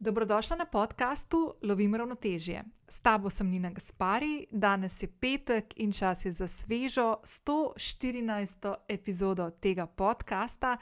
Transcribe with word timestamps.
Dobrodošla 0.00 0.56
na 0.56 0.64
podkastu 0.64 1.54
Lovim 1.62 1.94
ravnotežje. 1.94 2.64
S 2.88 2.98
tabo 2.98 3.30
sem 3.30 3.50
Nina 3.50 3.70
Gaspari, 3.70 4.46
danes 4.50 5.02
je 5.02 5.08
petek 5.08 5.64
in 5.76 5.92
čas 5.92 6.24
je 6.24 6.32
za 6.32 6.48
svežo 6.48 7.16
114. 7.24 8.74
epizodo 8.88 9.50
tega 9.50 9.86
podcasta, 9.86 10.76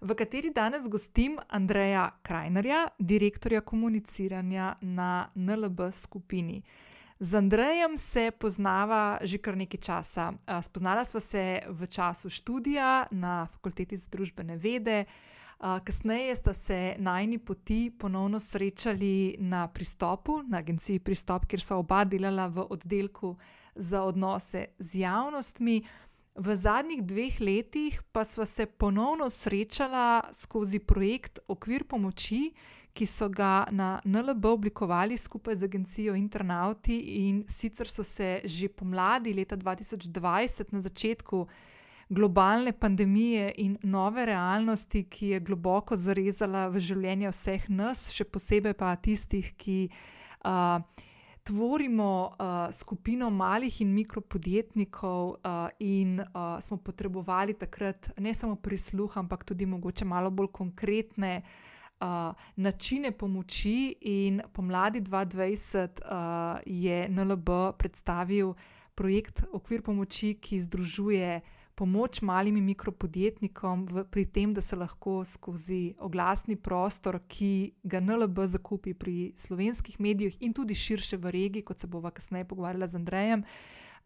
v 0.00 0.14
kateri 0.14 0.50
danes 0.50 0.88
gostim 0.88 1.38
Andreja 1.48 2.10
Krajnerja, 2.22 2.88
direktorja 2.98 3.60
komuniciranja 3.60 4.76
na 4.80 5.30
NLB 5.34 5.80
skupini. 5.92 6.62
Z 7.20 7.34
Andrejem 7.34 7.98
se 7.98 8.30
poznava 8.30 9.18
že 9.22 9.38
kar 9.38 9.56
nekaj 9.56 9.80
časa. 9.80 10.32
Spoznala 10.62 11.04
sva 11.04 11.20
se 11.20 11.60
v 11.68 11.86
času 11.86 12.30
študija 12.30 13.06
na 13.10 13.46
fakulteti 13.46 13.96
za 13.96 14.06
družbene 14.10 14.56
vede. 14.56 15.04
Kasneje 15.58 16.36
sta 16.36 16.54
se 16.54 16.94
najni 16.98 17.38
poti 17.38 17.90
ponovno 17.98 18.38
srečali 18.40 19.36
na 19.38 19.68
pristopu, 19.68 20.42
na 20.48 20.58
agenciji 20.58 20.98
Pristop, 20.98 21.46
kjer 21.46 21.60
sva 21.60 21.76
oba 21.76 22.04
delala 22.04 22.46
v 22.46 22.66
oddelku 22.70 23.36
za 23.74 24.02
odnose 24.02 24.66
z 24.78 25.00
javnostmi. 25.02 25.82
V 26.38 26.56
zadnjih 26.56 27.02
dveh 27.02 27.40
letih 27.40 28.02
pa 28.12 28.24
sva 28.24 28.46
se 28.46 28.66
ponovno 28.66 29.30
srečala 29.30 30.22
skozi 30.32 30.78
projekt 30.78 31.38
Okvir 31.48 31.84
pomoči, 31.84 32.52
ki 32.94 33.06
so 33.06 33.28
ga 33.28 33.66
na 33.70 34.00
NLB 34.04 34.44
oblikovali 34.44 35.16
skupaj 35.16 35.56
z 35.56 35.64
agencijo 35.64 36.14
Internauti, 36.14 36.98
in 37.26 37.42
sicer 37.48 37.90
so 37.90 38.04
se 38.04 38.40
že 38.44 38.68
pomladi 38.68 39.34
leta 39.34 39.56
2020, 39.56 40.72
na 40.72 40.80
začetku 40.80 41.46
globalne 42.08 42.72
pandemije 42.72 43.52
in 43.56 43.76
nove 43.82 44.26
realnosti, 44.26 45.04
ki 45.04 45.26
je 45.26 45.40
globoko 45.40 45.96
zarezala 45.96 46.68
v 46.68 46.80
življenje 46.80 47.32
vseh 47.32 47.68
nas, 47.68 48.08
še 48.12 48.24
posebej 48.24 48.74
pa 48.78 48.94
tistih, 48.96 49.52
ki 49.60 49.88
uh, 49.88 50.80
tvorimo 51.48 52.10
uh, 52.28 52.56
skupino 52.72 53.30
malih 53.30 53.80
in 53.84 53.92
mikropodjetnikov, 53.94 55.36
uh, 55.36 55.68
in 55.80 56.20
uh, 56.20 56.56
smo 56.60 56.76
potrebovali 56.76 57.54
takrat 57.54 58.10
ne 58.18 58.34
samo 58.34 58.56
prisluh, 58.56 59.16
ampak 59.16 59.44
tudi 59.44 59.66
mogoče 59.66 60.04
malo 60.04 60.30
bolj 60.30 60.52
konkretne. 60.52 61.42
Uh, 61.98 62.30
načine 62.56 63.10
pomoči, 63.10 63.96
in 64.06 64.38
pomladi 64.54 65.00
2020 65.02 65.98
uh, 65.98 66.60
je 66.62 67.08
NLB 67.10 67.48
predstavil 67.74 68.52
projekt 68.94 69.42
Okvir 69.52 69.82
pomoči, 69.82 70.36
ki 70.38 70.60
združuje 70.62 71.40
pomoč 71.78 72.20
malim 72.26 72.56
in 72.58 72.66
mikropodjetnikom 72.66 73.84
v, 73.92 74.04
pri 74.10 74.24
tem, 74.34 74.50
da 74.54 74.62
se 74.64 74.76
lahko 74.76 75.20
skozi 75.24 75.94
oglasni 76.02 76.56
prostor, 76.56 77.20
ki 77.30 77.78
ga 77.86 78.00
NLB 78.02 78.48
zakupi 78.50 78.96
pri 78.98 79.32
slovenskih 79.38 80.00
medijih 80.02 80.40
in 80.42 80.54
tudi 80.54 80.74
širše 80.74 81.20
v 81.22 81.30
regiji, 81.34 81.66
kot 81.70 81.78
se 81.78 81.86
bova 81.86 82.10
kasneje 82.10 82.48
pogovarjala 82.50 82.90
z 82.90 82.98
Andrejem, 82.98 83.44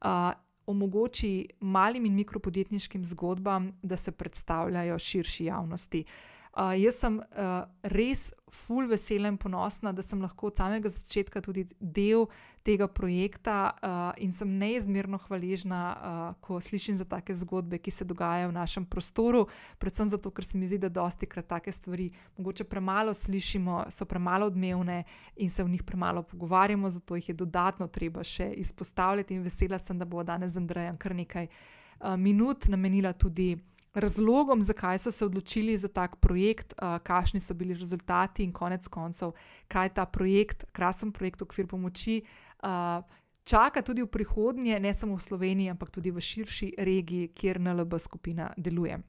uh, 0.05 0.35
omogoči 0.67 1.49
malim 1.61 2.05
in 2.07 2.15
mikropodjetniškim 2.21 3.05
zgodbam, 3.09 3.73
da 3.83 3.97
se 3.97 4.13
predstavljajo 4.13 4.99
širši 4.99 5.49
javnosti. 5.49 6.05
Uh, 6.53 6.77
jaz 6.77 7.01
sem 7.01 7.17
uh, 7.17 7.65
res 7.83 8.29
full 8.53 8.87
vesela 8.89 9.29
in 9.29 9.37
ponosna, 9.37 9.93
da 9.93 10.03
sem 10.03 10.21
lahko 10.23 10.47
od 10.47 10.57
samega 10.57 10.89
začetka 10.89 11.41
tudi 11.41 11.65
del 11.81 12.27
tega 12.63 12.87
projekta 12.87 13.73
uh, 13.73 14.23
in 14.23 14.33
sem 14.33 14.51
neizmerno 14.59 15.19
hvaležna, 15.25 15.81
uh, 15.93 16.35
ko 16.41 16.61
slišim 16.61 16.97
za 16.97 17.05
take 17.09 17.35
zgodbe, 17.35 17.79
ki 17.79 17.91
se 17.91 18.05
dogajajo 18.05 18.53
v 18.53 18.55
našem 18.55 18.87
prostoru. 18.87 19.47
Predvsem 19.79 20.13
zato, 20.13 20.31
ker 20.31 20.45
se 20.45 20.59
mi 20.59 20.69
zdi, 20.69 20.79
da 20.79 20.93
dosti 20.93 21.27
krat 21.27 21.49
take 21.49 21.73
stvari 21.73 22.11
mogoče 22.37 22.65
premalo 22.65 23.15
slišimo, 23.15 23.87
so 23.91 24.07
premalo 24.07 24.47
odmevne 24.47 25.03
in 25.37 25.51
se 25.51 25.65
v 25.65 25.73
njih 25.73 25.83
premalo 25.83 26.23
pogovarjamo, 26.23 26.91
zato 26.91 27.17
jih 27.17 27.29
je 27.29 27.35
dodatno 27.35 27.89
treba 27.89 28.23
še 28.23 28.53
izpostavljati. 28.63 29.35
In 29.35 29.43
vesela 29.43 29.79
sem, 29.79 29.99
da 29.99 30.05
bo 30.05 30.23
danes 30.23 30.53
z 30.53 30.63
Andrejem 30.63 31.01
kar 31.01 31.17
nekaj 31.17 31.49
uh, 31.49 32.17
minut 32.17 32.69
namenila 32.69 33.13
tudi 33.13 33.57
razlogom, 33.95 34.63
zakaj 34.63 34.99
so 34.99 35.11
se 35.13 35.27
odločili 35.27 35.77
za 35.79 35.89
tak 35.89 36.17
projekt, 36.17 36.75
uh, 36.83 36.99
kakšni 37.03 37.41
so 37.41 37.55
bili 37.55 37.75
rezultati 37.75 38.45
in 38.45 38.53
konec 38.53 38.89
koncev, 38.89 39.33
kaj 39.69 39.95
ta 39.95 40.07
projekt, 40.07 40.65
krasen 40.73 41.13
projekt, 41.13 41.43
okvir 41.43 41.67
pomoči. 41.67 42.23
Uh, 42.63 43.05
Čaka 43.45 43.83
tudi 43.83 44.03
v 44.03 44.07
prihodnje, 44.07 44.79
ne 44.81 44.95
samo 44.95 45.17
v 45.19 45.23
Sloveniji, 45.23 45.71
ampak 45.71 45.91
tudi 45.91 46.11
v 46.15 46.21
širši 46.23 46.75
regiji, 46.79 47.33
kjer 47.35 47.59
NLB 47.61 47.99
skupina 47.99 48.53
deluje. 48.57 49.01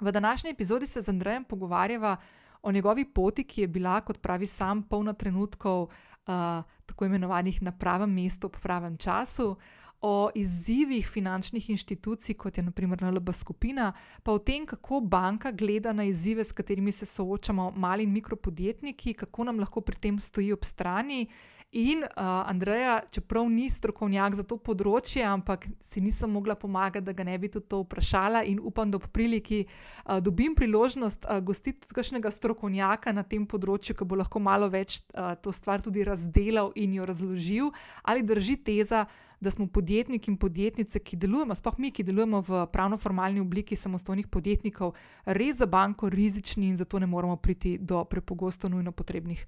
V 0.00 0.12
današnji 0.12 0.50
epizodi 0.50 0.86
se 0.86 1.00
z 1.02 1.08
Andrejem 1.08 1.44
pogovarjava 1.44 2.16
o 2.62 2.72
njegovi 2.72 3.04
poti, 3.04 3.44
ki 3.44 3.60
je 3.60 3.68
bila, 3.68 4.00
kot 4.00 4.18
pravi 4.18 4.46
sam, 4.46 4.82
polna 4.82 5.12
trenutkov, 5.12 5.82
uh, 5.82 6.64
tako 6.86 7.04
imenovanih 7.04 7.62
na 7.62 7.72
pravem 7.72 8.10
mestu, 8.10 8.48
v 8.48 8.60
pravem 8.60 8.98
času, 8.98 9.56
o 10.02 10.30
izzivih 10.34 11.06
finančnih 11.08 11.70
inštitucij, 11.70 12.34
kot 12.34 12.56
je 12.58 12.62
naprimer 12.66 13.02
NLB 13.02 13.30
skupina, 13.32 13.92
pa 14.22 14.32
o 14.32 14.38
tem, 14.38 14.66
kako 14.66 15.00
banka 15.00 15.52
gleda 15.52 15.92
na 15.92 16.04
izzive, 16.04 16.44
s 16.44 16.52
katerimi 16.52 16.92
se 16.92 17.06
soočamo 17.06 17.70
mali 17.76 18.02
in 18.02 18.12
mikropodjetniki, 18.12 19.14
kako 19.14 19.44
nam 19.44 19.60
lahko 19.62 19.80
pri 19.80 19.96
tem 19.96 20.20
stoji 20.20 20.52
ob 20.52 20.64
strani. 20.64 21.26
In 21.72 22.02
uh, 22.04 22.08
Andreja, 22.46 23.00
čeprav 23.10 23.46
ni 23.48 23.70
strokovnjak 23.72 24.34
za 24.36 24.42
to 24.44 24.58
področje, 24.60 25.22
ampak 25.24 25.64
si 25.80 26.02
nisem 26.04 26.28
mogla 26.28 26.52
pomagati, 26.52 27.06
da 27.06 27.14
ga 27.16 27.24
ne 27.24 27.38
bi 27.40 27.48
tudi 27.48 27.64
to 27.72 27.78
vprašala, 27.80 28.42
in 28.44 28.60
upam, 28.60 28.90
da 28.92 29.00
ob 29.00 29.06
priliki 29.08 29.62
uh, 29.64 30.18
dobim 30.20 30.52
priložnost 30.52 31.24
uh, 31.24 31.40
gostiti 31.40 31.80
tudi 31.86 31.96
kakšnega 31.96 32.28
strokovnjaka 32.28 33.16
na 33.16 33.24
tem 33.24 33.48
področju, 33.48 33.96
ki 33.96 34.04
bo 34.04 34.20
lahko 34.20 34.44
malo 34.44 34.68
več 34.68 34.98
uh, 35.16 35.32
to 35.40 35.48
stvar 35.48 35.80
tudi 35.80 36.04
razdelal 36.04 36.74
in 36.76 37.00
jo 37.00 37.08
razložil, 37.08 37.72
ali 38.04 38.20
drži 38.20 38.60
teza, 38.68 39.06
da 39.40 39.50
smo 39.50 39.64
podjetniki 39.64 40.28
in 40.28 40.36
podjetnice, 40.36 41.00
ki 41.00 41.16
delujemo, 41.24 41.56
sploh 41.56 41.80
mi, 41.80 41.88
ki 41.88 42.04
delujemo 42.04 42.44
v 42.52 42.64
pravno-formalni 42.68 43.40
obliki 43.40 43.80
samostojnih 43.80 44.28
podjetnikov, 44.28 44.92
res 45.24 45.56
za 45.56 45.66
banko 45.66 46.12
rizični 46.12 46.68
in 46.68 46.76
zato 46.76 47.00
ne 47.00 47.08
moremo 47.08 47.40
priti 47.40 47.78
do 47.80 48.04
prepogosto 48.04 48.68
nujno 48.68 48.92
potrebnih 48.92 49.46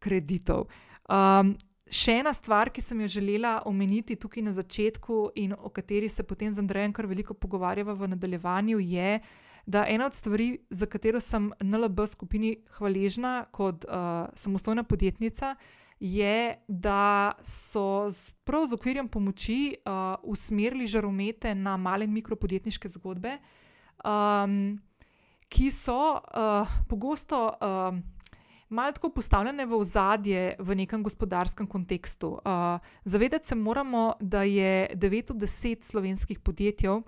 kreditov. 0.00 0.72
Um, 1.08 1.54
še 1.90 2.20
ena 2.20 2.32
stvar, 2.34 2.70
ki 2.70 2.82
sem 2.84 3.00
jo 3.02 3.08
želela 3.18 3.60
omeniti 3.66 4.16
tukaj 4.16 4.44
na 4.46 4.52
začetku 4.54 5.32
in 5.42 5.54
o 5.58 5.70
kateri 5.74 6.08
se 6.08 6.22
potem 6.22 6.52
z 6.52 6.62
Andrejem 6.62 6.92
kar 6.94 7.08
veliko 7.10 7.34
pogovarjava 7.34 7.96
v 7.98 8.12
nadaljevanju, 8.14 8.78
je, 8.78 9.20
da 9.66 9.84
ena 9.88 10.06
od 10.06 10.14
stvari, 10.14 10.58
za 10.70 10.86
katero 10.86 11.20
sem 11.20 11.50
NLB 11.62 12.06
skupini 12.06 12.56
hvaležna 12.78 13.44
kot 13.50 13.84
uh, 13.84 14.30
samostojna 14.34 14.82
podjetnica, 14.82 15.54
je, 16.00 16.56
da 16.68 17.32
so 17.44 18.08
prav 18.44 18.66
z 18.66 18.78
okvirjem 18.78 19.08
pomoči 19.08 19.74
uh, 19.84 20.14
usmerili 20.22 20.86
žaromete 20.86 21.54
na 21.54 21.76
male 21.76 22.06
in 22.08 22.14
mikropodjetniške 22.14 22.88
zgodbe, 22.88 23.36
um, 24.04 24.80
ki 25.50 25.68
so 25.70 25.98
uh, 26.16 26.78
pogosto. 26.88 27.50
Uh, 27.60 28.00
malo 28.70 28.92
tako 28.92 29.10
postavljene 29.10 29.66
v 29.66 29.76
ozadje 29.76 30.54
v 30.58 30.74
nekem 30.74 31.02
gospodarskem 31.02 31.66
kontekstu. 31.66 32.28
Uh, 32.30 32.78
zavedati 33.04 33.46
se 33.46 33.54
moramo, 33.54 34.14
da 34.20 34.42
je 34.42 34.90
9 34.94 35.30
od 35.30 35.36
10 35.36 35.82
slovenskih 35.82 36.38
podjetij, 36.38 37.00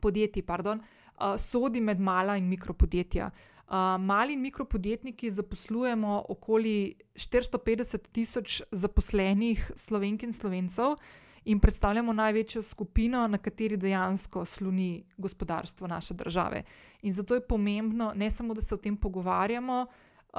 podjetij 0.00 0.42
pardon, 0.42 0.78
uh, 0.78 1.36
sodi 1.38 1.80
med 1.80 2.00
mala 2.00 2.36
in 2.36 2.48
mikropodjetja. 2.48 3.30
Uh, 3.64 3.74
mali 3.98 4.32
in 4.32 4.40
mikropodjetniki 4.40 5.30
zaposlujemo 5.30 6.24
okoli 6.28 6.94
450 7.14 8.08
tisoč 8.12 8.62
zaposlenih 8.70 9.70
slovenk 9.76 10.22
in 10.22 10.32
slovencev 10.32 10.96
in 11.44 11.60
predstavljamo 11.60 12.12
največjo 12.12 12.62
skupino, 12.62 13.26
na 13.28 13.38
kateri 13.38 13.76
dejansko 13.76 14.44
sloni 14.44 15.04
gospodarstvo 15.16 15.86
naše 15.86 16.14
države. 16.14 16.62
In 17.02 17.12
zato 17.12 17.34
je 17.34 17.46
pomembno, 17.46 18.12
ne 18.16 18.30
samo, 18.30 18.54
da 18.54 18.60
se 18.60 18.74
o 18.74 18.78
tem 18.78 18.96
pogovarjamo, 18.96 19.86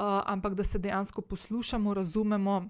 ampak 0.02 0.54
da 0.54 0.64
se 0.64 0.78
dejansko 0.78 1.22
poslušamo, 1.22 1.94
razumemo 1.94 2.68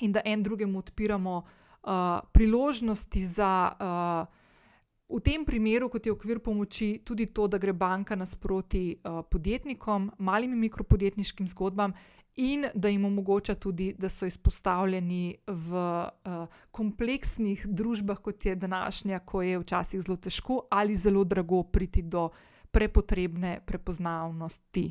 in 0.00 0.12
da 0.12 0.20
en 0.24 0.42
drugemu 0.42 0.78
odpiramo 0.78 1.36
uh, 1.36 2.20
priložnosti 2.32 3.26
za, 3.26 3.72
uh, 3.80 5.16
v 5.16 5.20
tem 5.20 5.44
primeru, 5.44 5.88
kot 5.88 6.06
je 6.06 6.12
okvir 6.12 6.40
pomoči, 6.40 6.98
tudi 7.04 7.26
to, 7.26 7.46
da 7.48 7.58
gre 7.58 7.72
banka 7.72 8.16
nasproti 8.16 8.96
uh, 8.96 9.22
podjetnikom, 9.30 10.10
malim 10.18 10.52
in 10.52 10.60
mikropodjetniškim 10.60 11.48
zgodbam. 11.48 11.94
In 12.36 12.66
da 12.74 12.88
jim 12.88 13.04
omogoča 13.04 13.54
tudi, 13.54 13.92
da 13.98 14.08
so 14.10 14.26
izpostavljeni 14.26 15.36
v 15.46 15.74
uh, 15.78 16.48
kompleksnih 16.74 17.66
družbah, 17.66 18.18
kot 18.18 18.46
je 18.46 18.56
današnja, 18.56 19.20
ko 19.22 19.42
je 19.42 19.58
včasih 19.58 20.02
zelo 20.02 20.16
težko 20.16 20.64
ali 20.70 20.96
zelo 20.96 21.24
drago 21.24 21.62
priti 21.62 22.02
do 22.02 22.30
prepotrebne 22.74 23.60
prepoznavnosti. 23.66 24.90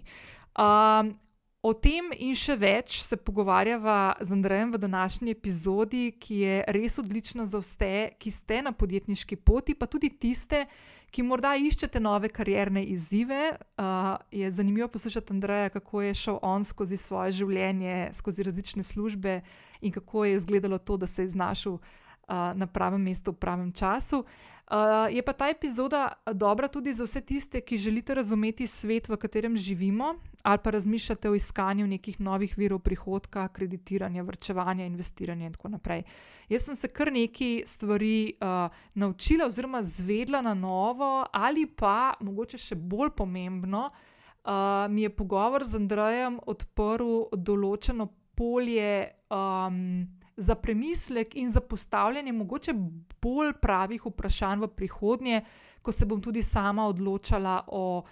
Um, 0.56 1.20
O 1.64 1.72
tem 1.72 2.10
in 2.20 2.34
še 2.36 2.58
več 2.60 2.98
se 3.08 3.16
pogovarjava 3.16 4.18
z 4.20 4.36
Andrejem 4.36 4.74
v 4.74 4.80
današnji 4.84 5.32
epizodi, 5.32 6.10
ki 6.12 6.40
je 6.42 6.56
res 6.76 6.98
odlična 7.00 7.46
za 7.48 7.62
vse, 7.64 7.92
ki 8.20 8.32
ste 8.36 8.58
na 8.66 8.74
podjetniški 8.76 9.38
poti, 9.40 9.72
pa 9.72 9.88
tudi 9.88 10.10
tiste, 10.12 10.66
ki 11.08 11.24
morda 11.24 11.54
iščete 11.56 12.02
nove 12.04 12.28
karierne 12.36 12.84
izzive. 12.84 13.54
Uh, 13.80 14.20
je 14.28 14.52
zanimivo 14.52 14.90
poslušati 14.92 15.32
Andreja, 15.32 15.72
kako 15.72 16.04
je 16.04 16.14
šel 16.26 16.42
on 16.44 16.68
skozi 16.68 17.00
svoje 17.00 17.32
življenje, 17.40 18.10
skozi 18.12 18.44
različne 18.44 18.84
službe 18.84 19.40
in 19.80 19.96
kako 19.96 20.26
je 20.28 20.36
izgledalo 20.42 20.84
to, 20.84 21.00
da 21.00 21.08
se 21.08 21.24
je 21.24 21.32
znašel 21.32 21.80
uh, 21.80 22.52
na 22.60 22.68
pravem 22.68 23.08
mestu 23.08 23.32
v 23.32 23.40
pravem 23.40 23.72
času. 23.72 24.26
Uh, 24.74 25.06
je 25.16 25.22
pa 25.22 25.34
ta 25.34 25.50
epizoda 25.50 26.14
dobra 26.34 26.68
tudi 26.68 26.94
za 26.94 27.06
vse 27.06 27.22
tiste, 27.22 27.62
ki 27.62 27.78
želite 27.78 28.16
razumeti 28.16 28.68
svet, 28.68 29.10
v 29.10 29.18
katerem 29.22 29.58
živimo, 29.58 30.16
ali 30.44 30.58
pa 30.64 30.70
razmišljate 30.70 31.30
o 31.30 31.36
iskanju 31.36 31.88
nekih 31.88 32.22
novih 32.22 32.58
virov 32.58 32.80
prihodka, 32.80 33.48
kreditiranja, 33.48 34.24
vrčevanja, 34.24 34.86
investiranja 34.86 35.46
in 35.46 35.54
tako 35.54 35.70
naprej. 35.70 36.02
Jaz 36.50 36.66
sem 36.66 36.76
se 36.76 36.88
kar 36.88 37.12
nekaj 37.14 37.62
stvari 37.66 38.34
uh, 38.42 38.74
naučila, 38.94 39.46
oziroma 39.46 39.84
zvedla 39.84 40.42
na 40.42 40.54
novo, 40.54 41.26
ali 41.32 41.66
pa 41.66 42.14
mogoče 42.20 42.58
še 42.58 42.76
bolj 42.76 43.14
pomembno, 43.18 43.92
uh, 43.92 44.90
mi 44.90 45.06
je 45.06 45.14
pogovor 45.14 45.70
z 45.70 45.78
Andrejem 45.84 46.42
odprl 46.50 47.30
določeno 47.38 48.10
polje. 48.34 49.06
Um, 49.30 50.23
za 50.38 50.56
premislek 50.56 51.36
in 51.36 51.50
za 51.50 51.62
postavljanje 51.62 52.32
mogoče 52.34 52.74
bolj 53.22 53.54
pravih 53.62 54.06
vprašanj 54.06 54.62
v 54.62 54.68
prihodnje, 54.68 55.42
ko 55.82 55.92
se 55.92 56.06
bom 56.06 56.22
tudi 56.22 56.44
sama 56.44 56.88
odločala 56.88 57.64
o 57.68 58.04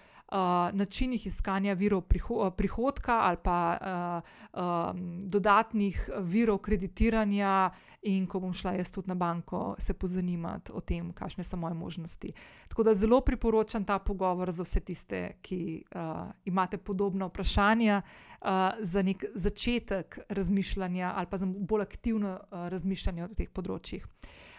načinih 0.74 1.28
iskanja 1.28 1.74
virov 1.74 2.02
priho 2.02 2.52
prihodka 2.52 3.20
ali 3.20 3.38
pa 3.44 3.78
uh, 3.82 4.62
um, 4.64 5.28
dodatnih 5.28 6.10
virov 6.20 6.58
kreditiranja, 6.58 7.72
in 8.02 8.26
ko 8.28 8.40
bom 8.40 8.54
šla 8.54 8.74
jaz 8.74 8.92
tudi 8.92 9.08
na 9.08 9.16
banko 9.16 9.76
se 9.80 9.94
pozanimati 9.94 10.72
o 10.74 10.82
tem, 10.82 11.12
kakšne 11.14 11.44
so 11.44 11.58
moje 11.58 11.74
možnosti. 11.74 12.34
Tako 12.68 12.84
da 12.84 12.94
zelo 12.94 13.22
priporočam 13.22 13.86
ta 13.86 14.00
pogovor 14.00 14.52
za 14.52 14.64
vse 14.64 14.80
tiste, 14.80 15.22
ki 15.42 15.84
uh, 15.96 16.32
imate 16.46 16.78
podobna 16.78 17.26
vprašanja 17.26 18.02
uh, 18.02 18.48
za 18.80 19.02
nek 19.02 19.26
začetek 19.36 20.20
razmišljanja 20.30 21.14
ali 21.16 21.28
pa 21.30 21.38
za 21.38 21.46
bolj 21.46 21.82
aktivno 21.82 22.34
uh, 22.34 22.68
razmišljanje 22.70 23.24
o 23.24 23.28
teh 23.28 23.50
področjih. 23.50 24.08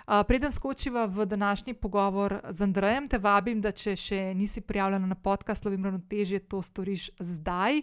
Preden 0.06 0.52
skočiva 0.52 1.04
v 1.04 1.26
današnji 1.26 1.74
pogovor 1.74 2.40
z 2.48 2.62
Andrejem, 2.62 3.08
te 3.08 3.18
vabim, 3.18 3.60
da 3.60 3.70
če 3.70 3.96
še 3.96 4.34
nisi 4.34 4.60
prijavljena 4.60 5.06
na 5.06 5.14
podcast 5.14 5.64
Lovim 5.64 5.84
Ravnotežje, 5.84 6.40
to 6.50 6.62
storiš 6.62 7.10
zdaj. 7.18 7.82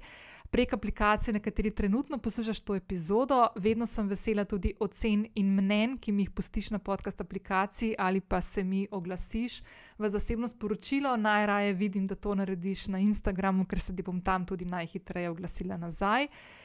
Prek 0.50 0.74
aplikacije, 0.74 1.33
na 1.33 1.39
kateri 1.39 1.71
trenutno 1.71 2.18
poslušaš 2.18 2.60
to 2.60 2.75
epizodo, 2.75 3.48
vedno 3.56 3.86
sem 3.86 4.07
vesela 4.10 4.45
tudi 4.45 4.74
ocen 4.80 5.27
in 5.36 5.54
mnen, 5.56 5.98
ki 5.98 6.12
mi 6.12 6.25
jih 6.25 6.31
pustiš 6.31 6.71
na 6.74 6.80
podcast 6.80 7.21
aplikaciji 7.21 7.95
ali 7.98 8.19
pa 8.19 8.42
se 8.42 8.63
mi 8.63 8.88
oglasiš 8.92 9.62
v 9.98 10.10
zasebno 10.10 10.48
sporočilo. 10.48 11.15
Najraje 11.18 11.74
vidim, 11.74 12.07
da 12.07 12.15
to 12.15 12.36
narediš 12.36 12.88
na 12.88 13.00
Instagramu, 13.00 13.65
ker 13.65 13.80
se 13.80 13.95
ti 13.95 14.04
bom 14.04 14.22
tam 14.22 14.45
tudi 14.45 14.65
najhitreje 14.65 15.30
oglasila 15.30 15.77
nazaj. 15.77 16.25
Uh, 16.25 16.58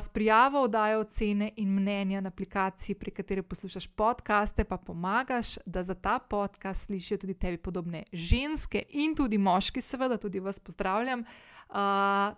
s 0.00 0.08
prijavo 0.08 0.62
oddajo 0.62 1.00
ocene 1.00 1.50
in 1.56 1.68
mnenja 1.68 2.20
na 2.20 2.28
aplikaciji, 2.28 2.94
pri 2.94 3.10
kateri 3.10 3.42
poslušaš 3.42 3.86
podkaste, 3.86 4.64
pa 4.64 4.76
pomagaš, 4.76 5.58
da 5.66 5.82
za 5.82 5.94
ta 5.94 6.18
podcast 6.18 6.86
slišijo 6.86 7.18
tudi 7.18 7.34
tebi 7.34 7.56
podobne 7.56 8.04
ženske 8.12 8.82
in 8.88 9.16
tudi 9.16 9.38
moški, 9.38 9.80
seveda, 9.80 10.16
tudi 10.16 10.40
vas 10.40 10.58
pozdravljam. 10.58 11.24
Uh, 11.68 11.76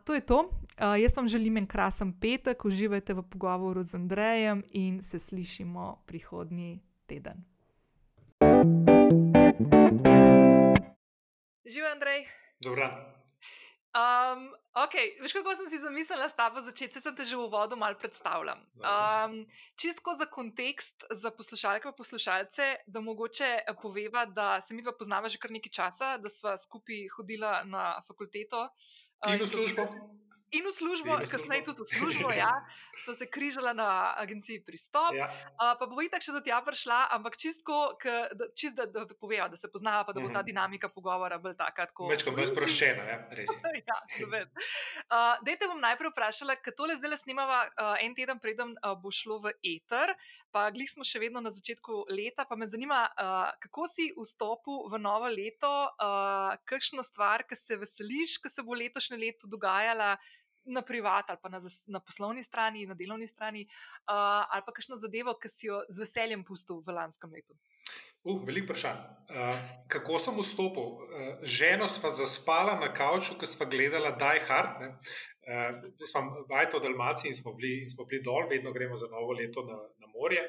to 0.04 0.14
je 0.14 0.20
to. 0.20 0.38
Uh, 0.38 1.00
jaz 1.00 1.16
vam 1.16 1.28
želim 1.28 1.56
en 1.56 1.66
krasen 1.66 2.12
petek, 2.20 2.64
uživajte 2.64 3.14
v 3.14 3.22
pogovoru 3.22 3.82
z 3.82 3.94
Andrejem 3.94 4.62
in 4.72 5.02
se 5.02 5.18
slišimo 5.18 6.02
prihodnji 6.06 6.80
teden. 7.06 7.44
Živijo, 11.64 11.92
Andrej. 11.92 12.26
Dobro. 12.62 13.16
Um, 13.96 14.50
ok, 14.76 14.94
veš, 15.22 15.32
kako 15.32 15.54
sem 15.56 15.68
si 15.72 15.78
zamislila 15.80 16.28
s 16.28 16.36
tabo 16.36 16.60
začeti, 16.60 17.00
se 17.00 17.12
te 17.16 17.24
že 17.24 17.36
v 17.36 17.46
uvodu 17.48 17.78
malo 17.80 17.96
predstavljam. 17.96 18.60
Um, 18.76 19.46
čistko 19.72 20.12
za 20.20 20.26
kontekst, 20.28 21.06
za 21.10 21.30
poslušalke 21.30 21.88
in 21.88 21.96
poslušalce, 21.96 22.66
da 22.86 23.00
mogoče 23.00 23.48
eh, 23.64 23.72
poveva, 23.82 24.26
da 24.26 24.60
se 24.60 24.74
mi 24.74 24.84
dva 24.84 24.92
poznava 24.92 25.32
že 25.32 25.40
kar 25.40 25.50
nekaj 25.50 25.72
časa, 25.72 26.18
da 26.20 26.28
sva 26.28 26.58
skupaj 26.60 27.08
hodila 27.16 27.64
na 27.64 28.02
fakulteto. 28.04 28.68
In 29.26 29.40
v 29.40 29.48
službo 29.48 29.88
in 29.88 30.25
v 30.52 30.72
službo, 30.72 31.18
kasneje 31.26 31.64
tudi 31.66 31.82
v 31.82 31.88
službo, 31.90 32.30
ja, 32.30 32.50
so 33.04 33.14
se 33.14 33.26
križala 33.26 33.72
na 33.72 34.14
agenciji 34.16 34.62
Pristop. 34.64 35.14
Ja. 35.14 35.26
Uh, 35.58 35.74
pa 35.78 35.86
bo 35.86 36.00
itak 36.02 36.22
še 36.22 36.32
do 36.32 36.40
tja 36.40 36.60
prišla, 36.62 37.10
ampak 37.16 37.36
čistko, 37.36 37.98
čist 38.54 38.78
da, 38.78 38.86
da 38.86 39.04
povejo, 39.18 39.48
da 39.50 39.58
se 39.58 39.70
poznava, 39.72 40.04
pa 40.06 40.14
da 40.14 40.22
bo 40.22 40.30
ta 40.30 40.40
mhm. 40.40 40.48
dinamika 40.50 40.88
pogovora 40.88 41.38
bolj 41.42 41.56
taka. 41.58 41.88
Več 42.10 42.24
kot 42.26 42.36
bolj 42.38 42.50
sproščena, 42.52 43.04
ja, 43.10 43.18
res. 43.36 43.52
ja, 43.90 43.98
uh, 44.22 45.34
Dajte 45.46 45.70
bom 45.70 45.82
najprej 45.82 46.14
vprašala, 46.14 46.58
ker 46.62 46.74
tole 46.76 46.96
zdaj 46.98 47.12
le 47.12 47.20
snimava 47.20 47.66
uh, 47.68 47.94
en 48.02 48.14
teden, 48.16 48.40
preden 48.42 48.74
uh, 48.80 48.94
bo 48.98 49.12
šlo 49.14 49.40
v 49.44 49.54
eter, 49.66 50.14
pa 50.56 50.70
glih 50.72 50.88
smo 50.88 51.04
še 51.04 51.20
vedno 51.20 51.42
na 51.44 51.52
začetku 51.52 52.06
leta, 52.08 52.46
pa 52.48 52.56
me 52.56 52.64
zanima, 52.64 53.02
uh, 53.12 53.50
kako 53.60 53.84
si 53.90 54.08
vstopil 54.16 54.86
v 54.88 55.00
novo 55.04 55.28
leto, 55.28 55.68
uh, 55.68 56.56
kakšno 56.64 57.04
stvar, 57.04 57.44
ki 57.44 57.58
se 57.60 57.76
veseliš, 57.76 58.38
ki 58.40 58.48
se 58.48 58.64
bo 58.64 58.78
letošnje 58.80 59.20
leto 59.20 59.52
dogajala 59.52 60.14
na 60.66 60.82
privat 60.82 61.28
ali 61.30 61.38
pa 61.42 61.48
na, 61.52 61.60
na 61.86 62.00
poslovni 62.00 62.42
strani, 62.42 62.86
na 62.86 62.94
delovni 62.94 63.28
strani, 63.28 63.66
uh, 64.08 64.48
ali 64.48 64.64
pa 64.64 64.72
kakšno 64.72 64.96
zadevo, 64.96 65.36
ki 65.36 65.52
si 65.52 65.68
jo 65.68 65.84
z 65.92 66.06
veseljem 66.06 66.42
pustil 66.48 66.80
v 66.80 66.96
lanskem 66.96 67.36
letu? 67.36 67.52
Uh, 68.24 68.40
veliko 68.42 68.72
vprašanj. 68.72 69.04
Uh, 69.30 69.60
kako 69.92 70.18
sem 70.18 70.40
vstopil? 70.40 70.88
Uh, 70.96 71.44
ženo 71.44 71.86
sva 71.90 72.10
zaspala 72.10 72.74
na 72.80 72.90
kavču, 72.96 73.36
ko 73.38 73.46
sva 73.46 73.68
gledala 73.70 74.16
Die 74.18 74.42
Hard. 74.48 74.82
Uh, 75.46 75.84
jaz 76.00 76.10
sem 76.10 76.32
bajto 76.50 76.80
v 76.80 76.88
Dalmaciji 76.88 77.30
in 77.30 77.38
smo, 77.38 77.54
bili, 77.54 77.84
in 77.84 77.92
smo 77.92 78.08
bili 78.10 78.24
dol, 78.26 78.48
vedno 78.50 78.74
gremo 78.74 78.98
za 78.98 79.06
novo 79.12 79.36
leto 79.38 79.62
na 79.68 79.78
morje. 80.16 80.46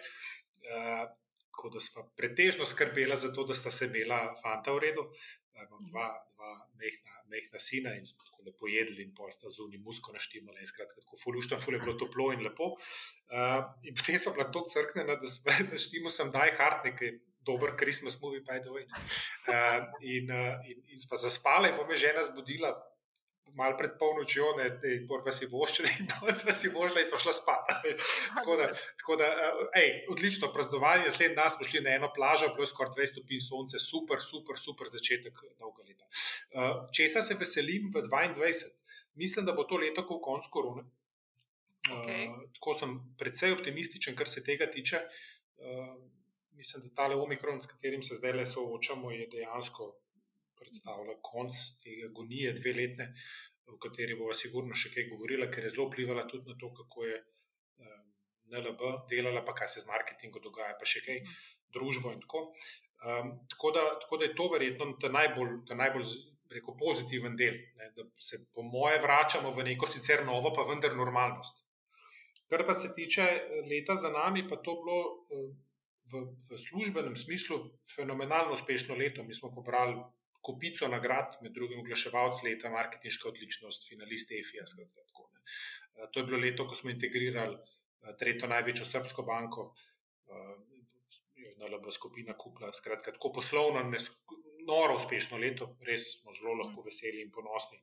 Uh, 0.67 1.05
tako 1.51 1.69
da 1.73 1.81
sva 1.81 2.03
pretežno 2.17 2.65
skrbela 2.65 3.15
za 3.15 3.33
to, 3.33 3.45
da 3.49 3.55
sta 3.57 3.71
se 3.73 3.89
imela 3.89 4.19
fanta 4.41 4.73
v 4.75 4.87
redu. 4.87 5.07
Uh, 5.07 5.37
imam 5.65 5.85
dva, 5.91 6.07
dva 6.35 6.51
mehna, 6.81 7.21
mehna 7.31 7.59
sina 7.59 7.93
in 7.97 8.05
smo 8.05 8.25
tako 8.25 8.45
lepo 8.47 8.67
jedli, 8.71 9.03
in 9.03 9.13
pa 9.15 9.29
sta 9.33 9.49
zunaj 9.49 9.79
musko 9.83 10.13
naštemali. 10.13 10.65
Skratka, 10.65 11.01
tako 11.01 11.17
fuluštam, 11.23 11.61
ful 11.61 11.77
je 11.77 11.81
bilo 11.83 11.95
toplo 11.99 12.31
in 12.35 12.43
lepo. 12.45 12.73
Uh, 12.73 13.63
in 13.83 13.95
potem 13.97 14.19
smo 14.19 14.35
bila 14.37 14.49
tako 14.51 14.69
crknjena, 14.73 15.17
da 15.21 15.31
smo 15.31 15.55
naštemo 15.71 16.13
sem 16.13 16.31
daj 16.35 16.53
hart, 16.59 16.85
nekaj 16.91 17.17
dober 17.47 17.73
Christmas 17.79 18.19
movie, 18.21 18.43
pa 18.45 18.59
je 18.59 18.65
doj. 18.67 18.83
Uh, 18.83 19.87
in, 20.01 20.31
uh, 20.31 20.59
in, 20.67 20.83
in 20.93 20.99
smo 20.99 21.17
zaspali, 21.17 21.71
in 21.71 21.79
pa 21.79 21.87
me 21.87 21.95
žena 21.95 22.23
zbudila 22.27 22.75
malo 23.55 23.77
pred 23.77 23.93
polnočjo, 23.99 24.49
ne, 24.57 24.67
te 24.81 24.93
prva 25.07 25.31
si 25.33 25.47
voščila 25.51 25.93
in 25.99 26.09
pa 26.09 26.33
si 26.33 26.71
voščila 26.73 27.03
in 27.03 27.07
smo 27.09 27.19
šla 27.21 27.33
spat. 27.35 27.71
tako 28.37 28.57
da, 28.59 28.67
tako 29.01 29.17
da 29.21 29.29
uh, 29.31 29.61
ej, 29.79 29.89
odlično 30.13 30.51
praznovanje, 30.53 31.07
naslednji 31.07 31.39
dan 31.39 31.53
smo 31.53 31.67
šli 31.67 31.83
na 31.85 31.95
eno 31.97 32.11
plažo, 32.15 32.51
bilo 32.55 32.67
je 32.67 32.71
skoraj 32.73 32.95
200 32.97 33.11
stopinj 33.13 33.43
sonce, 33.47 33.81
super, 33.83 34.23
super, 34.23 34.59
super 34.61 34.91
začetek 34.91 35.41
dolga 35.59 35.85
leta. 35.87 36.09
Uh, 36.51 36.85
česa 36.95 37.21
se 37.25 37.37
veselim 37.39 37.91
v 37.93 38.05
22? 38.07 38.51
Mislim, 39.17 39.45
da 39.45 39.55
bo 39.57 39.65
to 39.65 39.79
leto, 39.81 40.05
ko 40.05 40.19
konc 40.21 40.45
korone. 40.53 40.85
Okay. 41.87 42.27
Uh, 42.27 42.43
tako 42.57 42.73
sem 42.77 42.97
precej 43.17 43.55
optimističen, 43.55 44.15
kar 44.17 44.29
se 44.29 44.43
tega 44.45 44.67
tiče. 44.69 45.01
Uh, 45.57 45.95
mislim, 46.57 46.83
da 46.83 46.95
ta 46.95 47.07
le 47.07 47.15
omikron, 47.15 47.61
s 47.61 47.69
katerim 47.69 48.03
se 48.03 48.17
zdaj 48.17 48.37
le 48.37 48.45
soočamo, 48.45 49.11
je 49.11 49.29
dejansko 49.31 49.95
predstavlja 50.59 51.17
konc 51.23 51.53
te 51.83 51.95
agonije, 52.07 52.53
dve 52.57 52.73
letne, 52.77 53.11
v 53.67 53.77
kateri 53.83 54.15
bomo 54.15 54.35
sigurno 54.37 54.75
še 54.77 54.91
kaj 54.93 55.09
govorili, 55.11 55.49
ker 55.51 55.67
je 55.67 55.73
zelo 55.75 55.89
vplivala 55.89 56.27
tudi 56.31 56.51
na 56.51 56.55
to, 56.59 56.71
kako 56.75 57.05
je 57.07 57.17
um, 57.19 58.05
NLB 58.53 58.93
delala, 59.11 59.43
pa 59.45 59.55
kaj 59.57 59.73
se 59.73 59.83
z 59.83 59.89
marketingom 59.91 60.43
dogaja, 60.43 60.77
pa 60.79 60.87
še 60.87 61.03
kaj 61.05 61.21
družbo 61.75 62.13
in 62.15 62.23
tako. 62.23 62.47
Um, 63.03 63.35
tako, 63.51 63.73
da, 63.75 63.85
tako 64.01 64.17
da 64.17 64.25
je 64.25 64.35
to 64.39 64.47
verjetno 64.53 64.89
ta 65.01 65.11
najbolj, 65.13 65.53
ta 65.67 65.77
najbolj 65.77 66.07
rekel, 66.49 66.77
pozitiven 66.79 67.35
del, 67.35 67.59
ne, 67.77 67.91
da 67.95 68.07
se 68.17 68.39
po 68.55 68.63
moje 68.63 69.01
vračamo 69.03 69.51
v 69.51 69.67
neko 69.71 69.89
sicer 69.91 70.23
novo, 70.25 70.53
pa 70.55 70.63
vendar 70.69 70.95
normalnost. 70.95 71.65
Kar 72.47 72.63
pa 72.65 72.73
se 72.73 72.93
tiče 72.95 73.25
leta 73.67 73.97
za 73.99 74.09
nami, 74.13 74.45
pa 74.47 74.55
to 74.63 74.77
bilo 74.79 74.99
v, 76.07 76.21
v 76.47 76.59
službenem 76.63 77.15
smislu 77.19 77.59
fenomenalno 77.95 78.55
uspešno 78.55 78.95
leto. 78.95 79.23
Mi 79.23 79.35
smo 79.35 79.51
pobrali 79.51 79.97
kupico 80.47 80.87
nagrad, 80.87 81.37
med 81.43 81.51
drugim 81.55 81.81
oglaševalc 81.83 82.43
leta, 82.45 82.71
marketinška 82.71 83.27
odličnost, 83.29 83.87
finalist 83.89 84.31
EFIA. 84.31 84.63
Eh, 84.63 86.07
to 86.11 86.19
je 86.19 86.25
bilo 86.29 86.39
leto, 86.39 86.67
ko 86.67 86.75
smo 86.75 86.93
integrirali 86.93 87.57
eh, 87.57 88.15
tretjo 88.19 88.49
največjo 88.53 88.87
srpsko 88.87 89.25
banko, 89.27 89.71
eh, 90.31 90.55
na 91.57 91.69
LB 91.73 91.91
skupina 91.91 92.35
Kupla. 92.37 92.69
Skratka, 92.73 93.11
tako 93.15 93.31
poslovno, 93.39 93.81
noro 94.67 94.95
uspešno 94.99 95.39
leto, 95.41 95.71
res 95.87 96.11
smo 96.19 96.35
zelo 96.37 96.53
lahko 96.61 96.85
veseli 96.85 97.25
in 97.25 97.33
ponosni. 97.33 97.81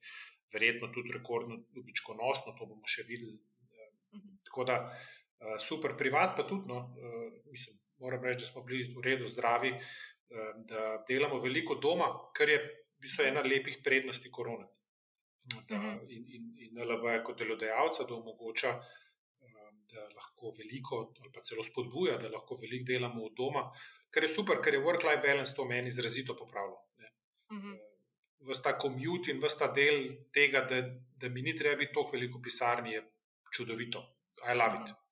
verjetno 0.55 0.87
tudi 0.95 1.11
rekordno 1.11 1.57
dobičkonosno, 1.75 2.53
to 2.59 2.67
bomo 2.71 2.87
še 2.87 3.03
videli. 3.09 3.41
Mhm. 4.15 4.37
Tako 4.47 4.65
da 4.69 4.77
super, 5.59 5.97
privat 5.99 6.37
pa 6.37 6.45
tudi, 6.47 6.69
no, 6.71 6.77
mislim, 7.51 7.75
moram 7.99 8.23
reči, 8.23 8.45
da 8.45 8.47
smo 8.47 8.63
bili 8.63 8.85
v 8.95 9.03
redu, 9.03 9.27
zdravi, 9.27 9.73
da 10.69 11.05
delamo 11.09 11.39
veliko 11.41 11.75
doma, 11.75 12.09
kar 12.37 12.49
je 12.49 12.59
v 12.59 13.05
bistvu 13.05 13.29
ena 13.29 13.43
lepih 13.45 13.79
prednosti 13.85 14.31
korona. 14.31 14.67
Da, 15.69 15.79
mhm. 15.79 16.07
in, 16.09 16.25
in, 16.37 16.45
in 16.67 16.83
LB 16.89 17.09
je 17.13 17.25
kot 17.25 17.39
delodajalca, 17.39 18.07
da 18.09 18.15
omogoča, 18.15 18.73
da 19.95 20.07
lahko 20.17 20.53
veliko, 20.59 21.01
ali 21.21 21.33
pa 21.33 21.43
celo 21.45 21.63
spodbuja, 21.63 22.17
da 22.19 22.31
lahko 22.33 22.57
veliko 22.61 22.89
delamo 22.93 23.25
od 23.25 23.35
doma, 23.37 23.65
kar 24.11 24.25
je 24.25 24.33
super, 24.33 24.61
ker 24.65 24.75
je 24.75 24.81
work-life 24.81 25.23
balance 25.23 25.55
to 25.57 25.67
meni 25.69 25.93
izrazito 25.93 26.37
popravilo. 26.37 26.81
Mhm. 27.53 27.77
Vsta 28.45 28.75
komut 28.79 29.29
in 29.33 29.41
vsta 29.41 29.71
del 29.73 30.09
tega, 30.33 30.65
da, 30.69 30.83
da 31.21 31.29
mi 31.29 31.43
ni 31.43 31.57
treba 31.57 31.79
biti 31.81 31.95
tako 31.95 32.17
veliko 32.17 32.41
pisarni, 32.43 32.93
je 32.93 33.05
čudovito. 33.57 34.03
I 34.45 34.55
love 34.55 34.81
it. 34.81 35.04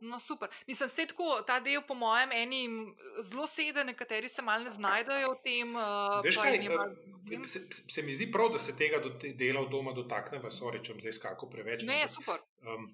No, 0.00 0.20
super. 0.20 0.48
Mislim, 0.66 0.88
se 0.88 1.06
tako 1.06 1.42
ta 1.46 1.58
del, 1.60 1.82
po 1.88 1.94
mojem, 1.94 2.32
enim 2.32 2.96
zelo 3.22 3.46
sedi, 3.46 3.84
nekateri 3.84 4.28
se 4.28 4.42
malo 4.42 4.64
ne 4.64 4.72
znajdejo 4.72 5.34
v 5.34 5.40
tem. 5.44 5.74
Uh, 5.76 6.20
Veš 6.24 6.38
kaj, 6.40 6.56
mal, 6.72 6.94
uh, 6.94 7.44
se, 7.44 7.60
se 7.68 8.02
mi 8.02 8.14
zdi 8.16 8.30
prav, 8.32 8.48
da 8.54 8.58
se 8.58 8.76
tega 8.76 9.02
do 9.04 9.12
dela 9.20 9.60
v 9.66 9.70
domu 9.70 9.92
dotakne, 9.92 10.40
vas 10.40 10.62
oričem, 10.64 11.00
zdaj 11.04 11.18
skako 11.18 11.50
preveč. 11.52 11.84
Ne, 11.88 12.00
super. 12.08 12.40
Um, 12.64 12.88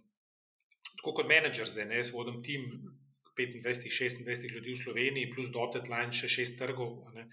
tako 0.96 1.14
kot 1.20 1.30
menedžer 1.30 1.70
zdaj, 1.70 1.86
ne, 1.92 2.02
jaz 2.02 2.10
vodim 2.14 2.42
tim 2.42 2.66
25-26 3.38 4.50
ljudi 4.50 4.74
v 4.74 4.82
Sloveniji, 4.82 5.30
plus 5.30 5.52
dotet 5.54 5.90
line 5.92 6.10
še 6.12 6.28
šest 6.32 6.58
trgov. 6.58 7.04
Ne, 7.14 7.28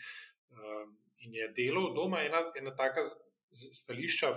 um, 0.53 0.97
in 1.25 1.33
je 1.39 1.49
delo 1.57 1.87
v 1.89 1.95
domu 1.97 2.21
ena, 2.21 2.45
ena 2.59 2.75
taka 2.77 3.07
stališča 3.53 4.35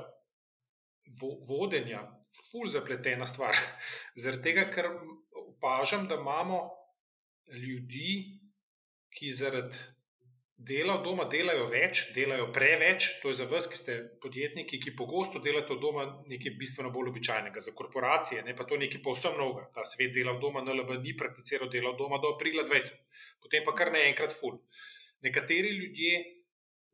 vo, 1.21 1.37
vodenja, 1.49 2.07
ful 2.50 2.69
zapletena 2.69 3.26
stvar. 3.26 3.57
Zaradi 4.23 4.43
tega, 4.49 4.66
ker 4.73 4.90
opažam, 5.56 6.08
da 6.08 6.14
imamo 6.14 6.70
ljudi, 7.52 8.40
ki 9.10 9.30
zaradi 9.32 9.76
dela 10.56 10.94
od 10.96 11.04
doma 11.04 11.26
delajo 11.28 11.66
več, 11.68 12.06
delajo 12.14 12.48
preveč. 12.52 13.08
To 13.22 13.30
je 13.30 13.38
za 13.40 13.46
vas, 13.50 13.68
ki 13.68 13.76
ste 13.76 13.96
podjetniki, 14.22 14.80
ki 14.80 14.94
pogosto 14.96 15.40
delate 15.44 15.75
od 15.75 15.82
doma 15.82 16.06
nekaj 16.30 16.54
bistveno 16.60 16.90
bolj 16.92 17.12
običajnega. 17.12 17.60
Za 17.60 17.75
korporacije 17.76 18.44
ne 18.44 18.56
pa 18.56 18.64
to 18.64 18.78
nekaj 18.80 19.02
povsem 19.04 19.36
novega. 19.36 19.68
Ta 19.75 19.84
svet 19.84 20.14
dela 20.16 20.32
od 20.36 20.40
doma, 20.40 20.64
NLB 20.64 20.96
ni 21.02 21.16
prakticiral 21.16 21.70
dela 21.72 21.92
od 21.92 22.00
doma 22.00 22.20
do 22.22 22.32
aprila 22.34 22.64
20, 22.64 23.04
potem 23.42 23.64
pa 23.66 23.76
kar 23.76 23.92
naenkrat 23.92 24.32
ful. 24.32 24.56
Nekateri 25.25 25.76
ljudje 25.76 26.25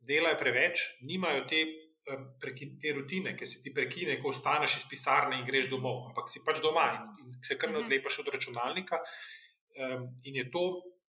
delajo 0.03 0.39
preveč, 0.39 0.83
nimajo 1.07 1.47
te. 1.47 1.63
Te 2.03 2.91
rutine, 2.95 3.31
ki 3.39 3.45
se 3.47 3.61
ti 3.63 3.71
prekine, 3.73 4.17
ko 4.21 4.33
ostaneš 4.33 4.81
iz 4.81 4.87
pisarne 4.91 5.37
in 5.39 5.45
greš 5.47 5.69
domov, 5.71 6.09
ampak 6.09 6.27
si 6.29 6.41
pač 6.43 6.59
doma 6.63 6.89
in, 6.97 7.05
in 7.25 7.37
se 7.43 7.55
kar 7.57 7.71
mhm. 7.71 7.85
odlepaš 7.85 8.19
od 8.25 8.33
računalnika, 8.35 8.99
um, 8.99 10.09
in 10.27 10.41
je 10.41 10.49
to 10.51 10.65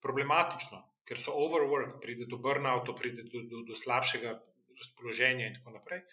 problematično 0.01 0.79
ker 1.07 1.19
so 1.19 1.33
overwork, 1.39 2.01
pride 2.03 2.27
do 2.27 2.37
burnouta, 2.37 2.93
pride 2.93 3.23
do, 3.31 3.43
do, 3.47 3.63
do 3.67 3.75
slabšega 3.75 4.33
razpoloženja 4.77 5.47
in 5.47 5.55
tako 5.55 5.77
naprej. 5.77 6.03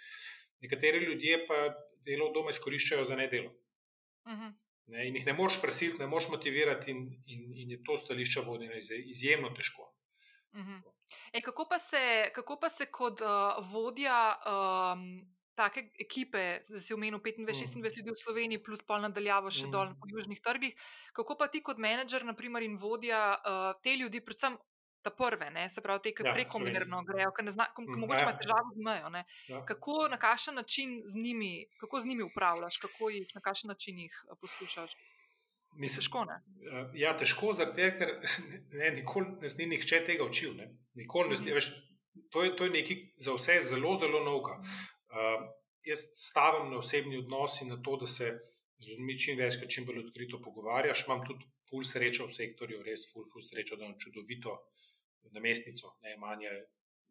Nekateri 0.63 1.03
ljudje 1.05 1.41
pa 1.49 1.65
delo 2.07 2.31
doma 2.35 2.55
izkoriščajo 2.55 3.05
za 3.05 3.17
nedelo. 3.19 3.51
Uh 4.25 4.33
mhm. 4.33 4.43
-huh. 4.43 4.53
ne, 4.87 5.09
in 5.09 5.17
jih 5.17 5.27
ne 5.27 5.33
moreš 5.33 5.61
presiliti, 5.63 5.99
ne 5.99 6.07
moreš 6.07 6.29
motivirati, 6.29 6.91
in, 6.91 7.01
in, 7.27 7.51
in 7.63 7.71
je 7.71 7.83
to 7.85 7.97
stališče 7.99 8.41
vodeno 8.47 8.79
izjemno 9.05 9.51
težko. 9.57 9.91
-huh. 10.63 10.83
e, 11.33 11.41
kako, 11.41 11.67
pa 11.69 11.79
se, 11.79 12.31
kako 12.35 12.57
pa 12.61 12.69
se 12.69 12.87
kot 12.87 13.21
uh, 13.21 13.29
vodja 13.73 14.37
um, 14.47 15.35
take 15.55 15.91
ekipe, 16.01 16.61
da 16.69 16.81
si 16.81 16.95
omenil 16.95 17.19
25-26 17.19 17.79
mm. 17.79 17.83
ljudi 17.97 18.11
v 18.11 18.23
Sloveniji, 18.25 18.63
plus 18.63 18.83
pol 18.83 19.01
nadaljavo 19.01 19.51
še 19.51 19.67
mm. 19.67 19.71
dol 19.71 19.95
po 20.01 20.09
južnih 20.11 20.41
trgih, 20.41 20.75
kako 21.13 21.37
pa 21.39 21.49
ti 21.49 21.63
kot 21.63 21.79
menedžer 21.79 22.25
naprimer, 22.25 22.63
in 22.63 22.77
vodja 22.77 23.39
uh, 23.39 23.75
te 23.83 23.97
ljudi, 23.97 24.21
predvsem 24.21 24.59
ta 25.05 25.11
prve, 25.11 25.51
ne? 25.51 25.69
se 25.71 25.83
pravi, 25.85 26.01
te, 26.03 26.13
ki 26.17 26.25
ja, 26.25 26.33
prekomerno 26.33 27.03
grejo, 27.05 27.33
ki 27.37 27.45
mm, 27.45 27.99
mogoče 28.01 28.23
ja. 28.23 28.25
imajo 28.25 28.39
težave 28.41 28.71
z 28.73 28.85
mejo. 28.87 29.11
Ja. 29.53 29.61
Kako, 29.69 29.97
na 30.11 30.19
kakšen 30.19 30.57
način 30.57 31.03
z 31.05 31.21
njimi, 31.21 31.67
kako 31.81 32.01
z 32.01 32.09
njimi 32.09 32.25
upravljaš, 32.25 32.79
kako 32.87 33.11
jih, 33.13 33.35
na 33.37 33.43
kakšen 33.45 33.69
način 33.69 33.99
jih 34.07 34.15
eh, 34.25 34.39
poskušaš? 34.41 34.97
Mislim, 35.77 36.01
težko, 36.01 36.23
uh, 36.29 36.95
ja, 36.95 37.17
težko, 37.19 37.53
zato 37.53 37.75
ker 37.75 38.15
ne, 38.79 38.91
nikoli 38.95 39.37
nas 39.43 39.59
ni 39.59 39.67
nihče 39.67 40.05
tega 40.07 40.25
učil. 40.25 40.55
Nikoli, 40.95 41.29
mm 41.29 41.35
-hmm. 41.35 41.55
veš, 41.55 41.71
to, 42.31 42.45
je, 42.45 42.57
to 42.57 42.65
je 42.65 42.71
nekaj 42.71 42.97
za 43.17 43.35
vse 43.35 43.61
zelo, 43.61 43.97
zelo 43.97 44.25
novega. 44.25 44.61
Uh, 44.61 45.49
jaz 45.85 45.99
stavim 46.15 46.71
na 46.71 46.79
osebni 46.79 47.19
odnos 47.19 47.61
in 47.63 47.69
na 47.69 47.83
to, 47.83 47.97
da 47.97 48.07
se 48.07 48.39
z 48.79 48.89
ljudmi 48.89 49.19
čim 49.19 49.39
več, 49.39 49.59
čim 49.75 49.87
bolj 49.87 50.01
odkrito 50.07 50.41
pogovarjaš. 50.43 51.05
Imam 51.07 51.25
tudi 51.27 51.47
ful 51.71 51.83
srečo 51.83 52.27
v 52.27 52.37
sektorju, 52.39 52.83
res 52.87 53.07
ful, 53.13 53.25
ful 53.33 53.43
srečo, 53.43 53.77
da 53.77 53.85
imam 53.85 53.99
čudovito 53.99 54.57
namestnico, 55.33 55.97
ne 56.03 56.17
manje. 56.17 56.51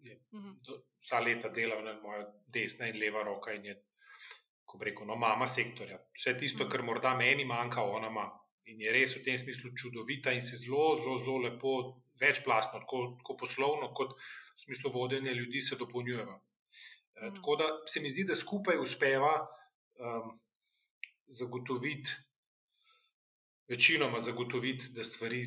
Je, 0.04 0.18
mhm. 0.36 0.58
vsa 1.00 1.20
leta 1.24 1.50
delal 1.50 1.84
na 1.84 1.94
moja 2.02 2.26
desna 2.52 2.90
in 2.92 2.98
leva 3.00 3.24
roka, 3.24 3.54
in 3.56 3.66
je, 3.66 3.76
ko 4.66 4.80
reko, 4.84 5.06
no, 5.06 5.16
mama 5.16 5.48
sektorja. 5.48 6.00
Vse 6.18 6.36
tisto, 6.40 6.64
mhm. 6.66 6.72
kar 6.72 6.84
morda 6.84 7.14
meni 7.18 7.46
manjka, 7.46 7.84
ona 7.84 8.12
ima. 8.12 8.28
In 8.72 8.80
je 8.82 8.92
res 8.96 9.16
v 9.18 9.24
tem 9.26 9.38
smislu 9.38 9.74
čudovita 9.76 10.32
in 10.32 10.42
se 10.42 10.58
zelo, 10.58 10.96
zelo, 10.96 11.18
zelo 11.20 11.38
lepo, 11.44 11.74
večplastno, 12.20 12.80
tako, 12.80 13.16
tako 13.20 13.36
poslovno, 13.38 13.92
kot 13.94 14.16
v 14.16 14.60
smislu 14.66 14.92
vodenja 14.92 15.34
ljudi, 15.36 15.62
se 15.62 15.76
dopolnjujeva. 15.76 16.38
E, 17.16 17.32
tako 17.36 17.58
da 17.60 17.68
se 17.88 18.00
mi 18.00 18.10
zdi, 18.10 18.24
da 18.30 18.36
skupaj 18.36 18.80
uspeva 18.80 19.34
um, 19.44 20.40
zagotoviti, 21.28 22.16
večinoma 23.68 24.20
zagotoviti, 24.20 24.94
da 24.96 25.04
stvari 25.04 25.44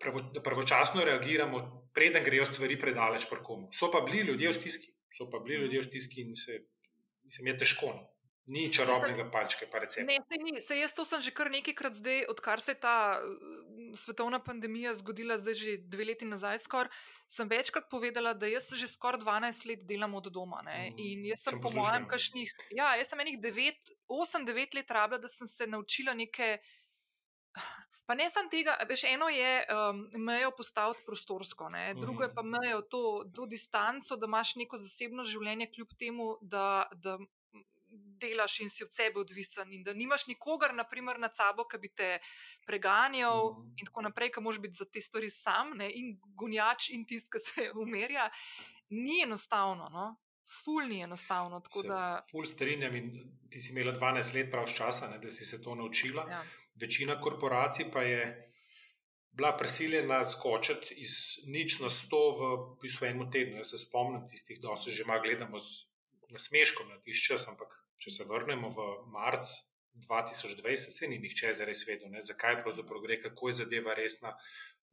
pravo, 0.00 0.20
da 0.34 0.42
pravočasno 0.42 1.04
reagiramo, 1.04 1.58
preden 1.94 2.24
grejo 2.24 2.46
stvari 2.46 2.78
predaleč 2.78 3.26
prkomu. 3.30 3.68
So 3.72 3.90
pa 3.92 4.00
bili 4.00 4.26
ljudje 4.26 4.48
v 4.48 4.54
stiski, 4.54 4.92
so 5.18 5.30
pa 5.30 5.38
bili 5.38 5.62
ljudje 5.64 5.80
v 5.80 5.88
stiski 5.90 6.20
in 6.20 6.36
se, 6.36 6.60
mislim, 7.24 7.46
je 7.46 7.58
težko. 7.58 7.92
No. 7.96 8.17
Ni 8.48 8.72
čarobnega 8.72 9.26
palčka, 9.30 9.66
pa 9.68 9.82
recimo. 9.82 10.06
Ne, 10.08 10.16
se 10.24 10.36
ni. 10.40 10.60
Se 10.60 10.78
jaz 10.78 10.94
to 10.96 11.04
sem 11.04 11.20
že 11.20 11.34
kar 11.36 11.50
nekajkrat 11.52 11.98
zdaj, 12.00 12.24
odkar 12.32 12.62
se 12.64 12.72
je 12.72 12.80
ta 12.80 13.20
mm, 13.20 13.92
svetovna 13.92 14.40
pandemija 14.40 14.94
zgodila, 14.96 15.36
zdaj 15.36 15.54
že 15.54 15.76
dve 15.84 16.08
leti 16.08 16.24
nazaj, 16.24 16.62
skor, 16.64 16.88
sem 17.28 17.48
večkrat 17.48 17.90
povedala, 17.92 18.32
da 18.32 18.48
jaz 18.48 18.70
že 18.72 18.88
skoraj 18.88 19.20
12 19.20 19.68
let 19.68 19.84
delam 19.84 20.16
od 20.16 20.32
doma. 20.32 20.62
Ne? 20.64 20.88
Mm, 20.88 21.04
In 21.04 21.28
jaz 21.28 21.44
sem, 21.44 21.60
po 21.60 21.72
mojem, 21.76 22.08
kašnih. 22.08 22.56
Ja, 22.72 22.94
jaz 22.96 23.12
sem 23.12 23.20
enih 23.20 23.36
8-9 24.08 24.80
let 24.80 24.96
rabila, 24.96 25.20
da 25.20 25.28
sem 25.28 25.48
se 25.48 25.68
naučila 25.68 26.16
neke. 26.16 26.56
Pa 28.08 28.14
ne 28.16 28.24
samo 28.32 28.48
tega, 28.48 28.72
veš, 28.88 29.04
eno 29.04 29.28
je 29.28 29.66
um, 29.68 29.98
mejo 30.24 30.54
postaviti 30.56 31.04
prostorsko, 31.04 31.68
ne? 31.68 31.92
drugo 32.00 32.24
je 32.24 32.32
pa 32.32 32.40
mhm. 32.40 32.54
mejo 32.56 32.80
to, 32.80 33.02
to 33.36 33.44
distanco, 33.44 34.16
da 34.16 34.24
imaš 34.24 34.54
neko 34.56 34.80
zasebno 34.80 35.26
življenje, 35.28 35.68
kljub 35.74 35.92
temu, 36.00 36.38
da, 36.40 36.88
da 36.96 37.18
delaš 38.18 38.60
in 38.60 38.70
si 38.70 38.84
od 38.84 38.94
sebe 38.94 39.20
odvisen, 39.20 39.72
in 39.72 39.82
da 39.86 39.94
nimaš 39.94 40.26
nikogar, 40.26 40.74
naprimer, 40.74 41.18
nad 41.20 41.36
sabo, 41.36 41.64
ki 41.68 41.78
bi 41.78 41.90
te 41.94 42.18
preganjal, 42.66 43.52
mm. 43.52 43.74
in 43.78 43.90
tako 43.90 44.06
naprej, 44.08 44.32
ki 44.34 44.44
moraš 44.44 44.62
biti 44.62 44.80
za 44.80 44.86
te 44.92 45.00
stvari 45.00 45.30
sam, 45.30 45.76
ne? 45.78 45.90
in 45.94 46.16
gonjač, 46.38 46.90
in 46.94 47.06
tisti, 47.06 47.30
ki 47.34 47.44
se 47.44 47.68
umerja. 47.74 48.28
Ni 48.90 49.22
enostavno. 49.22 49.88
No? 49.92 50.08
Ful 50.48 50.88
ni 50.88 51.02
enostavno. 51.04 51.60
Da... 51.84 52.22
Ful 52.30 52.46
strinjam 52.48 52.96
in 52.96 53.10
ti 53.50 53.60
si 53.60 53.72
imela 53.72 53.92
12 53.92 54.34
let 54.34 54.50
prav 54.50 54.70
časa, 54.72 55.10
ne, 55.12 55.18
da 55.20 55.30
si 55.30 55.44
se 55.44 55.62
to 55.62 55.74
naučila. 55.74 56.24
Ja. 56.30 56.44
Večina 56.80 57.20
korporacij 57.20 57.90
pa 57.92 58.02
je 58.02 58.22
bila 59.38 59.56
prisiljena 59.56 60.24
skočiti 60.24 60.94
iz 60.96 61.10
nič 61.46 61.78
na 61.80 61.90
sto 61.90 62.22
v, 62.38 62.48
bistvu 62.82 63.06
enem 63.06 63.30
tednu. 63.30 63.60
Jaz 63.60 63.74
se 63.74 63.78
spomnim 63.84 64.24
tistih, 64.28 64.58
da 64.62 64.76
se 64.76 64.90
že 64.90 65.04
malo 65.04 65.22
gledamo 65.22 65.58
z 65.58 65.87
nasmeškom 66.28 66.88
na 66.88 67.00
tisti 67.00 67.32
čas, 67.32 67.48
ampak 67.48 67.74
če 67.98 68.10
se 68.10 68.24
vrnemo 68.28 68.68
v 68.68 68.86
marc 69.12 69.48
2020, 70.06 70.94
se 70.94 71.08
ni 71.08 71.18
nihče 71.18 71.52
zares 71.58 71.82
vedel, 71.88 72.10
ne, 72.12 72.22
zakaj 72.22 72.60
pravzaprav 72.62 73.02
gre, 73.02 73.20
kako 73.22 73.50
je 73.50 73.60
zadeva 73.62 73.94
resna. 73.98 74.34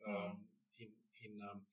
Um, 0.06 0.40
in, 0.78 0.94
in, 1.28 1.42
um, 1.44 1.66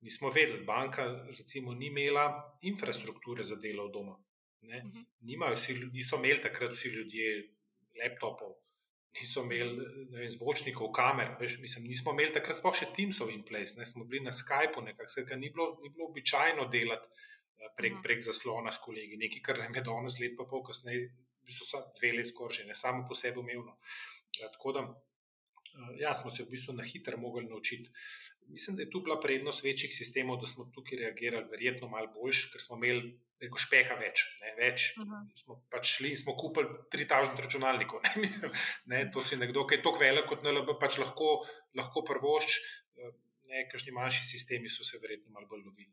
mi 0.00 0.10
smo 0.10 0.30
vedeli, 0.30 0.64
banka 0.64 1.06
recimo, 1.38 1.74
ni 1.74 1.90
imela 1.90 2.26
infrastrukture 2.62 3.44
za 3.44 3.56
delo 3.62 3.88
v 3.88 3.92
domu. 3.92 4.16
Uh 4.62 4.74
mhm. 4.74 5.04
-huh. 5.22 5.92
Niso 5.92 6.16
imeli 6.16 6.42
takrat 6.42 6.72
vsi 6.72 6.88
ljudje 6.88 7.52
laptopov, 8.02 8.56
niso 9.14 9.42
imeli 9.42 9.86
vem, 10.10 10.30
zvočnikov, 10.30 10.92
kamer. 10.92 11.36
Veš, 11.40 11.58
mislim, 11.58 11.86
nismo 11.86 12.12
imeli 12.12 12.32
takrat 12.32 12.56
sploh 12.56 12.74
še 12.74 12.86
Teamsov 12.96 13.30
in 13.30 13.44
Place, 13.44 13.78
ne 13.78 13.86
smo 13.86 14.04
bili 14.04 14.24
na 14.24 14.30
Skypu, 14.30 14.82
nekako 14.82 15.36
ni, 15.36 15.52
ni 15.82 15.88
bilo 15.90 16.08
običajno 16.08 16.68
delati 16.68 17.08
prek, 17.76 17.92
mhm. 17.92 18.02
prek 18.02 18.22
zaslona 18.24 18.72
s 18.72 18.82
kolegi, 18.84 19.18
nekaj, 19.20 19.42
kar 19.42 19.58
nam 19.62 19.74
je 19.74 19.84
danes 19.86 20.20
let, 20.20 20.36
pa 20.38 20.46
pol 20.48 20.64
kasneje, 20.66 21.10
so 21.48 21.64
se 21.64 21.82
dve 22.00 22.12
leti 22.18 22.32
skoraj 22.32 22.60
že, 22.60 22.68
ne 22.70 22.74
samo 22.74 23.06
po 23.08 23.14
sebi 23.14 23.38
umevno. 23.40 23.76
Ja, 24.40 24.50
tako 24.52 24.72
da 24.72 24.86
ja, 25.98 26.14
smo 26.14 26.30
se 26.30 26.44
v 26.44 26.50
bistvu 26.50 26.74
na 26.74 26.84
hitro 26.84 27.18
mogli 27.18 27.44
naučiti. 27.44 27.90
Mislim, 28.46 28.76
da 28.76 28.82
je 28.82 28.90
tu 28.90 29.00
bila 29.00 29.20
prednost 29.20 29.64
večjih 29.64 29.94
sistemov, 29.94 30.38
da 30.40 30.46
smo 30.46 30.70
tukaj 30.74 30.98
reagirali, 30.98 31.50
verjetno 31.50 31.88
malo 31.88 32.12
boljš, 32.14 32.44
ker 32.52 32.62
smo 32.62 32.76
imeli 32.76 33.10
neko 33.42 33.58
špeha 33.58 33.96
več. 33.98 34.22
Ne, 34.40 34.52
več. 34.60 34.84
Uh 34.96 35.04
-huh. 35.04 35.26
Smo 35.40 35.58
pač 35.70 35.90
šli 35.96 36.12
in 36.14 36.16
smo 36.16 36.36
kupili 36.36 36.68
3000 36.94 37.42
računalnikov. 37.42 38.00
Ne, 38.04 38.12
mislim, 38.24 38.52
ne, 38.84 39.10
to 39.12 39.20
si 39.20 39.36
nekdo, 39.36 39.66
ki 39.66 39.74
je 39.74 39.82
tako 39.82 39.98
velik 39.98 40.26
kot 40.26 40.42
NLB, 40.42 40.78
pač 40.80 40.98
lahko, 40.98 41.46
lahko 41.74 42.04
prvošč. 42.04 42.58
Nekakšni 43.46 43.92
manjši 43.92 44.24
sistemi 44.24 44.68
so 44.68 44.84
se 44.84 44.98
verjetno 45.02 45.30
malo 45.30 45.46
bolj 45.46 45.62
lovili. 45.66 45.92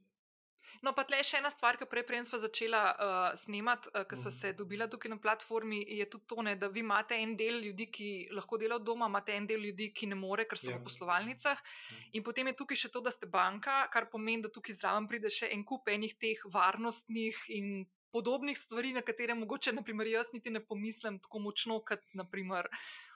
No, 0.81 0.93
pa 0.97 1.05
tle 1.07 1.21
še 1.23 1.37
ena 1.39 1.51
stvar, 1.53 1.77
ki 1.77 1.87
prej, 1.89 2.05
prej 2.07 2.23
smo 2.27 2.39
začela 2.41 2.81
uh, 2.91 3.29
snemati, 3.37 3.91
uh, 3.93 4.03
ki 4.09 4.17
smo 4.17 4.31
mhm. 4.31 4.37
se 4.39 4.53
dobila 4.57 4.87
tukaj 4.89 5.13
na 5.13 5.19
platformi, 5.21 5.83
je 5.99 6.07
tudi 6.09 6.27
to, 6.27 6.41
ne, 6.41 6.55
da 6.59 6.67
vi 6.73 6.81
imate 6.81 7.19
en 7.21 7.37
del 7.37 7.61
ljudi, 7.63 7.89
ki 7.93 8.09
lahko 8.33 8.57
delajo 8.61 8.81
doma, 8.91 9.11
imate 9.11 9.37
en 9.37 9.47
del 9.49 9.63
ljudi, 9.67 9.91
ki 9.93 10.09
ne 10.11 10.19
more, 10.19 10.47
ker 10.49 10.59
so 10.59 10.71
ja. 10.71 10.77
v 10.79 10.87
poslovalnicah. 10.87 11.59
Ja. 11.61 12.03
In 12.17 12.25
potem 12.25 12.49
je 12.51 12.57
tukaj 12.63 12.85
še 12.85 12.93
to, 12.93 13.03
da 13.05 13.13
ste 13.13 13.29
banka, 13.29 13.83
kar 13.93 14.09
pomeni, 14.11 14.47
da 14.47 14.53
tukaj 14.53 14.79
zraven 14.81 15.09
pride 15.11 15.31
še 15.33 15.51
en 15.53 15.65
kup 15.67 15.91
enih 15.91 16.17
teh 16.19 16.41
varnostnih 16.53 17.45
in 17.53 17.83
podobnih 18.13 18.57
stvari, 18.57 18.93
na 18.93 19.01
katere 19.01 19.33
mogoče, 19.33 19.73
naprimer, 19.73 20.07
jaz 20.07 20.29
niti 20.33 20.53
ne 20.53 20.61
pomislim 20.65 21.17
tako 21.19 21.41
močno, 21.47 21.79
kot 21.87 22.05
naprimer. 22.13 22.69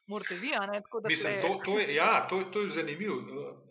Morate 0.07 0.37
vi, 0.39 0.53
a 0.55 0.63
ne 0.65 0.79
tako 0.81 1.01
da. 1.03 1.09
To, 1.43 1.49
to 1.65 1.79
je, 1.79 1.95
ja, 1.95 2.27
to, 2.29 2.39
to 2.51 2.61
je 2.63 2.69
zanimivo. 2.79 3.17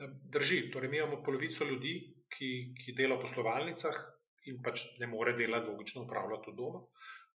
Eh, 0.01 0.11
drži. 0.33 0.71
Torej, 0.71 0.91
mi 0.93 0.99
imamo 1.01 1.23
polovico 1.25 1.65
ljudi, 1.65 1.95
ki, 2.33 2.51
ki 2.79 2.95
dela 2.99 3.17
v 3.17 3.25
poslovalnicah 3.25 4.03
in 4.51 4.61
pač 4.63 4.85
ne 5.01 5.09
more 5.11 5.35
delati, 5.37 5.71
logično, 5.71 6.05
upravljati 6.07 6.53
od 6.53 6.59
doma. 6.59 6.83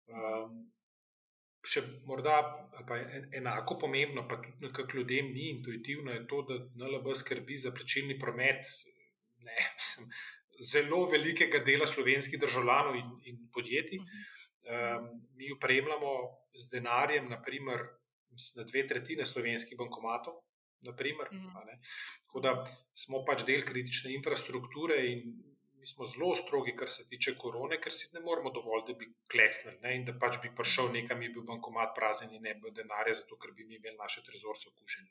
Um, 0.09 0.59
še 1.65 1.83
morda, 2.07 2.37
enako 3.35 3.77
pomembno, 3.81 4.23
pa 4.29 4.39
tudi 4.41 4.67
nekako 4.67 5.01
ljudem 5.01 5.33
ni 5.33 5.49
intuitivno, 5.57 6.13
je 6.15 6.25
to, 6.29 6.43
da 6.47 6.59
NLB 6.79 7.11
skrbi 7.17 7.57
za 7.59 7.73
plačilni 7.75 8.15
promet 8.19 8.63
ne, 9.43 9.55
mislim, 9.77 10.11
zelo 10.71 11.05
velikega 11.11 11.59
dela 11.65 11.87
slovenskih 11.87 12.39
državljanov 12.39 12.95
in, 12.99 13.09
in 13.31 13.47
podjetij. 13.53 13.99
Um, 13.99 15.09
mi 15.35 15.51
upremljamo 15.51 16.13
z 16.53 16.69
denarjem, 16.75 17.29
naprimer, 17.29 17.85
na 18.57 18.63
dve 18.63 18.85
tretjine 18.87 19.25
slovenskih 19.25 19.77
bankomatov. 19.77 20.43
Naprimer, 20.87 21.27
mm. 21.31 21.53
Tako 22.25 22.39
da 22.39 22.51
smo 22.95 23.23
pač 23.27 23.43
del 23.47 23.65
kritične 23.67 24.13
infrastrukture 24.15 24.99
in 25.11 25.23
mi 25.79 25.87
smo 25.87 26.05
zelo 26.05 26.35
strogi, 26.35 26.75
kar 26.75 26.89
se 26.91 27.05
tiče 27.09 27.35
korone, 27.39 27.77
ker 27.81 27.93
si 27.93 28.09
ne 28.13 28.19
moremo 28.19 28.51
dovoliti, 28.51 28.93
da 28.93 28.99
bi 28.99 29.07
klecnili 29.31 29.93
in 29.95 30.05
da 30.05 30.15
pač 30.19 30.39
bi 30.43 30.51
prišel 30.55 30.91
nekam, 30.91 31.21
je 31.23 31.29
bil 31.35 31.45
bankomat 31.47 31.93
prazen 31.95 32.33
in 32.35 32.43
ne 32.43 32.53
bi 32.53 32.65
bil 32.65 32.75
denarja, 32.81 33.15
zato 33.21 33.37
ker 33.39 33.53
bi 33.55 33.65
mi 33.65 33.79
imeli 33.79 33.95
naše 33.97 34.23
trezorce 34.25 34.69
okužene. 34.69 35.09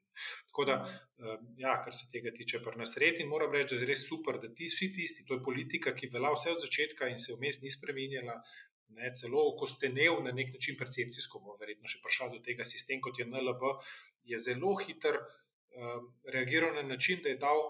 Tako 0.50 0.68
da, 0.68 0.76
mhm. 0.84 1.48
ja, 1.64 1.74
kar 1.84 1.96
se 1.96 2.10
tega 2.12 2.32
tiče, 2.36 2.62
pa 2.64 2.76
nas 2.76 2.96
red 3.00 3.20
in 3.24 3.32
moram 3.32 3.52
reči, 3.56 3.76
da 3.76 3.86
je 3.86 3.90
res 3.92 4.04
super, 4.08 4.40
da 4.42 4.52
ti 4.52 4.68
vsi 4.68 4.92
tisti, 4.96 5.26
to 5.28 5.38
je 5.38 5.46
politika, 5.48 5.94
ki 5.96 6.12
velja 6.12 6.34
vse 6.36 6.54
od 6.56 6.64
začetka 6.66 7.08
in 7.08 7.18
se 7.22 7.36
vmes 7.36 7.62
ni 7.64 7.72
spremenjala. 7.72 8.40
Ne, 8.98 9.10
celo, 9.14 9.42
ko 9.56 9.66
ste 9.68 9.90
ne 9.92 10.06
v 10.08 10.32
nek 10.32 10.54
način 10.54 10.76
percepcijsko, 10.78 11.42
bo 11.44 11.58
verjetno 11.60 11.88
še 11.88 12.00
prišel 12.04 12.32
do 12.32 12.38
tega 12.44 12.64
sistema, 12.64 13.04
kot 13.04 13.20
je 13.20 13.26
NLB, 13.28 13.66
je 14.28 14.38
zelo 14.40 14.72
hiter 14.80 15.18
uh, 15.20 15.36
reagiral 16.32 16.74
na 16.74 16.82
način, 16.82 17.20
da 17.22 17.28
je 17.28 17.36
dal 17.36 17.60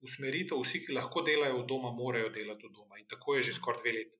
usmeritev, 0.00 0.60
vsi, 0.62 0.84
ki 0.86 0.94
lahko 0.94 1.22
delajo 1.26 1.60
od 1.60 1.66
doma, 1.66 1.90
morajo 1.92 2.30
delati 2.34 2.66
od 2.66 2.72
doma. 2.72 2.98
In 2.98 3.06
tako 3.10 3.36
je 3.36 3.42
že 3.48 3.52
skoraj 3.58 3.82
dve 3.82 3.92
leti. 3.92 4.18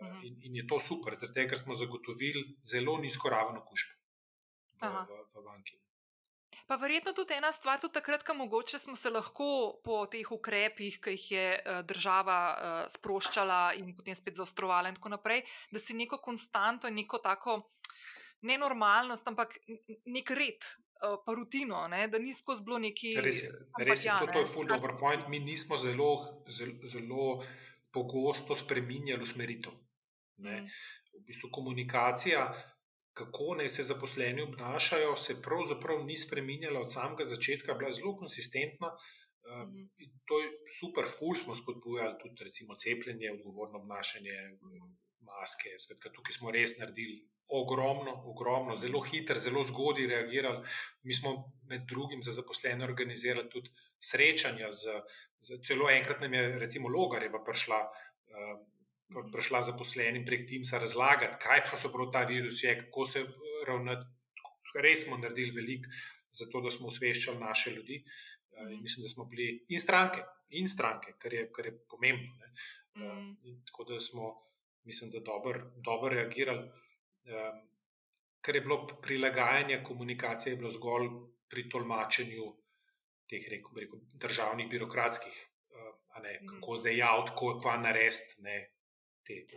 Uh, 0.00 0.24
in, 0.26 0.36
in 0.42 0.56
je 0.56 0.66
to 0.66 0.78
super, 0.80 1.14
zato 1.14 1.46
ker 1.48 1.58
smo 1.58 1.74
zagotovili 1.74 2.42
zelo 2.62 2.96
nizko 2.98 3.30
raven 3.30 3.60
okužb 3.60 3.90
v, 4.82 4.90
v, 4.90 5.18
v 5.34 5.44
banki. 5.44 5.78
Pa 6.66 6.78
verjetno 6.80 7.12
tudi 7.12 7.36
ena 7.36 7.52
stvar, 7.52 7.78
tudi 7.78 7.94
takrat, 7.94 8.24
ko 8.26 8.34
mogoče 8.34 8.78
smo 8.80 8.96
se 8.96 9.10
lahko 9.12 9.78
po 9.84 10.00
teh 10.10 10.30
ukrepih, 10.32 10.96
ki 10.98 11.14
jih 11.14 11.26
je 11.30 11.46
uh, 11.60 11.80
država 11.86 12.38
uh, 12.50 12.80
sproščala 12.90 13.60
in 13.78 13.92
potem 13.94 14.16
spet 14.18 14.40
zaostrovala, 14.40 14.90
in 14.90 14.98
tako 14.98 15.14
naprej, 15.14 15.44
da 15.70 15.78
si 15.78 15.94
neko 15.94 16.18
konstanto 16.24 16.90
in 16.90 16.98
neko 16.98 17.20
tako 17.22 17.60
nenormalnost, 18.42 19.28
ampak 19.30 19.60
nek 20.10 20.30
red 20.34 20.66
Eh, 21.04 21.16
pa 21.26 21.32
rutino, 21.32 21.88
ne? 21.88 22.08
da 22.08 22.18
ni 22.18 22.34
skozi 22.34 22.62
bilo 22.64 22.78
neki. 22.78 23.14
Res 23.20 23.42
je, 23.44 23.50
res 23.88 24.04
je 24.04 24.12
to, 24.20 24.28
to 24.32 24.42
je 24.42 24.50
full 24.52 24.68
dobro 24.68 24.96
point. 25.00 25.28
Mi 25.28 25.40
nismo 25.40 25.76
zelo, 25.76 26.10
zelo, 26.48 26.74
zelo 26.88 27.24
pogosto 27.92 28.54
spremenjali 28.54 29.22
usmeritev. 29.22 29.74
Mm. 30.40 30.70
V 31.14 31.20
bistvu 31.26 31.50
komunikacija, 31.52 32.46
kako 33.14 33.54
naj 33.60 33.68
se 33.68 33.86
zaposleni 33.90 34.42
obnašajo, 34.42 35.16
se 35.16 35.36
pravzaprav 35.42 36.02
ni 36.06 36.16
spremenjala 36.18 36.80
od 36.80 36.92
samega 36.92 37.24
začetka, 37.24 37.74
bila 37.74 37.92
je 37.92 38.00
zelo 38.00 38.16
konsistentna. 38.16 38.90
Mm. 39.44 39.86
To 40.30 40.40
je 40.40 40.50
super, 40.80 41.06
ful 41.18 41.36
smo 41.36 41.54
spodbujali 41.54 42.16
tudi, 42.22 42.48
recimo, 42.48 42.74
cepljenje, 42.74 43.32
odgovorno 43.36 43.82
obnašanje, 43.84 44.40
maske. 45.28 45.76
Skratka, 45.84 46.14
tukaj 46.16 46.38
smo 46.40 46.54
res 46.54 46.78
naredili 46.80 47.20
ogromno, 47.48 48.22
ogromno, 48.26 48.74
zelo 48.76 49.00
hitro, 49.00 49.36
zelo 49.38 49.62
zgodaj 49.62 50.06
reagirali. 50.06 50.66
Mi 51.02 51.14
smo 51.14 51.52
med 51.68 51.86
drugim 51.88 52.22
za 52.22 52.32
zaposlene 52.32 52.84
organizirali 52.84 53.48
tudi 53.50 53.70
srečanja. 54.00 54.70
Z, 54.70 55.00
z, 55.40 55.60
celo 55.66 55.90
enkrat 55.90 56.20
nam 56.20 56.34
je, 56.34 56.58
recimo, 56.58 56.88
Logareva 56.88 57.44
prišla. 57.44 57.80
Uh, 58.34 58.62
Prišla 59.32 59.60
zaposlenim 59.62 60.24
prek 60.26 60.46
Teamsa 60.48 60.78
razlagati, 60.82 61.36
kaj 61.38 61.60
pravzaprav 61.68 62.08
ta 62.10 62.22
virus 62.26 62.62
je, 62.64 62.72
kako 62.80 63.04
se 63.06 63.20
ravnati. 63.66 64.06
Res 64.82 65.04
smo 65.04 65.18
naredili 65.20 65.52
veliko 65.54 65.90
za 66.32 66.48
to, 66.50 66.62
da 66.64 66.72
smo 66.72 66.88
osveščali 66.90 67.38
naše 67.38 67.70
ljudi. 67.70 68.00
Uh, 68.56 68.72
mislim, 68.82 69.04
da 69.04 69.12
smo 69.12 69.28
bili 69.30 69.66
in 69.68 69.80
stranke, 69.80 70.24
in 70.48 70.68
stranke, 70.68 71.12
kar 71.18 71.36
je, 71.36 71.44
kar 71.52 71.68
je 71.68 71.76
pomembno. 71.90 72.32
Uh, 72.96 73.52
tako 73.68 73.86
da 73.92 74.00
smo, 74.00 74.32
mislim, 74.88 75.12
da 75.12 75.20
dobro 75.20 75.70
dober 75.84 76.12
reagirali. 76.12 76.66
Um, 77.24 77.62
kar 78.40 78.56
je 78.56 78.60
bilo 78.60 78.86
prilagajanje 79.02 79.82
komunikacije, 79.84 80.52
je 80.52 80.56
bilo 80.56 80.70
zgolj 80.70 81.08
pri 81.48 81.68
tolmačenju 81.68 82.50
teh 83.30 83.46
rekel, 83.50 83.80
rekel, 83.80 84.00
državnih, 84.20 84.68
birokratskih, 84.68 85.34
uh, 85.70 86.22
ne, 86.22 86.38
mhm. 86.42 86.46
kako 86.46 86.76
zdaj 86.76 86.96
javno, 86.96 87.26
kako 87.26 87.58
kva 87.60 87.76
narediti. 87.76 88.70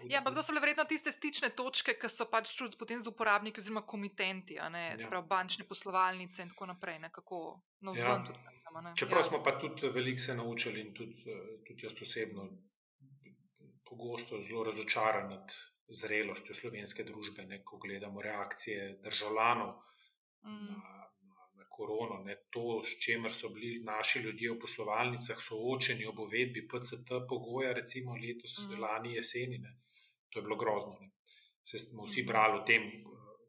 Ja, 0.08 0.20
ampak 0.20 0.36
to 0.36 0.44
so 0.44 0.54
bile 0.54 0.62
verjetno 0.64 0.86
tiste 0.88 1.12
stične 1.12 1.50
točke, 1.52 1.98
ki 2.00 2.08
so 2.08 2.30
pač 2.32 2.54
potem 2.80 3.02
z 3.04 3.12
uporabniki, 3.12 3.60
oziroma 3.60 3.84
komitenti, 3.84 4.56
ne, 4.72 4.84
ja. 4.96 5.10
prav, 5.12 5.26
bančne 5.28 5.66
poslovalnice 5.68 6.46
in 6.46 6.54
tako 6.54 6.70
naprej. 6.72 7.02
Ne, 7.04 7.10
ja. 7.12 8.14
tudi, 8.24 8.40
ne, 8.84 8.94
Čeprav 8.96 9.20
ja. 9.20 9.28
smo 9.28 9.42
pa 9.44 9.58
tudi 9.60 9.92
veliko 9.92 10.24
se 10.24 10.36
naučili 10.40 10.86
in 10.86 10.94
tudi, 10.96 11.20
eh, 11.28 11.58
tudi 11.68 11.84
jaz 11.84 12.00
osebno 12.02 12.48
pogosto 13.84 14.40
zelo 14.42 14.64
razočaran 14.64 15.30
nad 15.30 15.52
zrelostjo 15.90 16.56
slovenske 16.56 17.04
družbe, 17.08 17.46
ne, 17.46 17.62
ko 17.64 17.78
gledamo 17.78 18.22
reakcije 18.22 18.98
državljanov 19.04 19.74
mm. 20.44 20.68
na, 20.72 20.96
na, 21.32 21.50
na 21.56 21.68
korono, 21.70 22.22
ne, 22.24 22.36
to, 22.52 22.82
s 22.84 23.00
čimer 23.04 23.34
so 23.34 23.50
bili 23.56 23.84
naši 23.84 24.20
ljudje 24.20 24.52
v 24.52 24.60
poslovalnicah 24.60 25.40
soočeni 25.40 26.06
ob 26.06 26.20
uvedbi 26.20 26.68
PCT 26.68 27.22
pogoja, 27.30 27.74
recimo 27.74 28.16
letos, 28.16 28.58
mm. 28.66 28.80
lani 28.82 29.14
jeseni. 29.16 29.60
Ne, 29.64 29.78
to 30.30 30.40
je 30.40 30.44
bilo 30.44 30.58
grozno. 30.58 30.98
Ne. 31.02 31.12
Se 31.64 31.80
smo 31.80 32.04
vsi 32.04 32.24
mm. 32.24 32.28
brali 32.28 32.60
o 32.60 32.66
tem, 32.66 32.90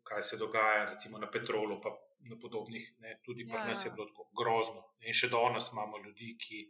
kaj 0.03 0.23
se 0.23 0.37
dogaja, 0.37 0.91
recimo 0.93 1.19
na 1.19 1.31
petrolu, 1.31 1.81
pa 1.83 1.93
na 2.31 2.37
podobnih, 2.41 2.85
ne, 2.99 3.21
tudi 3.25 3.47
pri 3.47 3.59
ja, 3.59 3.67
nas 3.67 3.85
je 3.85 3.91
ja. 3.91 3.95
bilo 3.95 4.07
tako 4.07 4.31
grozno. 4.39 4.83
In 5.01 5.15
še 5.15 5.31
danes 5.33 5.73
imamo 5.73 5.99
ljudi, 6.05 6.37
ki 6.41 6.63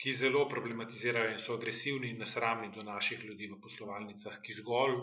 ki 0.00 0.12
zelo 0.16 0.46
problematizirajo 0.48 1.34
in 1.34 1.38
so 1.38 1.54
agresivni 1.54 2.10
in 2.10 2.18
nasramni 2.18 2.70
do 2.74 2.82
naših 2.82 3.24
ljudi 3.24 3.50
v 3.52 3.60
poslovalnicah, 3.60 4.40
ki 4.40 4.56
zgolj 4.62 4.96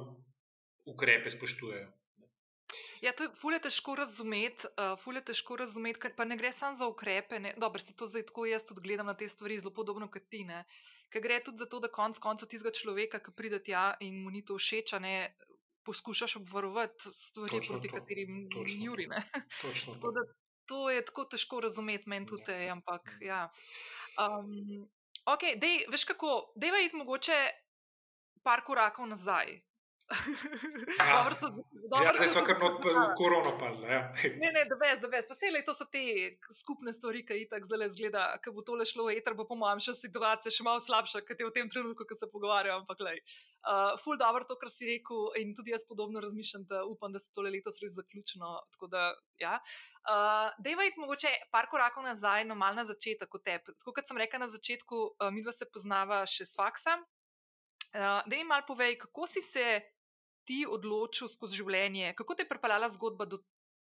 ukrepe 0.89 1.29
spoštujejo. 1.29 1.91
Ja, 3.01 3.13
to 3.13 3.27
je 3.27 3.29
fulje 3.38 3.60
težko 3.62 3.95
razumeti, 3.95 4.67
uh, 4.67 4.97
fulje 4.99 5.21
težko 5.29 5.55
razumeti, 5.62 5.99
ker 6.01 6.15
pa 6.17 6.25
ne 6.25 6.38
gre 6.38 6.51
samo 6.51 6.75
za 6.75 6.88
ukrepe. 6.89 7.39
Dobro, 7.57 7.79
se 7.79 7.93
to 7.95 8.07
zdaj 8.07 8.25
tako 8.31 8.45
jaz 8.49 8.65
tudi 8.65 8.81
gledam 8.81 9.05
na 9.05 9.13
te 9.13 9.27
stvari, 9.29 9.60
zelo 9.60 9.73
podobno 9.73 10.10
kot 10.12 10.25
ti. 10.29 10.43
Ne? 10.45 10.63
Ker 11.13 11.21
gre 11.21 11.38
tudi 11.43 11.62
za 11.62 11.69
to, 11.69 11.79
da 11.79 11.91
konec 11.93 12.17
koncev 12.19 12.49
tistega 12.49 12.73
človeka, 12.73 13.21
ki 13.23 13.36
pride 13.38 13.62
tja 13.63 13.91
in 14.01 14.17
mu 14.23 14.33
ni 14.33 14.41
to 14.45 14.57
všeč, 14.57 14.97
ne 15.03 15.36
poskušaš 15.86 16.36
obvarovati 16.41 17.13
stvari, 17.13 17.51
Točno 17.51 17.77
proti 17.77 17.89
to. 17.93 17.95
katerim 17.95 18.33
ni 18.49 18.86
juri. 18.86 19.07
To 19.62 20.12
je 20.89 21.06
tako 21.06 21.25
težko 21.32 21.62
razumeti, 21.63 22.10
meni 22.10 22.25
tudi, 22.25 22.51
ja. 22.51 22.73
ampak 22.75 23.17
ja. 23.21 23.49
Um, 24.19 24.88
ok, 25.25 25.53
dej, 25.62 25.86
veš 25.91 26.06
kako, 26.12 26.51
je 26.77 26.86
iti 26.86 26.95
mogoče 26.95 27.38
par 28.43 28.63
korakov 28.67 29.08
nazaj. 29.08 29.58
Ja, 30.99 31.33
so, 31.35 31.47
ja 32.03 32.11
zdaj 32.15 32.27
smo 32.31 32.41
kar 32.47 32.59
not 32.59 32.77
korona 33.17 33.51
padli. 33.59 33.87
Ja. 33.91 34.13
ne, 34.41 34.51
ne, 34.55 34.63
da 34.69 34.75
veš, 34.79 35.01
da 35.03 35.09
veš. 35.11 35.25
Pa 35.27 35.35
se 35.35 35.49
le 35.51 35.61
to 35.67 35.73
so 35.75 35.83
te 35.91 36.03
skupne 36.53 36.93
stvari, 36.95 37.25
ki 37.27 37.35
jih 37.41 37.49
tako 37.51 37.67
zdaj 37.67 37.91
zgleda, 37.95 38.23
ki 38.43 38.53
bo 38.55 38.63
tole 38.63 38.87
šlo 38.87 39.09
v 39.09 39.17
eter, 39.19 39.35
bo 39.35 39.43
po 39.49 39.57
mojem 39.59 39.81
še 39.83 39.97
situacija 39.99 40.53
še 40.53 40.65
malo 40.67 40.79
slabša, 40.83 41.23
kot 41.27 41.43
je 41.43 41.49
v 41.49 41.53
tem 41.57 41.71
trenutku, 41.71 42.07
ko 42.07 42.15
se 42.15 42.29
pogovarjamo. 42.31 42.85
Ampak, 42.85 43.03
lej, 43.03 43.19
uh, 43.67 43.97
ful 44.03 44.19
dobro 44.21 44.47
to, 44.47 44.55
kar 44.61 44.71
si 44.71 44.87
rekel 44.87 45.27
in 45.41 45.51
tudi 45.57 45.75
jaz 45.75 45.83
podobno 45.89 46.23
razmišljam, 46.23 46.63
da 46.71 46.85
upam, 46.87 47.11
da 47.11 47.19
se 47.19 47.27
tole 47.35 47.51
letos 47.51 47.81
res 47.83 47.97
zaključno. 47.99 48.53
Tako 48.77 48.91
da, 48.93 49.09
ja. 49.43 49.57
Uh, 50.07 50.55
Dejva, 50.63 50.87
mogoče 51.03 51.33
par 51.51 51.67
korakov 51.67 52.07
nazaj, 52.07 52.47
no 52.47 52.55
mal 52.55 52.79
na 52.79 52.87
začetek 52.87 53.27
kot 53.27 53.43
te. 53.43 53.59
Tako 53.75 53.91
kot 53.99 54.07
sem 54.07 54.23
rekel 54.23 54.39
na 54.39 54.47
začetku, 54.55 55.03
uh, 55.19 55.29
mi 55.35 55.43
dva 55.43 55.51
se 55.51 55.67
poznava 55.67 56.23
še 56.23 56.47
s 56.47 56.55
faksom. 56.55 57.03
Uh, 57.91 58.23
da 58.23 58.33
mi 58.35 58.43
mal 58.47 58.63
povej, 58.67 58.95
kako 59.03 59.27
si 59.27 59.43
se 59.43 59.67
ti 60.47 60.63
odločil 60.69 61.27
skozi 61.27 61.60
življenje, 61.60 62.13
kako 62.17 62.36
te 62.36 62.45
je 62.45 62.49
pripeljala 62.49 62.89
zgodba 62.93 63.27
do 63.27 63.41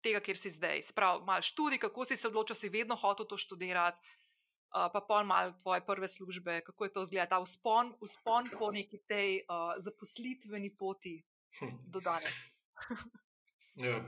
tega, 0.05 0.23
kjer 0.25 0.39
si 0.41 0.53
zdaj. 0.55 0.83
Sprav, 0.89 1.25
mal 1.27 1.45
študij, 1.45 1.83
kako 1.83 2.07
si 2.09 2.17
se 2.17 2.29
odločil, 2.29 2.57
si 2.57 2.73
vedno 2.73 2.97
hotel 2.97 3.29
to 3.29 3.39
študirati, 3.41 4.01
uh, 4.01 4.87
pa 4.93 5.03
pol 5.05 5.27
mal 5.29 5.53
tvoje 5.63 5.85
prve 5.87 6.09
službe, 6.09 6.61
kako 6.67 6.89
je 6.89 6.93
to 6.93 7.05
izgledalo, 7.09 7.33
ta 7.33 7.41
vzpon, 7.45 7.93
vzpon 8.03 8.51
po 8.59 8.71
neki 8.73 9.03
tej 9.09 9.43
uh, 9.45 9.75
zaposlitveni 9.83 10.73
poti 10.79 11.19
hm. 11.61 11.77
do 11.93 12.01
danes. 12.01 12.51
ja, 13.87 14.01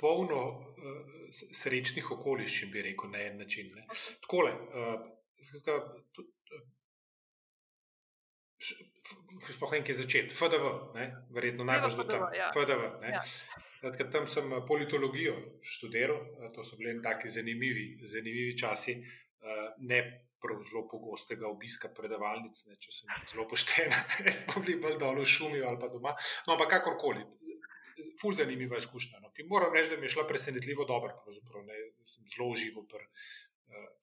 polno 0.00 0.40
uh, 0.56 0.62
srečnih 1.30 2.10
okoliščin, 2.16 2.72
bi 2.72 2.86
rekel, 2.90 3.12
na 3.12 3.26
en 3.28 3.42
način. 3.44 3.74
Ne. 3.76 3.86
Takole, 4.24 4.54
uh, 4.72 5.10
Sploh 9.50 9.72
nekaj 9.74 9.98
začeti, 9.98 10.34
FDV, 10.34 10.94
ne? 10.94 11.06
verjetno 11.34 11.66
najbolj 11.66 11.90
že 11.90 12.04
tam. 12.06 12.26
Ja. 12.36 12.50
FDV. 12.54 12.82
Ja. 13.10 13.22
Zdaj, 13.82 14.10
tam 14.14 14.26
sem 14.30 14.46
eh, 14.52 14.60
politologijo 14.68 15.34
študiral, 15.60 16.20
eh, 16.22 16.50
to 16.54 16.64
so 16.64 16.78
bili 16.78 16.94
taki 17.02 17.28
zanimivi, 17.28 17.98
zanimivi 18.06 18.54
časi, 18.58 18.94
eh, 18.94 19.64
ne 19.90 19.98
prav 20.42 20.62
zelo 20.66 20.84
pogostega 20.90 21.48
obiska 21.50 21.90
predavalnic, 21.94 22.54
ne, 22.68 22.78
če 22.78 22.94
sem 22.94 23.10
zelo 23.32 23.46
pošten, 23.50 23.90
ne 24.26 24.34
smo 24.34 24.62
bili 24.62 24.78
bolj 24.82 24.98
dol 25.02 25.18
v 25.18 25.26
šumi 25.26 25.62
ali 25.66 25.82
pa 25.82 25.90
doma. 25.90 26.14
No, 26.46 26.54
ampak 26.54 26.76
kakorkoli, 26.78 27.26
ful 28.22 28.34
zanimiva 28.38 28.78
izkušnja. 28.78 29.22
No, 29.22 29.34
moram 29.50 29.74
reči, 29.74 29.90
da 29.94 29.98
mi 29.98 30.06
je 30.06 30.14
šla 30.14 30.28
presenetljivo 30.30 30.86
dobro, 30.86 31.18
pravzaprav 31.26 31.66
ne, 31.66 31.82
sem 32.06 32.26
zelo 32.30 32.50
užival 32.54 32.86
pri. 32.86 33.06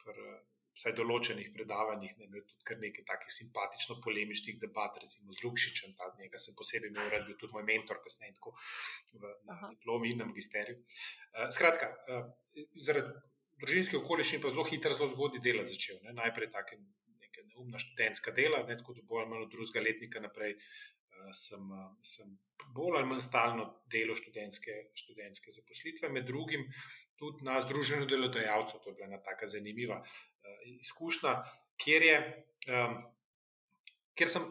Pr, 0.03 0.15
vsaj 0.79 0.95
določenih 0.95 1.49
predavanjih, 1.55 2.13
ne 2.17 2.27
imel 2.29 2.43
tudi 2.47 2.65
kar 2.67 2.79
nekaj 2.79 3.05
takih 3.09 3.33
simpatično-polemičnih 3.35 4.59
debat, 4.61 4.95
recimo 5.03 5.33
z 5.35 5.43
Lukšičem, 5.43 5.95
ta 5.99 6.07
njega 6.19 6.39
sem 6.39 6.55
posebej 6.55 6.93
imel, 6.93 7.09
rad 7.11 7.25
bil 7.27 7.35
tudi 7.41 7.55
moj 7.57 7.65
mentor, 7.67 7.99
kasneje 8.05 8.37
tako 8.37 8.55
v 9.11 9.33
diplomi 9.73 10.13
in 10.13 10.23
na 10.23 10.29
magisteriju. 10.29 10.79
Uh, 10.79 11.49
skratka, 11.55 11.91
uh, 12.07 12.29
zaradi 12.79 13.11
družinskih 13.59 13.99
okoliščin 13.99 14.43
pa 14.43 14.53
zelo 14.53 14.63
hitro, 14.69 14.95
zelo 14.95 15.09
zgodaj 15.11 15.43
delati 15.43 15.75
začel. 15.75 15.99
Ne? 16.05 16.15
Najprej 16.21 16.51
take 16.55 16.79
neke 17.19 17.43
neumna 17.49 17.81
študentska 17.83 18.31
dela, 18.37 18.63
ne? 18.63 18.79
tako 18.79 18.95
da 18.95 19.03
bolj 19.03 19.25
ali 19.25 19.33
manj 19.33 19.49
od 19.49 19.51
drugega 19.57 19.83
letnika 19.83 20.23
naprej 20.23 20.55
uh, 20.55 21.27
sem, 21.35 21.67
uh, 21.75 21.91
sem 22.13 22.31
bolj 22.71 23.01
ali 23.01 23.11
manj 23.11 23.25
stalno 23.27 23.67
delo 23.91 24.15
študentske, 24.15 24.79
študentske 25.03 25.51
zaposlitve, 25.59 26.15
med 26.15 26.27
drugim 26.31 26.69
tudi 27.19 27.43
na 27.43 27.59
Združenju 27.67 28.07
delodajalcev. 28.07 28.79
To 28.79 28.93
je 28.93 28.95
bila 28.95 29.11
ena 29.11 29.19
tako 29.27 29.51
zanimiva 29.51 29.99
uh, 29.99 30.19
izkušnja, 30.79 31.35
kjer, 31.79 32.07
je, 32.11 32.17
um, 32.73 32.97
kjer 34.17 34.35
sem. 34.37 34.49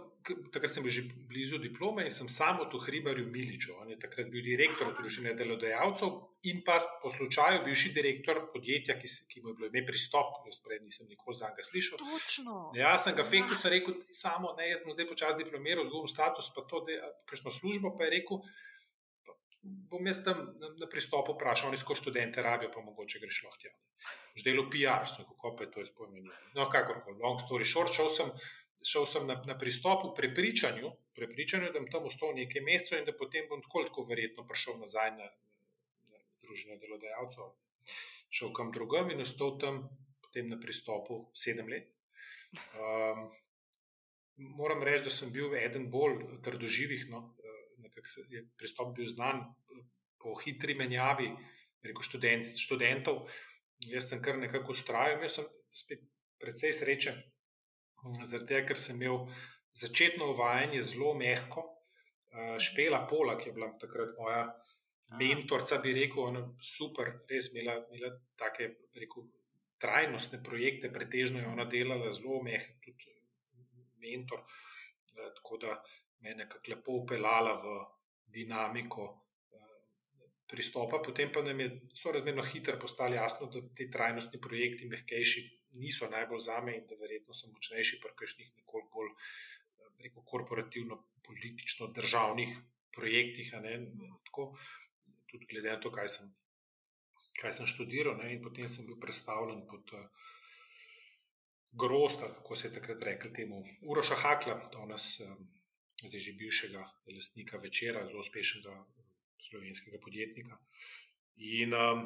Takrat 0.52 0.68
sem 0.68 0.84
bil 0.84 0.92
že 0.92 1.06
blizu 1.24 1.56
diplome 1.56 2.02
in 2.04 2.12
sem 2.12 2.28
samo 2.28 2.66
tu 2.68 2.76
hribarju 2.82 3.30
Miliču. 3.32 3.70
On 3.80 3.88
je 3.88 3.96
takrat 3.96 4.26
bil 4.28 4.42
direktor 4.44 4.90
Združenja 4.90 5.32
delodajalcev 5.38 6.10
in 6.50 6.60
pa 6.66 6.76
po 7.00 7.08
slučaju 7.08 7.62
bivši 7.64 7.94
direktor 7.96 8.42
podjetja, 8.52 8.98
ki, 9.00 9.08
ki 9.30 9.40
mu 9.40 9.54
je 9.54 9.56
bilo 9.56 9.70
ime 9.70 9.86
pristop. 9.88 10.42
Jaz 10.44 10.58
prej 10.60 10.82
nisem 10.84 11.08
nikoli 11.08 11.38
za 11.38 11.48
njega 11.48 11.64
slišal. 11.64 12.02
Točno. 12.02 12.58
Ja, 12.76 12.92
sem 13.00 13.16
ga 13.16 13.24
fektu 13.24 13.56
ja. 13.56 13.72
rekel, 13.72 14.02
samo 14.12 14.52
ne, 14.58 14.68
jaz 14.68 14.84
sem 14.84 14.92
zdaj 14.98 15.08
počasi 15.14 15.44
diplomiral, 15.46 15.88
zgolj 15.88 16.12
status, 16.12 16.52
pa 16.52 16.66
to, 16.68 16.84
da 16.84 17.08
kakšno 17.24 17.54
službo, 17.54 17.94
pa 17.96 18.04
je 18.04 18.18
rekel, 18.18 18.44
bom 19.90 20.06
jaz 20.06 20.22
tam 20.24 20.40
na, 20.60 20.70
na 20.80 20.86
pristopu 20.90 21.34
vprašal, 21.34 21.68
ali 21.68 21.80
skozi 21.80 22.02
študente 22.02 22.42
rabijo, 22.42 22.70
pa 22.74 22.80
mogoče 22.84 23.20
greš 23.22 23.42
lahko 23.44 23.60
tja. 23.62 23.72
Ždelo 24.38 24.64
PR, 24.70 25.06
so 25.10 25.26
kako 25.28 25.54
pa 25.56 25.64
je 25.64 25.70
to 25.74 25.84
izpojmenilo. 25.84 26.34
No, 26.54 26.68
kakorkoli, 26.70 27.18
long 27.22 27.40
story 27.42 27.66
short, 27.66 27.94
šel 27.94 28.10
sem, 28.12 28.30
šel 28.92 29.06
sem 29.06 29.26
na, 29.26 29.38
na 29.46 29.58
pristopu 29.58 30.12
prepričanju, 30.16 30.92
prepričanju, 31.16 31.72
da 31.72 31.80
bom 31.80 31.90
tam 31.92 32.06
ostal 32.10 32.34
nekaj 32.36 32.64
mesecev 32.66 33.00
in 33.00 33.08
da 33.08 33.16
potem 33.16 33.48
bom 33.50 33.62
tako, 33.64 33.84
tako 33.90 34.06
verjetno 34.10 34.46
prišel 34.46 34.78
nazaj 34.82 35.10
na, 35.16 35.30
na 36.12 36.22
združenje 36.40 36.78
delodajalcev. 36.84 37.52
Šel 38.30 38.52
kam 38.52 38.72
drugam 38.72 39.10
in 39.10 39.24
ostal 39.24 39.56
tam 39.58 39.86
potem 40.22 40.48
na 40.52 40.60
pristopu 40.60 41.26
sedem 41.34 41.68
let. 41.72 41.88
Um, 42.76 43.28
moram 44.38 44.82
reči, 44.82 45.04
da 45.04 45.10
sem 45.10 45.32
bil 45.32 45.54
eden 45.56 45.88
bolj 45.90 46.22
trdoživih. 46.44 47.08
No, 47.10 47.22
nekako 47.94 48.26
je 48.32 48.44
pristop 48.58 48.94
bil 48.96 49.06
znan 49.08 49.44
po 50.18 50.34
hitri 50.42 50.74
menjavi 50.74 51.30
rekel, 51.82 52.02
študent, 52.02 52.46
študentov. 52.58 53.24
Jaz 53.86 54.08
sem 54.10 54.22
kar 54.22 54.38
nekako 54.38 54.74
ustrajal, 54.74 55.18
imel 55.18 55.30
sem 55.30 55.46
spet 55.74 56.02
precej 56.42 56.74
sreče, 56.74 57.14
zaradi 58.24 58.48
tega, 58.50 58.64
ker 58.70 58.80
sem 58.80 58.98
imel 58.98 59.28
začetno 59.78 60.32
uvajanje 60.34 60.82
zelo 60.92 61.14
mehko. 61.18 61.64
Špela 62.62 63.04
Pola, 63.10 63.38
ki 63.38 63.50
je 63.50 63.54
bila 63.56 63.70
takrat 63.80 64.14
moja 64.18 64.42
mentorica, 65.18 65.78
bi 65.82 65.94
rekel, 65.96 66.26
ona 66.28 66.42
super, 66.62 67.14
res 67.30 67.52
imela, 67.54 67.78
imela 67.88 68.12
take, 68.38 68.68
rekel, 68.98 69.30
trajnostne 69.78 70.42
projekte, 70.42 70.90
pretežno 70.92 71.40
je 71.40 71.48
ona 71.48 71.64
delala 71.70 72.10
zelo 72.12 72.42
mehko, 72.44 72.74
tudi 72.82 73.14
mentor. 74.02 74.42
Tako 75.38 75.58
da 75.62 75.78
me 76.20 76.34
nekako 76.34 76.72
lepo 76.72 76.92
upeljala 77.02 77.54
v 77.62 77.74
dinamiko 78.34 79.06
eh, 79.08 79.76
pristopa. 80.46 81.02
Potem 81.04 81.32
pa 81.32 81.42
nam 81.42 81.60
je 81.60 81.68
sorazmerno 81.94 82.42
hitro 82.42 82.78
postalo 82.80 83.14
jasno, 83.14 83.46
da 83.52 83.62
ti 83.74 83.90
trajnostni 83.90 84.40
projekti, 84.40 84.88
mehkejši, 84.88 85.44
niso 85.82 86.08
najbolj 86.10 86.42
za 86.46 86.60
me 86.64 86.76
in 86.78 86.86
da 86.88 86.96
verjetno 87.00 87.34
so 87.34 87.50
močnejši 87.52 88.00
pri 88.02 88.16
kakšnih 88.16 88.50
nekoliko 88.56 88.90
bolj 88.96 89.12
eh, 89.12 89.92
rekel, 90.04 90.24
korporativno-politično 90.32 91.92
državnih 92.00 92.56
projektih. 92.94 93.54
Tako, 94.24 94.50
tudi 95.30 95.46
glede 95.46 95.70
na 95.74 95.80
to, 95.80 95.92
kaj 95.94 96.08
sem, 96.08 96.34
kaj 97.40 97.52
sem 97.60 97.70
študiral, 97.70 98.16
ne? 98.18 98.32
in 98.34 98.42
potem 98.42 98.68
sem 98.68 98.86
bil 98.86 98.98
predstavljen 99.00 99.64
pod. 99.70 99.94
Uh, 99.94 100.34
Grosta, 101.72 102.34
kako 102.34 102.56
se 102.56 102.68
je 102.68 102.72
takrat 102.74 103.02
rekel 103.02 103.32
temu, 103.36 103.64
Uroša 103.82 104.16
Hakla, 104.16 104.54
danes 104.72 105.20
zdaj 106.04 106.20
že 106.20 106.36
bivšega 106.38 106.82
lastnika 107.14 107.58
večera, 107.58 108.06
zelo 108.06 108.22
uspešnega 108.22 108.74
slovenskega 109.48 109.98
podjetnika. 110.02 110.58
In, 111.38 111.74
um, 111.74 112.04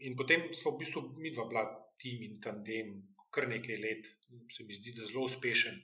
in 0.00 0.16
potem 0.16 0.48
smo 0.54 0.74
v 0.74 0.84
bistvu 0.84 1.02
mi 1.18 1.32
dva 1.32 1.48
bila 1.48 1.64
tim 2.00 2.22
in 2.22 2.40
tandem 2.40 2.96
kar 3.34 3.48
nekaj 3.48 3.76
let, 3.80 4.08
se 4.52 4.64
mi 4.64 4.72
zdi, 4.72 4.94
da 4.94 5.06
zelo 5.08 5.24
uspešen. 5.26 5.76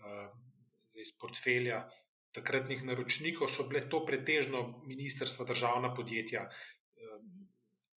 Uh, 0.00 0.28
zdaj 0.92 1.02
iz 1.02 1.12
portfelja 1.18 1.84
takratnih 2.34 2.82
naročnikov 2.82 3.48
so 3.48 3.66
bile 3.68 3.84
to 3.90 4.02
pretežno 4.06 4.64
ministrstva, 4.88 5.46
državna 5.46 5.92
podjetja, 5.94 6.48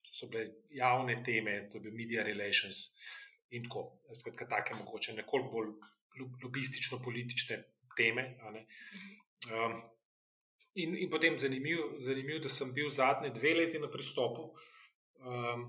to 0.05 0.13
so 0.13 0.29
bile 0.31 0.45
javne 0.73 1.17
teme, 1.25 1.59
to 1.71 1.77
je 1.77 1.85
bil 1.87 1.95
media 1.97 2.25
relations 2.25 2.91
in 3.49 3.65
tako. 3.65 3.87
Skratka, 4.17 4.47
take 4.51 4.75
mogoče 4.77 5.15
nekoliko 5.17 5.51
bolj 5.53 5.73
lobistično-politične 6.43 7.57
teme. 7.97 8.37
Um, 9.51 9.77
in, 10.77 10.95
in 10.97 11.09
potem 11.09 11.37
zanimivo, 11.39 11.97
zanimiv, 11.99 12.41
da 12.45 12.49
sem 12.49 12.73
bil 12.73 12.89
zadnje 12.89 13.33
dve 13.35 13.53
leti 13.57 13.79
na 13.79 13.89
pristopu, 13.91 14.51
um, 15.25 15.67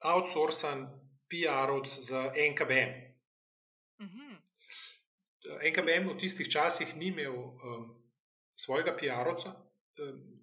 outsourcen 0.00 0.86
PR-ovc 1.30 2.00
za 2.10 2.32
NKBM. 2.50 2.92
Uh 4.00 4.06
-huh. 4.06 4.36
NKBM 5.70 6.08
v 6.08 6.18
tistih 6.18 6.48
časih 6.48 6.96
ni 6.96 7.06
imel 7.06 7.34
um, 7.34 7.88
svojega 8.54 8.96
PR-ovca. 8.96 9.54
Um, 9.98 10.40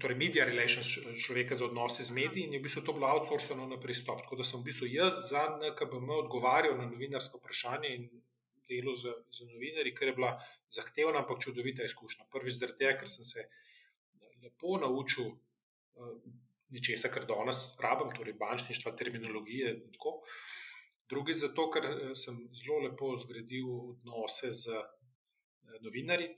Torej, 0.00 0.16
media 0.16 0.44
relations, 0.44 0.88
človeka 1.24 1.54
za 1.54 1.64
odnose 1.64 2.02
z 2.02 2.14
mediji, 2.16 2.46
in 2.48 2.52
je 2.52 2.58
v 2.58 2.62
bistvu 2.62 2.80
to 2.80 2.92
bilo 2.96 3.06
outsourceno 3.12 3.66
na 3.68 3.76
pristop. 3.80 4.22
Tako 4.24 4.40
da 4.40 4.44
sem 4.44 4.60
v 4.60 4.64
bistvu 4.64 4.86
jaz 4.88 5.28
za 5.28 5.42
NKBM 5.60 6.08
odgovarjal 6.10 6.78
na 6.78 6.86
novinarsko 6.88 7.38
vprašanje 7.38 7.88
in 7.96 8.08
delu 8.70 8.94
z, 8.96 9.14
z 9.34 9.48
novinarji, 9.50 9.94
ker 9.96 10.10
je 10.10 10.16
bila 10.18 10.30
zahtevna, 10.72 11.22
ampak 11.22 11.42
čudovita 11.44 11.86
izkušnja. 11.86 12.28
Prvič 12.32 12.60
zaradi 12.60 12.84
tega, 12.84 12.94
ker 13.02 13.10
sem 13.10 13.26
se 13.26 13.46
lepo 14.42 14.78
naučil 14.80 15.26
uh, 15.30 16.14
nečesa, 16.70 17.10
kar 17.12 17.26
danes 17.28 17.74
rabim, 17.82 18.12
torej 18.16 18.38
bančništva, 18.40 18.94
terminologije 18.96 19.74
in 19.74 19.92
tako. 19.96 20.20
Drugič 21.10 21.40
zato, 21.42 21.66
ker 21.74 21.86
eh, 21.88 22.12
sem 22.14 22.36
zelo 22.54 22.78
lepo 22.84 23.16
zgradil 23.18 23.66
odnose 23.90 24.52
z 24.54 24.76
uh, 24.78 24.84
novinarji. 25.82 26.30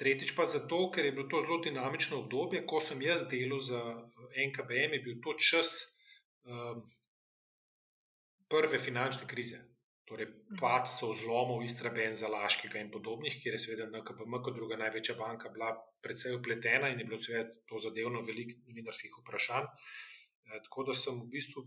Tretjič 0.00 0.32
pa 0.32 0.46
zato, 0.48 0.86
ker 0.88 1.04
je 1.04 1.12
bilo 1.12 1.28
to 1.28 1.42
zelo 1.44 1.58
dinamično 1.60 2.22
obdobje, 2.22 2.64
ko 2.66 2.80
sem 2.80 3.02
jaz 3.04 3.26
delal 3.28 3.60
za 3.60 3.80
NKBM, 4.32 4.96
je 4.96 5.00
bil 5.04 5.18
to 5.20 5.34
čas 5.36 5.74
um, 6.48 6.80
prve 8.48 8.80
finančne 8.80 9.28
krize. 9.28 9.60
Torej, 10.10 10.26
padcev, 10.58 11.12
zlomov, 11.14 11.60
istraben, 11.62 12.16
zalaškega 12.18 12.80
in 12.82 12.88
podobnih, 12.90 13.36
kjer 13.42 13.54
je 13.54 13.60
seveda 13.62 13.86
NKBM 13.86 14.40
kot 14.42 14.56
druga 14.56 14.78
največja 14.80 15.14
banka 15.14 15.52
bila 15.54 15.70
predvsej 16.02 16.34
upletena 16.34 16.90
in 16.90 16.98
je 16.98 17.06
bilo 17.06 17.18
seveda 17.22 17.46
to 17.70 17.78
zadevno 17.78 18.24
veliko 18.26 18.58
novinarskih 18.66 19.14
vprašanj. 19.20 19.70
E, 19.70 20.58
tako 20.66 20.88
da 20.88 20.96
sem 20.98 21.20
v 21.20 21.28
bistvu 21.30 21.62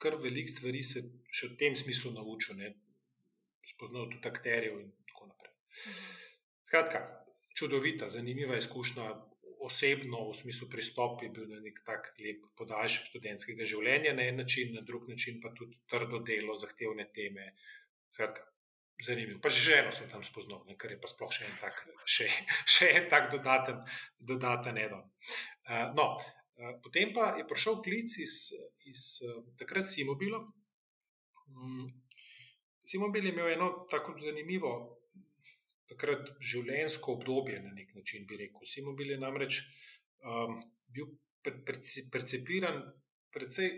kar 0.00 0.16
velik 0.16 0.48
stvari 0.48 0.80
se 0.82 1.02
še 1.28 1.52
v 1.52 1.58
tem 1.60 1.76
smislu 1.76 2.14
naučil, 2.16 2.56
ne, 2.56 2.72
spoznal 3.74 4.08
tudi 4.08 4.28
akterjev 4.28 4.78
in 4.80 4.92
tako 5.12 5.28
naprej. 5.28 5.52
Mhm. 5.52 6.06
Skratka, 6.70 7.02
čudovita, 7.58 8.08
zanimiva 8.08 8.56
izkušnja. 8.56 9.10
Osebno, 9.60 10.30
v 10.30 10.36
smislu 10.36 10.70
pristopa, 10.72 11.24
je 11.24 11.32
bil 11.36 11.48
na 11.50 11.58
nek 11.60 11.82
tak 11.84 12.14
lep 12.16 12.46
podaljšek 12.56 13.10
študentskega 13.10 13.66
življenja, 13.68 14.14
na 14.16 14.24
en 14.30 14.40
način, 14.40 14.72
na 14.74 14.80
drug 14.80 15.08
način 15.10 15.40
pa 15.42 15.52
tudi 15.56 15.76
trdo 15.90 16.22
delo, 16.24 16.56
zahtevne 16.56 17.04
teme. 17.12 17.52
Skratka, 18.10 18.46
zanimivo. 19.04 19.40
Pa 19.40 19.52
že 19.52 19.60
ženo 19.70 19.92
sem 19.92 20.08
tam 20.08 20.22
spoznal, 20.24 20.64
ne, 20.66 20.76
kar 20.80 20.92
je 20.92 21.00
pa 21.00 21.08
sploh 21.08 21.32
še 21.32 21.44
en 21.48 21.56
tak, 21.60 21.84
še, 22.04 22.28
še 22.74 22.90
en 23.00 23.08
tak 23.12 23.30
dodaten, 23.32 23.82
dodaten 24.16 24.80
edon. 24.80 25.04
Uh, 25.68 25.92
no, 25.96 26.16
uh, 26.16 26.74
potem 26.84 27.12
pa 27.16 27.34
je 27.36 27.44
prišel 27.48 27.80
klic 27.84 28.16
iz, 28.20 28.52
iz 28.88 29.20
uh, 29.28 29.44
takrat 29.60 29.84
Simobila. 29.84 30.40
Um, 31.52 31.88
Simobil 32.86 33.28
je 33.28 33.32
imel 33.32 33.52
eno 33.54 33.68
tako 33.90 34.16
zanimivo 34.18 34.99
takrat 35.90 36.32
življenjsko 36.40 37.16
obdobje, 37.18 37.60
na 37.64 37.74
nek 37.74 37.94
način 37.98 38.26
bi 38.26 38.38
rekel. 38.40 38.66
Simobil 38.66 39.14
je 39.14 39.20
namreč 39.20 39.60
um, 40.24 40.60
bil 40.94 41.10
percepiran 41.42 42.82
predvsej, 43.34 43.70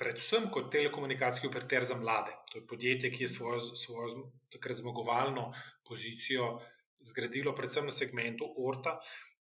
predvsem 0.00 0.48
kot 0.52 0.70
telekomunikacijski 0.72 1.50
operater 1.50 1.84
za 1.84 1.96
mlade. 2.00 2.32
To 2.50 2.58
je 2.58 2.66
podjetje, 2.66 3.10
ki 3.12 3.24
je 3.24 3.28
svojo, 3.28 3.60
svojo 3.76 4.30
takrat 4.52 4.80
zmagovalno 4.80 5.50
pozicijo 5.86 6.54
zgradilo 7.00 7.54
predvsem 7.54 7.84
na 7.84 7.94
segmentu 7.94 8.48
Orta 8.66 8.98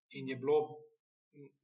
in 0.10 0.30
je 0.30 0.36
bilo 0.36 0.80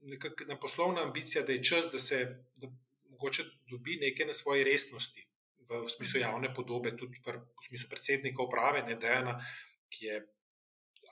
nekakšna 0.02 0.60
poslovna 0.60 1.04
ambicija, 1.04 1.44
da 1.44 1.54
je 1.54 1.64
čas, 1.64 1.90
da 1.92 2.00
se 2.00 2.20
da 2.56 2.68
mogoče 3.10 3.44
dobi 3.72 3.98
nekaj 4.02 4.28
na 4.28 4.34
svoji 4.34 4.64
resnosti. 4.64 5.28
V 5.66 5.90
smislu 5.90 6.20
javne 6.22 6.54
podobe, 6.54 6.92
tudi 6.98 7.18
v 7.26 7.64
smislu 7.68 7.90
predsednika 7.90 8.44
uprave, 8.44 8.84
ne 8.86 8.96
Dejana, 9.02 9.40
ki 9.96 10.06
je 10.12 10.20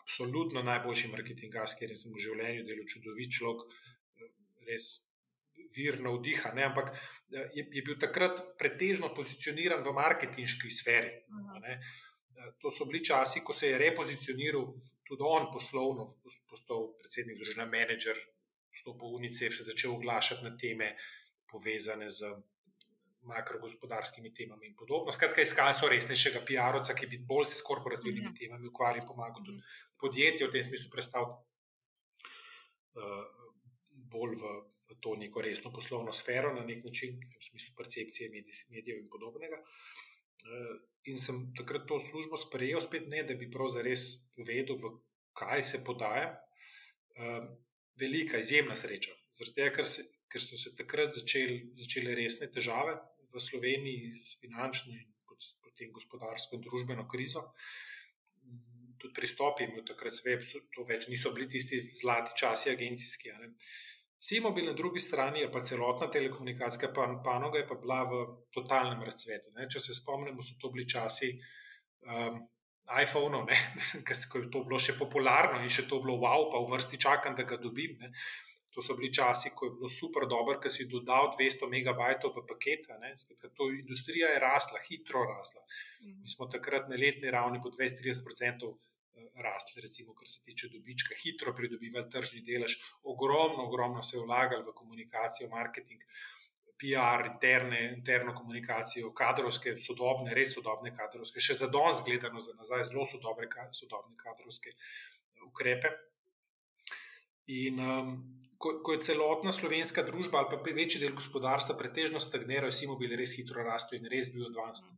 absolutno 0.04 0.64
najboljši 0.68 1.10
marketingar, 1.16 1.72
ki 1.72 1.88
je 1.88 1.96
v 1.96 2.22
življenju 2.28 2.68
delal 2.68 2.88
čudovit 2.92 3.32
človek, 3.32 3.76
res 4.68 4.88
vir 5.76 6.00
navdiha. 6.04 6.54
Ne? 6.58 6.68
Ampak 6.70 6.92
je, 7.32 7.64
je 7.64 7.82
bil 7.82 7.98
takrat 8.00 8.42
pretežno 8.60 9.10
pozicioniran 9.16 9.84
v 9.86 9.96
marketinški 9.96 10.72
sferi. 10.72 11.14
Ne? 11.64 11.80
To 12.62 12.72
so 12.72 12.86
bili 12.90 13.04
časi, 13.06 13.44
ko 13.46 13.56
se 13.56 13.72
je 13.72 13.80
repozicioniral 13.80 14.68
tudi 15.08 15.26
on 15.28 15.50
poslovno, 15.52 16.08
postal 16.50 16.92
predsednik 17.00 17.38
združenja, 17.40 17.68
menedžer, 17.70 18.20
vstopil 18.74 19.12
v 19.12 19.20
UNICEF, 19.20 19.56
se 19.56 19.68
začel 19.68 19.96
oglašati 19.96 20.44
na 20.44 20.56
teme 20.58 20.94
povezane 21.52 22.10
z 22.10 22.34
makrogospodarskimi 23.30 24.34
temami 24.34 24.68
in 24.68 24.76
podobno. 24.76 25.12
Skratka, 25.12 25.42
iskali 25.42 25.74
so 25.78 25.90
resnejšega 25.92 26.44
PR-ovca, 26.48 26.96
ki 26.98 27.10
bi 27.12 27.22
bolj 27.28 27.50
se 27.52 27.60
s 27.60 27.66
korporativnimi 27.68 28.30
mm. 28.30 28.38
temami 28.40 28.70
ukvarjal 28.70 29.02
in 29.02 29.08
pomagal 29.08 29.46
tudi 29.46 29.64
podjetju 30.04 30.48
v 30.48 30.56
tem 30.56 30.64
smislu 30.68 30.92
predstavljati 30.92 31.42
uh, 33.00 33.26
bolj 34.14 34.38
v, 34.42 34.54
v 34.90 35.00
to 35.00 35.16
neko 35.20 35.42
resno 35.42 35.72
poslovno 35.74 36.14
sfero, 36.14 36.54
na 36.54 36.66
nek 36.68 36.84
način, 36.84 37.18
v 37.40 37.44
smislu 37.44 37.76
percepcije 37.78 38.30
medijev 38.76 39.00
in 39.00 39.10
podobnega. 39.10 39.62
Uh, 40.44 40.76
in 41.08 41.20
sem 41.20 41.46
takrat 41.58 41.88
to 41.88 42.00
službo 42.00 42.38
sprejel, 42.40 42.82
spet 42.84 43.08
ne, 43.08 43.24
da 43.24 43.36
bi 43.40 43.52
prav 43.52 43.72
zares 43.72 44.30
povedal, 44.36 44.78
v 44.80 44.96
kaj 45.40 45.64
se 45.64 45.84
podaja. 45.88 46.34
Uh, 47.18 47.48
velika, 48.00 48.38
izjemna 48.38 48.76
sreča. 48.76 49.12
Zato, 49.30 49.54
ker, 49.76 49.88
ker 50.32 50.42
so 50.42 50.58
se 50.58 50.74
takrat 50.78 51.14
začeli, 51.14 51.60
začele 51.78 52.16
resne 52.18 52.50
težave, 52.52 52.96
v 53.34 53.42
Sloveniji 53.42 54.14
z 54.14 54.38
finančno 54.42 54.94
in 54.94 55.14
potem 55.64 55.92
gospodarsko 55.92 56.56
in 56.56 56.62
družbeno 56.62 57.08
krizo. 57.10 57.48
Tudi 59.02 59.14
pristopi 59.18 59.66
imel 59.68 59.84
takrat 59.88 60.16
sve, 60.16 60.38
to 60.76 60.86
več 60.88 61.10
niso 61.12 61.34
bili 61.36 61.50
tisti 61.50 61.82
zlati 62.00 62.38
časi 62.40 62.72
agencijski. 62.72 63.34
Simobil 64.24 64.70
na 64.70 64.74
drugi 64.78 65.02
strani 65.04 65.42
je 65.42 65.52
pa 65.52 65.60
celotna 65.60 66.08
telekomunikacijska 66.12 66.94
panoga 67.26 67.60
je 67.60 67.68
pa 67.68 67.76
bila 67.76 68.04
v 68.08 68.22
totalnem 68.56 69.02
razcvetu. 69.04 69.52
Ne? 69.58 69.68
Če 69.68 69.82
se 69.84 69.98
spomnimo, 69.98 70.46
so 70.46 70.56
to 70.62 70.72
bili 70.72 70.88
časi 70.88 71.34
um, 72.08 72.40
iPhone-ov, 72.88 73.50
ko 74.32 74.40
je 74.40 74.48
to 74.54 74.64
bilo 74.64 74.80
še 74.80 74.96
popularno 75.00 75.60
in 75.60 75.72
še 75.72 75.88
to 75.90 76.00
bilo 76.04 76.16
wow, 76.22 76.48
pa 76.54 76.62
v 76.64 76.72
vrsti 76.72 77.02
čakam, 77.04 77.36
da 77.36 77.44
ga 77.50 77.60
dobim. 77.60 77.98
Ne? 78.00 78.14
To 78.74 78.82
so 78.82 78.96
bili 78.98 79.12
časi, 79.14 79.52
ko 79.56 79.68
je 79.68 79.72
bilo 79.78 79.90
super 79.90 80.26
dobro, 80.30 80.58
ker 80.60 80.72
si 80.74 80.88
dodal 80.90 81.30
200 81.38 81.70
megabajtov 81.70 82.34
v 82.34 82.46
paket. 82.50 82.90
To 83.58 83.70
industrija 83.70 84.32
je 84.34 84.40
rasla, 84.42 84.82
hitro 84.88 85.22
rasla. 85.30 85.62
Mhm. 86.02 86.22
Mi 86.22 86.30
smo 86.30 86.50
takrat 86.50 86.90
na 86.90 86.98
letni 86.98 87.32
ravni 87.32 87.62
po 87.62 87.70
20-30% 87.70 88.72
eh, 89.16 89.30
rasli, 89.46 89.82
recimo, 89.82 90.14
kar 90.14 90.28
se 90.28 90.44
tiče 90.44 90.70
dobička, 90.74 91.16
hitro 91.24 91.54
pridobivali 91.54 92.10
tržni 92.10 92.42
delež, 92.42 92.80
ogromno, 93.04 93.68
ogromno 93.68 94.02
se 94.02 94.18
je 94.18 94.24
vlagali 94.26 94.64
v 94.64 94.74
komunikacijo, 94.74 95.50
marketing. 95.50 96.02
PR, 96.84 97.26
interne, 97.30 97.94
interno 97.96 98.34
komunikacijo, 98.36 99.14
kadrovske, 99.16 99.78
sodobne, 99.80 100.34
res 100.36 100.56
sodobne 100.58 100.92
kadrovske, 100.92 101.40
še 101.40 101.56
za 101.56 101.70
danes 101.72 102.02
gledano 102.04 102.42
za 102.44 102.56
nazaj, 102.58 102.84
zelo 102.90 103.06
sodobne, 103.08 103.48
sodobne 103.72 104.18
kadrovske 104.20 104.74
ukrepe. 105.48 105.94
In 107.54 107.80
um, 107.80 108.12
ko, 108.64 108.72
ko 108.86 108.96
je 108.96 109.04
celotna 109.08 109.52
slovenska 109.52 110.04
družba 110.08 110.40
ali 110.40 110.52
pa 110.52 110.76
večji 110.76 111.02
del 111.02 111.16
gospodarstva 111.18 111.76
pretežno 111.80 112.20
stagniral, 112.24 112.72
vsi 112.72 112.88
smo 112.88 112.96
bili 113.02 113.18
res 113.20 113.36
hitro 113.36 113.66
rasti 113.68 114.00
in 114.00 114.08
res 114.14 114.32
bil 114.36 114.48
advanced. 114.48 114.94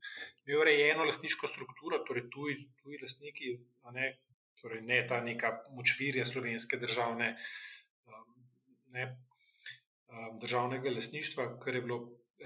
Imel 0.45 0.62
je 0.62 0.67
rejeno 0.69 1.08
lastniško 1.10 1.49
strukturo, 1.49 2.04
torej 2.08 2.28
tuji, 2.34 2.58
tuji 2.84 3.01
lastniki, 3.01 3.54
ne, 3.97 4.12
torej 4.62 4.84
ne 4.86 4.99
ta 5.10 5.21
neka 5.25 5.51
močvirja 5.78 6.25
slovenske 6.30 6.78
državne, 6.82 7.32
um, 8.06 8.34
ne, 8.93 9.08
um, 10.13 10.38
državnega 10.43 10.93
lastništva, 10.93 11.56
kar 11.63 11.80
je 11.80 11.86
bilo 11.88 12.01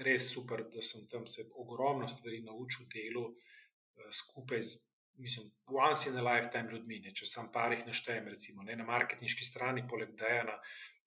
res 0.06 0.32
super, 0.32 0.64
da 0.72 0.82
sem 0.82 1.04
tam 1.12 1.26
se 1.28 1.50
ogromno 1.60 2.08
stvari 2.08 2.40
naučil 2.46 2.88
delu 2.94 3.26
uh, 3.28 4.08
skupaj 4.22 4.62
z 4.62 4.78
mislim, 5.20 5.50
once 5.66 6.08
in 6.08 6.16
a 6.16 6.22
lifetime 6.24 6.70
ljudmi. 6.72 7.00
Ne, 7.04 7.12
če 7.12 7.26
sam 7.28 7.50
parih 7.52 7.82
naštejem, 7.86 8.30
recimo 8.32 8.64
ne, 8.64 8.76
na 8.78 8.86
marketinški 8.88 9.44
strani, 9.44 9.84
poleg 9.90 10.14
Dejana, 10.16 10.56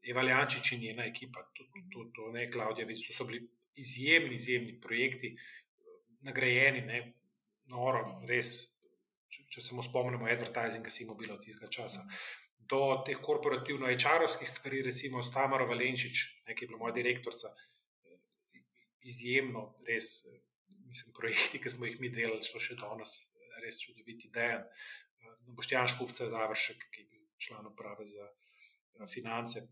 Evaljančič 0.09 0.73
in 0.75 0.81
njena 0.83 1.05
ekipa, 1.07 1.45
tudi 1.55 1.83
to, 1.93 2.05
to, 2.15 2.29
ne, 2.35 2.49
Klaudija, 2.51 2.87
vidiš, 2.87 3.07
to 3.07 3.15
so 3.15 3.27
bili 3.29 3.41
izjemni, 3.79 4.35
izjemni 4.35 4.77
projekti, 4.81 5.33
nagrajeni, 6.27 6.81
ne, 6.87 7.01
noro, 7.71 8.05
res. 8.29 8.55
Če, 9.33 9.47
če 9.49 9.61
samo 9.65 9.81
spomnimo, 9.81 10.27
advertising, 10.29 10.85
ki 10.85 10.93
si 10.93 11.05
imel 11.07 11.31
od 11.33 11.41
tistega 11.41 11.71
časa. 11.73 12.03
Do 12.69 12.99
teh 13.07 13.17
korporativno-ečarovskih 13.17 14.49
stvari, 14.49 14.83
recimo 14.85 15.23
s 15.23 15.31
Tamaro 15.33 15.65
Valenčič, 15.71 16.21
ne, 16.45 16.53
ki 16.53 16.65
je 16.65 16.69
bila 16.69 16.83
moja 16.83 16.93
direktorica, 16.99 17.49
izjemno, 19.09 19.65
res, 19.87 20.27
mislim, 20.85 21.15
projekti, 21.17 21.59
ki 21.59 21.73
smo 21.73 21.89
jih 21.89 21.97
mi 22.03 22.11
delali, 22.13 22.45
so 22.45 22.61
še 22.61 22.77
danes 22.79 23.15
res 23.63 23.79
čudoviti 23.81 24.29
dejan. 24.33 24.67
Boštjan 25.57 25.89
Škufca, 25.91 26.29
Završek, 26.31 26.85
ki 26.91 27.03
je 27.03 27.07
bil 27.09 27.23
član 27.41 27.67
uprave 27.67 28.05
za 28.07 28.27
finance. 29.11 29.63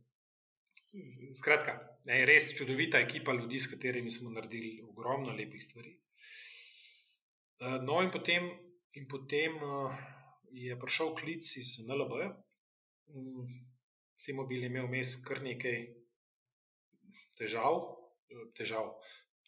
Skratka, 1.40 1.78
ne, 2.10 2.18
res 2.28 2.52
čudovita 2.58 3.00
ekipa 3.00 3.34
ljudi, 3.34 3.60
s 3.60 3.72
katerimi 3.72 4.12
smo 4.12 4.32
naredili 4.34 4.82
ogromno 4.84 5.32
lepih 5.36 5.64
stvari. 5.64 5.94
No, 7.86 8.02
in 8.02 8.10
potem, 8.12 8.50
in 9.00 9.08
potem 9.08 9.56
je 10.52 10.78
prišel 10.80 11.14
klic 11.16 11.48
iz 11.62 11.78
NLB. 11.88 12.20
Simobil 14.20 14.66
je 14.66 14.70
imel 14.70 14.90
vmes 14.90 15.16
kar 15.26 15.42
nekaj 15.46 15.80
težav, 17.40 17.80
težav 18.58 18.92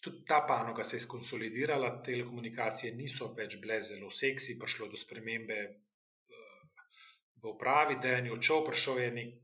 tudi 0.04 0.26
ta 0.28 0.42
panoga 0.48 0.84
se 0.84 0.96
je 0.96 1.00
skonsolidirala, 1.00 2.02
telekomunikacije 2.04 2.92
niso 2.96 3.30
več 3.38 3.56
bile 3.62 3.80
zelo 3.82 4.10
seksi, 4.12 4.58
prišlo 4.60 4.90
do 4.92 5.00
spremembe 5.00 5.60
eh, 5.64 6.58
v 7.40 7.52
upravi, 7.54 8.00
da 8.04 8.18
je 8.18 8.26
ni 8.26 8.34
odšel, 8.34 8.66
prišel 8.68 9.00
je 9.00 9.12
nek 9.20 9.38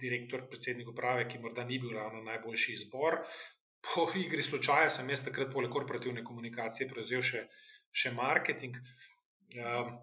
direktor, 0.00 0.46
predsednik 0.50 0.88
uprave, 0.88 1.26
ki 1.28 1.40
morda 1.42 1.64
ni 1.64 1.78
bil 1.78 1.94
ravno 1.96 2.22
najboljši 2.26 2.72
izbor. 2.72 3.20
Po 3.80 4.06
igri 4.16 4.42
slučaja 4.42 4.90
sem 4.92 5.08
jaz 5.08 5.24
takrat 5.24 5.52
poleg 5.52 5.72
korporativne 5.72 6.24
komunikacije 6.24 6.88
prevzel 6.90 7.22
še, 7.24 7.46
še 7.90 8.12
marketing. 8.16 8.76
Um, 9.56 9.94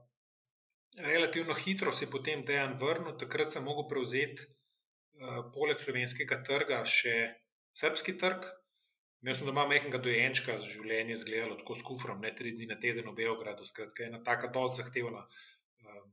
relativno 0.98 1.54
hitro 1.54 1.92
se 1.92 2.06
je 2.06 2.12
potem 2.12 2.42
dejan 2.42 2.74
vrnil, 2.82 3.14
takrat 3.22 3.54
sem 3.54 3.64
mogel 3.64 3.86
prevzeti, 3.92 4.48
uh, 5.22 5.44
poleg 5.54 5.80
slovenskega 5.82 6.42
trga, 6.48 6.82
še 6.86 7.18
srpski 7.78 8.18
trg. 8.18 8.50
Imel 9.22 9.38
sem 9.38 9.50
doma 9.50 9.66
mehkega 9.70 10.02
dojenčka, 10.02 10.58
življenje 10.62 11.14
je 11.14 11.20
izgledalo 11.20 11.56
tako 11.58 11.78
s 11.78 11.86
kufrom, 11.86 12.20
ne 12.22 12.34
tri 12.38 12.54
dni 12.54 12.68
na 12.70 12.78
teden 12.82 13.10
v 13.10 13.16
Beogradu. 13.22 13.66
Skratka, 13.66 14.06
ena 14.06 14.22
taka 14.26 14.50
dosti 14.54 14.84
zahtevna, 14.84 15.24
uh, 15.26 16.04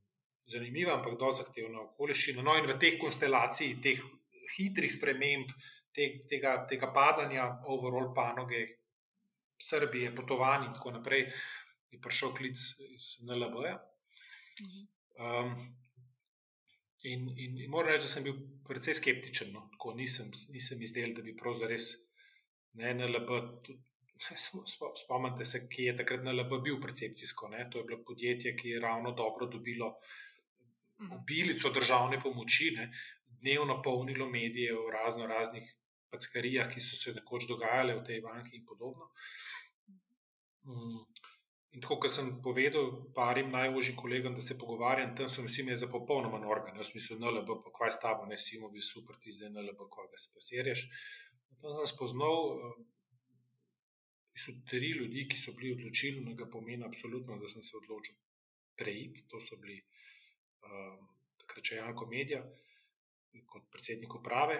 zanimiva, 0.46 0.98
ampak 0.98 1.18
dosti 1.18 1.44
zahtevna 1.44 1.82
okoliščina. 1.88 2.42
No, 2.44 2.56
in 2.58 2.68
v 2.68 2.76
teh 2.80 2.98
konstelacij, 3.00 3.76
teh 3.82 4.00
hitrih 4.56 4.92
sprememb, 4.92 5.52
te, 5.94 6.08
tega, 6.28 6.56
tega 6.70 6.90
padanja 6.94 7.48
overall 7.72 8.12
panoge, 8.16 8.64
Srbije, 9.64 10.10
potovanj 10.12 10.66
in 10.66 10.72
tako 10.74 10.90
naprej, 10.96 11.28
je 11.94 12.00
prišel 12.02 12.34
klic 12.36 12.58
iz 12.90 13.06
NLB-ja. 13.24 13.76
Um, 15.14 15.54
in, 17.06 17.28
in, 17.38 17.60
in 17.62 17.70
moram 17.70 17.92
reči, 17.92 18.04
da 18.08 18.10
sem 18.10 18.26
bil 18.26 18.34
precej 18.66 18.98
skeptičen. 18.98 19.52
No. 19.54 19.68
Tako 19.76 19.94
nisem, 19.94 20.30
nisem 20.52 20.82
izdelal, 20.82 21.14
da 21.16 21.22
bi 21.22 21.36
pravzaprav 21.38 21.72
res 21.72 21.88
ne, 22.80 22.92
NLB. 22.98 23.30
Spomnite 25.04 25.46
se, 25.48 25.64
ki 25.70 25.88
je 25.88 25.96
takrat 26.02 26.26
NLB 26.26 26.58
bil 26.66 26.80
percepcijsko. 26.82 27.52
Ne. 27.54 27.68
To 27.70 27.80
je 27.80 27.88
bilo 27.88 28.02
podjetje, 28.06 28.56
ki 28.58 28.74
je 28.74 28.82
ravno 28.82 29.14
dobro 29.14 29.46
dobilo 29.46 29.94
obilico 31.12 31.70
državne 31.70 32.20
pomoči, 32.22 32.70
ne, 32.76 32.90
dnevno 33.40 33.82
polnilo 33.82 34.28
medije 34.30 34.76
o 34.78 34.90
razno 34.90 35.26
raznih 35.26 35.74
packarijah, 36.10 36.70
ki 36.72 36.80
so 36.80 36.96
se 36.96 37.14
nekoč 37.18 37.48
dogajale 37.50 37.98
v 37.98 38.04
tej 38.06 38.20
banki 38.20 38.56
in 38.56 38.64
podobno. 38.64 39.10
Mm. 40.64 41.02
In 41.74 41.82
tako, 41.82 41.96
kot 42.04 42.12
sem 42.14 42.28
povedal 42.42 42.92
parim 43.16 43.50
najožjim 43.50 43.96
kolegom, 43.98 44.34
da 44.34 44.40
se 44.40 44.54
pogovarjam, 44.58 45.16
tam 45.18 45.28
so 45.28 45.42
vsi 45.42 45.64
mi 45.66 45.76
za 45.76 45.88
popolnoma 45.90 46.38
organ, 46.46 46.78
v 46.78 46.86
smislu 46.86 47.18
NLB, 47.18 47.50
pa 47.64 47.72
kaj 47.78 47.90
s 47.90 48.00
tabo, 48.02 48.28
ne 48.30 48.38
si 48.38 48.60
mu 48.62 48.70
bi 48.70 48.82
super, 48.82 49.18
ti 49.18 49.34
zdaj 49.34 49.50
NLB, 49.50 49.88
ko 49.90 50.06
ga 50.10 50.20
spasirješ. 50.26 50.84
Tam 51.58 51.74
sem 51.74 51.90
spoznal, 51.90 52.38
da 52.62 54.44
so 54.44 54.54
tri 54.70 54.92
ljudi, 54.94 55.26
ki 55.30 55.40
so 55.40 55.56
bili 55.58 55.74
odločilnega 55.74 56.46
pomena, 56.52 56.86
absolutno, 56.86 57.40
da 57.42 57.50
sem 57.50 57.62
se 57.62 57.74
odločil 57.80 58.14
preiti. 58.78 59.26
To 59.34 59.42
so 59.42 59.58
bili 59.58 59.80
takrat 61.44 61.70
še 61.70 61.80
Janko 61.80 62.06
Medija 62.10 62.42
kot 63.46 63.70
predsednik 63.70 64.14
uprave, 64.14 64.58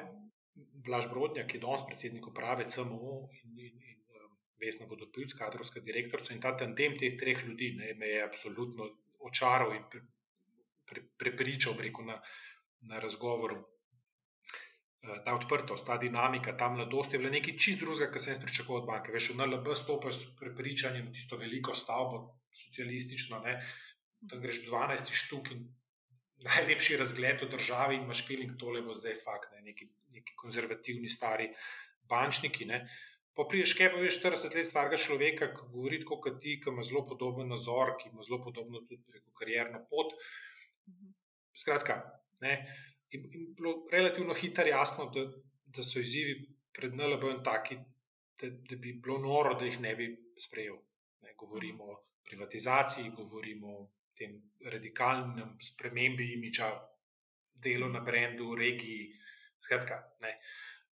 Blaž 0.54 1.08
Brodnjak, 1.10 1.48
ki 1.50 1.58
je 1.58 1.62
danes 1.64 1.82
predsednik 1.86 2.26
uprave 2.30 2.66
CMO 2.70 3.14
in, 3.42 3.58
in, 3.58 3.78
in 3.90 4.00
um, 4.22 4.32
Vesna 4.60 4.86
Vodopilc, 4.90 5.34
kadrovska 5.38 5.82
direktorica 5.82 6.34
in 6.34 6.42
ta 6.42 6.54
tandem 6.58 6.94
teh 6.98 7.16
treh 7.18 7.42
ljudi 7.46 7.72
ne, 7.78 7.94
me 7.98 8.12
je 8.12 8.22
absolutno 8.22 8.86
očaral 9.26 9.74
in 9.74 9.86
pre, 9.90 10.02
pre, 10.86 11.02
prepričal 11.18 11.74
preko 11.78 12.06
na, 12.06 12.20
na 12.90 13.02
razgovoru. 13.02 13.58
Uh, 15.04 15.18
ta 15.26 15.34
odprtost, 15.34 15.86
ta 15.86 15.98
dinamika, 15.98 16.54
ta 16.56 16.70
mladost 16.70 17.12
je 17.12 17.22
bila 17.22 17.34
nekaj 17.34 17.58
čist 17.58 17.82
drugega, 17.82 18.12
kar 18.12 18.22
sem 18.22 18.36
jaz 18.36 18.42
pričakoval 18.44 18.84
od 18.84 18.90
banke. 18.92 19.14
Veš, 19.14 19.32
v 19.34 19.40
NLB 19.42 19.74
stopiš 19.74 20.20
s 20.20 20.34
prepričanjem, 20.38 21.10
tisto 21.12 21.40
veliko 21.40 21.74
stavbo, 21.74 22.22
socialistično, 22.54 23.42
ne, 23.42 23.58
da 24.22 24.38
greš 24.38 24.62
12 24.68 25.10
štuk 25.18 25.50
in 25.56 25.66
najlepši 26.44 26.98
razgled 27.00 27.42
v 27.42 27.50
državi, 27.56 27.98
in 27.98 28.04
imaš 28.04 28.22
feeling, 28.26 28.54
da 28.60 28.82
bo 28.84 28.94
zdaj 28.94 29.16
fakt, 29.24 29.52
ne, 29.56 29.62
neki, 29.70 29.88
neki 30.16 30.36
konzervativni, 30.36 31.08
stari 31.08 31.48
bančniki. 32.10 32.66
Ne. 32.68 32.84
Pa 33.34 33.46
priješ, 33.50 33.74
kaj 33.78 33.90
pa 33.92 34.02
veš, 34.02 34.20
40 34.22 34.56
let 34.58 34.68
starega 34.68 34.98
človeka, 35.00 35.50
ki 35.54 35.70
govori 35.72 36.02
kot 36.06 36.28
ti, 36.40 36.58
ki 36.62 36.70
ima 36.70 36.84
zelo 36.86 37.04
podoben 37.08 37.48
nazor, 37.50 37.96
ki 37.98 38.12
ima 38.12 38.22
zelo 38.22 38.40
podobno 38.44 38.84
tudi 38.84 39.02
preko 39.02 39.32
karjerno 39.38 39.82
pot. 39.90 40.14
Skratka, 41.54 41.98
ne, 42.44 42.54
in, 43.10 43.26
in 43.32 43.50
bilo 43.58 43.74
relativno 43.92 44.34
hitro 44.34 44.66
jasno, 44.68 45.08
da, 45.14 45.26
da 45.66 45.82
so 45.82 46.02
izzivi 46.02 46.36
pred 46.74 46.94
NLB 46.94 47.42
taki, 47.46 47.78
da, 48.40 48.50
da 48.70 48.76
bi 48.76 48.94
bilo 49.02 49.18
noro, 49.22 49.54
da 49.58 49.66
jih 49.66 49.80
ne 49.80 49.94
bi 49.98 50.08
sprejel. 50.38 50.78
Ne, 51.22 51.34
govorimo 51.38 51.90
o 51.90 52.00
privatizaciji, 52.28 53.12
govorimo 53.16 53.78
o 53.78 53.84
tem 54.18 54.36
radikalnem 54.64 55.56
spremembi 55.62 56.32
imiča, 56.32 56.70
delo 57.54 57.88
na 57.88 58.00
brendu, 58.00 58.54
regiji. 58.54 59.12
Skratka, 59.64 60.00
ne. 60.20 60.38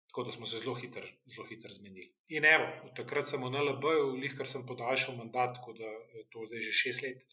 Tako 0.08 0.24
da 0.24 0.32
smo 0.32 0.46
se 0.46 0.58
zelo 0.58 0.74
hitro 0.74 1.44
hiter 1.48 1.72
zmenili. 1.72 2.10
In 2.28 2.44
evo, 2.44 2.66
takrat 2.96 3.28
sem 3.28 3.40
v 3.40 3.48
NLB-ju, 3.52 4.10
lih 4.20 4.34
kar 4.36 4.48
sem 4.48 4.66
podaljšal 4.68 5.16
mandat, 5.16 5.54
tako 5.56 5.72
da 5.76 5.88
je 6.16 6.26
to 6.32 6.44
zdaj 6.48 6.60
že 6.60 6.72
šest 6.72 7.02
let 7.02 7.24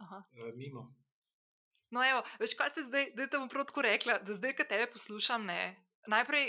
Aha. 0.00 0.22
Eh, 0.32 0.52
mimo. 0.56 0.94
No, 1.90 2.02
evo, 2.06 2.22
veš, 2.38 2.54
kaj 2.54 2.70
ste 2.70 2.86
zdaj, 2.86 3.10
da 3.18 3.26
te 3.26 3.38
bom 3.38 3.48
prav 3.50 3.66
tako 3.68 3.82
rekla, 3.84 4.18
da 4.24 4.34
zdaj, 4.34 4.54
ko 4.56 4.64
tebe 4.64 4.86
poslušam, 4.92 5.44
ne. 5.44 5.74
Najprej 6.06 6.46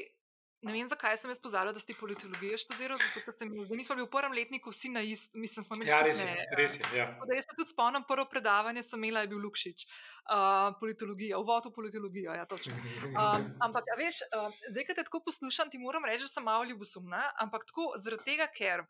Ne 0.62 0.74
vem, 0.76 0.86
zakaj 0.86 1.16
sem 1.18 1.32
jaz 1.34 1.40
pozvala, 1.42 1.72
da 1.74 1.82
si 1.82 1.96
politologijo 1.98 2.58
študiral, 2.62 3.00
zato 3.02 3.34
sem 3.34 3.50
bil, 3.50 3.64
mi 3.74 3.82
smo 3.82 3.96
bili 3.98 4.06
v 4.06 4.12
prvem 4.14 4.36
letniku 4.38 4.70
vsi 4.70 4.92
na 4.94 5.02
istem, 5.02 5.42
mislim, 5.42 5.66
smo 5.66 5.78
imeli 5.80 5.90
ja, 5.90 6.02
res 6.06 6.20
je, 6.22 6.46
res 6.58 6.76
je. 6.78 6.90
Ja. 7.00 7.08
Da, 7.18 7.34
jaz 7.34 7.48
se 7.48 7.56
tudi 7.58 7.74
spomnim, 7.74 8.06
prvo 8.06 8.28
predavanje 8.30 8.84
sem 8.86 9.02
imela, 9.02 9.24
je 9.26 9.32
bil 9.32 9.42
Lukšič, 9.42 9.86
uh, 9.88 10.70
politologija, 10.78 11.40
uvod 11.42 11.66
v 11.66 11.74
politologijo, 11.74 12.36
ja, 12.38 12.46
točno. 12.46 12.78
Um, 13.10 13.48
ampak, 13.66 13.90
veš, 13.98 14.22
uh, 14.38 14.54
zdaj, 14.70 14.86
ko 14.86 14.98
te 15.00 15.08
tako 15.10 15.24
poslušam, 15.32 15.72
ti 15.74 15.82
moram 15.82 16.06
reči, 16.06 16.28
da 16.28 16.30
sem 16.30 16.46
malo 16.46 16.70
ljubosumna, 16.70 17.24
ampak 17.42 17.66
tako 17.72 17.96
zaradi 17.98 18.30
tega, 18.30 18.46
ker 18.54 18.86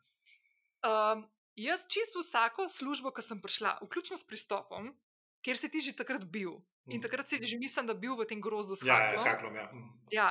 um, 0.84 1.24
jaz 1.56 1.88
čisto 1.88 2.20
vsako 2.20 2.68
službo, 2.68 3.16
ki 3.16 3.24
sem 3.24 3.40
prišla, 3.40 3.78
vključno 3.88 4.20
s 4.20 4.28
pristopom, 4.28 4.92
ker 5.40 5.56
si 5.56 5.72
ti 5.72 5.88
že 5.88 5.96
takrat 5.96 6.28
bil. 6.28 6.60
In 6.90 6.98
mm. 6.98 7.04
takrat 7.06 7.30
si 7.30 7.40
že 7.40 7.56
mislim, 7.62 7.88
da 7.88 7.94
bil 7.94 8.18
v 8.18 8.26
tem 8.26 8.42
grozdu 8.42 8.76
s 8.76 8.84
ja, 8.84 9.14
ja, 9.14 9.18
skaklom. 9.18 9.56
Ja, 9.56 9.70
mm. 9.72 9.90
ja. 10.12 10.30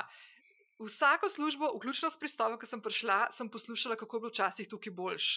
Vsako 0.81 1.29
službo, 1.29 1.67
vključno 1.77 2.09
s 2.09 2.17
pristopom, 2.17 2.57
ki 2.59 2.65
sem 2.65 2.81
prišla, 2.81 3.27
sem 3.31 3.49
poslušala, 3.49 3.95
kako 3.95 4.17
je 4.17 4.21
bilo 4.21 4.31
včasih 4.31 4.67
tukaj 4.67 4.93
boljš. 4.97 5.27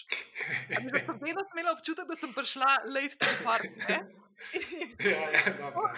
Vedno 1.21 1.43
sem 1.45 1.59
imela 1.59 1.75
občutek, 1.77 2.09
da 2.09 2.17
sem 2.17 2.33
prišla 2.33 2.71
late 2.89 3.19
to 3.19 3.27
the 3.29 3.45
party. 3.45 3.73
ja, 5.11 5.21
ja, 5.31 5.93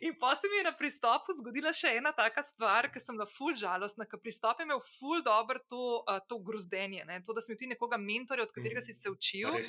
in 0.00 0.16
pa 0.18 0.34
se 0.34 0.48
mi 0.50 0.56
je 0.56 0.64
na 0.64 0.72
pristopu 0.72 1.36
zgodila 1.38 1.72
še 1.72 1.92
ena 2.00 2.12
taka 2.16 2.42
stvar, 2.42 2.88
ki 2.92 3.02
sem 3.02 3.18
bila 3.18 3.28
ful 3.28 3.54
žalostna, 3.54 4.08
ker 4.08 4.20
pristop 4.22 4.60
je 4.60 4.66
imel 4.66 4.80
ful 4.82 5.22
dobro 5.22 5.60
to, 5.68 5.84
uh, 6.00 6.18
to 6.28 6.40
grozdenje, 6.42 7.04
ne? 7.04 7.20
to, 7.22 7.36
da 7.36 7.44
si 7.44 7.52
imel 7.52 7.76
nekoga 7.76 8.00
mentorja, 8.00 8.48
od 8.48 8.56
katerega 8.56 8.82
si 8.84 8.96
se 8.96 9.12
učil. 9.12 9.60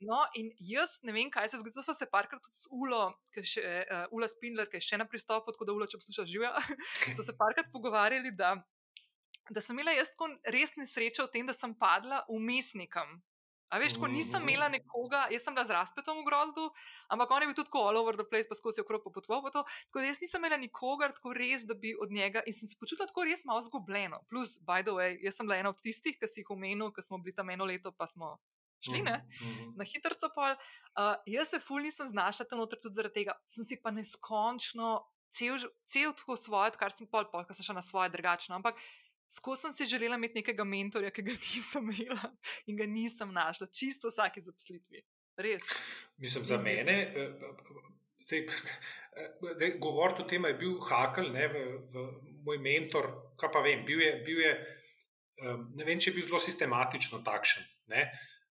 No, 0.00 0.18
in 0.38 0.52
jaz 0.62 0.98
ne 1.02 1.12
vem, 1.14 1.30
kaj 1.30 1.48
se 1.50 1.56
je 1.56 1.62
zgodilo. 1.64 1.82
So 1.82 1.94
se 1.94 2.06
parkrat 2.10 2.42
tudi 2.44 2.60
z 2.60 2.70
Ulo, 2.70 3.02
ki 3.34 3.42
je 3.42 3.50
še 3.52 3.62
uh, 3.82 4.04
Ula 4.14 4.28
Spindler, 4.30 4.68
ki 4.70 4.78
je 4.78 4.86
še 4.90 4.98
na 5.00 5.06
pristopu, 5.10 5.54
tako 5.54 5.66
da 5.66 5.74
Ula, 5.74 5.88
če 5.90 5.98
poslušaš 5.98 6.28
živijo, 6.30 6.52
so 7.16 7.24
se 7.26 7.34
parkrat 7.38 7.72
pogovarjali, 7.74 8.30
da, 8.38 8.54
da 9.50 9.64
sem 9.64 9.74
imela 9.74 9.96
jaz 9.96 10.12
tako 10.14 10.30
res 10.54 10.76
nesrečo 10.78 11.26
v 11.26 11.34
tem, 11.34 11.50
da 11.50 11.56
sem 11.56 11.74
padla 11.74 12.22
umestnikom. 12.30 13.18
A 13.68 13.76
veš, 13.76 13.98
ko 14.00 14.08
nisem 14.08 14.40
imela 14.46 14.70
nekoga, 14.72 15.26
jaz 15.28 15.44
sem 15.44 15.52
bila 15.52 15.66
z 15.68 15.74
razpetom 15.76 16.22
v 16.22 16.24
grozdu, 16.24 16.62
ampak 17.12 17.34
on 17.34 17.42
je 17.44 17.48
bil 17.50 17.56
tudi 17.58 17.68
tako 17.68 17.82
all 17.90 17.98
over 18.00 18.16
the 18.16 18.24
place, 18.24 18.48
pa 18.48 18.56
skozi 18.56 18.80
okrog 18.80 19.02
po 19.04 19.12
potvobu. 19.12 19.52
Tako 19.52 19.98
da 19.98 20.06
jaz 20.06 20.22
nisem 20.22 20.40
imela 20.40 20.56
nikogar 20.56 21.12
tako 21.12 21.34
res, 21.36 21.66
da 21.68 21.76
bi 21.76 21.92
od 21.92 22.14
njega 22.14 22.40
in 22.48 22.56
sem 22.56 22.70
se 22.70 22.78
počutila 22.80 23.10
tako 23.10 23.26
res 23.28 23.44
malo 23.44 23.60
zgubljeno. 23.66 24.22
Plus, 24.32 24.56
by 24.64 24.86
the 24.86 24.94
way, 24.96 25.18
jaz 25.20 25.36
sem 25.36 25.50
bila 25.50 25.60
ena 25.60 25.74
od 25.74 25.82
tistih, 25.84 26.16
ki 26.16 26.30
si 26.30 26.40
jih 26.40 26.54
omenil, 26.54 26.94
ki 26.96 27.04
smo 27.04 27.20
bili 27.20 27.36
tam 27.36 27.52
eno 27.52 27.68
leto, 27.68 27.92
pa 27.92 28.08
smo 28.08 28.38
šli 28.80 29.02
ne, 29.02 29.16
uh 29.26 29.46
-huh. 29.46 29.72
na 29.76 29.84
hitro. 29.84 30.14
Uh, 30.18 31.14
jaz 31.26 31.48
se 31.48 31.60
ful 31.60 31.82
nisem 31.82 32.06
znašla 32.06 32.46
tam 32.46 32.58
noter 32.58 32.78
tudi 32.78 32.94
zaradi 32.94 33.14
tega, 33.14 33.34
sem 33.44 33.64
si 33.64 33.80
pa 33.82 33.90
neskončno 33.90 35.02
cel, 35.30 35.58
cel 35.86 36.12
tako 36.12 36.36
svoje, 36.36 36.70
kar 36.78 36.92
sem 36.92 37.06
pol, 37.06 37.28
pol, 37.32 37.44
kar 37.46 37.56
sem 37.56 37.64
še 37.64 37.76
na 37.76 37.82
svoje 37.82 38.10
drugačno. 38.14 38.56
Ampak 38.56 38.80
skozi 39.32 39.66
sem 39.66 39.72
si 39.72 39.90
želela 39.92 40.16
imeti 40.16 40.40
nekega 40.40 40.64
mentorja, 40.64 41.10
ki 41.10 41.22
ga 41.22 41.36
nisem 41.44 41.90
imela 41.92 42.32
in 42.66 42.76
ga 42.76 42.86
nisem 42.86 43.32
našla, 43.32 43.70
čisto 43.72 44.12
vsake 44.12 44.40
zaposlitvi. 44.44 45.04
Res. 45.38 45.68
Mislim, 46.18 46.44
za 46.44 46.58
mene. 46.58 46.96
Govoriti 49.78 50.22
o 50.22 50.26
tem 50.28 50.44
je 50.44 50.54
bil 50.58 50.80
Hakel, 50.82 51.30
ne, 51.32 51.46
v, 51.48 51.62
v, 51.92 52.08
moj 52.46 52.58
mentor. 52.62 53.06
Kaj 53.38 53.52
pa 53.54 53.62
vem, 53.62 53.84
bil 53.86 54.02
je, 54.02 54.10
bil 54.26 54.42
je, 54.42 54.52
ne 55.78 55.86
vem, 55.86 55.98
če 55.98 56.10
je 56.10 56.16
bil 56.16 56.26
zelo 56.26 56.40
sistematično 56.42 57.22
takšen. 57.26 57.62
Ne. 57.94 58.02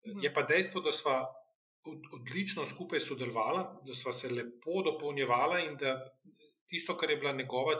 Je 0.04 0.34
pa 0.34 0.44
dejstvo, 0.48 0.82
da 0.82 0.92
smo 0.92 1.16
odlično 2.14 2.66
skupaj 2.66 3.00
sodelovali, 3.00 3.64
da 3.88 3.94
smo 3.94 4.12
se 4.12 4.30
lepo 4.30 4.82
dopolnjevali 4.86 5.66
in 5.66 5.78
da 5.78 5.96
tisto, 6.68 6.98
kar 6.98 7.10
je 7.10 7.18
bila 7.18 7.32
njegova 7.32 7.76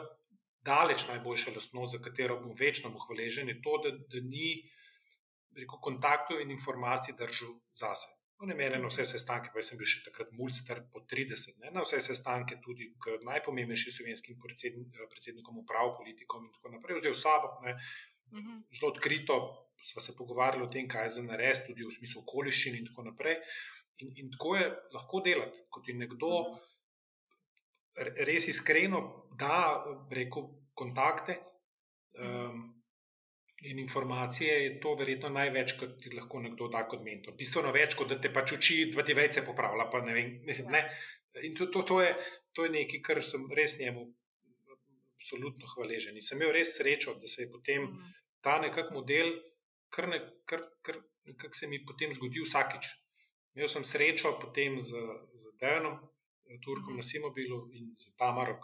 daleč 0.66 1.08
najboljša 1.08 1.52
lastnost, 1.56 1.92
za 1.92 2.04
katero 2.04 2.40
bom 2.42 2.56
večno 2.60 2.92
hvaležen, 3.08 3.50
je 3.50 3.62
to, 3.62 3.78
da, 3.84 3.92
da 3.92 4.22
ni 4.24 4.50
rekel, 5.56 5.80
kontaktov 5.82 6.42
in 6.42 6.52
informacij 6.52 7.16
držal 7.20 7.54
zase. 7.74 8.08
On 8.40 8.50
je 8.50 8.56
imel 8.56 8.82
na 8.82 8.88
vse 8.88 9.04
sestanke, 9.06 9.52
pa 9.54 9.62
sem 9.62 9.78
bil 9.80 9.88
še 9.90 10.06
takrat 10.06 10.30
mulster 10.32 10.80
po 10.94 11.02
30, 11.12 11.58
ne, 11.64 11.74
na 11.76 11.84
vse 11.84 12.00
sestanke 12.04 12.60
tudi 12.64 12.94
k 13.04 13.18
najpomembnejšim 13.28 13.96
slovenskim 13.98 14.38
predsednikom 14.40 15.60
uprav, 15.60 15.98
politikom 15.98 16.46
in 16.48 16.54
tako 16.56 16.72
naprej, 16.76 17.02
vzel 17.02 17.18
sabo, 17.20 17.52
ne, 17.66 17.76
mhm. 18.32 18.62
zelo 18.72 18.94
odkrito 18.94 19.42
smo 19.84 20.02
se 20.02 20.16
pogovarjali 20.18 20.66
o 20.66 20.72
tem, 20.72 20.88
kaj 20.88 21.06
je 21.06 21.16
za 21.20 21.24
nares, 21.24 21.64
tudi 21.66 21.86
v 21.86 21.94
smislu 21.94 22.24
okoliščin 22.24 22.80
in 22.80 22.90
tako 22.90 23.06
naprej. 23.10 23.38
In, 24.00 24.12
in 24.16 24.32
tako 24.32 24.56
je 24.56 24.66
lahko 24.96 25.22
delati, 25.26 25.64
kot 25.70 25.88
je 25.88 25.96
nekdo, 26.00 26.34
res 28.26 28.48
iskreno 28.48 29.02
da, 29.40 29.80
reko, 30.12 30.46
kontakte 30.74 31.36
um, 32.20 32.62
in 33.68 33.80
informacije, 33.80 34.54
je 34.64 34.76
to 34.80 34.94
verjetno 34.96 35.30
največ, 35.36 35.74
kar 35.80 35.92
ti 36.00 36.14
lahko 36.16 36.40
nekdo 36.40 36.70
da 36.72 36.86
kot 36.88 37.04
mentor. 37.04 37.36
Bistveno 37.40 37.74
več, 37.76 37.96
kot 38.00 38.12
da 38.12 38.20
te 38.22 38.32
pač 38.32 38.56
uči, 38.56 38.86
da 38.96 39.04
ti 39.04 39.16
vejce 39.18 39.44
popravlja. 39.48 39.90
Ne 40.06 40.16
vem, 40.16 40.32
mislim, 40.48 40.72
ne. 40.72 40.86
In 41.44 41.56
to, 41.56 41.68
to, 41.74 41.84
to, 41.84 42.00
je, 42.02 42.14
to 42.56 42.66
je 42.66 42.72
nekaj, 42.78 43.04
kar 43.04 43.24
sem 43.24 43.44
res 43.56 43.78
njemu 43.82 44.08
absolutno 45.20 45.68
hvaležen. 45.76 46.16
In 46.16 46.24
sem 46.24 46.40
imel 46.40 46.54
res 46.56 46.78
srečo, 46.78 47.18
da 47.20 47.28
se 47.28 47.44
je 47.44 47.52
potem 47.52 47.84
mm. 47.84 48.14
ta 48.42 48.58
nekak 48.64 48.94
model, 48.96 49.34
kar, 49.90 50.08
ne, 50.08 50.20
kar, 50.46 50.64
kar 50.82 50.98
nekak 51.30 51.56
se 51.56 51.68
mi 51.68 51.82
potem 51.86 52.14
zgodi 52.14 52.42
vsakič. 52.44 52.90
Imel 53.58 53.68
sem 53.68 53.84
srečo 53.84 54.36
potem 54.42 54.80
z, 54.80 54.94
z 54.94 55.54
Dejanom, 55.62 56.00
Turkom 56.64 56.94
mm. 56.94 57.02
na 57.02 57.06
Simobilu 57.06 57.60
in 57.78 57.94
z 57.98 58.14
Tamaro, 58.18 58.58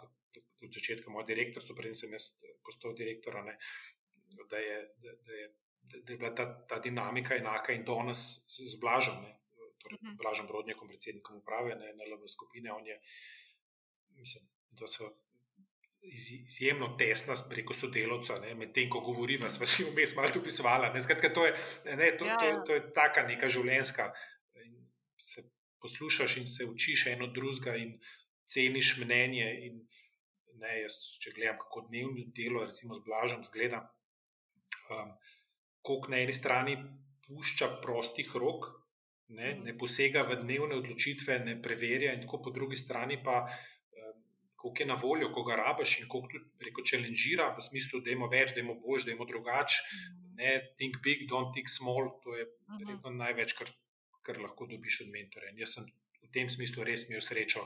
od 0.62 0.72
začetka 0.72 1.10
moj 1.12 1.26
direktor, 1.28 1.62
so 1.62 1.76
preden 1.76 1.94
sem 1.94 2.12
jaz 2.12 2.32
postal 2.64 2.94
direktor, 2.96 3.36
ne, 3.44 3.54
da, 4.50 4.58
je, 4.58 4.78
da, 5.02 5.12
da, 5.26 5.32
je, 5.32 5.46
da 5.92 6.12
je 6.12 6.18
bila 6.18 6.32
ta, 6.34 6.46
ta 6.66 6.78
dinamika 6.82 7.36
enaka 7.36 7.76
in 7.76 7.84
danes 7.84 8.46
z, 8.48 8.78
Blažom. 8.80 9.22
Ne. 9.22 9.36
Torej, 9.82 9.98
-hmm. 10.02 10.16
Blažem 10.18 10.46
Brodnjakom, 10.46 10.88
predsednikom 10.88 11.36
uprave, 11.36 11.76
ne, 11.76 11.92
na 11.94 12.04
LV 12.10 12.26
skupine. 12.26 12.70
Je, 12.86 13.00
mislim, 14.16 14.44
da 14.70 14.86
so 14.86 15.12
izjemno 16.12 16.96
tesna 16.98 17.34
preko 17.50 17.74
sodelovca, 17.74 18.38
medtem 18.56 18.88
ko 18.90 19.00
govoriva, 19.00 19.50
sva 19.50 19.66
si 19.66 19.84
vmes 19.84 20.14
malo 20.16 20.30
dopisovala. 20.34 20.92
Skratka, 21.00 21.32
to 21.32 21.46
je, 21.46 21.52
ne, 21.84 22.12
to, 22.16 22.26
ja, 22.28 22.38
to, 22.38 22.46
ja. 22.46 22.62
to 22.66 22.78
je 22.78 22.84
taka 22.94 23.26
neka 23.26 23.48
življenjska. 23.48 24.10
Se 25.18 25.42
poslušaš 25.82 26.36
in 26.36 26.46
se 26.46 26.64
učiš 26.64 27.06
eno 27.14 27.26
drugega, 27.26 27.76
in 27.76 27.96
ceniš 28.46 28.96
mnenje. 29.02 29.48
In, 29.68 29.82
ne, 30.62 30.80
jaz, 30.82 30.98
če 31.20 31.34
gledam, 31.36 31.58
kako 31.60 31.86
dnevno 31.90 32.26
delo, 32.36 32.64
recimo 32.64 32.96
z 32.96 33.04
blažem, 33.04 33.42
zgleda, 33.44 33.82
um, 34.90 35.12
koliko 35.84 36.12
na 36.14 36.22
eni 36.24 36.32
strani 36.32 36.76
pušča 37.26 37.68
prostih 37.82 38.30
rok, 38.38 38.70
ne, 39.28 39.54
mhm. 39.54 39.64
ne 39.66 39.74
posega 39.78 40.22
v 40.28 40.38
dnevne 40.44 40.78
odločitve, 40.78 41.40
ne 41.44 41.56
preverja, 41.62 42.14
in 42.14 42.24
tako 42.24 42.44
po 42.46 42.54
drugi 42.54 42.78
strani 42.78 43.18
pa 43.22 43.44
koliko 44.56 44.82
je 44.82 44.86
na 44.86 44.96
voljo, 45.02 45.30
ko 45.32 45.44
ga 45.44 45.56
rabiš 45.56 46.00
in 46.00 46.08
koliko 46.08 46.32
tudi 46.32 46.68
reko 46.68 46.82
challengera 46.90 47.48
v 47.56 47.64
smislu, 47.68 48.00
da 48.00 48.10
imamo 48.10 48.30
več, 48.32 48.54
da 48.54 48.60
imamo 48.60 48.80
bož, 48.80 49.06
da 49.06 49.12
imamo 49.12 49.28
drugače. 49.30 49.82
Mhm. 49.94 50.22
Ne, 50.36 50.52
think 50.76 51.00
big, 51.04 51.24
don't 51.30 51.54
think 51.56 51.68
small, 51.72 52.10
to 52.24 52.36
je 52.36 52.44
mhm. 52.44 52.82
verjetno 52.82 53.14
največ, 53.16 53.56
kar, 53.56 53.72
kar 54.22 54.40
lahko 54.42 54.68
dobiš 54.68 55.00
od 55.06 55.10
mentorja. 55.14 55.52
In 55.52 55.64
jaz 55.64 55.78
sem 55.78 55.88
v 56.22 56.30
tem 56.32 56.48
smislu 56.48 56.84
res 56.84 57.08
imel 57.08 57.24
srečo 57.24 57.64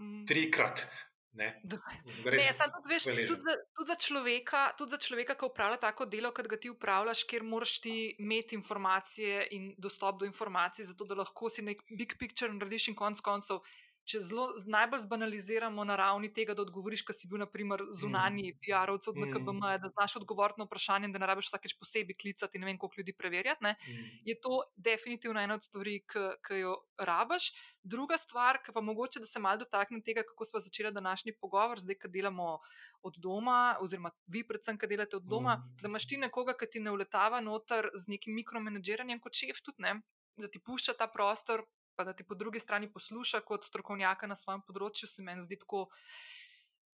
mhm. 0.00 0.26
trikrat. 0.30 0.86
Ne, 1.32 1.46
ne, 1.64 1.70
tudi, 1.70 2.26
veš, 2.28 3.04
tudi, 3.08 3.40
za, 3.40 3.54
tudi, 3.72 3.86
za 3.88 3.94
človeka, 3.96 4.74
tudi 4.76 4.92
za 4.92 4.98
človeka, 5.00 5.32
ki 5.40 5.46
upravlja 5.48 5.78
tako 5.80 6.04
delo, 6.04 6.28
kot 6.36 6.44
ga 6.44 6.58
ti 6.60 6.68
upravljaš, 6.68 7.22
kjer 7.24 7.46
moraš 7.48 7.78
ti 7.80 7.94
imeti 8.20 8.52
informacije 8.58 9.46
in 9.56 9.70
dostop 9.80 10.18
do 10.20 10.28
informacij, 10.28 10.90
zato 10.90 11.06
da 11.08 11.16
lahko 11.16 11.48
si 11.48 11.64
nek 11.64 11.80
big 11.88 12.18
picture 12.20 12.52
narediš 12.52 12.90
in 12.92 12.98
konc 12.98 13.24
koncev 13.24 13.64
če 14.04 14.20
zelo 14.20 14.48
najbolj 14.66 15.04
zbanaliziramo 15.04 15.84
na 15.86 15.96
ravni 15.96 16.28
tega, 16.34 16.56
da 16.58 16.64
odgovoriš, 16.64 17.04
kaj 17.06 17.16
si 17.20 17.28
bil, 17.30 17.40
naprimer, 17.42 17.84
zunani 17.94 18.50
mm. 18.50 18.58
PR-ovec 18.64 19.08
od 19.08 19.18
NKBM, 19.22 19.60
mm. 19.60 19.82
da 19.82 19.90
znaš 19.92 20.16
odgovoriti 20.22 20.62
na 20.62 20.66
vprašanje, 20.66 21.10
da 21.14 21.22
ne 21.22 21.28
rabiš 21.30 21.50
vsakeč 21.50 21.76
posebej 21.78 22.18
klicati 22.20 22.58
ne 22.58 22.68
vem, 22.68 22.78
koliko 22.78 23.00
ljudi 23.00 23.14
preverjati, 23.18 23.64
mm. 23.64 24.08
je 24.28 24.38
to 24.40 24.62
definitivno 24.76 25.40
ena 25.40 25.58
od 25.58 25.64
stvari, 25.68 26.00
ki 26.08 26.62
jo 26.62 26.76
rabiš. 26.98 27.52
Druga 27.82 28.18
stvar, 28.18 28.60
ki 28.62 28.74
pa 28.74 28.80
mogoče, 28.84 29.22
da 29.22 29.26
se 29.26 29.42
malo 29.42 29.62
dotaknem 29.64 30.02
tega, 30.06 30.22
kako 30.26 30.46
smo 30.46 30.60
začeli 30.62 30.92
današnji 30.94 31.34
pogovor, 31.40 31.80
zdaj, 31.82 31.98
ki 32.02 32.10
delamo 32.14 32.58
od 33.02 33.18
doma, 33.18 33.76
oziroma 33.82 34.10
vi, 34.26 34.44
predvsem, 34.46 34.78
ki 34.78 34.90
delate 34.90 35.18
od 35.18 35.26
doma, 35.26 35.56
mm. 35.56 35.76
da 35.82 35.90
imaš 35.90 36.08
ti 36.08 36.18
nekoga, 36.18 36.54
ki 36.58 36.70
ti 36.70 36.82
ne 36.82 36.94
uletava 36.94 37.40
noter 37.40 37.90
z 37.94 38.10
nekim 38.14 38.34
mikromanageranjem 38.38 39.22
kot 39.22 39.38
šef, 39.38 39.62
tudi 39.62 39.86
ne. 39.86 40.00
Da 40.40 40.48
ti 40.48 40.62
pušča 40.64 40.94
ta 40.96 41.10
prostor, 41.12 41.66
pa 42.02 42.10
da 42.10 42.12
ti 42.12 42.24
po 42.24 42.34
drugi 42.34 42.60
strani 42.60 42.92
posluša 42.92 43.40
kot 43.46 43.64
strokovnjaka 43.64 44.26
na 44.26 44.36
svojem 44.36 44.62
področju, 44.66 45.06
se 45.06 45.22
meni 45.22 45.44
zdi 45.46 45.60
tako. 45.62 45.86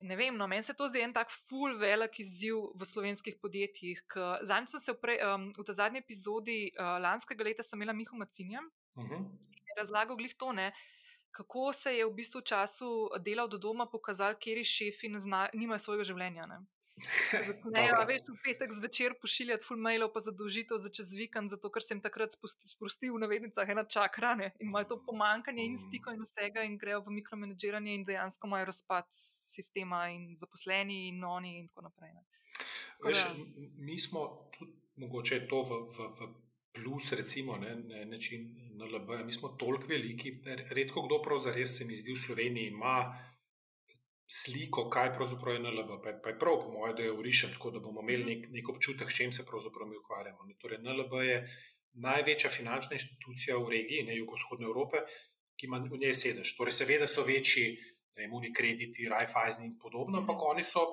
Ne 0.07 0.17
vem, 0.19 0.35
no, 0.37 0.49
meni 0.51 0.67
se 0.67 0.75
to 0.77 0.89
zdi 0.91 1.01
en 1.07 1.15
tak 1.15 1.31
full 1.33 1.79
velik 1.81 2.19
izziv 2.21 2.59
v 2.77 2.89
slovenskih 2.91 3.39
podjetjih. 3.41 4.03
Zadnjič 4.45 4.75
sem 4.75 4.83
se 4.83 4.93
v, 4.93 4.99
pre, 5.01 5.15
um, 5.25 5.47
v 5.57 5.65
tej 5.65 5.79
zadnji 5.79 6.03
epizodi 6.03 6.59
uh, 6.75 6.99
lanskega 7.01 7.47
leta 7.47 7.65
imela 7.73 7.95
Miho 7.97 8.19
Macinja 8.19 8.61
uh 8.61 9.05
mhm. 9.05 9.15
-huh. 9.15 9.25
in 9.57 9.79
razlagal 9.79 10.17
glih 10.17 10.35
to, 10.35 10.53
ne, 10.53 10.73
kako 11.31 11.73
se 11.73 11.95
je 11.97 12.05
v 12.05 12.13
bistvu 12.13 12.41
v 12.41 12.49
času 12.51 12.91
dela 13.21 13.45
od 13.45 13.57
doma 13.61 13.87
pokazal, 13.87 14.35
kjer 14.35 14.65
šefi 14.65 15.09
nimajo 15.55 15.79
svojega 15.79 16.05
življenja. 16.05 16.47
Ne. 16.47 16.59
Ne, 17.77 17.91
a 17.93 18.05
veš, 18.09 18.25
v 18.29 18.37
petek 18.45 18.73
zvečer 18.73 19.15
pošiljati 19.21 19.65
full 19.67 19.81
mailov, 19.81 20.15
pa 20.15 20.23
zadolžitev 20.25 20.81
za 20.81 20.89
čez 20.89 21.13
vikend, 21.17 21.53
zato 21.53 21.69
ker 21.73 21.85
sem 21.85 22.01
takrat 22.01 22.33
sprostil 22.37 23.13
v 23.17 23.21
navednicah 23.25 23.69
ena 23.69 23.85
čakrane 23.85 24.55
in 24.57 24.71
imajo 24.71 24.95
to 24.95 24.99
pomankanje 25.05 25.67
in 25.67 25.77
stiko 25.77 26.15
in 26.17 26.25
vsega 26.25 26.65
in 26.65 26.79
grejo 26.81 27.03
v 27.05 27.19
mikromanageranje 27.19 27.95
in 27.95 28.07
dejansko 28.09 28.49
imajo 28.49 28.71
razpad 28.73 29.13
sistema 29.13 30.07
in 30.09 30.33
zaposleni 30.41 31.09
in 31.11 31.21
oni 31.25 31.59
in 31.61 31.69
tako 31.69 31.91
naprej. 31.91 32.17
Veš, 33.05 33.23
mi 33.77 34.01
smo 34.01 34.49
tudi, 34.57 34.73
mogoče 34.97 35.45
to 35.51 35.63
v, 35.69 35.81
v, 35.93 36.11
v 36.17 36.33
plus, 36.77 37.13
recimo, 37.13 37.57
ne, 37.57 37.77
ne, 37.77 38.05
način 38.09 38.49
na 38.77 38.85
LB, 38.85 39.25
mi 39.25 39.33
smo 39.33 39.49
toliko 39.49 39.87
veliki, 39.89 40.39
redko 40.73 41.03
kdo 41.03 41.21
prav 41.23 41.39
zares 41.39 41.79
se 41.79 41.85
mi 41.85 41.95
zdi 41.95 42.13
v 42.13 42.21
Sloveniji 42.21 42.73
ima 42.73 42.97
sliko, 44.27 44.89
kaj 44.91 45.13
pravzaprav 45.15 45.55
je 45.55 45.61
NLB. 45.61 46.03
Pa 46.03 46.09
je, 46.09 46.19
pa 46.23 46.31
je 46.31 46.39
prav, 46.39 46.59
po 46.61 46.73
mojem, 46.73 46.97
da 46.97 47.07
jo 47.07 47.15
urišem, 47.19 47.53
tako 47.55 47.71
da 47.71 47.81
bomo 47.81 48.03
imeli 48.03 48.25
nek, 48.35 48.49
nek 48.51 48.69
občutek, 48.69 49.11
s 49.11 49.17
čim 49.17 49.33
se 49.33 49.47
pravzaprav 49.47 49.89
mi 49.89 49.97
ukvarjamo. 49.97 50.49
Torej, 50.61 50.83
NLB 50.83 51.23
je 51.23 51.39
največja 52.03 52.51
finančna 52.51 52.99
institucija 52.99 53.57
v 53.57 53.71
regiji, 53.71 54.07
ne 54.11 54.17
jugovzhodne 54.17 54.67
Evrope, 54.67 55.05
ki 55.57 55.67
ima 55.67 55.81
v 55.81 55.99
njej 56.03 56.15
sedež. 56.15 56.53
Torej, 56.59 56.75
seveda 56.77 57.07
so 57.09 57.25
večji, 57.25 57.77
da 58.17 58.25
jim 58.25 58.35
uni 58.35 58.53
krediti, 58.53 59.09
Raiffeisen 59.09 59.65
in 59.65 59.77
podobno, 59.79 60.19
ampak 60.19 60.43
oni 60.43 60.65
so 60.65 60.85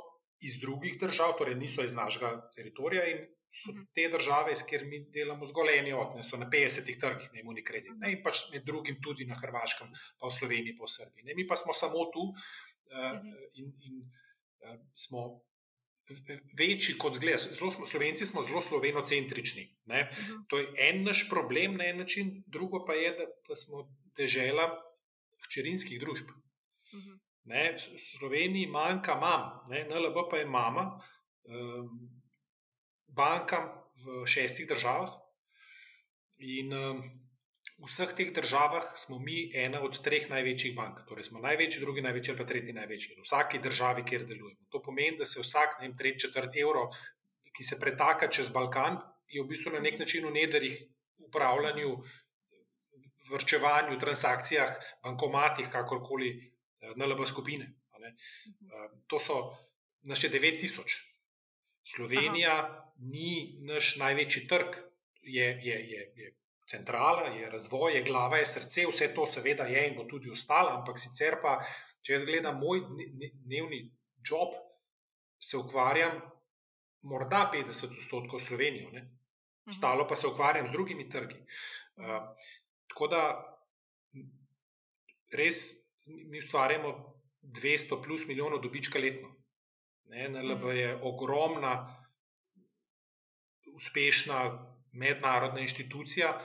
iz 0.43 0.59
drugih 0.59 0.99
držav, 0.99 1.37
torej 1.39 1.55
niso 1.55 1.83
iz 1.83 1.93
našega 1.93 2.35
teritorija 2.55 3.05
in 3.11 3.25
so 3.53 3.71
mhm. 3.71 3.83
te 3.95 4.09
države, 4.09 4.55
s 4.55 4.65
katerimi 4.65 4.99
mi 4.99 5.11
delamo 5.13 5.45
zgolj 5.45 5.77
eni 5.77 5.93
od, 5.93 6.15
ne 6.15 6.23
so 6.23 6.37
na 6.37 6.49
50 6.49 6.99
trgih, 6.99 7.29
ne 7.33 7.39
imamo 7.39 7.53
ni 7.53 7.63
kredit. 7.63 7.93
Ne, 8.01 8.11
in 8.15 8.23
pač 8.23 8.47
med 8.53 8.65
drugim 8.65 8.97
tudi 9.03 9.27
na 9.29 9.37
Hrvaškem, 9.39 9.91
pa 10.19 10.27
v 10.27 10.35
Sloveniji, 10.39 10.77
pa 10.77 10.87
v 10.87 10.93
Srbiji. 10.95 11.27
Ne, 11.27 11.35
mi 11.37 11.45
pa 11.47 11.55
smo 11.55 11.73
samo 11.77 12.07
tu, 12.15 12.31
uh, 12.91 13.19
in, 13.53 13.73
in 13.81 14.01
uh, 14.03 14.79
smo 14.93 15.41
večji 16.57 16.97
kot 16.97 17.15
zgled. 17.15 17.39
Zelo 17.39 17.71
smo, 17.71 17.85
Slovenci 17.85 18.25
smo 18.25 18.41
zelo 18.41 18.61
slovenocentrični. 18.61 19.63
Uh 19.85 19.95
mhm. 19.95 20.03
-huh. 20.03 20.45
To 20.47 20.57
je 20.57 20.67
en 20.77 21.03
naš 21.03 21.29
problem 21.29 21.77
na 21.77 21.85
en 21.85 21.97
način, 21.97 22.43
drugo 22.47 22.85
pa 22.85 22.93
je, 22.93 23.11
da, 23.11 23.25
da 23.47 23.55
smo 23.55 23.89
dežela 24.17 24.69
hčerinskih 25.45 25.99
družb. 25.99 26.25
Uh 26.27 26.99
mhm. 26.99 27.09
-huh. 27.09 27.19
Ne, 27.45 27.75
v 27.75 27.99
Sloveniji 27.99 28.67
manjka 28.67 29.15
mam, 29.15 29.69
ne, 29.69 29.83
NLB 29.83 30.29
pa 30.31 30.37
je 30.37 30.45
mama 30.45 31.01
um, 31.43 31.89
bankam 33.07 33.67
v 34.05 34.25
šestih 34.25 34.67
državah. 34.67 35.09
In 36.39 36.73
um, 36.73 37.01
v 37.77 37.89
vseh 37.89 38.13
teh 38.13 38.29
državah 38.33 38.93
smo 38.95 39.19
mi 39.19 39.51
ena 39.57 39.81
od 39.81 39.97
treh 40.05 40.29
največjih 40.29 40.75
bank. 40.75 41.03
Torej, 41.09 41.29
smo 41.29 41.41
največji, 41.43 41.81
drugi 41.81 42.01
največji 42.05 42.31
ali 42.31 42.39
pa 42.39 42.45
tretji 42.47 42.73
največji. 42.73 43.15
V 43.17 43.25
vsaki 43.25 43.59
državi, 43.59 44.03
kjer 44.05 44.25
delujemo. 44.29 44.67
To 44.69 44.81
pomeni, 44.81 45.17
da 45.17 45.25
se 45.25 45.41
vsak, 45.41 45.79
ne 45.79 45.87
vem, 45.87 45.97
tretji, 45.97 46.27
četrti 46.27 46.61
evro, 46.61 46.89
ki 47.53 47.63
se 47.63 47.79
pretaka 47.79 48.29
čez 48.29 48.49
Balkan, 48.49 48.99
je 49.29 49.41
v 49.41 49.49
bistvu 49.49 49.73
na 49.73 49.81
nek 49.81 49.99
način 49.99 50.25
v 50.25 50.33
nederih 50.33 50.77
upravljanju, 51.17 51.95
vrčevanju, 53.31 53.97
transakcijah, 53.99 54.75
bankomatih, 55.03 55.69
kakorkoli, 55.71 56.29
eh, 56.81 56.93
na 56.95 57.05
LB 57.05 57.25
skupine. 57.25 57.73
Eh, 58.03 58.13
to 59.07 59.19
so 59.19 59.55
naše 60.01 60.29
9000. 60.29 61.01
Slovenija 61.83 62.53
Aha. 62.59 62.93
ni 62.99 63.57
naš 63.61 63.95
največji 63.95 64.47
trg, 64.47 64.75
je, 65.21 65.47
je, 65.63 65.77
je, 65.89 66.01
je 66.15 66.42
centrala, 66.73 67.29
je 67.37 67.49
razvoj, 67.49 67.97
je 67.97 68.03
glava, 68.07 68.41
je 68.41 68.49
srce, 68.49 68.85
vse 68.89 69.09
to 69.15 69.25
seveda 69.29 69.67
je 69.69 69.87
in 69.87 69.97
bo 69.97 70.05
tudi 70.09 70.31
ostalo, 70.33 70.73
ampak 70.79 70.99
sicer 70.99 71.37
pa, 71.41 71.57
če 72.01 72.17
jaz 72.17 72.25
gledam 72.27 72.59
moj 72.61 72.83
dnevni 73.45 73.85
job, 74.25 74.57
se 75.43 75.57
ukvarjam 75.59 76.21
morda 77.03 77.49
50 77.53 77.97
odstotkov 77.97 78.39
Slovenijo, 78.39 78.91
ne? 78.91 79.01
Mhm. 79.01 79.69
ostalo 79.69 80.07
pa 80.07 80.15
se 80.15 80.27
ukvarjam 80.27 80.67
z 80.67 80.71
drugimi 80.71 81.09
trgi. 81.09 81.39
Uh, 81.95 82.21
tako 82.91 83.07
da 83.07 83.21
res 85.31 85.57
mi 86.05 86.37
ustvarjamo 86.37 86.93
200 87.43 88.03
plus 88.03 88.27
milijonov 88.27 88.61
dobička 88.61 88.99
letno. 88.99 89.35
NLB 90.05 90.63
mhm. 90.63 90.77
je 90.77 90.95
ogromna, 91.01 91.73
uspešna 93.75 94.39
mednarodna 94.91 95.59
inštitucija, 95.59 96.41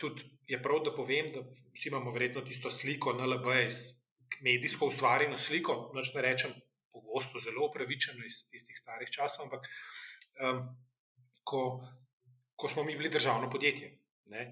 tudi 0.00 0.22
je 0.46 0.62
prav, 0.62 0.82
da 0.84 0.94
povem, 0.94 1.32
da 1.32 1.42
vsi 1.74 1.88
imamo 1.88 2.12
verjetno 2.12 2.40
tisto 2.44 2.70
sliko 2.70 3.12
NLB, 3.12 3.46
medijsko 4.44 4.86
ustvarjeno 4.86 5.38
sliko, 5.38 5.90
noč 5.94 6.14
ne 6.14 6.22
rečem, 6.22 6.54
pogosto 6.92 7.38
zelo 7.38 7.66
upravičeno 7.68 8.24
iz 8.24 8.44
tistih 8.50 8.78
starih 8.78 9.10
časov, 9.10 9.46
ampak 9.46 9.66
um, 10.42 10.62
ko, 11.44 11.60
ko 12.56 12.68
smo 12.68 12.84
mi 12.84 12.96
bili 12.96 13.10
državno 13.10 13.50
podjetje. 13.50 13.98
Ne? 14.26 14.44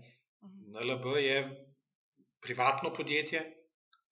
Mhm. 0.44 0.72
NLB 0.72 1.16
je 1.16 1.38
privatno 2.40 2.92
podjetje, 2.92 3.44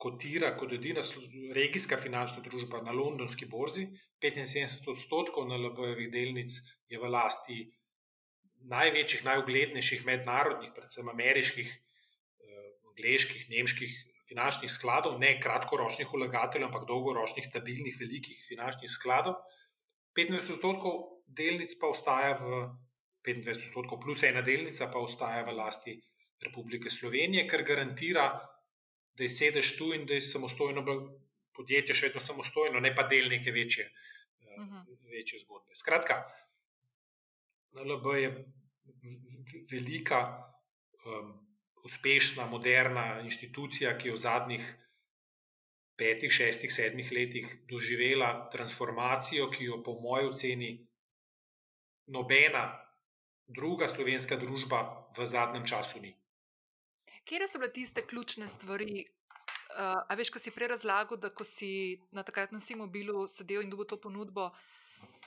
kotira 0.00 0.54
kot 0.56 0.72
edina 0.72 1.02
regijska 1.54 1.96
finančna 2.00 2.42
družba 2.42 2.80
na 2.82 2.92
londonski 2.92 3.46
borzi. 3.46 3.86
75 4.22 4.88
odstotkov 4.88 5.48
NLB-jevih 5.48 6.11
delnic 6.12 6.56
je 6.88 6.98
v 6.98 7.11
lasti 7.12 7.58
največjih, 8.68 9.24
najuglednejših 9.24 10.04
mednarodnih, 10.06 10.72
predvsem 10.74 11.08
ameriških, 11.08 11.68
eh, 11.70 12.70
angliških, 12.90 13.48
nemških 13.50 13.96
finančnih 14.28 14.70
skladov, 14.70 15.18
ne 15.18 15.40
kratkoročnih 15.40 16.08
vlagateljev, 16.12 16.68
ampak 16.68 16.86
dolgoročnih, 16.86 17.44
stabilnih, 17.44 17.96
velikih 18.00 18.44
finančnih 18.48 18.90
skladov. 18.90 19.34
25 20.14 20.50
odstotkov 20.54 21.24
delnic 21.26 21.74
pa 21.80 21.90
ostaja 21.90 22.36
v 22.38 22.68
25 23.26 23.68
odstotkov, 23.68 24.00
plus 24.00 24.22
ena 24.22 24.42
delnica 24.42 24.90
pa 24.92 24.98
ostaja 24.98 25.42
v 25.46 25.54
lasti 25.56 25.96
Republike 26.40 26.90
Slovenije, 26.90 27.46
kar 27.48 27.62
garantira, 27.62 28.30
da 29.14 29.24
je 29.24 29.28
sedež 29.28 29.76
tu 29.76 29.92
in 29.92 30.06
da 30.06 30.16
je 30.16 30.24
samostojno 30.24 30.84
podjetje, 31.56 31.94
še 31.94 32.08
vedno 32.08 32.22
samostojno, 32.24 32.80
ne 32.80 32.94
pa 32.94 33.04
del 33.11 33.28
neke 33.28 33.52
večje, 33.52 33.90
uh 34.40 34.62
mhm. 34.62 34.76
-huh. 34.76 35.11
večje 35.11 35.38
zgodbe. 35.38 35.74
Skratka, 35.74 36.24
NLB 37.72 38.06
je 38.16 38.30
velika. 39.70 40.46
Um, 41.00 41.50
uspešna, 41.84 42.46
moderna 42.46 43.20
inštitucija, 43.20 43.96
ki 43.98 44.08
je 44.08 44.14
v 44.14 44.20
zadnjih 44.20 44.66
petih, 45.96 46.32
šestih, 46.32 46.72
sedmih 46.72 47.12
letih 47.12 47.48
doživela 47.68 48.48
transformacijo, 48.52 49.50
ki 49.50 49.64
jo, 49.64 49.82
po 49.84 49.96
moji 50.00 50.28
oceni, 50.28 50.70
nobena 52.06 52.64
druga 53.46 53.88
slovenska 53.88 54.36
družba 54.36 54.82
v 55.16 55.26
zadnjem 55.26 55.66
času 55.66 56.02
ni. 56.04 56.14
Kje 57.24 57.48
so 57.48 57.60
bile 57.60 57.72
tiste 57.72 58.06
ključne 58.06 58.48
stvari? 58.48 59.04
Uh, 59.70 60.02
a 60.02 60.14
veš, 60.18 60.32
ko 60.34 60.40
si 60.42 60.50
prej 60.50 60.72
razlagal, 60.72 61.18
da 61.20 61.30
ko 61.30 61.44
si 61.46 62.00
na 62.10 62.24
takratnem 62.26 62.60
Simobilu 62.60 63.28
sedel 63.28 63.62
in 63.62 63.70
dobil 63.70 63.86
to 63.86 64.00
ponudbo, 64.02 64.48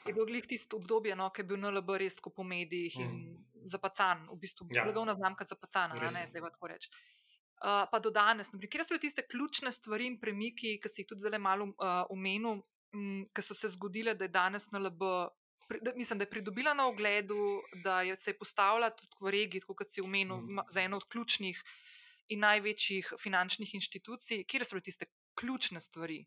je 0.05 0.13
bilo 0.13 0.26
glih 0.26 0.45
tisto 0.47 0.78
obdobje, 0.78 1.15
no, 1.15 1.30
ki 1.32 1.41
je 1.41 1.47
bil 1.47 1.57
NLB 1.57 1.97
res 2.01 2.19
po 2.21 2.43
medijih 2.43 2.97
in 2.99 3.11
mm. 3.11 3.67
zapacan, 3.71 4.28
v 4.32 4.38
bistvu 4.39 4.67
ja. 4.71 4.84
blagovna 4.84 5.13
znamka 5.13 5.45
zapacana, 5.47 5.95
ne, 5.95 6.28
da 6.32 6.39
je 6.39 6.51
tako 6.51 6.67
reči. 6.67 6.91
Uh, 7.63 7.86
pa 7.91 7.99
do 8.03 8.11
danes, 8.11 8.49
kje 8.51 8.84
so 8.84 8.97
tiste 8.99 9.24
ključne 9.24 9.71
stvari 9.71 10.09
in 10.11 10.19
premiki, 10.19 10.76
ki 10.84 10.89
si 10.89 11.01
jih 11.01 11.07
tudi 11.07 11.24
zelo 11.24 11.39
malo 11.39 11.69
omenil, 12.11 12.59
uh, 12.59 12.65
um, 12.93 13.24
ki 13.34 13.41
so 13.41 13.55
se 13.55 13.69
zgodile, 13.78 14.15
da 14.15 14.28
je 14.28 14.34
danes 14.34 14.67
NLB. 14.71 15.07
Da, 15.82 15.93
mislim, 15.95 16.19
da 16.19 16.28
je 16.28 16.30
pridobila 16.30 16.74
na 16.74 16.88
ogledu, 16.88 17.61
da 17.84 18.01
je 18.01 18.17
se 18.19 18.34
je 18.34 18.38
postavila 18.38 18.89
tudi 18.89 19.15
v 19.21 19.32
regiji, 19.32 19.61
kot 19.61 19.88
si 19.89 20.01
omenil, 20.01 20.41
mm. 20.41 20.67
za 20.69 20.82
eno 20.82 20.99
od 20.99 21.07
ključnih 21.07 21.63
in 22.28 22.43
največjih 22.43 23.13
finančnih 23.19 23.74
inštitucij. 23.76 24.43
Kje 24.43 24.65
so 24.65 24.80
tiste 24.80 25.07
ključne 25.39 25.82
stvari? 25.82 26.26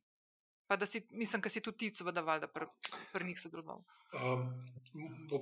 Pa 0.66 0.76
da 0.76 0.86
si, 0.86 1.02
mislim, 1.10 1.42
da 1.42 1.48
si 1.48 1.60
tudi 1.60 1.78
ti, 1.78 1.94
seveda, 1.94 2.22
da 2.22 2.48
pri 2.50 2.66
pr 3.12 3.24
njih 3.24 3.40
sodeloval. 3.40 3.82
Um, 4.12 4.46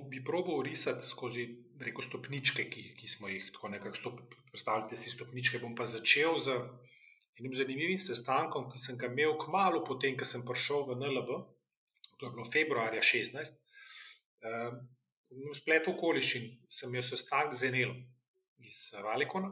bi 0.09 0.23
probil 0.23 0.61
risati 0.63 1.05
skozi 1.05 1.47
reko 1.79 2.01
stopničke, 2.01 2.67
ki, 2.69 2.83
ki 2.97 3.07
smo 3.07 3.29
jih 3.29 3.51
tako 3.53 3.69
nekako 3.73 3.95
stopili. 3.95 4.41
Predstavljate 4.51 4.95
si 4.95 5.09
stopničke. 5.09 5.59
Bom 5.59 5.75
pa 5.75 5.85
začel 5.85 6.37
z 6.37 6.59
enim 7.39 7.53
zanimivim 7.53 7.99
sestankom, 7.99 8.69
ki 8.71 8.79
sem 8.79 8.97
ga 8.97 9.09
imel 9.09 9.37
kmalo 9.41 9.83
potem, 9.85 10.17
ko 10.17 10.25
sem 10.25 10.45
prišel 10.45 10.85
v 10.89 10.99
NLB. 11.01 11.39
To 12.19 12.27
je 12.27 12.31
bilo 12.31 12.45
februarja 12.45 13.01
16. 13.01 13.57
Um, 14.45 14.83
v 15.35 15.55
spletu 15.57 15.91
okoliščin 15.95 16.45
sem 16.69 16.93
imel 16.93 17.03
sestanek 17.03 17.57
z 17.57 17.71
Enelom 17.71 17.97
iz 18.61 18.93
Valikona. 19.03 19.49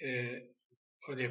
E, 0.00 0.12
on 1.08 1.18
je 1.18 1.28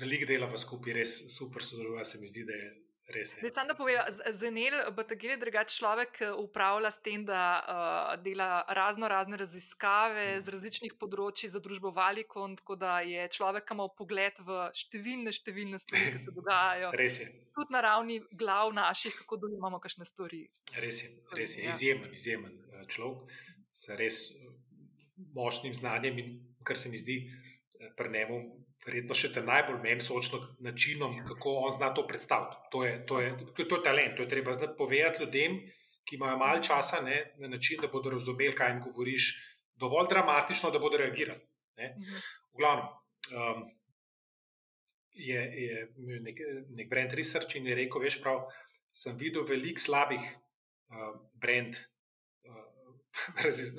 veliko 0.00 0.28
dela 0.28 0.46
v 0.46 0.60
skupaj, 0.60 0.92
res 0.92 1.14
super 1.34 1.64
sodeluje, 1.64 2.04
se 2.04 2.20
mi 2.20 2.26
zdi, 2.26 2.44
da 2.48 2.56
je 2.56 2.68
res. 3.08 3.32
Zdaj, 3.38 3.52
samo 3.54 3.72
da 3.72 3.74
povem, 3.74 4.00
za 4.36 4.50
Nel 4.50 4.76
bo 4.96 5.04
tako 5.08 5.36
drugačen 5.40 5.76
človek 5.78 6.20
upravlja 6.36 6.90
s 6.90 7.02
tem, 7.02 7.24
da 7.24 7.42
uh, 7.60 8.22
dela 8.22 8.64
razno 8.68 9.08
razne 9.08 9.36
raziskave 9.40 10.36
mm. 10.36 10.40
z 10.44 10.54
različnih 10.54 10.94
področji 11.00 11.48
za 11.48 11.60
družbo 11.64 11.92
Valikon, 11.96 12.56
tako 12.60 12.76
da 12.76 13.00
je 13.00 13.28
človek, 13.32 13.66
ki 13.68 13.76
ima 13.78 13.88
pogled 13.96 14.40
v 14.44 14.60
številne, 14.76 15.32
številne 15.32 15.80
stvari, 15.80 16.12
ki 16.14 16.22
se 16.26 16.34
dogajajo. 16.38 16.92
res 16.98 17.20
je. 17.22 17.28
Tudi 17.58 17.74
na 17.74 17.82
ravni 17.84 18.20
glav 18.30 18.72
naših, 18.76 19.16
kako 19.22 19.40
dojemamo 19.46 19.80
kakšne 19.82 20.06
stvari. 20.08 20.44
Res 20.78 21.02
je, 21.04 21.12
res 21.34 21.56
je. 21.56 21.64
Ja. 21.64 21.74
izjemen, 21.74 22.12
izjemen 22.14 22.54
eh, 22.54 22.86
človek, 22.92 23.32
s 23.72 23.98
res 23.98 24.22
eh, 24.36 24.52
močnim 25.34 25.74
znanjem 25.74 26.22
in 26.22 26.34
kar 26.66 26.78
se 26.78 26.92
mi 26.92 27.00
zdi 27.00 27.22
pri 27.96 28.10
njemu 28.12 28.38
verjetno 28.88 29.16
še 29.16 29.30
te 29.34 29.42
najbolj 29.44 29.80
meni 29.84 30.04
sočno 30.04 30.40
načinom, 30.64 31.18
kako 31.28 31.58
on 31.66 31.74
zna 31.74 31.92
to 31.94 32.06
predstaviti. 32.08 32.56
To 32.72 32.84
je, 32.84 32.94
to 33.06 33.20
je, 33.20 33.32
to 33.54 33.62
je, 33.62 33.68
to 33.68 33.78
je 33.78 33.84
talent, 33.84 34.16
to 34.16 34.24
je 34.24 34.32
treba 34.32 34.54
znati 34.56 34.78
povedati 34.78 35.22
ljudem, 35.22 35.58
ki 36.08 36.16
imajo 36.16 36.38
malo 36.40 36.62
časa, 36.64 37.02
ne, 37.04 37.18
na 37.42 37.52
način, 37.52 37.82
da 37.84 37.90
bodo 37.92 38.10
razumeli, 38.16 38.56
kaj 38.56 38.72
jim 38.72 38.80
govoriš, 38.86 39.28
dovolj 39.76 40.08
dramatično, 40.10 40.72
da 40.72 40.80
bodo 40.80 41.00
reagirali. 41.00 41.44
Ne. 41.76 41.92
Mhm. 41.98 42.22
V 42.54 42.64
glavnem. 42.64 42.88
Um, 43.32 43.66
Je, 45.18 45.34
je 45.34 45.78
nek, 46.22 46.40
nek 46.78 46.86
brand 46.86 47.10
research 47.18 47.56
in 47.58 47.64
je 47.66 47.74
rekel, 47.74 48.04
veš, 48.04 48.20
prav, 48.22 48.44
sem 48.94 49.16
videl 49.18 49.42
veliko 49.42 49.82
slabih 49.82 50.22
uh, 50.22 51.08
brand 51.34 51.74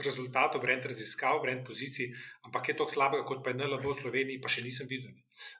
rezultatov, 0.05 0.61
brend 0.61 0.85
raziskav, 0.85 1.41
brend 1.41 1.65
pozicij, 1.67 2.11
ampak 2.47 2.69
je 2.69 2.75
to 2.77 2.87
slabega, 2.89 3.25
kot 3.27 3.43
pa 3.43 3.53
je 3.53 3.59
NLB 3.59 3.85
v 3.85 3.95
Sloveniji, 3.95 4.41
pa 4.41 4.51
še 4.51 4.63
nisem 4.65 4.89
videl. 4.89 5.13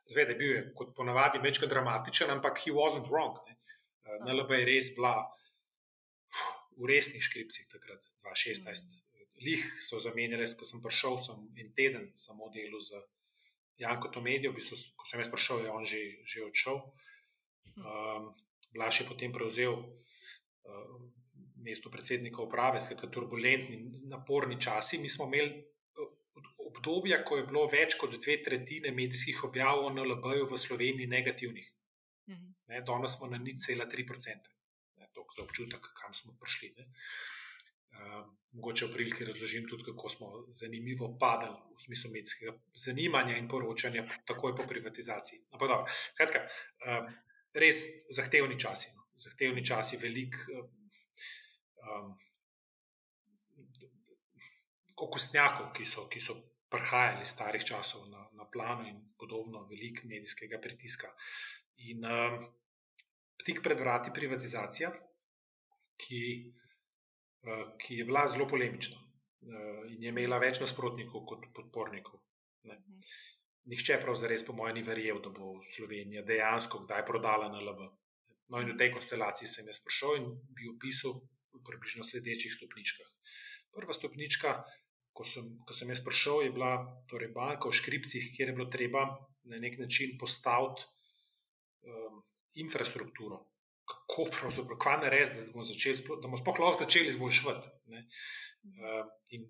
Je 0.10 0.26
bil, 0.36 0.52
je, 0.52 0.64
kot 0.78 0.96
ponavadi, 0.98 1.42
večkrat 1.44 1.72
dramatičen, 1.72 2.32
ampak 2.34 2.60
he 2.66 2.74
wasn't 2.76 3.08
wrong. 3.12 3.38
Ne. 3.48 3.56
Eh, 4.06 4.18
NLB 4.28 4.62
je 4.62 4.66
res 4.70 4.94
bila 4.98 5.14
v 6.80 6.90
resnih 6.90 7.24
škripcih 7.24 7.70
takrat, 7.72 8.02
2016. 8.26 9.00
Lih 9.40 9.64
so 9.80 10.00
zamenjali, 10.04 10.44
ko 10.44 10.68
sem 10.68 10.84
prišel, 10.84 11.16
sem 11.22 11.48
en 11.64 11.72
teden 11.76 12.10
samo 12.20 12.52
delal 12.52 12.82
z 12.84 13.00
Janko 13.80 14.12
Tomedijo, 14.12 14.52
v 14.52 14.60
bistvu, 14.60 14.76
ko 15.00 15.08
sem 15.08 15.24
jaz 15.24 15.32
prišel, 15.32 15.64
je 15.64 15.70
on 15.72 15.86
že, 15.88 16.02
že 16.28 16.44
odšel. 16.44 16.78
Um, 17.80 18.34
Blaž 18.76 19.02
je 19.02 19.06
potem 19.08 19.32
prevzel. 19.32 19.72
Uh, 20.68 21.08
mestu 21.64 21.92
predsednika 21.92 22.42
uprave, 22.42 22.80
skratka, 22.80 23.10
turbulentni, 23.12 23.80
naporni 24.10 24.60
časi. 24.62 25.00
Mi 25.02 25.10
smo 25.10 25.28
imeli 25.28 25.50
eh, 25.50 26.08
obdobja, 26.68 27.24
ko 27.26 27.38
je 27.38 27.48
bilo 27.50 27.66
več 27.72 27.98
kot 28.00 28.16
dve 28.18 28.40
tretjine 28.44 28.92
medijskih 28.96 29.44
objav 29.50 29.86
o 29.86 29.92
NLB-ju 29.94 30.48
v 30.50 30.58
Sloveniji 30.58 31.08
negativnih. 31.08 31.74
Mhm. 32.30 32.50
Ne, 32.70 32.82
danes 32.86 33.18
smo 33.18 33.28
na 33.28 33.38
nič 33.42 33.66
cela 33.66 33.90
tri 33.90 34.06
procente. 34.06 34.56
To 35.14 35.26
je 35.38 35.44
občutek, 35.44 35.88
kam 35.98 36.14
smo 36.14 36.36
prišli. 36.40 36.74
Uh, 37.90 38.26
mogoče 38.56 38.86
v 38.86 38.94
priliki 38.94 39.26
razložim 39.26 39.66
tudi, 39.68 39.84
kako 39.84 40.10
smo 40.10 40.28
zanimivo 40.54 41.10
padali 41.20 41.58
v 41.76 41.82
smislu 41.82 42.12
medijskega 42.12 42.54
zanimanja 42.74 43.38
in 43.38 43.48
poročanja, 43.48 44.06
takoj 44.26 44.56
po 44.56 44.64
privatizaciji. 44.70 45.42
Skratka, 46.14 46.46
uh, 46.46 47.10
res 47.54 47.84
zahtevni 48.16 48.60
časi. 48.60 48.94
No. 48.96 49.10
Zahtevni 49.20 49.66
časi, 49.66 49.98
velik, 49.98 50.38
uh, 50.54 50.70
um, 51.96 52.14
okostnjakov, 55.00 55.72
ki 55.76 55.86
so, 55.86 56.08
ki 56.12 56.22
so 56.22 56.36
prihajali 56.70 57.26
iz 57.26 57.34
starih 57.34 57.64
časov 57.66 58.08
na, 58.10 58.26
na 58.38 58.46
plano 58.46 58.88
in 58.88 59.00
podobno, 59.18 59.66
veliko 59.70 60.08
medijskega 60.08 60.60
pritiska. 60.62 61.10
In 61.90 62.06
um, 62.06 62.40
tik 63.46 63.64
pred 63.64 63.80
vrati 63.80 64.14
privatizacija, 64.14 64.92
ki, 66.00 66.22
uh, 67.48 67.66
ki 67.82 68.02
je 68.02 68.06
bila 68.06 68.28
zelo 68.28 68.48
polemična 68.48 69.00
uh, 69.00 69.82
in 69.92 70.04
je 70.04 70.14
imela 70.14 70.40
več 70.40 70.62
nasprotnikov 70.62 71.26
kot 71.26 71.50
podpornikov. 71.56 72.22
Ne. 72.70 72.78
Nihče 73.70 74.00
prav 74.02 74.16
zares, 74.18 74.46
po 74.46 74.56
mojem, 74.58 74.80
ni 74.80 74.84
verjel, 74.84 75.20
da 75.22 75.30
bo 75.30 75.60
Slovenija 75.76 76.24
dejansko 76.26 76.86
kdaj 76.86 77.04
prodala 77.06 77.50
na 77.54 77.60
LB. 77.62 77.90
No, 78.50 78.62
in 78.64 78.72
v 78.72 78.78
tej 78.80 78.94
konstelaciji 78.96 79.48
sem 79.48 79.68
jaz 79.70 79.78
prišel 79.86 80.16
in 80.18 80.32
bi 80.58 80.70
opisal 80.72 81.20
približno 81.66 82.04
sledečih 82.04 82.54
stopničkah. 82.54 83.10
Prva 83.76 83.94
stopnička, 83.94 84.54
ko 85.14 85.26
sem, 85.28 85.50
ko 85.68 85.76
sem 85.78 85.90
jaz 85.94 86.02
prišel, 86.06 86.48
je 86.48 86.56
bila 86.56 86.74
torej 87.12 87.32
banka 87.36 87.70
v 87.70 87.78
škripcih, 87.80 88.32
kjer 88.36 88.52
je 88.52 88.56
bilo 88.58 88.70
treba 88.72 89.06
na 89.50 89.60
nek 89.62 89.78
način 89.80 90.18
postaviti 90.20 90.88
um, 91.84 92.24
infrastrukturo. 92.54 93.44
Kako 93.90 94.30
pravzaprav, 94.32 94.78
kva 94.78 94.98
ne 95.02 95.10
res, 95.10 95.34
da 95.34 95.46
bomo, 95.52 95.66
začeli, 95.66 96.04
da 96.08 96.28
bomo 96.28 96.38
sploh 96.38 96.60
lahko 96.62 96.84
začeli 96.84 97.10
izboljšati. 97.10 97.72
Um, 97.90 99.14
in, 99.34 99.48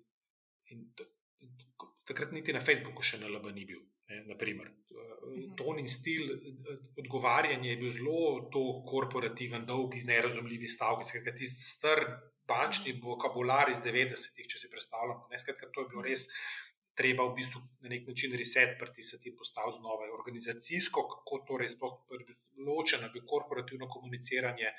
in 0.72 0.86
takrat 2.08 2.32
niti 2.32 2.54
na 2.56 2.62
Facebooku 2.64 3.04
še 3.04 3.20
na 3.20 3.28
LB 3.28 3.52
ni 3.54 3.66
bil. 3.68 3.82
Ne, 4.10 4.24
naprimer. 4.26 4.70
Mhm. 4.90 5.52
Ton 5.56 5.78
in 5.78 5.88
stil 5.88 6.32
odgovarjanja 6.98 7.70
je 7.70 7.76
bil 7.78 7.92
zelo 7.94 8.82
korporativen, 8.88 9.66
dolg, 9.68 9.94
nerazumljivi 10.08 10.68
stavki, 10.68 11.06
skratka, 11.08 11.36
tisti 11.38 11.66
star 11.68 12.02
bančni 12.50 12.96
vokabular 13.02 13.70
iz 13.70 13.78
90-ih, 13.84 14.48
če 14.50 14.58
si 14.58 14.70
predstavljamo. 14.72 15.28
Ne, 15.30 15.38
skratka, 15.38 15.70
to 15.70 15.84
je 15.84 15.92
bilo 15.92 16.02
res 16.02 16.26
treba 17.00 17.24
v 17.24 17.36
bistvu 17.38 17.60
na 17.84 17.92
nek 17.92 18.08
način 18.08 18.34
reset 18.36 18.74
pritisati 18.78 19.30
in 19.30 19.36
postaviti 19.36 19.78
znova. 19.78 20.08
Organizacijsko, 20.18 21.06
kako 21.14 21.38
torej 21.48 21.70
sploh 21.76 21.94
ločeno 22.66 23.08
bi 23.14 23.22
korporativno 23.32 23.88
komuniciranje, 23.88 24.74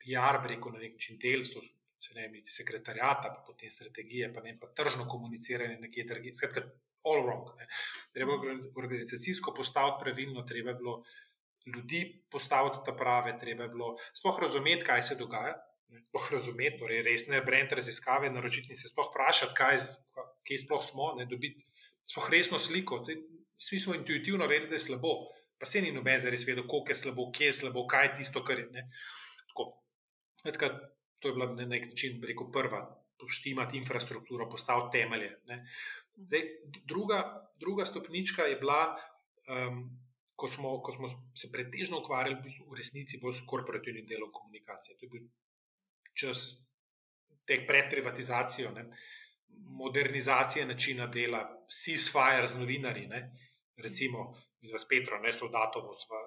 PR, 0.00 0.40
reko 0.48 0.72
na 0.74 0.80
nek 0.82 0.96
način 0.96 1.18
delstvo, 1.22 1.62
se 2.00 2.14
ne 2.16 2.26
vem, 2.26 2.42
sekretarjata, 2.58 3.28
pa 3.34 3.44
potem 3.46 3.70
strategije, 3.70 4.32
pa 4.34 4.40
ne 4.40 4.56
pa 4.60 4.70
tržno 4.76 5.06
komuniciranje 5.08 5.76
nekje 5.80 6.04
drugje. 6.08 6.34
Skratka, 6.34 6.64
all 7.08 7.24
wrong. 7.24 7.50
Ne. 7.58 7.66
Treba 8.12 8.36
organizacijsko 8.76 9.54
postaviti 9.54 10.00
pravilno, 10.04 10.42
treba 10.42 10.70
je 10.70 10.80
bilo 10.82 11.02
ljudi 11.66 12.24
postaviti 12.30 12.78
ta 12.86 12.92
prave, 12.96 13.36
treba 13.38 13.62
je 13.62 13.68
bilo 13.68 13.96
sploh 14.12 14.40
razumeti, 14.40 14.86
kaj 14.86 15.02
se 15.02 15.18
dogaja. 15.18 15.54
Sploh 16.06 16.32
razumeti, 16.32 16.78
torej 16.78 17.02
resne 17.02 17.40
brend 17.42 17.72
raziskave, 17.72 18.30
naročiti 18.30 18.76
se 18.76 18.88
sploh 18.88 19.08
vprašati, 19.10 19.54
kaj, 19.56 19.78
kje 20.46 20.58
sploh 20.58 20.82
smo, 20.84 21.14
ne 21.18 21.26
dobiti 21.26 21.66
sploh 22.06 22.30
resno 22.30 22.58
sliko. 22.58 23.02
Vsi 23.58 23.78
smo 23.78 23.94
intuitivno 23.94 24.46
vedeli, 24.46 24.70
da 24.70 24.78
je 24.78 24.86
slabo, 24.86 25.16
pa 25.58 25.66
se 25.66 25.82
ni 25.82 25.92
noben 25.92 26.18
zares 26.18 26.46
vedel, 26.46 26.64
koliko 26.68 26.90
je 26.90 27.00
slabo, 27.02 27.30
kje 27.32 27.50
je 27.50 27.52
slabo, 27.52 27.86
kaj 27.86 28.06
je 28.06 28.14
tisto, 28.20 28.44
kar 28.44 28.58
je. 28.58 28.68
Ne. 28.70 28.86
Tako. 29.50 29.66
Etka, 30.44 30.70
to 31.18 31.28
je 31.28 31.34
bila 31.36 31.50
na 31.52 31.66
nek 31.68 31.90
način, 31.90 32.22
rekel, 32.24 32.48
prva, 32.52 32.80
poštimati 33.20 33.76
infrastrukturo, 33.76 34.48
postaviti 34.48 34.98
temelje. 34.98 35.34
Ne. 35.50 35.64
Zdaj, 36.26 36.42
druga, 36.88 37.50
druga 37.60 37.84
stopnička 37.84 38.42
je 38.42 38.56
bila, 38.56 38.96
um, 39.48 39.84
ko, 40.34 40.48
smo, 40.48 40.80
ko 40.82 40.92
smo 40.92 41.08
se 41.36 41.52
pretežno 41.52 42.00
ukvarjali 42.00 42.38
v, 42.38 42.42
bistvu 42.42 42.66
v 42.70 42.80
resnici 42.80 43.20
bolj 43.22 43.38
s 43.38 43.46
korporativnim 43.46 44.06
delom 44.06 44.32
komunikacije. 44.32 44.98
To 44.98 45.06
je 45.06 45.10
bil 45.10 45.28
čas 46.14 46.44
te 47.46 47.64
predprivatizacije, 47.66 48.70
modernizacije 49.80 50.66
načina 50.66 51.06
dela, 51.06 51.44
ceasefire 51.68 52.46
z 52.46 52.60
novinarji. 52.60 53.06
Ne? 53.06 53.30
Recimo, 53.76 54.34
z 54.62 54.88
Petro, 54.88 55.18
ne 55.18 55.32
Soldatovo, 55.32 55.94
sva 55.94 56.20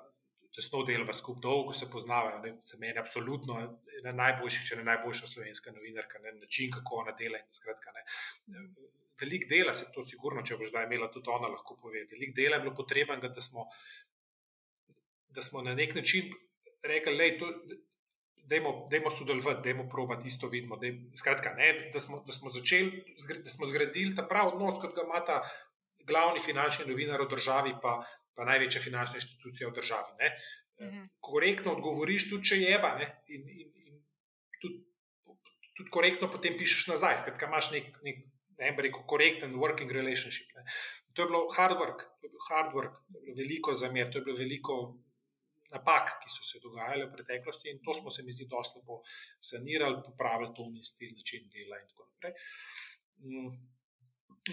tesno 0.54 0.84
delava 0.86 1.14
skupaj, 1.14 1.42
dolgo 1.42 1.74
se 1.74 1.90
poznavajo. 1.92 2.40
Ne? 2.44 2.58
Za 2.62 2.78
mene 2.80 2.94
je 2.94 3.02
absolutno 3.02 3.60
ena 4.00 4.12
najboljših, 4.12 4.68
če 4.70 4.80
ne 4.80 4.88
najboljša 4.92 5.28
slovenska 5.28 5.72
novinarka, 5.72 6.22
ne? 6.26 6.36
način, 6.40 6.72
kako 6.72 7.02
ona 7.04 7.16
dela. 7.18 7.42
Skratka, 7.52 7.96
veliko 9.24 9.50
dela, 9.50 9.74
se 9.74 9.90
to 9.96 10.04
sigurno, 10.06 10.44
če 10.46 10.60
boš 10.60 10.74
zdaj 10.74 10.88
imela 10.90 11.10
tudi 11.12 11.32
ona, 11.32 11.52
lahko 11.52 11.78
pove. 11.80 12.06
Veliko 12.12 12.36
dela 12.38 12.60
je 12.60 12.66
bilo 12.66 12.76
potrebnega, 12.78 13.32
da 13.34 13.42
smo, 13.42 13.68
da 15.34 15.42
smo 15.42 15.64
na 15.66 15.76
nek 15.80 15.96
način 15.96 16.32
rekli, 16.84 17.38
da 18.48 18.96
je 18.96 19.12
sodelovati, 19.18 19.62
da 19.64 19.70
je 19.70 19.90
probati 19.90 20.28
isto 20.28 20.48
vidimo. 20.48 20.78
Dejmo, 20.78 21.18
skratka, 21.18 21.54
ne, 21.58 21.90
da, 21.94 22.00
smo, 22.00 22.24
da 22.28 22.32
smo 22.32 22.50
začeli, 22.50 23.04
da 23.44 23.50
smo 23.50 23.66
zgradili 23.66 24.16
ta 24.16 24.28
prav 24.28 24.54
odnos, 24.54 24.82
kot 24.82 24.96
ga 24.96 25.06
ima 25.06 25.24
ta 25.26 25.42
glavni 26.08 26.40
finančni 26.44 26.86
novinar 26.90 27.22
v 27.24 27.30
državi, 27.32 27.76
pa, 27.82 28.02
pa 28.36 28.46
največja 28.46 28.82
finančna 28.84 29.22
inštitucija 29.22 29.70
v 29.70 29.78
državi. 29.80 30.18
Ne. 30.20 30.32
Mhm. 30.82 31.06
Korektno 31.20 31.78
odgovoriš, 31.78 32.30
tudi 32.30 32.50
če 32.52 32.60
je 32.60 32.76
eba, 32.76 32.96
in, 33.00 33.48
in, 33.48 33.72
in 33.88 34.02
tudi, 34.62 34.84
tudi 35.78 35.90
korektno 35.90 36.30
potem 36.32 36.58
pišeš 36.60 36.90
nazaj. 36.92 37.22
Skratka, 37.24 37.48
imaš 37.48 37.72
nek, 37.72 37.94
nek 38.04 38.26
ne 38.64 38.74
bi 38.76 38.88
rekel, 38.88 39.06
korekten 39.08 39.56
working 39.60 39.92
relationship. 39.92 40.52
Ne. 40.58 40.66
To 41.16 41.24
je 41.24 41.32
bilo 41.32 41.48
hard 41.56 41.80
work, 41.80 42.06
to 42.20 42.28
je 42.28 42.34
bilo 42.34 42.46
hard 42.50 42.76
work, 42.78 43.02
to 43.08 43.20
je 43.20 43.26
bilo 43.26 43.38
veliko 43.38 43.74
zamer, 43.74 44.12
to 44.12 44.20
je 44.20 44.28
bilo 44.28 44.38
veliko 44.38 44.78
napak, 45.74 46.18
ki 46.22 46.30
so 46.30 46.46
se 46.46 46.62
dogajale 46.64 47.08
v 47.08 47.14
preteklosti 47.16 47.72
in 47.72 47.82
to 47.86 47.94
smo 47.98 48.12
se 48.14 48.24
mi 48.24 48.34
zdi 48.36 48.46
dosti 48.50 48.80
lepo 48.80 49.02
sanirali, 49.40 50.02
popravili 50.06 50.54
to 50.56 50.68
in 50.70 50.84
stil, 50.84 51.14
način 51.18 51.50
dela 51.54 51.80
in 51.82 51.88
tako 51.90 52.10
naprej. 52.12 52.34
Mm. 53.26 53.52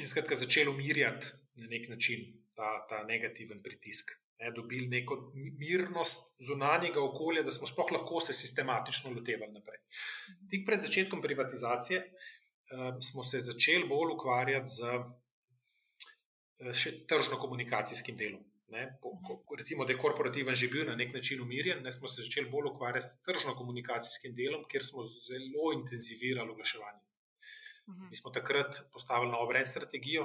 In 0.01 0.09
skratka, 0.09 0.39
začeli 0.39 0.71
umirjati 0.71 1.33
na 1.61 1.67
nek 1.67 1.89
način 1.91 2.27
ta, 2.55 2.87
ta 2.89 3.03
negativen 3.05 3.63
pritisk. 3.63 4.17
Ne, 4.41 4.53
dobili 4.57 4.87
neko 4.89 5.17
mirnost 5.61 6.31
zunanjega 6.41 7.03
okolja, 7.05 7.43
da 7.45 7.53
smo 7.53 7.67
sploh 7.69 7.91
lahko 7.93 8.23
se 8.25 8.33
sistematično 8.33 9.11
lotevali 9.13 9.53
naprej. 9.53 9.83
Tik 10.51 10.65
pred 10.67 10.81
začetkom 10.81 11.21
privatizacije 11.23 12.01
smo 13.01 13.23
se 13.23 13.39
začeli 13.39 13.89
bolj 13.89 14.13
ukvarjati 14.15 14.71
z 14.71 14.81
eh, 16.59 16.73
tržno-komunikacijskim 17.09 18.17
delom. 18.17 18.45
Ne, 18.71 18.99
po, 19.03 19.11
recimo, 19.59 19.85
da 19.85 19.93
je 19.93 19.99
korporativen 19.99 20.55
že 20.55 20.69
bil 20.71 20.87
na 20.87 20.95
nek 20.95 21.15
način 21.15 21.41
umirjen, 21.43 21.83
ne, 21.83 21.93
smo 21.93 22.09
se 22.09 22.23
začeli 22.23 22.51
bolj 22.51 22.71
ukvarjati 22.71 23.07
s 23.07 23.23
tržno-komunikacijskim 23.27 24.35
delom, 24.35 24.65
kjer 24.71 24.85
smo 24.87 25.03
zelo 25.05 25.73
intenzivirali 25.75 26.51
oglaševanje. 26.51 27.03
Mhm. 27.89 28.09
Mi 28.11 28.17
smo 28.17 28.31
takrat 28.31 28.83
postavili 28.93 29.33
novo 29.33 29.47
brend 29.47 29.67
strategijo, 29.67 30.25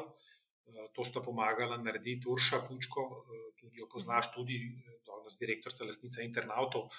eh, 0.67 0.87
to 0.93 1.03
sta 1.03 1.21
pomagala 1.21 1.77
narediti 1.77 2.29
Urša 2.29 2.61
Pučko, 2.67 3.01
eh, 3.01 3.51
tudi 3.59 3.77
jo 3.77 3.89
poznaš, 3.89 4.33
tudi 4.33 4.59
danes 5.05 5.39
direktorica 5.39 5.83
lastnica 5.85 6.21
internautov, 6.21 6.89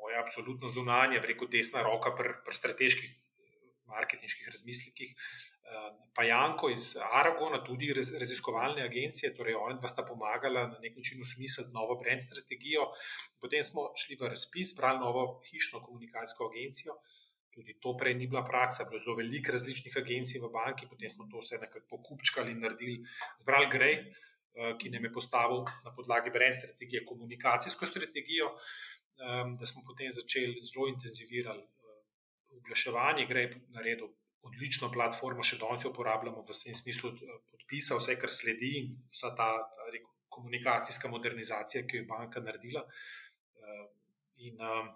moja 0.00 0.20
absolutno 0.20 0.68
zunanja, 0.68 1.20
preko 1.22 1.46
desna 1.46 1.82
roka 1.82 2.14
pri 2.16 2.32
pr 2.44 2.54
strateških 2.54 3.19
marketinških 3.90 4.48
razmislekih. 4.52 5.14
Eh, 5.70 5.90
pa 6.14 6.24
Janko 6.24 6.70
iz 6.70 6.96
Aragona, 7.12 7.60
tudi 7.64 7.92
raziskovalne 7.94 8.82
agencije, 8.82 9.34
torej 9.36 9.54
oni 9.54 9.78
dva 9.78 9.88
sta 9.88 10.02
pomagala 10.08 10.66
na 10.72 10.78
nek 10.82 10.96
način 10.96 11.20
usmisliti 11.20 11.74
novo 11.74 11.94
brand 12.00 12.22
strategijo. 12.22 12.88
Potem 13.40 13.62
smo 13.62 13.90
šli 14.02 14.18
v 14.20 14.32
razpis, 14.32 14.74
brali 14.76 14.98
novo 14.98 15.24
hišno 15.50 15.82
komunikacijsko 15.86 16.50
agencijo. 16.50 16.98
Tudi 17.54 17.76
to 17.82 17.94
prej 17.98 18.14
ni 18.14 18.26
bila 18.26 18.42
praksa, 18.44 18.84
bilo 18.84 18.98
je 18.98 19.04
zelo 19.04 19.16
veliko 19.16 19.52
različnih 19.52 19.96
agencij 20.02 20.42
v 20.42 20.50
banki, 20.58 20.90
potem 20.90 21.10
smo 21.10 21.26
to 21.30 21.38
vse 21.42 21.58
nekako 21.62 21.86
pokupčkali 21.94 22.54
in 22.54 22.62
naredili. 22.66 23.00
Zbrali 23.42 23.70
Grej, 23.70 23.94
eh, 23.94 24.74
ki 24.78 24.90
nam 24.90 25.04
je 25.04 25.12
postavil 25.12 25.66
na 25.84 25.94
podlagi 25.96 26.30
brand 26.30 26.54
strategije 26.54 27.04
komunikacijsko 27.04 27.86
strategijo, 27.86 28.54
eh, 28.54 29.44
da 29.58 29.66
smo 29.66 29.82
potem 29.86 30.10
začeli 30.10 30.66
zelo 30.66 30.88
intenzivirati 30.88 31.79
oglaševanje 32.58 33.26
gre 33.26 33.44
na 33.68 33.84
redu. 33.84 34.10
Odlično 34.42 34.88
platformo, 34.92 35.44
še 35.44 35.58
danes 35.60 35.84
jo 35.84 35.90
uporabljamo 35.92 36.42
v 36.42 36.56
tem 36.56 36.74
smislu 36.74 37.12
eh, 37.12 37.34
podpisa, 37.52 37.98
vse, 37.98 38.16
kar 38.20 38.32
sledi 38.32 38.70
in 38.78 38.94
vsa 39.12 39.34
ta, 39.36 39.50
ta 39.74 39.90
rekel, 39.92 40.08
komunikacijska 40.32 41.10
modernizacija, 41.12 41.84
ki 41.84 41.98
jo 41.98 42.02
je 42.02 42.08
banka 42.08 42.40
naredila. 42.40 42.86
Eh, 42.86 43.84
in 44.48 44.64
um, 44.64 44.88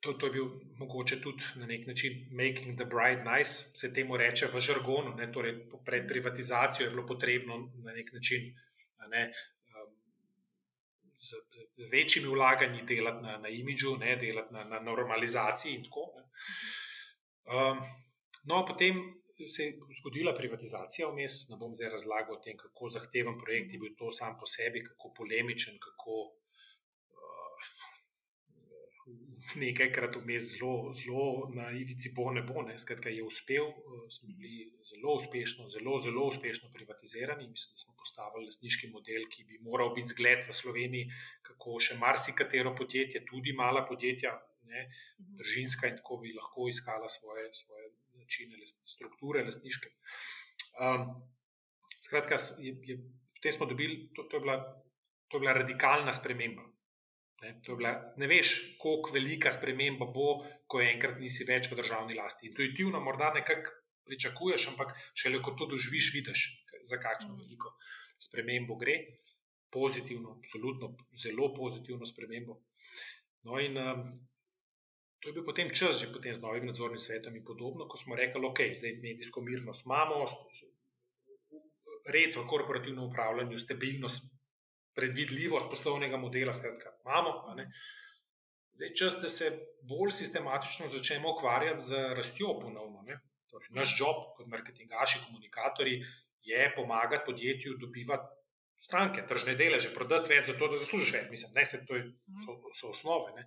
to, 0.00 0.12
to 0.12 0.28
je 0.28 0.34
bil 0.36 0.50
mogoče 0.80 1.20
tudi 1.24 1.60
na 1.62 1.66
nek 1.70 1.86
način 1.88 2.26
making 2.36 2.76
the 2.76 2.84
bride 2.84 3.24
nice, 3.24 3.72
se 3.80 3.92
temu 3.96 4.16
reče 4.20 4.50
v 4.52 4.60
žargonu. 4.60 5.14
Ne, 5.16 5.30
torej, 5.32 5.56
pred 5.84 6.08
privatizacijo 6.08 6.86
je 6.86 6.90
bilo 6.92 7.06
potrebno 7.06 7.62
na 7.84 7.96
nek 7.96 8.12
način 8.12 8.52
ne, 9.10 9.32
z 11.20 11.88
večjimi 11.92 12.28
vlaganji 12.28 12.82
delati 12.88 13.22
na, 13.22 13.38
na 13.38 13.48
imidžu, 13.48 13.96
ne, 13.96 14.16
delati 14.16 14.54
na, 14.54 14.64
na 14.64 14.80
normalizaciji 14.80 15.74
in 15.74 15.84
tako. 15.84 16.06
Um, 17.50 17.80
no, 18.44 18.64
potem 18.66 19.00
se 19.48 19.64
je 19.64 19.78
zgodila 20.00 20.34
privatizacija 20.36 21.08
vmes, 21.08 21.48
ne 21.50 21.56
bom 21.60 21.74
zdaj 21.74 21.90
razlagal 21.96 22.36
o 22.36 22.42
tem, 22.44 22.56
kako 22.56 22.88
zahteven 22.96 23.38
projekt 23.40 23.72
je 23.72 23.80
bil 23.82 23.94
to 23.98 24.10
sam 24.10 24.36
po 24.40 24.46
sebi, 24.46 24.84
kako 24.84 25.12
polemičen, 25.16 25.78
kako 25.80 26.16
nekajkrat 29.56 30.16
vmes 30.16 30.52
zelo, 30.54 30.92
zelo 30.94 31.48
na 31.54 31.70
ivici 31.74 32.12
bo 32.16 32.30
ne 32.32 32.42
bo. 32.42 32.62
Ne. 32.62 32.76
Skratka, 32.78 33.10
je 33.10 33.22
uspel, 33.22 33.66
eh, 33.70 34.04
smo 34.10 34.28
bili 34.28 34.68
zelo 34.90 35.14
uspešno, 35.18 35.68
zelo, 35.68 35.98
zelo 35.98 36.26
uspešno 36.26 36.70
privatizirani. 36.74 37.48
Mislim, 37.48 37.74
da 37.74 37.82
smo 37.84 37.94
postavili 37.98 38.46
lastniški 38.46 38.90
model, 38.94 39.26
ki 39.32 39.44
bi 39.44 39.58
moral 39.62 39.94
biti 39.94 40.12
zgled 40.12 40.46
v 40.48 40.56
Sloveniji, 40.62 41.10
kako 41.42 41.78
še 41.80 41.98
marsikatero 41.98 42.74
podjetje, 42.76 43.24
tudi 43.26 43.52
mala 43.52 43.84
podjetja, 43.84 44.36
ne, 44.70 44.86
držinska 45.18 45.88
in 45.90 45.96
tako 45.98 46.20
bi 46.22 46.34
lahko 46.36 46.68
iskala 46.68 47.08
svoje, 47.08 47.48
svoje 47.52 47.90
načine, 48.20 48.58
strukture 48.86 49.44
lastniške. 49.44 49.90
Um, 50.80 51.08
skratka, 52.00 52.38
je, 52.62 52.76
je, 52.86 52.98
potem 53.34 53.52
smo 53.52 53.66
dobili, 53.66 54.10
to, 54.14 54.22
to, 54.22 54.36
je 54.36 54.40
bila, 54.40 54.58
to 55.28 55.36
je 55.36 55.40
bila 55.40 55.56
radikalna 55.58 56.12
sprememba. 56.12 56.62
Ne, 57.40 57.54
bila, 57.66 57.92
ne 58.20 58.26
veš, 58.28 58.50
kako 58.82 59.14
velika 59.14 59.52
sprememba 59.52 60.10
bo, 60.12 60.40
ko 60.68 60.82
enkrat 60.84 61.20
nisi 61.20 61.46
več 61.48 61.70
v 61.70 61.78
državni 61.80 62.16
lasti. 62.18 62.50
Intuitivno 62.50 63.00
morda 63.00 63.30
nekako 63.36 63.72
pričakuješ, 64.04 64.66
ampak 64.72 64.92
šele 65.14 65.40
ko 65.42 65.54
to 65.56 65.68
doživiš, 65.70 66.10
vidiš, 66.16 66.42
za 66.84 66.98
kakšno 67.00 67.36
veliko 67.38 67.72
spremembo 68.20 68.76
gre. 68.80 68.96
Pozitivno, 69.70 70.34
absolutno, 70.40 70.96
zelo 71.14 71.52
pozitivno 71.54 72.06
spremembo. 72.06 72.56
No, 73.46 73.60
in 73.62 73.78
um, 73.78 74.02
to 75.22 75.30
je 75.30 75.36
bil 75.36 75.44
potem 75.46 75.70
čas, 75.70 76.00
že 76.00 76.10
potem 76.12 76.34
z 76.34 76.42
novim 76.42 76.66
nadzornim 76.66 76.98
svetom 76.98 77.36
in 77.38 77.44
podobno, 77.46 77.86
ko 77.86 77.96
smo 77.96 78.18
rekli, 78.18 78.42
ok, 78.44 78.64
zdaj 78.74 78.98
medijsko 78.98 79.44
mirnost 79.46 79.86
imamo, 79.86 80.24
red 82.10 82.34
v 82.36 82.46
korporativnem 82.50 83.04
upravljanju, 83.04 83.58
stabilnost, 83.58 84.26
predvidljivost 84.94 85.68
poslovnega 85.70 86.16
modela, 86.16 86.52
skratka, 86.52 86.92
imamo. 87.04 87.34
Zdaj, 88.78 88.94
čas, 88.96 89.18
da 89.22 89.28
se 89.28 89.50
bolj 89.88 90.10
sistematično 90.16 90.88
začnemo 90.88 91.32
ukvarjati 91.34 91.82
z 91.82 92.02
rastjo 92.16 92.54
ponovno. 92.60 93.04
Torej, 93.50 93.68
naš 93.74 93.96
job 94.00 94.20
kot 94.36 94.46
marketingaši, 94.46 95.24
komunikatorji 95.26 96.02
je 96.42 96.72
pomagati 96.76 97.26
podjetju 97.26 97.76
dobivati 97.80 98.40
stranke, 98.80 99.26
tržne 99.28 99.54
deleže, 99.58 99.92
prodati 99.94 100.32
več, 100.32 100.46
zato 100.52 100.70
da 100.72 100.78
zaslužiš 100.80 101.12
več. 101.16 101.26
Mislim, 101.34 101.52
da 101.54 101.64
so 101.66 101.80
to 101.88 102.00
so, 102.44 102.56
so 102.78 102.92
osnove. 102.94 103.34
Ne. 103.36 103.44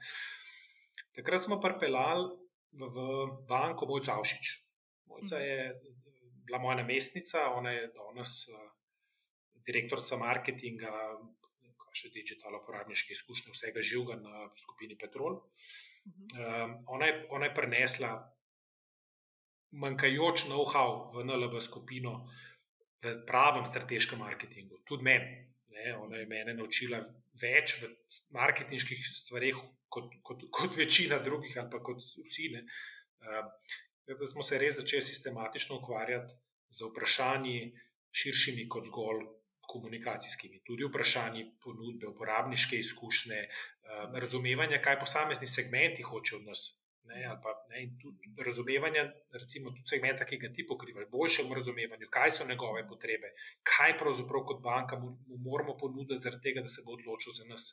Takrat 1.18 1.46
smo 1.46 1.60
pripeljali 1.62 2.30
v, 2.78 2.90
v 2.94 3.08
banko 3.50 3.90
Mojca 3.90 4.20
Avšič. 4.20 4.54
Mojca 5.10 5.42
je 5.42 5.58
bila 6.46 6.60
moja 6.60 6.78
namestnica, 6.82 7.48
ona 7.56 7.72
je 7.72 7.88
danes 7.96 8.36
uh, 8.52 8.73
direktorica 9.68 10.18
marketinga, 10.20 10.92
še 11.94 12.10
digitalno 12.14 12.62
uporabniške 12.64 13.14
izkušnje, 13.14 13.54
vsega 13.54 13.84
živega 13.86 14.18
na 14.22 14.48
skupini 14.60 14.98
Petrol. 15.00 15.40
Um, 16.04 16.78
ona, 16.92 17.10
je, 17.10 17.20
ona 17.32 17.50
je 17.50 17.56
prenesla 17.56 18.12
manjkajoč 19.84 20.48
know-how 20.50 21.08
v 21.14 21.24
NLB 21.26 21.62
skupino, 21.64 22.24
v 23.04 23.14
pravem 23.28 23.66
strateškem 23.68 24.20
marketingu, 24.20 24.82
tudi 24.88 25.08
meni. 25.08 25.40
Ona 26.00 26.22
je 26.22 26.28
mene 26.30 26.54
naučila 26.56 27.02
več 27.42 27.80
v 27.82 27.90
marketinških 28.36 29.00
stvareh, 29.18 29.58
kot, 29.92 30.14
kot, 30.24 30.46
kot 30.54 30.78
večina 30.78 31.18
drugih, 31.20 31.58
ali 31.60 31.72
pa 31.72 31.82
kot 31.84 32.00
vsi. 32.00 32.52
Uh, 33.24 33.50
da 34.08 34.28
smo 34.30 34.44
se 34.46 34.60
res 34.60 34.78
začeli 34.80 35.04
sistematično 35.04 35.80
ukvarjati 35.80 36.36
z 36.74 36.88
vprašanji 36.90 37.58
širšimi 38.14 38.68
kot 38.70 38.88
zgolj 38.90 39.26
komunikacijskimi. 39.74 40.62
Tudi 40.68 40.88
vprašanji 40.90 41.48
ponudbe, 41.64 42.08
uporabniške 42.14 42.80
izkušnje, 42.80 43.42
uh, 43.50 44.22
razumevanja, 44.26 44.82
kaj 44.86 45.00
posamezni 45.02 45.50
segmenti 45.58 46.06
hočejo 46.08 46.42
od 46.42 46.50
nas 46.52 46.70
Ne, 47.06 47.40
pa, 47.44 47.52
ne, 47.70 47.80
razumevanje, 48.46 49.02
recimo, 49.32 49.72
tudi 49.76 49.92
segmenta, 49.92 50.26
ki 50.26 50.38
ga 50.40 50.50
ti 50.56 50.64
pokrivaš, 50.68 51.10
boljšemu 51.12 51.58
razumevanju, 51.58 52.08
kaj 52.10 52.32
so 52.32 52.48
njegove 52.48 52.86
potrebe, 52.88 53.34
kaj 53.72 53.98
pravzaprav 54.00 54.46
kot 54.52 54.62
banka 54.64 55.00
mu, 55.00 55.12
mu 55.28 55.40
moramo 55.50 55.76
ponuditi, 55.82 56.22
zaradi 56.24 56.48
tega, 56.48 56.64
da 56.64 56.72
se 56.72 56.86
bo 56.86 56.96
odločil 56.96 57.36
za 57.36 57.48
nas. 57.50 57.66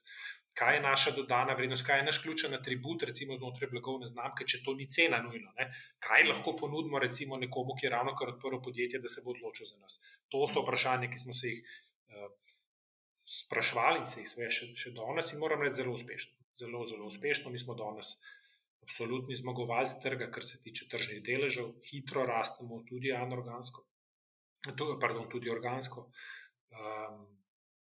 Kaj 0.59 0.76
je 0.76 0.80
naša 0.82 1.12
dodana 1.14 1.55
vrednost, 1.55 1.86
kaj 1.86 2.01
je 2.01 2.07
naš 2.09 2.18
ključen 2.24 2.57
atribut, 2.59 3.05
recimo 3.07 3.36
znotraj 3.38 3.70
blagovne 3.70 4.09
znamke, 4.11 4.44
če 4.53 4.64
to 4.64 4.74
ni 4.74 4.88
cena 4.90 5.22
nujno. 5.22 5.55
Ne? 5.61 5.68
Kaj 6.07 6.26
lahko 6.26 6.57
ponudimo 6.59 6.98
recimo 6.98 7.38
nekomu, 7.38 7.78
ki 7.78 7.86
je 7.86 7.92
ravno 7.94 8.16
kar 8.18 8.34
odprl 8.34 8.59
podjetje, 8.64 8.98
da 8.98 9.12
se 9.14 9.22
bo 9.24 9.30
odločil 9.36 9.70
za 9.70 9.78
nas. 9.78 10.01
To 10.34 10.42
so 10.51 10.66
vprašanja, 10.66 11.07
ki 11.12 11.22
smo 11.22 11.36
se 11.38 11.55
jih 11.55 11.62
uh, 12.11 12.30
sprašvali 13.30 14.02
in 14.02 14.06
se 14.08 14.24
jih 14.24 14.50
še, 14.50 14.68
še 14.74 14.92
danes 14.96 15.32
in 15.32 15.40
moram 15.42 15.62
reči 15.62 15.82
zelo 15.82 15.94
uspešno. 15.94 16.36
Zelo, 16.61 16.82
zelo 16.84 17.06
uspešno. 17.06 17.52
Mi 17.54 17.58
smo 17.62 17.76
danes 17.78 18.16
absolutni 18.84 19.36
zmagovalec 19.38 19.94
trga, 20.02 20.30
kar 20.34 20.44
se 20.44 20.58
tiče 20.64 20.88
tržnih 20.90 21.22
deležev, 21.22 21.70
hitro 21.86 22.24
rastemo, 22.26 22.82
tudi 22.88 23.12
anorgansko, 23.14 23.84
pardon, 25.00 25.28
tudi 25.30 25.52
organsko. 25.52 26.08
Um, 26.74 27.22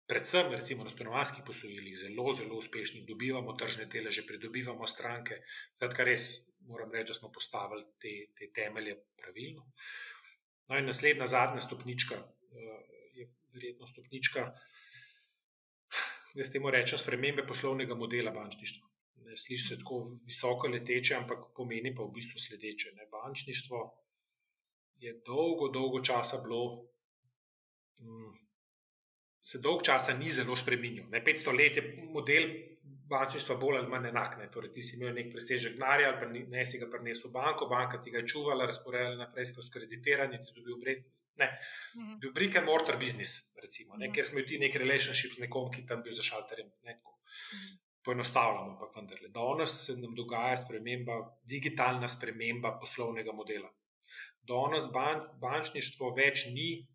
predvsem, 0.09 0.51
recimo, 0.51 0.83
na 0.83 0.91
stanovanjskih 0.91 1.45
posojilih, 1.47 1.95
zelo, 2.03 2.33
zelo 2.35 2.59
uspešni, 2.59 3.05
dobivamo 3.07 3.55
tržne 3.55 3.87
deleže, 3.93 4.25
pridobivamo 4.27 4.87
stranke. 4.87 5.39
Zdaj, 5.77 6.05
res 6.09 6.27
moram 6.67 6.91
reči, 6.91 7.13
da 7.13 7.19
smo 7.21 7.31
postavili 7.31 7.87
te, 8.01 8.13
te 8.35 8.51
temelje 8.53 8.97
pravilno. 9.21 9.69
No, 10.69 10.77
in 10.77 10.89
naslednja, 10.89 11.29
zadnja 11.31 11.63
stopnička 11.63 12.19
je 12.59 12.98
verjetno 13.53 13.87
stopnička. 13.87 14.51
Jaz 16.37 16.51
temu 16.53 16.69
rečem, 16.71 17.01
spremembe 17.01 17.47
poslovnega 17.47 17.95
modela 17.97 18.31
bančništva 18.31 18.89
ne 19.29 19.37
sliši 19.37 19.67
se 19.67 19.77
tako 19.79 20.17
visoko 20.25 20.67
leteče, 20.67 21.15
ampak 21.15 21.49
pomeni 21.55 21.93
pa 21.95 22.03
v 22.03 22.13
bistvu 22.13 22.39
sledeče. 22.39 22.93
Ne? 22.97 23.07
Bančništvo 23.11 23.81
je 25.05 25.13
dolgo, 25.25 25.69
dolgo 25.69 26.01
časa 26.03 26.41
bilo, 26.43 26.61
mm, 27.99 28.33
se 29.51 29.61
dolgo 29.63 29.85
časa 29.85 30.17
ni 30.17 30.31
zelo 30.31 30.55
spremenil. 30.55 31.05
Ne? 31.09 31.23
500 31.25 31.55
let 31.57 31.77
je 31.77 31.85
model 32.13 32.49
bančništva 33.09 33.55
bolj 33.55 33.77
ali 33.77 33.89
manj 33.89 34.09
enak. 34.09 34.37
Ne? 34.41 34.49
Torej, 34.51 34.73
ti 34.73 34.81
si 34.81 34.97
imel 34.97 35.13
nek 35.13 35.31
presežek 35.33 35.77
denarja, 35.77 36.17
ali 36.25 36.43
ne 36.49 36.65
si 36.65 36.81
ga 36.81 36.89
prinesel 36.89 37.29
v 37.29 37.37
banko, 37.37 37.69
banka 37.69 38.01
ti 38.01 38.11
ga 38.11 38.23
je 38.23 38.33
čuvala, 38.33 38.65
razporejala 38.65 39.23
naprej 39.25 39.51
skozi 39.53 39.73
kreditiranje, 39.77 40.41
ti 40.41 40.53
si 40.53 40.65
dobil. 40.65 41.05
Ne, 41.35 41.59
mhm. 41.95 42.19
bil 42.19 42.31
brick 42.33 42.55
and 42.55 42.65
mortar 42.65 42.97
business, 42.97 43.53
recimo, 43.61 43.97
ne, 43.97 44.07
mhm. 44.07 44.15
ker 44.15 44.25
smo 44.25 44.39
imeli 44.39 44.65
nek 44.65 44.75
relationship 44.75 45.33
z 45.33 45.45
nekom, 45.45 45.69
ki 45.71 45.85
tam 45.85 46.01
bil 46.03 46.13
za 46.13 46.25
šalterjem. 46.25 46.71
Ne, 46.83 46.99
mhm 46.99 47.77
poenostavljamo, 48.09 48.71
ampak 48.71 48.95
vendarle. 48.95 49.29
Danes 49.29 49.85
se 49.85 49.93
nam 50.01 50.15
dogaja 50.15 50.57
sprememba, 50.57 51.17
digitalna 51.43 52.07
sprememba 52.07 52.77
poslovnega 52.81 53.31
modela. 53.31 53.69
Danes 54.41 54.87
ban, 54.93 55.21
bančništvo 55.41 56.13
več 56.17 56.45
ni 56.53 56.87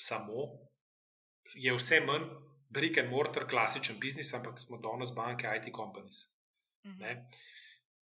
samo, 0.00 0.46
je 1.54 1.74
vse 1.74 2.00
manj 2.06 2.30
brick 2.72 2.98
and 2.98 3.10
mortar, 3.10 3.46
klasičen 3.48 3.98
biznis, 4.00 4.32
ampak 4.34 4.58
smo 4.60 4.78
danes 4.78 5.12
banke, 5.14 5.50
IT 5.58 5.68
companies. 5.74 6.24
Mhm. 6.86 7.26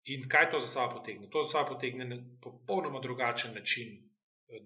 In 0.09 0.30
kaj 0.30 0.49
to 0.51 0.59
za 0.59 0.67
sabo 0.67 0.97
potegne? 0.97 1.30
To 1.30 1.43
za 1.43 1.51
sabo 1.51 1.75
potegne 1.75 2.23
popolnoma 2.41 2.99
drugačen 2.99 3.53
način 3.53 4.09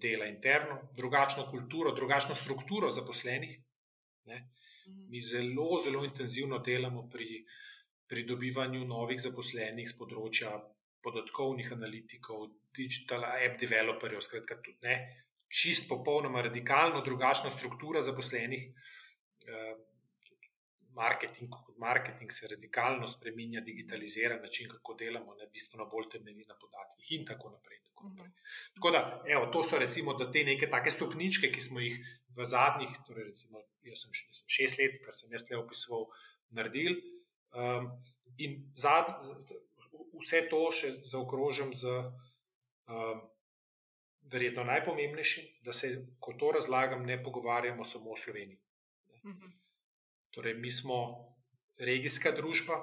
dela 0.00 0.26
interno, 0.26 0.78
drugačno 0.96 1.44
kulturo, 1.50 1.92
drugačno 1.92 2.34
strukturo 2.34 2.90
zaposlenih. 2.90 3.58
Ne? 4.24 4.48
Mhm. 4.88 5.10
Mi 5.10 5.20
zelo, 5.20 5.78
zelo 5.78 6.04
intenzivno 6.04 6.58
delamo 6.58 7.08
pri 7.08 7.44
pridobivanju 8.08 8.84
novih 8.84 9.20
zaposlenih 9.20 9.88
z 9.88 9.96
področja 9.98 10.52
podatkovnih 11.04 11.72
analitikov, 11.72 12.48
digital 12.76 13.24
app 13.28 13.58
developerjev, 13.60 14.22
skratka, 14.24 14.56
tudi 14.64 14.80
ne. 14.86 14.96
Čist 15.48 15.88
popolnoma 15.88 16.42
radikalno 16.42 17.02
drugačna 17.04 17.50
struktura 17.52 18.00
zaposlenih. 18.00 18.64
Eh, 19.44 19.74
marketing, 20.94 21.50
marketing 21.76 22.32
se 22.32 22.48
radikalno 22.48 23.06
spremenja, 23.06 23.60
digitalizira 23.60 24.36
način, 24.40 24.68
kako 24.68 24.94
delamo, 24.94 25.34
ne 25.34 25.46
bistveno 25.46 25.86
bolj 25.86 26.08
temelji 26.12 26.44
na 26.48 26.56
podatkih, 26.60 27.12
in 27.18 27.26
tako 27.26 27.50
naprej. 27.50 27.80
Tako, 27.84 28.08
naprej. 28.08 28.30
tako 28.74 28.90
da, 28.90 29.22
evo, 29.26 29.46
to 29.46 29.62
so 29.62 29.78
recimo 29.78 30.14
te 30.14 30.44
neke 30.44 30.70
take 30.70 30.90
stopničke, 30.90 31.52
ki 31.52 31.60
smo 31.60 31.80
jih 31.80 31.98
v 32.36 32.44
zadnjih, 32.44 32.96
torej 33.06 33.28
recimo, 33.30 33.62
jaz 33.82 34.04
sem, 34.04 34.16
sem 34.32 34.56
šest 34.58 34.78
let, 34.78 34.98
kar 35.04 35.16
sem 35.16 35.32
jaz 35.32 35.46
le 35.50 35.58
opisoval, 35.58 36.08
naredili. 36.50 36.96
Um, 37.54 37.90
in 38.38 38.58
zad, 38.78 39.14
vse 40.18 40.46
to 40.50 40.64
še 40.72 40.96
zaokrožim 41.14 41.74
z. 41.74 42.02
Um, 42.88 43.30
Verjetno 44.32 44.62
najpomembnejši, 44.64 45.42
da 45.66 45.72
se, 45.76 45.88
ko 46.18 46.32
to 46.40 46.48
razlagam, 46.56 47.02
ne 47.04 47.18
pogovarjamo 47.22 47.84
samo 47.84 48.14
o 48.14 48.16
Sloveniji. 48.16 48.56
Uh 49.20 49.30
mhm. 49.30 49.34
-huh. 49.36 49.63
Torej, 50.34 50.54
mi 50.58 50.70
smo 50.70 50.98
regijska 51.78 52.32
družba 52.34 52.78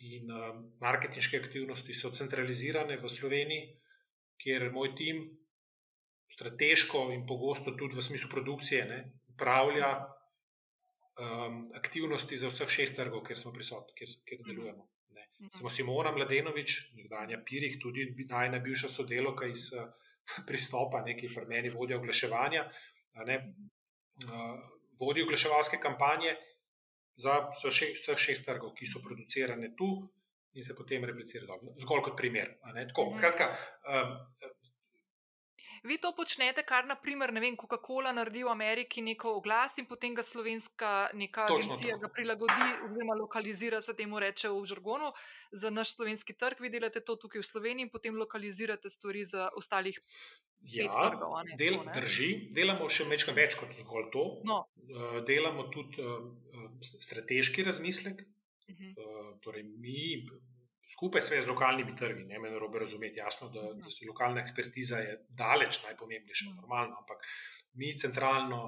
in 0.00 0.30
uh, 0.30 0.54
marketinške 0.80 1.40
aktivnosti 1.42 1.94
so 1.94 2.10
centralizirane 2.14 2.96
v 2.96 3.10
Sloveniji, 3.10 3.66
kjer 4.38 4.70
moj 4.72 4.94
tim 4.96 5.24
strateško 6.32 7.08
in 7.12 7.26
pogosto 7.26 7.74
tudi 7.76 7.96
v 7.96 8.04
smislu 8.04 8.30
produkcije 8.30 8.84
ne, 8.86 8.98
upravlja 9.34 9.90
um, 9.98 11.64
aktivnosti 11.74 12.36
za 12.36 12.52
vseh 12.52 12.70
šest 12.70 12.96
trgov, 12.96 13.24
kjer 13.26 13.38
smo 13.38 13.52
prisotni, 13.52 13.96
kjer, 13.98 14.14
kjer 14.24 14.40
mhm. 14.40 14.50
delujemo. 14.50 14.88
Ne. 15.16 15.26
Mhm. 15.40 15.52
Smo 15.58 15.72
Simona 15.72 16.12
Mladenovič, 16.14 16.76
nekdanja 16.96 17.42
Pirih, 17.44 17.78
tudi 17.82 18.06
najna 18.30 18.62
bivša 18.64 18.88
sodelovka 18.88 19.50
iz 19.50 19.70
uh, 19.74 19.88
pristopa, 20.48 21.02
nekaj 21.04 21.34
pri 21.34 21.46
meni 21.50 21.74
vodi 21.74 21.96
oglaševanja, 21.98 22.68
ne, 23.26 23.40
uh, 24.28 24.60
vodi 25.00 25.26
oglaševalske 25.26 25.80
kampanje 25.82 26.36
za 27.18 27.50
vseh 27.50 28.16
šest 28.16 28.46
trgov, 28.46 28.72
ki 28.78 28.86
so 28.86 29.02
producirane 29.04 29.74
tu 29.76 29.90
in 30.54 30.64
se 30.64 30.74
potem 30.74 31.04
replicirajo. 31.04 31.74
Zgolj 31.82 32.02
kot 32.08 32.16
primer. 32.16 32.54
Tako, 32.62 33.10
mhm. 33.10 33.18
skratka, 33.18 33.50
um, 33.90 34.14
Vi 35.84 35.98
to 35.98 36.12
počnete, 36.16 36.62
kar 36.62 36.86
naprimer, 36.86 37.32
ne 37.32 37.40
vem, 37.40 37.56
Coca-Cola 37.56 38.12
naredi 38.12 38.44
v 38.44 38.52
Ameriki 38.52 39.02
neko 39.02 39.36
oglas 39.38 39.78
in 39.78 39.86
potem 39.86 40.14
ga 40.14 40.22
slovenska 40.22 41.10
neka 41.14 41.46
Točno 41.46 41.74
agencija 41.74 41.96
ga 41.96 42.08
prilagodi, 42.08 42.68
oziroma 42.84 43.14
lokalizira, 43.14 43.80
se 43.80 43.94
temu 43.96 44.18
reče 44.18 44.48
v 44.48 44.64
žargonu, 44.66 45.12
za 45.52 45.70
naš 45.70 45.94
slovenski 45.94 46.32
trg. 46.32 46.60
Vi 46.60 46.70
delate 46.70 47.00
to 47.00 47.16
tukaj 47.16 47.42
v 47.42 47.46
Sloveniji 47.46 47.88
in 47.88 47.92
potem 47.92 48.16
lokalizirate 48.16 48.90
stvari 48.90 49.24
za 49.24 49.48
ostalih 49.56 50.00
Ja, 50.66 50.88
del, 51.56 51.78
drži, 51.94 52.50
delamo 52.52 52.88
še 52.90 53.06
nekaj 53.08 53.34
več 53.36 53.54
kot 53.60 53.70
zgolj 53.78 54.08
to. 54.12 54.24
No. 54.48 54.58
Uh, 54.88 55.20
delamo 55.24 55.68
tudi 55.72 56.02
uh, 56.02 56.26
strateški 56.82 57.62
razmislek. 57.62 58.24
Uh 58.68 58.74
-huh. 58.74 58.90
uh, 58.98 59.28
torej 59.40 59.62
mi, 59.62 60.26
skupaj 60.88 61.22
s 61.22 61.46
lokalnimi 61.46 61.96
trgi, 61.96 62.24
ne 62.24 62.38
me 62.38 62.50
narobe 62.50 62.78
razumeti, 62.78 63.18
jasno, 63.18 63.48
da, 63.48 63.62
da 63.82 63.90
se 63.90 64.06
lokalna 64.08 64.40
ekspertiza 64.40 64.98
je 64.98 65.16
daleč 65.28 65.82
najpomembnejša, 65.84 66.54
normalno, 66.56 66.96
ampak 67.00 67.24
mi 67.72 67.92
centralno 67.98 68.60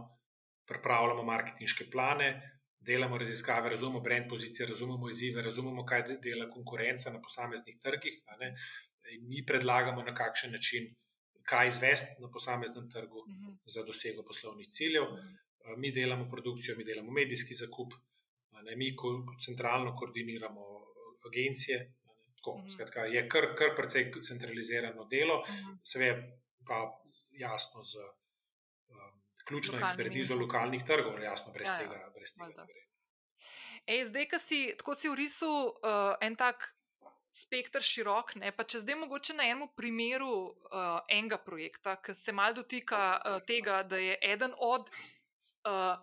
pripravljamo 0.69 1.23
marketinške 1.25 1.91
plane, 1.91 2.61
delamo 2.81 3.19
raziskave, 3.19 3.71
razumemo 3.71 4.01
brand 4.01 4.29
pozicije, 4.29 4.67
razumemo 4.67 5.09
izzive, 5.11 5.43
razumemo, 5.43 5.85
kaj 5.85 6.03
dela 6.23 6.49
konkurenca 6.51 7.11
na 7.11 7.21
posameznih 7.21 7.77
trgih. 7.83 8.21
In 9.15 9.29
mi 9.29 9.45
predlagamo, 9.47 10.03
na 10.03 10.15
kakšen 10.15 10.53
način, 10.53 10.87
kaj 11.43 11.69
izvesti 11.69 12.23
na 12.23 12.31
posameznem 12.31 12.91
trgu 12.91 13.19
uh 13.19 13.29
mhm. 13.29 13.49
-huh. 13.49 13.59
za 13.65 13.83
dosego 13.83 14.23
poslovnih 14.23 14.69
ciljev. 14.71 15.03
Mhm. 15.03 15.81
Mi 15.81 15.93
delamo 15.93 16.29
produkcijo, 16.31 16.77
mi 16.77 16.85
delamo 16.85 17.11
medijski 17.11 17.55
zakup, 17.55 17.93
ne, 18.65 18.77
mi 18.77 18.97
ko, 18.97 19.09
centralno 19.47 19.97
koordiniramo 19.97 20.63
agencije. 21.29 21.93
Tako, 22.41 22.57
mhm. 22.57 22.67
-huh. 22.67 22.73
skratka, 22.73 23.01
je 23.05 23.29
kar, 23.29 23.51
kar 23.55 23.75
precej 23.77 24.11
centralizirano 24.29 25.05
delo, 25.05 25.41
uh 25.41 25.49
-huh. 25.49 25.79
seveda 25.85 26.23
pa 26.67 26.79
jasno 27.31 27.83
z 27.83 27.97
um, 28.01 29.21
ključno 29.45 29.79
ekspertizo 29.79 30.35
lokalnih 30.35 30.85
trgov, 30.85 31.23
jasno, 31.23 31.53
brez 31.53 31.69
ja, 31.69 31.75
ja. 31.75 31.79
tega. 31.79 32.11
Brez 32.15 32.33
tega 32.35 32.67
Ej, 33.87 34.05
zdaj, 34.05 34.29
ko 34.29 34.39
si 34.39 34.75
tako 34.79 34.95
si 34.95 35.09
v 35.09 35.15
risu 35.15 35.49
uh, 35.49 36.15
en 36.21 36.37
tak 36.37 36.75
spektr 37.33 37.83
širok. 37.83 38.35
Ne? 38.43 38.53
Pa 38.53 38.67
če 38.67 38.83
zdaj 38.83 38.99
mogoče 39.01 39.37
na 39.39 39.47
enem 39.49 39.71
primeru 39.79 40.51
uh, 40.51 41.01
enega 41.09 41.39
projekta, 41.39 41.97
ki 42.03 42.15
se 42.15 42.33
mal 42.33 42.55
dotika 42.55 43.19
uh, 43.19 43.39
tega, 43.47 43.83
da 43.83 43.99
je 43.99 44.19
eden 44.23 44.55
od 44.59 44.91
uh, 44.91 45.97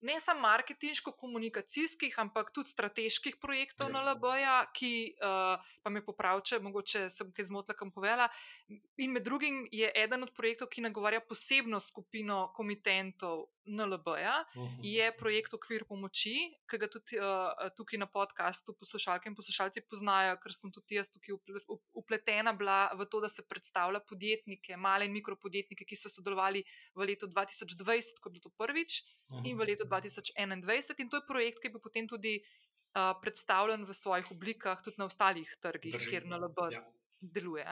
ne 0.00 0.20
samo 0.20 0.40
marketinško-komunikacijskih, 0.40 2.14
ampak 2.18 2.50
tudi 2.54 2.68
strateških 2.68 3.36
projektov 3.40 3.90
na 3.92 4.02
LBJ, 4.12 4.46
ki 4.76 4.92
uh, 5.16 5.56
pa 5.82 5.90
me 5.90 6.04
popravče, 6.04 6.60
mogoče 6.60 7.08
sem 7.10 7.32
kaj 7.32 7.48
zmotila, 7.50 7.76
kam 7.76 7.90
povela. 7.92 8.28
In 8.68 9.12
med 9.12 9.24
drugim 9.24 9.64
je 9.72 9.90
eden 9.94 10.22
od 10.22 10.34
projektov, 10.36 10.68
ki 10.68 10.84
nagovarja 10.84 11.20
posebno 11.20 11.80
skupino 11.80 12.52
komitentov 12.56 13.46
NLB-ja, 13.66 14.44
uh 14.54 14.62
-huh. 14.62 14.78
je 14.82 15.12
projekt 15.18 15.54
Okvir 15.54 15.84
pomoči, 15.84 16.34
ki 16.70 16.78
ga 16.78 16.88
tudi 16.88 17.18
uh, 17.18 17.70
tukaj 17.76 17.98
na 17.98 18.06
podkastu 18.06 18.74
poslušalke 18.74 19.28
in 19.28 19.34
poslušalci 19.34 19.80
poznajo, 19.90 20.36
ker 20.42 20.52
sem 20.52 20.72
tudi 20.72 20.94
jaz 20.94 21.08
tukaj 21.08 21.34
upletena 21.92 22.52
bila 22.52 22.90
v 22.94 23.06
to, 23.10 23.20
da 23.20 23.28
se 23.28 23.42
predstavlja 23.42 24.00
podjetnike, 24.00 24.76
male 24.76 25.04
in 25.04 25.12
mikropodjetnike, 25.12 25.84
ki 25.84 25.96
so 25.96 26.08
sodelovali 26.08 26.64
v 26.94 27.00
letu 27.06 27.26
2020, 27.26 28.20
ko 28.20 28.28
je 28.28 28.32
bilo 28.32 28.42
to 28.42 28.50
prvič, 28.50 29.02
uh 29.28 29.36
-huh. 29.36 29.48
in 29.48 29.56
v 29.56 29.64
letu 29.64 29.84
2021. 29.84 31.00
In 31.00 31.10
to 31.10 31.16
je 31.16 31.28
projekt, 31.28 31.58
ki 31.60 31.66
je 31.66 31.72
bil 31.72 31.80
potem 31.80 32.08
tudi 32.08 32.40
uh, 32.40 33.12
predstavljen 33.22 33.84
v 33.84 33.94
svojih 33.94 34.30
oblikah 34.30 34.82
tudi 34.82 34.96
na 34.98 35.04
ostalih 35.04 35.56
trgih, 35.60 35.92
Drži. 35.92 36.10
kjer 36.10 36.26
NLB. 36.26 36.58
Ja 36.72 36.84
deluje. 37.20 37.64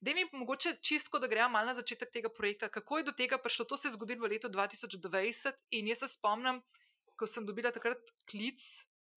Da 0.00 0.14
mi 0.14 0.26
mogoče 0.32 0.76
čistko, 0.82 1.18
da 1.18 1.28
gremo 1.28 1.48
malo 1.48 1.66
na 1.66 1.74
začetek 1.74 2.10
tega 2.12 2.28
projekta, 2.28 2.68
kako 2.68 2.98
je 2.98 3.04
do 3.04 3.12
tega 3.12 3.38
prišlo. 3.38 3.64
To 3.64 3.76
se 3.76 3.88
je 3.88 3.92
zgodilo 3.92 4.26
v 4.26 4.32
letu 4.32 4.48
2020 4.48 5.52
in 5.70 5.88
jaz 5.88 6.04
se 6.04 6.08
spomnim, 6.08 6.62
ko 7.16 7.26
sem 7.26 7.46
dobila 7.46 7.72
takrat 7.74 8.12
klic, 8.30 8.62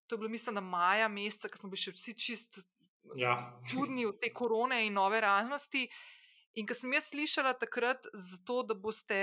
to 0.06 0.14
je 0.14 0.18
bilo 0.18 0.30
mislim 0.30 0.54
na 0.54 0.60
maja 0.60 1.08
meseca, 1.08 1.48
ko 1.48 1.58
smo 1.58 1.70
bili 1.70 1.84
še 1.84 1.92
vsi 1.94 2.14
čist 2.18 2.62
ja. 3.16 3.36
čudni 3.70 4.06
od 4.06 4.18
te 4.20 4.32
korone 4.34 4.82
in 4.86 4.96
nove 4.96 5.20
realnosti. 5.20 5.86
In 6.58 6.66
ko 6.66 6.74
sem 6.74 6.92
jaz 6.96 7.12
slišala 7.12 7.54
takrat, 7.60 8.08
zato, 8.12 8.62
da 8.66 8.74
boste 8.74 9.20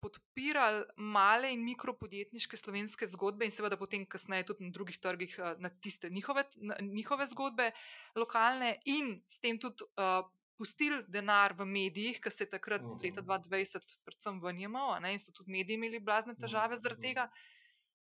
podpirali 0.00 0.84
male 0.96 1.50
in 1.52 1.64
mikropodjetniške 1.64 2.56
slovenske 2.56 3.08
zgodbe 3.10 3.46
in 3.48 3.54
seveda 3.54 3.78
potem 3.80 4.06
kasneje 4.06 4.46
tudi 4.50 4.66
na 4.66 4.74
drugih 4.74 4.98
trgih 5.02 5.36
eh, 5.38 5.54
na 5.58 5.70
tiste 5.70 6.10
njihove, 6.10 6.44
na 6.56 6.76
njihove 6.80 7.26
zgodbe 7.26 7.70
lokalne 8.16 8.76
in 8.84 9.16
s 9.28 9.40
tem 9.40 9.58
tudi 9.58 9.84
uh, 9.96 10.24
pustili 10.56 11.02
denar 11.08 11.52
v 11.58 11.66
medijih, 11.68 12.20
ki 12.20 12.30
se 12.30 12.44
je 12.44 12.50
takrat 12.50 12.82
uh 12.82 12.88
-huh. 12.88 13.02
leta 13.04 13.22
2020 13.22 13.98
predvsem 14.04 14.40
vrnjemal 14.40 15.04
in 15.04 15.20
so 15.20 15.32
tudi 15.32 15.52
mediji 15.52 15.74
imeli 15.74 16.00
blazne 16.00 16.34
težave 16.34 16.76
zaradi 16.76 17.02
tega. 17.02 17.28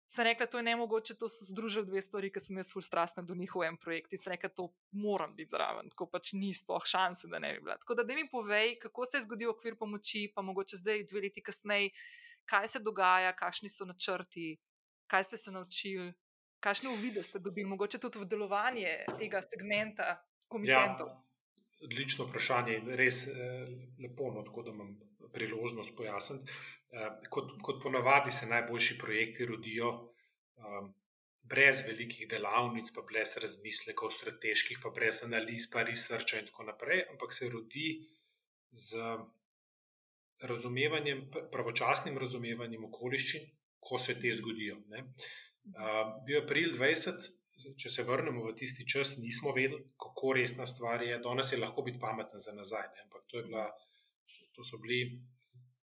Sem 0.07 0.25
rekla, 0.27 0.45
to 0.45 0.57
je 0.57 0.63
ne 0.63 0.75
mogoče, 0.75 1.15
to 1.17 1.29
so 1.29 1.45
združili 1.45 1.85
dve 1.85 2.01
stvari, 2.01 2.29
ki 2.29 2.39
sem 2.39 2.57
jaz 2.61 2.69
ful 2.73 2.83
strastna 2.85 3.23
do 3.25 3.33
njih 3.35 3.55
v 3.55 3.63
enem 3.65 3.77
projektu. 3.81 4.19
Sem 4.21 4.35
rekla, 4.35 4.51
to 4.53 4.67
moram 4.93 5.33
biti 5.35 5.55
zraven, 5.55 5.89
tako 5.89 6.05
pač 6.13 6.33
ni 6.37 6.53
sploh 6.53 6.85
šanse, 6.85 7.27
da 7.31 7.41
ne 7.41 7.55
bi 7.55 7.63
bila. 7.65 7.77
Tako 7.81 7.97
da, 7.97 8.05
da 8.05 8.15
mi 8.15 8.27
povej, 8.29 8.77
kako 8.83 9.05
se 9.09 9.17
je 9.17 9.25
zgodil 9.25 9.49
okvir 9.49 9.79
pomoči, 9.79 10.27
pa 10.35 10.45
mogoče 10.45 10.77
zdaj, 10.77 11.07
dve 11.09 11.25
leti 11.25 11.41
kasneje, 11.41 11.89
kaj 12.45 12.69
se 12.75 12.83
dogaja, 12.85 13.33
kakšni 13.33 13.73
so 13.73 13.89
načrti, 13.89 14.59
kaj 15.09 15.25
ste 15.25 15.41
se 15.41 15.51
naučili, 15.51 16.13
kakšne 16.61 16.93
uvide 16.93 17.23
ste 17.25 17.41
dobili, 17.41 17.65
mogoče 17.69 17.97
tudi 17.97 18.21
v 18.21 18.29
delovanje 18.29 18.99
tega 19.17 19.41
segmenta 19.41 20.19
komitentov. 20.47 21.09
Ja. 21.09 21.24
Odlično 21.83 22.25
vprašanje 22.29 22.77
in 22.77 22.89
res 22.95 23.25
eh, 23.27 23.67
lepo, 23.99 24.31
no, 24.31 24.43
tako 24.47 24.63
da 24.63 24.71
imam 24.71 24.95
priložnost 25.33 25.95
pojasniti. 25.97 26.51
Eh, 26.95 27.09
kot, 27.29 27.57
kot 27.61 27.81
ponavadi 27.83 28.31
se 28.31 28.47
najboljši 28.47 28.97
projekti 28.97 29.45
rodijo 29.45 29.89
um, 29.91 30.93
brez 31.43 31.81
velikih 31.87 32.27
delavnic, 32.29 32.91
pa 32.95 33.03
brez 33.05 33.35
razmislekov, 33.41 34.13
strateških, 34.15 34.79
pa 34.83 34.89
brez 34.95 35.21
analiz, 35.27 35.67
pa 35.71 35.83
researcha 35.83 36.39
in 36.39 36.47
tako 36.49 36.69
naprej, 36.71 37.03
ampak 37.11 37.33
se 37.33 37.49
rodi 37.51 37.89
z 38.71 39.01
razumevanjem, 40.41 41.27
pravočasnim 41.51 42.17
razumevanjem 42.17 42.87
okoliščin, 42.89 43.45
ko 43.79 43.99
se 44.01 44.17
te 44.19 44.33
zgodijo. 44.33 44.79
Uh, 44.79 46.15
bil 46.25 46.37
je 46.37 46.41
april 46.41 46.73
20. 46.79 47.29
Če 47.55 47.89
se 47.89 48.03
vrnemo 48.03 48.43
v 48.43 48.53
tisti 48.59 48.83
čas, 48.83 49.15
nismo 49.17 49.53
vedeli, 49.55 49.85
kako 50.01 50.33
resna 50.35 50.65
stvar 50.67 51.03
je. 51.03 51.19
Danes 51.23 51.51
je 51.53 51.59
lahko 51.61 51.85
biti 51.87 52.01
pameten 52.01 52.39
za 52.39 52.51
nazaj. 52.51 52.89
Ne? 52.95 53.05
Ampak 53.07 53.23
to 53.31 53.43
bila 53.47 53.69
to 54.55 54.63
so 54.63 54.79
bili 54.83 55.21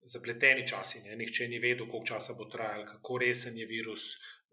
zapleteni 0.06 0.68
časi. 0.68 1.02
Ne? 1.06 1.18
Nihče 1.22 1.48
ni 1.48 1.60
vedel, 1.60 1.90
koliko 1.90 2.08
časa 2.14 2.38
bo 2.38 2.46
trajal, 2.50 2.86
kako 2.90 3.18
resen 3.22 3.58
je 3.58 3.66
virus. 3.70 4.08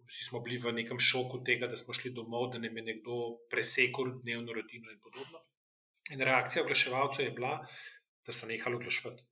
Vsi 0.08 0.28
smo 0.28 0.40
bili 0.44 0.58
v 0.60 0.72
nekem 0.76 0.98
šoku 1.00 1.42
tega, 1.46 1.68
da 1.68 1.76
smo 1.76 1.94
šli 1.96 2.12
domov, 2.16 2.50
da 2.52 2.60
nam 2.60 2.76
je 2.76 2.84
nekdo 2.90 3.18
presekal 3.52 4.16
dnevno 4.22 4.52
rutino 4.52 4.92
in 4.92 5.00
podobno. 5.00 5.44
In 6.12 6.20
reakcija 6.20 6.64
oglaševalcev 6.64 7.28
je 7.28 7.36
bila, 7.36 7.54
da 8.26 8.32
so 8.32 8.48
nehali 8.48 8.76
oglaševati. 8.76 9.24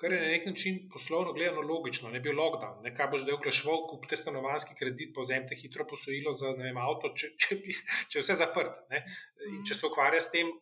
Kar 0.00 0.12
je 0.12 0.20
na 0.20 0.28
nek 0.32 0.46
način 0.46 0.80
poslovno 0.92 1.32
gledano 1.32 1.62
logično, 1.66 2.10
ne 2.10 2.20
bi 2.20 2.28
bil 2.28 2.38
lockdown. 2.40 2.82
Ne, 2.84 2.94
kaj 2.96 3.08
boš 3.12 3.24
zdaj 3.24 3.38
oglaševal, 3.38 3.86
kupite 3.90 4.16
stanovanski 4.20 4.76
kredit, 4.78 5.14
pozemite 5.14 5.58
hitro 5.58 5.86
posojilo 5.90 6.32
za 6.32 6.52
vem, 6.58 6.78
avto, 6.78 7.12
če, 7.16 7.32
če, 7.38 7.60
če, 7.64 7.80
če 8.10 8.18
je 8.18 8.24
vse 8.24 8.38
zaprt. 8.42 8.80
Ne? 8.90 9.04
In 9.52 9.62
če 9.66 9.78
se 9.78 9.86
ukvarja 9.88 10.22
s 10.24 10.32
tem, 10.34 10.52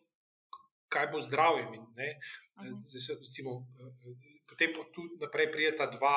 kaj 0.93 1.09
bo 1.13 1.21
zdravjem. 1.23 1.73
In, 1.79 2.77
se, 2.85 3.17
recimo, 3.17 3.57
potem 4.49 4.75
tu 4.93 5.07
naprej 5.21 5.49
prijeta 5.51 5.89
dva, 5.93 6.15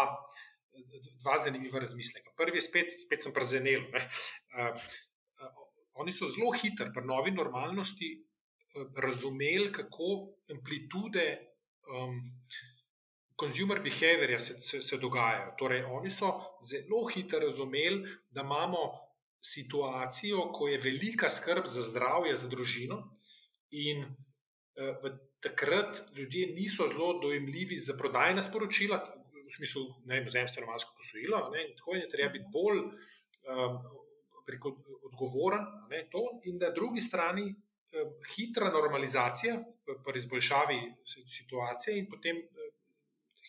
dva 1.23 1.39
zanimiva 1.43 1.81
razmisleka. 1.81 2.35
Prvi 2.37 2.61
je 2.61 2.69
spet, 2.69 2.93
spet 3.07 3.25
sem 3.25 3.35
prezenel. 3.37 3.87
Uh, 4.57 4.89
oni 6.03 6.13
so 6.13 6.29
zelo 6.29 6.53
hitri, 6.53 6.91
pri 6.93 7.07
novi 7.09 7.33
normalnosti, 7.33 8.11
uh, 8.21 8.89
razumeli, 9.01 9.71
kako 9.73 10.13
amplitude. 10.53 11.29
Um, 11.87 12.21
Consumer 13.41 13.81
behavior 13.85 14.41
se, 14.41 14.55
se, 14.61 14.83
se 14.83 14.99
dogaja. 14.99 15.51
Torej, 15.59 15.85
oni 15.85 16.11
so 16.11 16.31
zelo 16.65 17.05
hitro 17.13 17.39
razumeli, 17.39 18.05
da 18.31 18.41
imamo 18.41 18.79
situacijo, 19.45 20.53
ko 20.53 20.69
je 20.69 20.79
velika 20.79 21.31
skrb 21.31 21.67
za 21.67 21.83
zdravje, 21.83 22.35
za 22.35 22.49
družino, 22.49 23.03
in 23.71 24.07
v 24.77 25.13
takrat 25.41 26.03
ljudje 26.17 26.47
niso 26.47 26.89
zelo 26.89 27.19
dojemljivi 27.23 27.77
za 27.79 27.95
prodajna 27.99 28.43
sporočila, 28.43 28.99
v 29.47 29.51
smislu, 29.51 29.83
da 30.05 30.15
je 30.15 30.29
zemljo 30.29 30.61
romansko 30.61 30.95
posojilo. 30.97 31.51
Ne, 31.51 31.69
in 31.69 31.77
tako 31.77 31.95
je 31.95 32.09
treba 32.09 32.33
biti 32.33 32.51
bolj 32.53 32.81
um, 32.83 33.79
odgovoren. 35.11 35.63
Ne, 35.91 36.09
to, 36.11 36.25
in 36.45 36.59
na 36.59 36.71
drugi 36.71 37.01
strani 37.01 37.45
um, 37.47 38.13
hitra 38.35 38.71
normalizacija, 38.71 39.61
pri 40.05 40.19
izboljšavi 40.19 40.81
situacije, 41.39 41.99
in 41.99 42.09
potem 42.11 42.43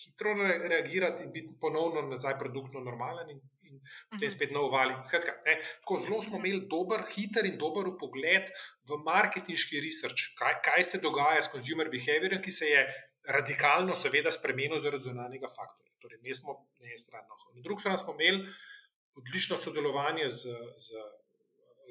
hitro 0.03 0.33
reagirati 0.43 1.23
in 1.23 1.31
biti 1.31 1.53
ponovno 1.61 2.01
nazaj 2.01 2.37
produktno 2.39 2.79
normalen. 2.79 3.29
In, 3.29 3.41
in 3.67 3.79
potem 4.09 4.27
mhm. 4.27 4.35
spet 4.35 4.53
nov 4.55 4.69
val. 4.71 4.93
Skratka, 5.05 5.35
ne, 5.45 5.57
tako 5.81 5.99
zelo 6.03 6.21
smo 6.21 6.39
imeli 6.39 6.67
dober, 6.71 7.03
hiter 7.11 7.49
in 7.49 7.57
dober 7.61 7.91
pogled 7.99 8.51
v 8.87 9.01
marketinški 9.05 9.81
research, 9.83 10.31
kaj, 10.39 10.61
kaj 10.65 10.87
se 10.91 11.01
dogaja 11.03 11.43
s 11.43 11.51
consumer 11.51 11.91
behaviorjem, 11.93 12.41
ki 12.43 12.53
se 12.53 12.71
je 12.71 12.85
radikalno, 13.27 13.95
seveda, 13.95 14.31
spremenil 14.31 14.79
zaradi 14.79 15.09
zunanjega 15.09 15.49
faktorja. 15.51 15.91
Torej, 16.01 16.21
mi 16.23 16.35
smo 16.35 16.55
na 16.79 16.87
eni 16.87 16.97
strani. 16.97 17.27
Na 17.55 17.61
drugi 17.65 17.83
strani 17.83 17.97
smo 17.97 18.15
imeli 18.15 18.47
odlično 19.17 19.57
sodelovanje 19.57 20.29
z, 20.29 20.55
z 20.77 21.03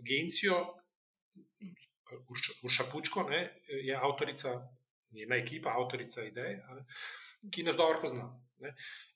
agencijo. 0.01 0.63
Urša 2.63 2.85
Pučko 2.93 3.27
ne, 3.29 3.41
je 3.69 3.97
avtorica, 3.97 4.55
njena 5.17 5.39
ekipa, 5.41 5.75
avtorica 5.75 6.25
ideje, 6.25 6.61
ki 7.53 7.65
nas 7.67 7.77
dobro 7.77 8.01
pozna. 8.05 8.29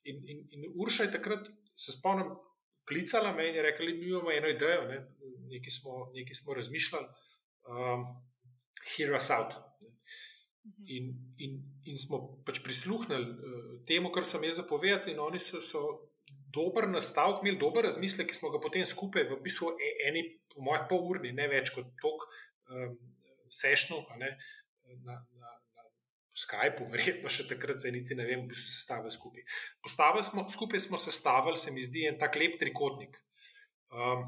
In, 0.04 0.22
in, 0.26 0.46
in 0.56 0.66
Urša 0.74 1.08
je 1.08 1.12
takrat, 1.16 1.48
se 1.76 1.92
spomnim, 1.92 2.34
klicala 2.88 3.32
me 3.36 3.48
in 3.48 3.54
je 3.54 3.62
rekla, 3.62 3.86
da 3.86 4.06
imamo 4.06 4.32
eno 4.32 4.48
idejo, 4.48 4.84
ne? 4.88 4.98
nekaj, 5.52 5.70
smo, 5.70 6.10
nekaj 6.14 6.34
smo 6.34 6.54
razmišljali. 6.54 7.06
Um, 7.70 8.06
hear 8.96 9.14
us 9.16 9.30
out. 9.30 9.54
Mhm. 10.64 10.84
In, 10.86 11.04
in, 11.38 11.58
in 11.84 11.98
smo 11.98 12.18
pač 12.46 12.60
prisluhnili 12.64 13.30
uh, 13.30 13.72
temu, 13.86 14.12
kar 14.12 14.24
so 14.24 14.38
imeli 14.38 14.54
zapovedati, 14.54 15.14
in 15.14 15.20
oni 15.20 15.38
so, 15.38 15.60
so 15.60 15.82
dober 16.54 16.88
nastavek, 16.88 17.42
imeli 17.42 17.58
dober 17.58 17.86
razmislek, 17.86 18.30
ki 18.30 18.38
smo 18.38 18.50
ga 18.50 18.60
potem 18.62 18.84
skupaj, 18.84 19.28
v 19.30 19.38
bistvu, 19.44 19.72
e, 19.78 19.92
eni, 20.08 20.24
po 20.50 20.64
mojem, 20.66 20.86
pol 20.90 21.06
urni, 21.14 21.32
ne 21.36 21.46
več 21.50 21.72
kot 21.74 21.92
tok, 22.02 22.26
um, 22.70 22.96
sešnu, 23.50 24.02
na, 24.18 24.30
na, 25.06 25.16
na 25.38 25.39
Skypeu, 26.40 26.88
verjetno 26.94 27.32
še 27.32 27.46
takrat 27.50 27.82
se 27.82 27.92
niti 27.94 28.16
ne 28.18 28.26
vem, 28.28 28.46
bi 28.48 28.58
se 28.58 28.68
sestavili 28.72 29.12
skupaj. 29.14 29.46
Postavili 29.84 30.26
smo, 30.26 30.46
skupaj 30.48 30.84
smo 30.86 31.00
sestavili, 31.00 31.60
se 31.60 31.74
mi 31.74 31.84
zdi, 31.84 32.06
en 32.10 32.20
tak 32.20 32.38
lep 32.40 32.58
trikotnik. 32.60 33.18
Um, 33.90 34.24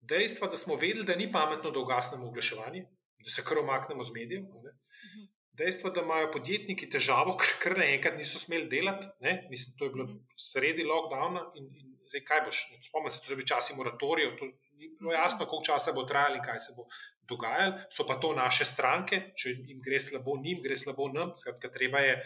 dejstva, 0.00 0.50
da 0.52 0.60
smo 0.60 0.76
vedeli, 0.76 1.06
da 1.08 1.16
ni 1.16 1.30
pametno, 1.32 1.72
da 1.72 1.80
ugasnemo 1.80 2.28
oglaševanje, 2.28 2.84
da 3.24 3.32
se 3.32 3.44
kar 3.46 3.58
omaknemo 3.58 4.02
z 4.02 4.14
medijem. 4.14 4.44
Mhm. 4.44 5.32
Dejstvo, 5.56 5.88
da 5.90 6.02
imajo 6.04 6.28
podjetniki 6.34 6.88
težavo, 6.92 7.36
ker 7.40 7.52
kar 7.62 7.78
naenkrat 7.80 8.18
niso 8.20 8.38
smeli 8.38 8.68
delati, 8.68 9.08
ne? 9.24 9.38
mislim, 9.50 9.76
to 9.78 9.88
je 9.88 9.94
bilo 9.96 10.08
mhm. 10.08 10.22
sredi 10.48 10.84
lockdowna 10.84 11.46
in, 11.56 11.70
in 11.80 11.92
zdaj 12.10 12.24
kaj 12.28 12.44
boš. 12.46 12.62
Spomnim 12.88 13.10
se, 13.10 13.22
da 13.22 13.30
so 13.30 13.38
bili 13.38 13.48
časi 13.48 13.76
moratorijev, 13.78 14.36
to 14.38 14.50
ni 14.76 14.90
bilo 14.98 15.10
mhm. 15.10 15.18
jasno, 15.20 15.46
koliko 15.46 15.72
časa 15.72 15.96
bo 15.96 16.04
trajalo 16.04 16.40
in 16.40 16.44
kaj 16.44 16.60
se 16.68 16.76
bo 16.76 16.86
dogajalo. 17.28 17.78
So 17.90 18.06
pa 18.08 18.18
to 18.22 18.32
naše 18.36 18.64
stranke, 18.64 19.20
če 19.36 19.54
jim 19.56 19.80
gre 19.84 20.00
slabo, 20.00 20.36
njim 20.42 20.62
gre 20.64 20.76
slabo, 20.76 21.08
nam, 21.12 21.32
skratka, 21.36 21.70
treba 21.72 22.02
je 22.04 22.18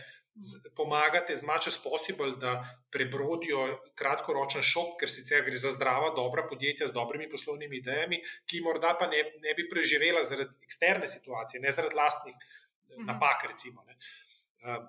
pomagati 0.77 1.33
as 1.33 1.43
much 1.43 1.67
as 1.67 1.77
possible, 1.83 2.37
da 2.41 2.53
prebrodijo 2.91 3.81
kratkoročen 3.95 4.63
šok, 4.63 4.95
ker 5.01 5.11
sicer 5.11 5.43
gre 5.45 5.57
za 5.57 5.73
zdrava, 5.75 6.13
dobra 6.17 6.47
podjetja 6.49 6.87
z 6.87 6.97
dobrimi 6.97 7.29
poslovnimi 7.29 7.81
idejami, 7.81 8.21
ki 8.47 8.63
morda 8.65 8.95
pa 9.01 9.11
ne, 9.11 9.25
ne 9.43 9.55
bi 9.59 9.69
preživela 9.69 10.23
zaradi 10.23 10.57
eksterne 10.65 11.09
situacije, 11.09 11.61
ne 11.61 11.75
zaradi 11.75 11.99
lastnih 11.99 12.35
mhm. 12.37 13.07
napak. 13.11 13.45
Recimo, 13.51 13.85
uh, 13.85 14.81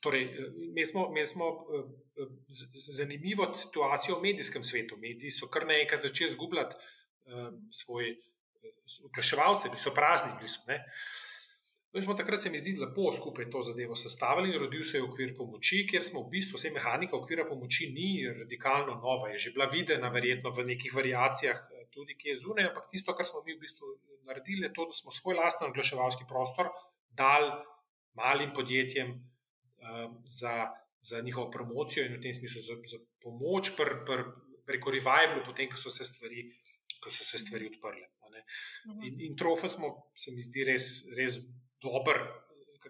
torej, 0.00 0.28
mi 0.74 0.86
smo, 0.86 1.08
mi 1.10 1.26
smo 1.26 1.50
zanimivo 2.74 3.54
situacijo 3.54 4.18
v 4.18 4.22
medijskem 4.22 4.62
svetu. 4.62 4.96
Mediji 4.96 5.30
so 5.30 5.48
kar 5.48 5.66
nekaj 5.66 6.02
začeli 6.08 6.30
izgubljati 6.30 6.76
svoj. 7.72 8.16
Oglaševalce, 9.04 9.70
ki 9.72 9.80
so 9.80 9.94
prazni, 9.94 10.32
bili 10.40 10.48
so. 10.48 10.64
Uh, 10.64 10.76
In 11.96 12.02
smo 12.02 12.14
takrat, 12.14 12.40
se 12.42 12.50
mi 12.50 12.58
zdi, 12.60 12.74
lepo 12.76 13.08
skupaj 13.16 13.46
to 13.50 13.62
zadevo 13.64 13.96
sestavili 13.96 14.50
in 14.52 14.60
rodil 14.60 14.82
se 14.84 14.98
je 14.98 15.04
okvir 15.06 15.30
pomoči, 15.36 15.86
kjer 15.88 16.02
smo 16.04 16.20
v 16.26 16.30
bistvu, 16.34 16.58
vse 16.60 16.70
mehanika 16.74 17.16
okvira 17.16 17.46
pomoči 17.48 17.88
ni 17.94 18.10
radikalno 18.28 18.98
nova, 19.00 19.30
je 19.32 19.38
že 19.44 19.52
bila 19.56 19.66
videna, 19.72 20.10
verjetno 20.12 20.52
v 20.52 20.66
nekih 20.68 20.92
variacijah, 20.94 21.56
eh, 21.56 21.86
tudi 21.94 22.14
ki 22.18 22.28
je 22.28 22.36
zunaj, 22.42 22.68
ampak 22.68 22.90
tisto, 22.92 23.14
kar 23.16 23.26
smo 23.26 23.40
mi 23.46 23.56
v 23.56 23.62
bistvu 23.64 23.94
naredili, 24.28 24.68
je 24.68 24.72
to, 24.76 24.84
da 24.84 24.98
smo 25.00 25.10
svoj 25.10 25.40
lasten 25.40 25.70
oglaševalski 25.70 26.28
prostor 26.28 26.68
dal 27.08 27.48
malim 28.14 28.52
podjetjem 28.52 29.08
um, 29.16 30.20
za, 30.28 30.68
za 31.00 31.20
njihovo 31.24 31.50
promocijo 31.50 32.04
in 32.04 32.18
v 32.18 32.20
tem 32.20 32.34
smislu 32.34 32.60
za, 32.60 32.76
za 32.84 32.98
pomoč 33.24 33.72
pr, 33.76 34.04
pr, 34.04 34.26
preko 34.68 34.92
revivalu, 34.92 35.40
potem, 35.46 35.70
ko 35.72 35.80
so 35.80 35.90
se 35.90 36.04
stvari, 36.04 36.44
ko 37.02 37.10
so 37.10 37.24
se 37.24 37.38
stvari 37.38 37.70
odprle. 37.74 38.06
Mhm. 38.86 39.02
In, 39.02 39.20
in 39.28 39.36
trofe 39.36 39.68
smo, 39.68 40.10
se 40.16 40.32
mi 40.32 40.42
zdi, 40.42 40.64
res. 40.68 41.08
res 41.16 41.38
dober, 41.82 42.18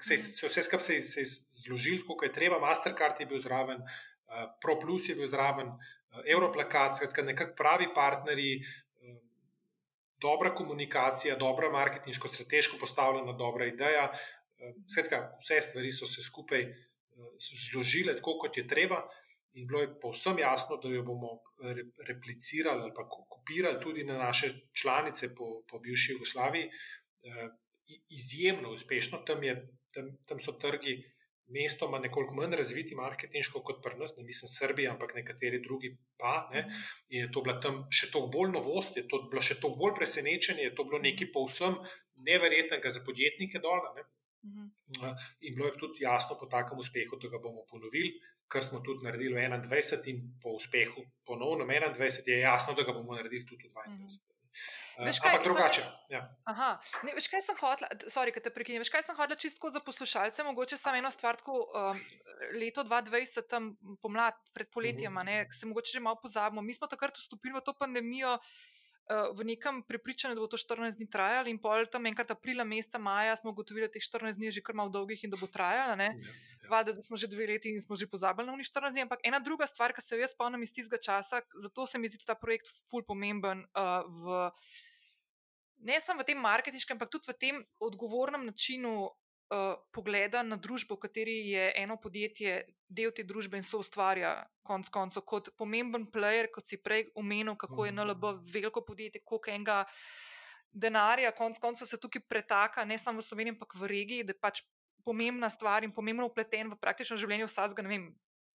se 0.01 0.17
je 0.17 0.49
vse 0.49 0.63
skupaj 0.65 1.01
zložil, 1.65 2.01
kako 2.07 2.25
je 2.25 2.33
treba. 2.33 2.61
Mastercard 2.61 3.21
je 3.21 3.27
bil 3.27 3.39
zraven, 3.39 3.83
uh, 3.83 4.47
ProPlus 4.63 5.09
je 5.09 5.17
bil 5.19 5.27
zraven, 5.29 5.69
uh, 5.69 6.23
Europlakat, 6.25 6.97
skratka, 6.97 7.23
nekako 7.23 7.57
pravi 7.57 7.89
partnerji. 7.95 8.63
Uh, 8.63 9.17
dobra 10.21 10.55
komunikacija, 10.55 11.37
dobra 11.37 11.71
marketinško, 11.71 12.29
strateško 12.29 12.79
postavljena, 12.81 13.33
dobra 13.33 13.67
ideja. 13.67 14.09
Skratka, 14.91 15.37
vse 15.39 15.61
stvari 15.63 15.93
so 15.95 16.07
se 16.07 16.23
skupaj 16.23 16.65
zložile 17.39 18.17
tako, 18.17 18.39
kot 18.39 18.57
je 18.57 18.67
treba, 18.67 19.05
in 19.53 19.67
bilo 19.67 19.81
je 19.81 20.01
povsem 20.01 20.39
jasno, 20.39 20.77
da 20.77 20.89
jo 20.89 21.03
bomo 21.03 21.39
replicirali 22.09 22.83
ali 22.83 22.93
pa 22.95 23.09
kopirali 23.09 23.81
tudi 23.81 24.05
na 24.05 24.19
naše 24.19 24.51
članice 24.73 25.35
po, 25.35 25.63
po 25.71 25.79
bivši 25.79 26.13
Jugoslaviji 26.13 26.71
izjemno 28.09 28.71
uspešno, 28.71 29.19
tam, 29.19 29.43
je, 29.45 29.55
tam, 29.95 30.11
tam 30.27 30.39
so 30.39 30.53
trgi 30.53 30.99
mestoma 31.49 31.99
nekoliko 31.99 32.35
manj 32.35 32.57
razviti 32.61 32.95
marketinško 32.95 33.63
kot 33.65 33.81
pri 33.85 33.97
nas, 33.99 34.17
ne 34.17 34.25
mislim 34.25 34.51
Srbija, 34.53 34.93
ampak 34.93 35.15
nekateri 35.17 35.63
drugi 35.65 35.95
pa. 36.21 36.51
Ne? 36.53 36.67
In 37.09 37.25
je 37.25 37.31
to 37.33 37.43
bila 37.43 37.57
tam 37.61 37.87
še 37.91 38.11
toliko 38.13 38.33
bolj 38.37 38.53
novost, 38.59 38.97
je 39.01 39.07
to 39.09 39.23
bilo 39.31 39.43
še 39.45 39.57
toliko 39.61 39.85
bolj 39.85 39.95
presenečenje, 40.01 40.67
je 40.69 40.75
to 40.77 40.85
bilo 40.85 41.01
nekaj 41.05 41.33
povsem 41.33 41.79
neverjetnega 42.29 42.93
za 42.93 43.05
podjetnike 43.07 43.63
dol. 43.65 43.81
Ne? 43.97 44.05
Mhm. 44.49 44.67
In 45.41 45.57
bilo 45.57 45.71
je 45.71 45.79
tudi 45.81 46.05
jasno 46.05 46.37
po 46.41 46.47
takem 46.47 46.79
uspehu, 46.79 47.17
da 47.17 47.33
ga 47.33 47.41
bomo 47.43 47.65
ponovili, 47.71 48.13
kar 48.49 48.65
smo 48.65 48.81
tudi 48.81 49.05
naredili 49.05 49.35
v 49.35 49.45
21, 49.61 50.09
in 50.09 50.25
po 50.43 50.57
uspehu 50.57 51.05
ponovno 51.27 51.65
v 51.65 51.77
21, 51.77 52.29
je 52.29 52.41
jasno, 52.41 52.75
da 52.75 52.83
ga 52.83 52.97
bomo 52.97 53.15
naredili 53.15 53.47
tudi 53.47 53.69
v 53.69 53.73
22. 53.73 53.95
Mhm. 53.95 54.37
Veš, 54.99 55.21
kaj, 55.23 55.31
Ampak 55.31 55.45
drugače. 55.47 55.83
Ja. 56.11 56.25
Aha, 56.51 56.73
ne, 57.07 57.13
veš, 57.15 57.29
kaj 57.31 57.43
sem 57.47 57.59
hodila, 57.61 57.87
sorry, 58.11 58.33
te 58.35 58.51
prekinjam. 58.51 58.83
Veš, 58.83 58.91
kaj 58.91 59.05
sem 59.07 59.15
hodila 59.15 59.39
čisto 59.39 59.71
za 59.71 59.83
poslušalce, 59.87 60.43
mogoče 60.43 60.79
samo 60.81 60.99
eno 60.99 61.11
stvar, 61.15 61.39
tako 61.39 61.61
um, 61.71 62.01
leto 62.59 62.83
2020, 62.83 63.47
tam 63.47 63.69
pomlad, 64.03 64.35
pred 64.55 64.67
poletjem, 64.75 65.15
uh 65.15 65.23
-huh. 65.23 65.55
se 65.61 65.67
mogoče 65.67 65.93
že 65.93 66.01
malo 66.01 66.19
pozabimo. 66.23 66.63
Mi 66.63 66.75
smo 66.75 66.87
takrat 66.87 67.15
vstopili 67.17 67.55
v 67.55 67.63
to 67.63 67.75
pandemijo 67.79 68.39
v 69.09 69.45
nekem 69.45 69.83
prepričanju, 69.89 70.35
da 70.37 70.41
bo 70.41 70.47
to 70.47 70.61
14 70.61 70.99
dni 71.01 71.09
trajalo, 71.11 71.49
in 71.49 71.59
pol 71.59 71.87
tam 71.89 72.07
enkrat 72.07 72.31
aprila, 72.35 72.65
meseca 72.65 72.99
maja 73.01 73.37
smo 73.37 73.55
ugotovili, 73.55 73.87
da 73.87 73.93
teh 73.93 74.05
14 74.05 74.37
dni 74.37 74.51
je 74.51 74.59
že 74.59 74.65
kar 74.65 74.77
malo 74.77 74.93
dolgih 74.93 75.25
in 75.25 75.33
da 75.33 75.41
bo 75.41 75.49
trajalo. 75.49 75.97
Ja, 75.97 76.13
ja. 76.13 76.35
Valjda, 76.69 76.93
da 76.93 77.03
smo 77.03 77.17
že 77.17 77.31
dve 77.33 77.47
leti 77.49 77.73
in 77.73 77.81
smo 77.81 77.97
že 77.97 78.07
pozabili 78.07 78.47
na 78.47 78.53
unih 78.53 78.69
14 78.69 78.93
dni. 78.93 79.07
Ampak 79.09 79.25
ena 79.25 79.41
druga 79.41 79.67
stvar, 79.67 79.97
ki 79.97 80.05
se 80.05 80.17
jo 80.17 80.21
jaz 80.21 80.37
spomnim 80.37 80.63
iz 80.63 80.73
tistega 80.77 81.01
časa, 81.01 81.41
zato 81.57 81.87
se 81.87 81.99
mi 81.99 82.09
zdi 82.09 82.21
ta 82.27 82.37
projekt 82.37 82.69
ful 82.91 83.03
pomemben 83.03 83.65
uh, 83.73 84.05
v 84.05 84.51
ne 85.79 86.01
samo 86.01 86.23
v 86.23 86.29
tem 86.29 86.39
marketinškem, 86.39 86.99
ampak 86.99 87.11
tudi 87.11 87.31
v 87.31 87.39
tem 87.39 87.57
odgovornem 87.81 88.45
načinu 88.45 89.09
uh, 89.51 89.75
pogleda 89.93 90.43
na 90.43 90.57
družbo, 90.57 90.97
v 90.97 91.05
kateri 91.07 91.37
je 91.51 91.73
eno 91.77 91.97
podjetje 92.01 92.63
del 92.89 93.13
te 93.13 93.25
družbe 93.25 93.59
in 93.59 93.67
so 93.67 93.81
ustvarja, 93.83 94.33
konc 94.67 94.89
koncev, 94.93 95.25
kot 95.29 95.51
pomemben 95.57 96.07
player, 96.13 96.51
kot 96.53 96.69
si 96.69 96.81
prej 96.83 97.09
omenil, 97.19 97.57
kako 97.57 97.87
je 97.87 97.93
NLB 97.93 98.33
veliko 98.53 98.85
podjetje, 98.85 99.23
koliko 99.25 99.53
enega 99.53 99.83
denarja, 100.73 101.33
konc 101.37 101.61
koncev 101.61 101.89
se 101.89 102.01
tukaj 102.01 102.25
pretaka, 102.29 102.85
ne 102.85 102.99
samo 102.99 103.23
v 103.23 103.29
Sloveniji, 103.29 103.57
ampak 103.57 103.77
v 103.77 103.91
regiji, 103.91 104.27
da 104.29 104.37
je 104.37 104.41
pač 104.41 104.65
pomembna 105.05 105.49
stvar 105.51 105.85
in 105.85 105.95
pomembno 105.95 106.27
upleten 106.29 106.69
v 106.73 106.81
praktično 106.81 107.17
življenje 107.17 107.49
vsakega, 107.49 107.87
ne 107.87 107.95
vem. 107.95 108.09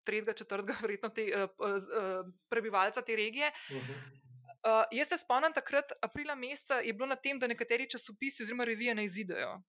Tretjega, 0.07 0.33
četrtega, 0.33 0.77
verjetno, 0.85 1.09
te, 1.13 1.27
uh, 1.35 1.49
uh, 1.59 2.31
prebivalca 2.49 3.03
te 3.05 3.15
regije. 3.19 3.51
Uh 3.69 3.77
mhm. 3.77 3.91
-huh. 3.91 4.17
Uh, 4.59 4.83
jaz 4.91 5.07
se 5.07 5.17
spomnim, 5.17 5.53
takrat, 5.55 5.93
aprila 6.03 6.35
meseca, 6.35 6.81
je 6.83 6.93
bilo 6.93 7.05
na 7.07 7.15
tem, 7.15 7.39
da 7.39 7.47
nekateri 7.47 7.89
časopisi 7.89 8.43
oziroma 8.43 8.65
revije 8.67 8.95
ne 8.95 9.05
izidejo. 9.05 9.61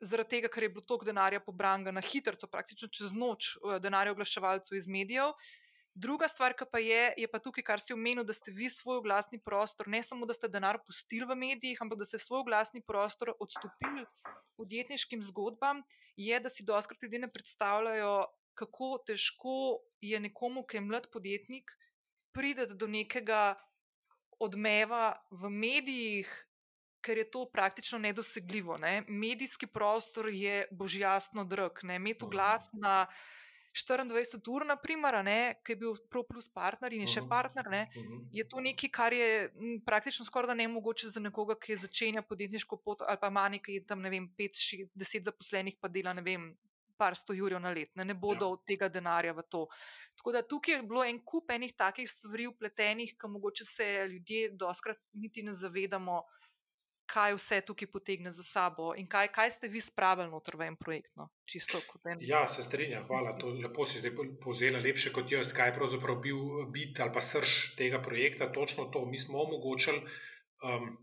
Zaradi 0.00 0.36
tega, 0.36 0.48
ker 0.48 0.62
je 0.62 0.72
bilo 0.72 0.84
toliko 0.86 1.08
denarja 1.08 1.40
pobranga 1.42 1.90
na 1.90 2.00
hitro, 2.00 2.36
praktično 2.50 2.88
čez 2.88 3.12
noč, 3.12 3.56
uh, 3.62 3.78
denarja 3.82 4.12
oglaševalcev 4.14 4.76
iz 4.78 4.86
medijev. 4.86 5.32
Druga 5.98 6.28
stvar, 6.30 6.54
ki 6.54 6.66
pa 6.70 6.78
je, 6.78 7.00
je 7.18 7.26
pa 7.26 7.40
tukaj, 7.42 7.64
kar 7.66 7.82
si 7.82 7.90
omenil, 7.92 8.22
da 8.22 8.32
ste 8.36 8.52
vi 8.54 8.68
svoj 8.70 9.00
glasni 9.02 9.40
prostor, 9.42 9.88
ne 9.90 9.98
samo 10.06 10.28
da 10.30 10.34
ste 10.36 10.46
denar 10.46 10.78
pustili 10.86 11.26
v 11.26 11.34
medijih, 11.34 11.80
ampak 11.82 11.98
da 11.98 12.06
ste 12.06 12.20
svoj 12.22 12.44
glasni 12.46 12.82
prostor 12.86 13.32
odstopili 13.42 14.04
podjetniškim 14.58 15.24
zgodbam, 15.26 15.82
je, 16.16 16.38
da 16.40 16.50
si 16.50 16.66
doskrat 16.66 17.02
ljudje 17.02 17.18
ne 17.24 17.32
predstavljajo, 17.32 18.12
kako 18.54 18.98
težko 19.06 19.56
je 20.00 20.20
nekomu, 20.20 20.62
ki 20.66 20.78
je 20.78 20.84
mlad 20.86 21.10
podjetnik, 21.10 21.74
prideti 22.34 22.78
do 22.78 22.86
nekega 22.86 23.58
odmeva 24.38 25.16
v 25.30 25.50
medijih, 25.50 26.30
ker 27.00 27.18
je 27.18 27.30
to 27.30 27.46
praktično 27.52 27.98
nedosegljivo. 27.98 28.76
Ne? 28.78 29.02
Medijski 29.08 29.66
prostor 29.66 30.28
je 30.32 30.66
božjasno 30.70 31.44
drag. 31.44 31.82
Imeti 31.82 32.26
glas 32.30 32.70
na 32.72 33.06
24 33.74 34.48
ur, 34.50 34.66
naprimer, 34.66 35.18
ki 35.62 35.72
je 35.72 35.76
bil 35.76 35.96
ProPlus 36.10 36.48
partner 36.48 36.92
in 36.92 37.04
je 37.04 37.12
še 37.18 37.22
partner, 37.28 37.68
ne? 37.70 37.82
je 38.32 38.44
to 38.48 38.60
nekaj, 38.64 38.90
kar 38.90 39.12
je 39.12 39.50
praktično 39.86 40.24
skoraj 40.26 40.56
ne 40.56 40.68
mogoče 40.68 41.10
za 41.10 41.20
nekoga, 41.20 41.54
ki 41.54 41.76
začenja 41.76 42.22
podjetniško 42.22 42.80
pot 42.82 43.04
ali 43.06 43.20
pa 43.20 43.30
ima 43.30 43.48
nekaj 43.48 43.84
tam, 43.86 44.02
ne 44.02 44.10
vem, 44.10 44.26
5-10 44.38 45.30
zaposlenih, 45.30 45.78
pa 45.80 45.88
dela, 45.88 46.14
ne 46.16 46.24
vem, 46.24 46.50
par 46.98 47.14
sto 47.14 47.32
jurjev 47.36 47.60
na 47.62 47.70
let, 47.70 47.92
ne, 47.94 48.04
ne 48.04 48.14
bodo 48.18 48.48
ja. 48.48 48.52
od 48.56 48.64
tega 48.66 48.88
denarja 48.90 49.32
v 49.36 49.44
to. 49.46 49.66
Tako 50.18 50.32
da 50.34 50.42
tukaj 50.42 50.74
je 50.74 50.82
bilo 50.82 51.04
en 51.06 51.20
kup 51.22 51.52
enih 51.54 51.76
takih 51.78 52.10
stvari 52.10 52.48
upletenih, 52.50 53.14
ki 53.14 53.30
mogoče 53.30 53.64
se 53.64 53.86
ljudje 54.10 54.50
doskrat 54.58 54.98
niti 55.14 55.44
ne 55.46 55.54
zavedamo, 55.54 56.24
kaj 57.08 57.34
vse 57.38 57.60
tukaj 57.66 57.88
potegne 57.92 58.30
za 58.34 58.44
sabo 58.44 58.92
in 58.96 59.08
kaj, 59.08 59.30
kaj 59.32 59.50
ste 59.56 59.68
vi 59.72 59.80
spravili 59.80 60.30
noter 60.30 60.56
v 60.60 60.68
en 60.68 60.76
projekt. 60.76 61.10
No? 61.16 61.28
En... 62.04 62.20
Ja, 62.20 62.44
se 62.48 62.62
strinjam, 62.62 63.04
hvala. 63.08 63.34
To 63.40 63.54
lepo 63.56 63.86
si 63.88 64.02
zdaj 64.02 64.12
povzela, 64.42 64.82
lepše 64.84 65.12
kot 65.16 65.32
jaz, 65.32 65.52
kaj 65.56 65.72
je 65.72 65.76
pravzaprav 65.80 66.20
bil 66.22 66.68
bit 66.74 67.00
ali 67.00 67.12
pa 67.14 67.24
srž 67.24 67.74
tega 67.80 68.02
projekta. 68.04 68.52
Točno 68.52 68.90
to 68.92 69.06
mi 69.06 69.18
smo 69.18 69.40
omogočili. 69.42 70.04
Um, 70.62 70.96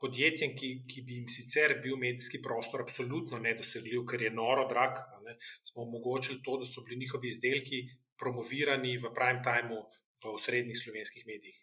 podjetjem, 0.00 0.54
ki, 0.56 0.68
ki 0.88 1.02
bi 1.06 1.20
jim 1.20 1.28
sicer 1.28 1.76
bil 1.84 1.98
medijski 2.00 2.40
prostor 2.42 2.84
absolutno 2.84 3.38
nedosegljiv, 3.38 4.06
ker 4.08 4.24
je 4.24 4.30
noro 4.32 4.66
drag, 4.68 5.02
ne, 5.26 5.36
smo 5.68 5.84
omogočili 5.84 6.40
to, 6.44 6.56
da 6.60 6.68
so 6.68 6.84
bili 6.86 7.02
njihovi 7.04 7.28
izdelki 7.28 7.82
promovirani 8.20 8.96
v 8.98 9.12
prime 9.16 9.44
timeu 9.44 9.84
v 10.24 10.32
osrednjih 10.32 10.76
slovenskih 10.76 11.26
medijih. 11.26 11.58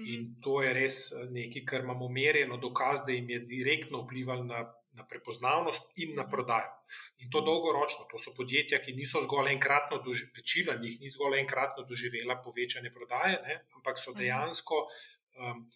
Mhm. 0.00 0.12
In 0.12 0.40
to 0.40 0.62
je 0.62 0.72
res 0.74 1.12
eh, 1.12 1.26
nekaj, 1.30 1.64
kar 1.64 1.84
imamo 1.84 2.08
merjeno 2.08 2.56
dokaz, 2.56 3.04
da 3.06 3.12
jim 3.12 3.30
je 3.30 3.40
direktno 3.40 4.02
vplivalo 4.02 4.44
na, 4.44 4.64
na 4.96 5.06
prepoznavnost 5.06 5.92
in 5.96 6.14
na 6.16 6.28
prodajo. 6.28 6.72
In 7.18 7.30
to 7.30 7.42
dolgoročno, 7.46 8.06
to 8.10 8.18
so 8.18 8.32
podjetja, 8.36 8.80
ki 8.82 8.96
niso 8.96 9.20
zgolj 9.20 9.52
enkratno, 9.52 10.00
večina 10.36 10.76
njih 10.80 11.00
ni 11.00 11.12
zgolj 11.12 11.38
enkratno 11.40 11.84
doživela 11.84 12.40
povečanje 12.44 12.90
prodaje, 12.90 13.38
ne, 13.46 13.60
ampak 13.76 13.98
so 13.98 14.10
mhm. 14.10 14.20
dejansko. 14.20 14.86
Um, 15.38 15.68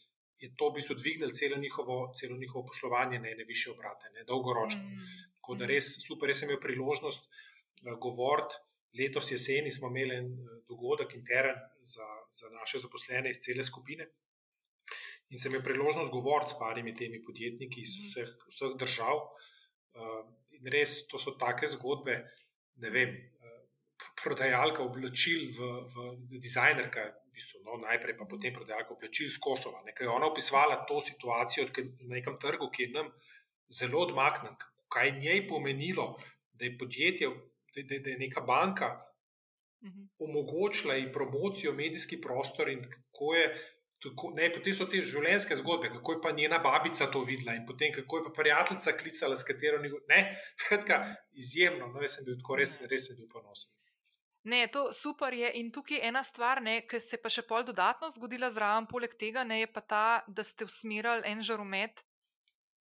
Je 0.44 0.50
to 0.58 0.66
v 0.68 0.74
bistvu 0.76 0.94
dvignilo 0.98 1.30
celo 1.32 1.56
njihovo, 1.56 2.12
celo 2.18 2.36
njihovo 2.36 2.66
poslovanje 2.66 3.18
na 3.18 3.28
ene 3.30 3.44
više 3.48 3.70
obrate, 3.70 4.10
ne, 4.12 4.24
dolgoročno. 4.28 4.82
Mm. 4.82 5.06
Tako 5.38 5.54
da 5.54 5.68
res 5.70 5.86
super, 6.04 6.28
res 6.28 6.42
sem 6.42 6.50
imel 6.50 6.58
priložnost 6.60 7.30
uh, 7.30 7.94
govoriti. 8.02 8.58
Letos 8.98 9.30
jeseni 9.32 9.70
smo 9.70 9.88
imeli 9.88 10.14
en 10.16 10.30
uh, 10.32 10.58
dogodek 10.68 11.14
intern 11.14 11.58
za, 11.82 12.06
za 12.30 12.50
naše 12.50 12.78
zaposlene 12.78 13.30
iz 13.30 13.40
cele 13.42 13.62
skupine. 13.62 14.06
In 15.30 15.38
sem 15.38 15.52
imel 15.52 15.64
priložnost 15.64 16.12
govoriti 16.12 16.52
s 16.54 16.58
parimi 16.58 16.94
temi 16.96 17.22
podjetniki 17.24 17.80
iz 17.80 17.96
mhm. 17.96 18.06
vseh, 18.06 18.32
vseh 18.52 18.78
držav. 18.78 19.22
Uh, 19.94 20.22
in 20.54 20.66
res, 20.70 21.04
to 21.10 21.18
so 21.18 21.34
take 21.38 21.66
zgodbe, 21.70 22.16
ne 22.82 22.90
vem, 22.90 23.14
uh, 23.14 23.60
prodajalka 24.22 24.82
oblačil 24.82 25.50
v, 25.56 25.70
v 25.94 26.40
dizajnerka. 26.42 27.06
V 27.24 27.34
bistvu, 27.34 27.64
no, 27.66 27.80
najprej 27.82 28.14
pa 28.18 28.28
potem 28.30 28.54
prodajalka 28.54 28.94
oblačil 28.94 29.26
iz 29.26 29.40
Kosova. 29.42 29.82
Nekaj 29.86 30.06
je 30.06 30.10
ona 30.10 30.28
opisovala 30.30 30.84
to 30.86 31.00
situacijo 31.02 31.66
na 32.06 32.14
nekem 32.14 32.38
trgu, 32.38 32.70
ki 32.70 32.86
je 32.86 32.94
nam 32.94 33.10
zelo 33.68 34.04
odmaknjen. 34.06 34.54
Kaj 34.88 35.08
je 35.08 35.18
njej 35.18 35.48
pomenilo, 35.48 36.06
da 36.52 36.64
je 36.64 36.78
podjetje, 36.78 37.30
da, 37.82 37.98
da, 37.98 38.10
je 38.10 38.18
neka 38.18 38.40
banka 38.40 38.88
-hmm. 39.84 40.08
omogočila 40.18 40.96
in 40.96 41.12
promocijo 41.12 41.72
medijski 41.72 42.20
prostor, 42.20 42.68
in 42.68 42.90
kako 42.90 43.34
je. 43.34 43.70
Tako, 44.04 44.32
ne, 44.36 44.50
potem 44.52 44.74
so 44.76 44.84
te 44.84 44.98
življenjske 45.00 45.56
zgodbe, 45.56 45.88
kako 45.88 46.12
je 46.12 46.18
pa 46.22 46.30
njena 46.36 46.58
babica 46.60 47.06
to 47.10 47.22
videla, 47.24 47.54
in 47.56 47.62
potem 47.66 47.92
kako 47.92 48.18
je 48.18 48.24
pa 48.26 48.32
prijateljica 48.36 48.92
klicala, 49.00 49.36
s 49.36 49.46
katero 49.48 49.78
ni 49.80 49.88
bilo. 49.88 50.00
Skratka, 50.60 50.98
izjemno, 51.32 51.86
no, 51.86 52.02
jaz 52.04 52.18
sem 52.18 52.26
bil 52.26 52.36
tako 52.42 52.58
res, 52.60 52.74
res 52.90 53.06
sem 53.08 53.16
bil 53.16 53.30
ponosen. 53.32 53.72
Ne, 54.44 54.66
to 54.68 54.90
super 54.92 55.32
je. 55.32 55.48
In 55.56 55.70
tukaj 55.72 55.96
je 55.96 56.08
ena 56.10 56.20
stvar, 56.22 56.60
ki 56.60 57.00
se 57.00 57.16
je 57.16 57.22
pa 57.22 57.32
še 57.32 57.46
pol 57.48 57.64
dodatno 57.64 58.10
zgodila 58.12 58.50
zraven, 58.52 58.90
poleg 58.90 59.16
tega 59.16 59.44
ne, 59.44 59.62
je 59.62 59.72
pa 59.72 59.80
ta, 59.80 60.06
da 60.28 60.44
ste 60.44 60.68
usmerjali 60.68 61.24
en 61.24 61.40
žaromet 61.40 62.04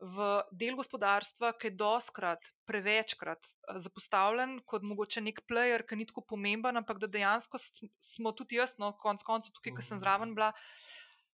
v 0.04 0.28
del 0.52 0.76
gospodarstva, 0.76 1.54
ki 1.56 1.70
je 1.70 1.78
doskrat, 1.80 2.52
prevečkrat 2.68 3.40
eh, 3.40 3.80
zapostavljen 3.80 4.60
kot 4.68 4.84
mogoče 4.84 5.24
nek 5.24 5.44
player, 5.48 5.86
ki 5.88 6.00
ni 6.00 6.08
tako 6.10 6.26
pomemben, 6.34 6.78
ampak 6.80 7.00
da 7.00 7.08
dejansko 7.08 7.60
smo 8.04 8.36
tudi 8.36 8.60
jaz, 8.60 8.76
no, 8.82 8.92
konc 9.00 9.24
koncev, 9.24 9.56
tukaj, 9.56 9.78
ki 9.78 9.86
sem 9.86 10.02
zraven 10.02 10.36
bila, 10.36 10.52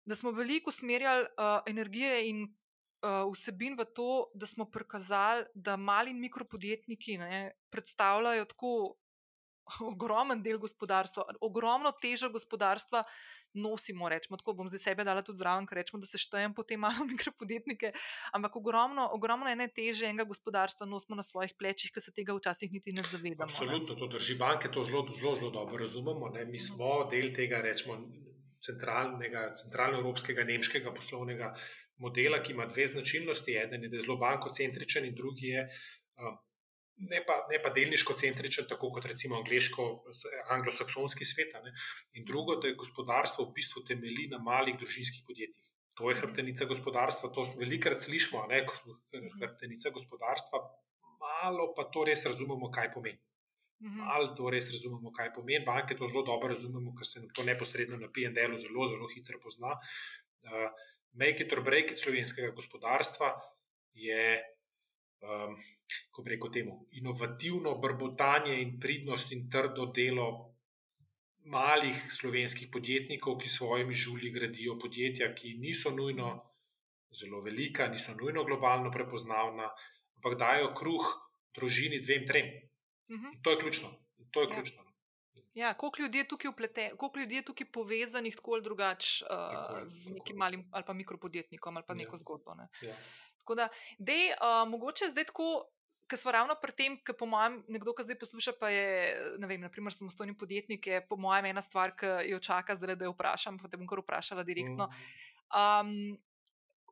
da 0.08 0.16
smo 0.16 0.32
veliko 0.32 0.72
usmerjali 0.72 1.26
uh, 1.36 1.58
energije 1.68 2.30
in 2.30 2.46
uh, 2.48 3.26
vsebin 3.32 3.76
v 3.76 3.86
to, 3.96 4.28
da 4.36 4.48
smo 4.48 4.68
prikazali, 4.72 5.44
da 5.54 5.76
mali 5.76 6.14
in 6.16 6.22
mikropodjetniki 6.24 7.18
ne, 7.20 7.42
predstavljajo 7.72 8.46
tako 8.54 8.72
ogromen 9.92 10.44
del 10.44 10.60
gospodarstva, 10.64 11.28
ogromno 11.44 11.92
težo 12.02 12.32
gospodarstva 12.32 13.04
nosimo. 13.58 14.10
Rečemo, 14.10 14.38
tako 14.38 14.54
bom 14.62 14.70
zdaj 14.70 14.84
sebe 14.84 15.06
dala 15.08 15.24
tudi 15.26 15.42
zraven, 15.42 15.68
ker 15.68 15.82
rečemo, 15.82 16.00
da 16.04 16.10
se 16.10 16.22
štejem 16.22 16.54
po 16.58 16.64
te 16.64 16.78
malo 16.78 17.06
mikropodjetnike. 17.12 17.92
Ampak 18.38 18.56
ogromno, 18.62 19.10
ogromno 19.18 19.50
ene 19.52 19.68
teže 19.68 20.08
enega 20.08 20.28
gospodarstva 20.30 20.88
nosimo 20.88 21.18
na 21.18 21.26
svojih 21.26 21.56
plečih, 21.60 21.92
ki 21.94 22.04
se 22.04 22.14
tega 22.14 22.38
včasih 22.38 22.72
niti 22.72 22.96
ne 22.96 23.04
zavedamo. 23.04 23.50
Absolutno, 23.50 23.98
ne? 23.98 24.00
to 24.00 24.08
drži. 24.16 24.38
Banke 24.40 24.72
to 24.72 24.84
zelo, 24.84 25.06
zelo, 25.12 25.36
zelo 25.36 25.52
dobro 25.52 25.82
razumemo. 25.82 26.30
Ne? 26.36 26.46
Mi 26.46 26.60
smo 26.60 27.10
del 27.12 27.34
tega, 27.36 27.62
rečemo, 27.66 27.98
centralnega, 28.64 29.52
centralno-evropskega, 29.62 30.46
nemškega 30.48 30.94
poslovnega 30.94 31.54
modela, 32.04 32.42
ki 32.44 32.54
ima 32.54 32.66
dve 32.66 32.88
značilnosti. 32.94 33.58
Eden 33.64 33.84
je, 33.84 33.90
da 33.90 33.98
je 33.98 34.06
zelo 34.06 34.18
bankocentričen, 34.22 35.06
in 35.06 35.16
drugi 35.16 35.54
je. 35.56 35.68
Ne 36.98 37.20
pa, 37.26 37.36
ne 37.52 37.60
pa 37.62 37.70
delniško 37.70 38.16
centričen, 38.18 38.66
tako 38.70 38.90
kot 38.96 39.06
recimo 39.06 39.38
anglo-saksonski 40.50 41.26
svet. 41.26 41.54
Ne? 41.64 41.74
In 42.18 42.26
drugo, 42.26 42.56
da 42.58 42.72
je 42.72 42.80
gospodarstvo 42.80 43.46
v 43.46 43.54
bistvu 43.60 43.84
temelji 43.86 44.28
na 44.32 44.40
malih 44.42 44.80
družinskih 44.82 45.22
podjetjih. 45.28 45.68
To 45.98 46.10
je 46.10 46.18
hrbtenica 46.18 46.66
gospodarstva, 46.70 47.30
to 47.34 47.46
smo 47.46 47.62
velikokrat 47.62 48.02
slišali, 48.06 48.50
ne, 48.50 48.66
ko 48.66 48.76
smo 48.78 48.98
hrbtenica 49.42 49.90
gospodarstva, 49.94 50.62
malo 51.22 51.72
pa 51.78 51.88
to 51.94 52.04
res 52.06 52.26
razumemo, 52.26 52.70
kaj 52.74 52.92
pomeni. 52.94 53.22
Mhm. 53.82 54.02
Malo 54.10 54.34
to 54.38 54.50
res 54.50 54.70
razumemo, 54.74 55.14
kaj 55.14 55.34
pomeni. 55.34 55.66
Banke 55.66 55.98
to 55.98 56.10
zelo 56.10 56.24
dobro 56.26 56.50
razumemo, 56.50 56.94
ker 56.98 57.06
se 57.06 57.22
to 57.34 57.46
neposredno 57.46 57.98
na 57.98 58.10
PND-u 58.10 58.58
zelo, 58.58 58.88
zelo 58.90 59.10
hitro 59.14 59.40
pozna. 59.42 59.78
Uh, 60.46 60.70
make 61.14 61.44
it 61.44 61.54
or 61.54 61.62
break 61.62 61.92
it 61.92 61.98
slovenskega 61.98 62.54
gospodarstva 62.58 63.34
je 63.94 64.38
um, 65.22 65.56
ko 66.12 66.24
reko 66.26 66.50
temu, 66.50 66.88
inovativno 66.92 67.76
brbotanje 67.82 68.62
in 68.62 68.80
pridnost 68.80 69.32
in 69.32 69.50
trdo 69.50 69.92
delo 69.96 70.30
malih 71.48 72.00
slovenskih 72.12 72.70
podjetnikov, 72.72 73.38
ki 73.40 73.50
svojimi 73.50 73.94
žulji 73.94 74.32
gradijo 74.32 74.78
podjetja, 74.80 75.34
ki 75.36 75.54
niso 75.62 75.94
nujno 75.96 76.32
zelo 77.16 77.42
velika, 77.42 77.88
niso 77.88 78.16
nujno 78.20 78.44
globalno 78.44 78.92
prepoznavna, 78.92 79.70
ampak 80.18 80.38
dajo 80.40 80.74
kruh 80.76 81.08
družini 81.56 82.02
dvem, 82.04 82.26
trem. 82.28 82.52
Uh 83.10 83.16
mhm. 83.16 83.26
-huh. 83.26 83.42
To 83.44 83.52
je 83.52 83.58
ključno. 83.58 83.90
To 84.32 84.42
je 84.42 84.48
ja. 84.50 84.54
ključno. 84.54 84.87
Ja, 85.58 85.74
koliko 85.74 86.02
ljudi 86.02 86.18
je 86.22 86.28
tukaj 86.28 86.52
vpletenih, 86.52 86.94
koliko 86.98 87.20
ljudi 87.20 87.36
je 87.36 87.46
tukaj 87.46 87.68
povezanih 87.74 88.36
tako 88.36 88.54
ali 88.54 88.64
drugače 88.64 89.26
uh, 89.26 89.80
z 89.86 90.14
nekim 90.14 90.38
malim 90.38 90.68
ali 90.72 90.86
pa 90.86 90.94
mikropodjetnikom 90.94 91.78
ali 91.78 91.86
pa 91.88 91.94
neko 91.94 92.16
ja. 92.16 92.20
zgodbo. 92.20 92.54
Ne? 92.54 92.68
Ja. 92.82 92.96
Tako 93.40 93.56
da, 93.56 93.70
dej, 93.98 94.30
uh, 94.38 94.70
mogoče 94.70 95.10
zdaj 95.10 95.32
tako. 95.34 95.66
Ker 96.08 96.20
smo 96.20 96.32
ravno 96.32 96.56
pri 96.56 96.72
tem, 96.72 96.94
ki 97.04 97.12
po 97.20 97.26
mojem, 97.28 97.58
nekdo, 97.68 97.92
ki 97.92 98.06
zdaj 98.06 98.16
posluša, 98.22 98.54
pa 98.62 98.70
je, 98.72 98.86
ne 99.44 99.48
vem, 99.50 99.60
naprimer, 99.60 99.92
samostojni 99.92 100.38
podjetnik, 100.40 100.88
je 100.88 101.02
po 101.04 101.18
mojem 101.20 101.50
ena 101.50 101.60
stvar, 101.62 101.92
ki 102.00 102.30
jo 102.30 102.40
čaka, 102.40 102.78
zdaj, 102.80 102.96
da 102.96 103.10
jo 103.10 103.12
vprašam, 103.12 103.58
pa 103.60 103.68
te 103.68 103.76
bom 103.76 103.90
kar 103.92 104.00
vprašala 104.00 104.46
direktno. 104.48 104.88
Um, 105.52 106.16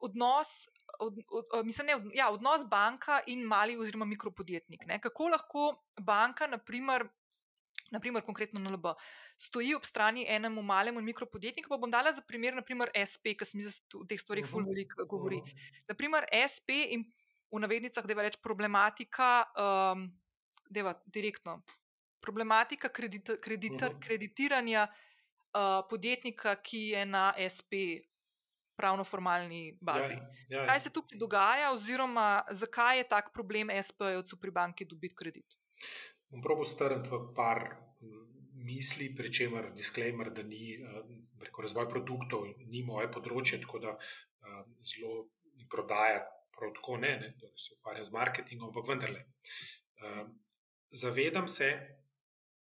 odnos, 0.04 0.68
od, 1.00 1.22
od, 1.32 1.46
od, 1.54 1.66
mislim, 1.66 1.88
ne, 1.88 1.96
od, 1.96 2.10
ja, 2.12 2.28
odnos 2.30 2.68
banka 2.68 3.22
in 3.32 3.48
mali 3.48 3.78
oziroma 3.80 4.06
mikropodjetnik. 4.06 4.84
Ne? 4.86 5.00
Kako 5.00 5.30
lahko 5.32 5.70
banka, 6.02 6.52
naprimer, 6.52 7.08
naprimer, 7.92 8.24
konkretno 8.26 8.60
na 8.60 8.72
LB, 8.74 8.96
stoji 9.38 9.76
ob 9.76 9.86
strani 9.86 10.26
enemu 10.30 10.62
malemu 10.62 11.02
mikropodjetniku. 11.02 11.70
Pa 11.70 11.78
bom 11.78 11.92
dala 11.92 12.12
za 12.12 12.22
primer, 12.22 12.56
naprimer, 12.56 12.92
SP, 12.96 13.36
ki 13.38 13.46
se 13.46 13.58
mi 13.58 13.66
v 13.66 14.08
teh 14.10 14.20
stvarih 14.22 14.46
zelo 14.50 14.66
veliko 14.66 15.06
govori. 15.10 15.42
Naprimer, 15.90 16.28
SP 16.32 16.82
in 16.98 17.06
v 17.54 17.62
navednicah, 17.62 18.06
da 18.06 18.16
je 18.16 18.22
več 18.24 18.38
problematika, 18.44 19.46
um, 19.56 20.08
da 20.70 20.82
je 20.82 20.96
direktno 21.14 21.60
problematika 22.26 22.90
kredita, 22.90 23.38
kredita, 23.38 23.92
kreditiranja 24.02 24.88
uh, 24.90 25.86
podjetnika, 25.90 26.56
ki 26.56 26.90
je 26.96 27.06
na 27.06 27.30
SP. 27.38 28.02
Pravno-formalni 28.76 29.78
bazi. 29.80 30.18
Ja, 30.18 30.24
ja, 30.50 30.58
ja. 30.58 30.64
Kaj 30.68 30.80
se 30.84 30.90
tukaj 30.92 31.16
dogaja, 31.16 31.70
oziroma 31.72 32.42
zakaj 32.52 32.98
je 33.00 33.06
tak 33.08 33.30
problem 33.32 33.70
SP-jevcu 33.72 34.36
pri 34.42 34.52
banki 34.52 34.88
dobiti 34.90 35.16
kredit? 35.16 35.56
Bom 36.36 36.44
probo 36.44 36.68
strniti 36.68 37.10
v 37.10 37.32
par 37.32 37.64
misli, 38.66 39.14
pri 39.16 39.32
čemer 39.32 39.72
disclaimer, 39.72 40.34
da 40.36 40.44
ni 40.44 40.76
preko 41.40 41.64
razvoja 41.64 41.88
produktov, 41.88 42.48
ni 42.68 42.84
moje 42.84 43.08
področje, 43.14 43.62
tako 43.64 43.80
da 43.80 43.94
zelo 44.84 45.30
mi 45.56 45.68
prodaja, 45.72 46.26
prav 46.56 46.74
tako 46.76 46.98
ne, 47.00 47.14
ne 47.22 47.32
da 47.40 47.52
se 47.56 47.76
ukvarjam 47.78 48.08
z 48.08 48.16
marketingom, 48.16 48.72
ampak 48.72 48.90
vendarle. 48.90 49.24
Zavedam 50.92 51.48
se, 51.52 51.72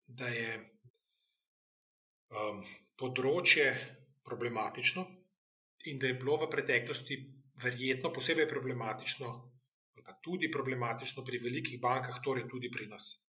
da 0.06 0.30
je 0.30 0.58
um, 2.30 2.62
področje 3.00 3.68
problematično 4.28 5.06
in 5.90 6.00
da 6.00 6.10
je 6.10 6.18
bilo 6.20 6.38
v 6.44 6.50
preteklosti 6.52 7.18
verjetno 7.64 8.12
posebej 8.14 8.48
problematično, 8.50 9.30
ali 9.94 10.06
pa 10.06 10.18
tudi 10.26 10.52
problematično 10.52 11.24
pri 11.26 11.40
velikih 11.44 11.80
bankah, 11.82 12.20
torej 12.26 12.48
tudi 12.52 12.72
pri 12.72 12.90
nas. 12.92 13.23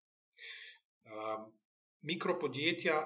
Um, 1.05 1.51
mikropodjetja 2.03 2.99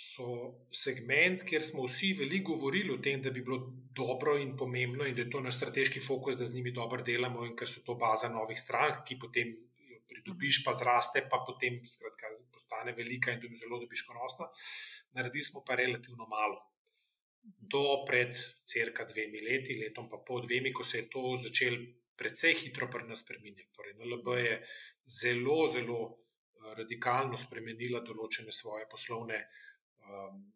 so 0.00 0.26
segment, 0.72 1.42
kjer 1.44 1.62
smo 1.62 1.84
vsi 1.84 2.12
veliko 2.18 2.54
govorili 2.54 2.94
o 2.94 3.00
tem, 3.04 3.20
da 3.22 3.30
bi 3.30 3.42
bilo 3.44 3.58
dobro 3.96 4.36
in 4.40 4.54
pomembno, 4.56 5.04
in 5.06 5.14
da 5.14 5.22
je 5.22 5.30
to 5.30 5.40
naš 5.44 5.58
strateški 5.58 6.00
fokus, 6.00 6.38
da 6.40 6.44
z 6.44 6.54
njimi 6.54 6.72
dobro 6.72 7.02
delamo, 7.02 7.44
in 7.46 7.56
ker 7.56 7.68
so 7.68 7.84
to 7.86 7.94
baza 8.00 8.30
novih 8.32 8.58
strank, 8.58 9.04
ki 9.08 9.18
potem 9.20 9.52
pridobiš, 10.10 10.62
pa 10.64 10.72
zraste, 10.74 11.26
pa 11.30 11.42
potem 11.46 11.78
skratka, 11.86 12.32
postane 12.52 12.94
velika 12.96 13.32
in 13.32 13.40
tudi 13.40 13.60
zelo 13.60 13.78
dobiš 13.80 14.02
konosna. 14.08 14.48
Naredili 15.16 15.44
smo 15.44 15.64
pa 15.66 15.78
relativno 15.78 16.26
malo. 16.26 16.66
do 17.42 18.04
pred 18.06 18.36
crka 18.68 19.04
dvemi 19.08 19.40
leti, 19.40 19.78
letom 19.80 20.10
pa 20.10 20.18
pol 20.26 20.42
dvemi, 20.44 20.74
ko 20.76 20.84
se 20.84 20.98
je 20.98 21.06
to 21.08 21.36
začelo 21.40 21.78
precej 22.16 22.54
hitro 22.54 22.88
pri 22.92 23.06
nas 23.08 23.22
spremenjati. 23.24 23.70
Torej, 23.72 23.94
NLB 23.96 24.28
je 24.44 24.56
zelo, 25.20 25.66
zelo 25.66 26.00
radikalno 26.76 27.38
spremenila 27.40 28.02
določene 28.06 28.52
svoje 28.52 28.88
poslovne. 28.90 29.44
Um, 30.06 30.48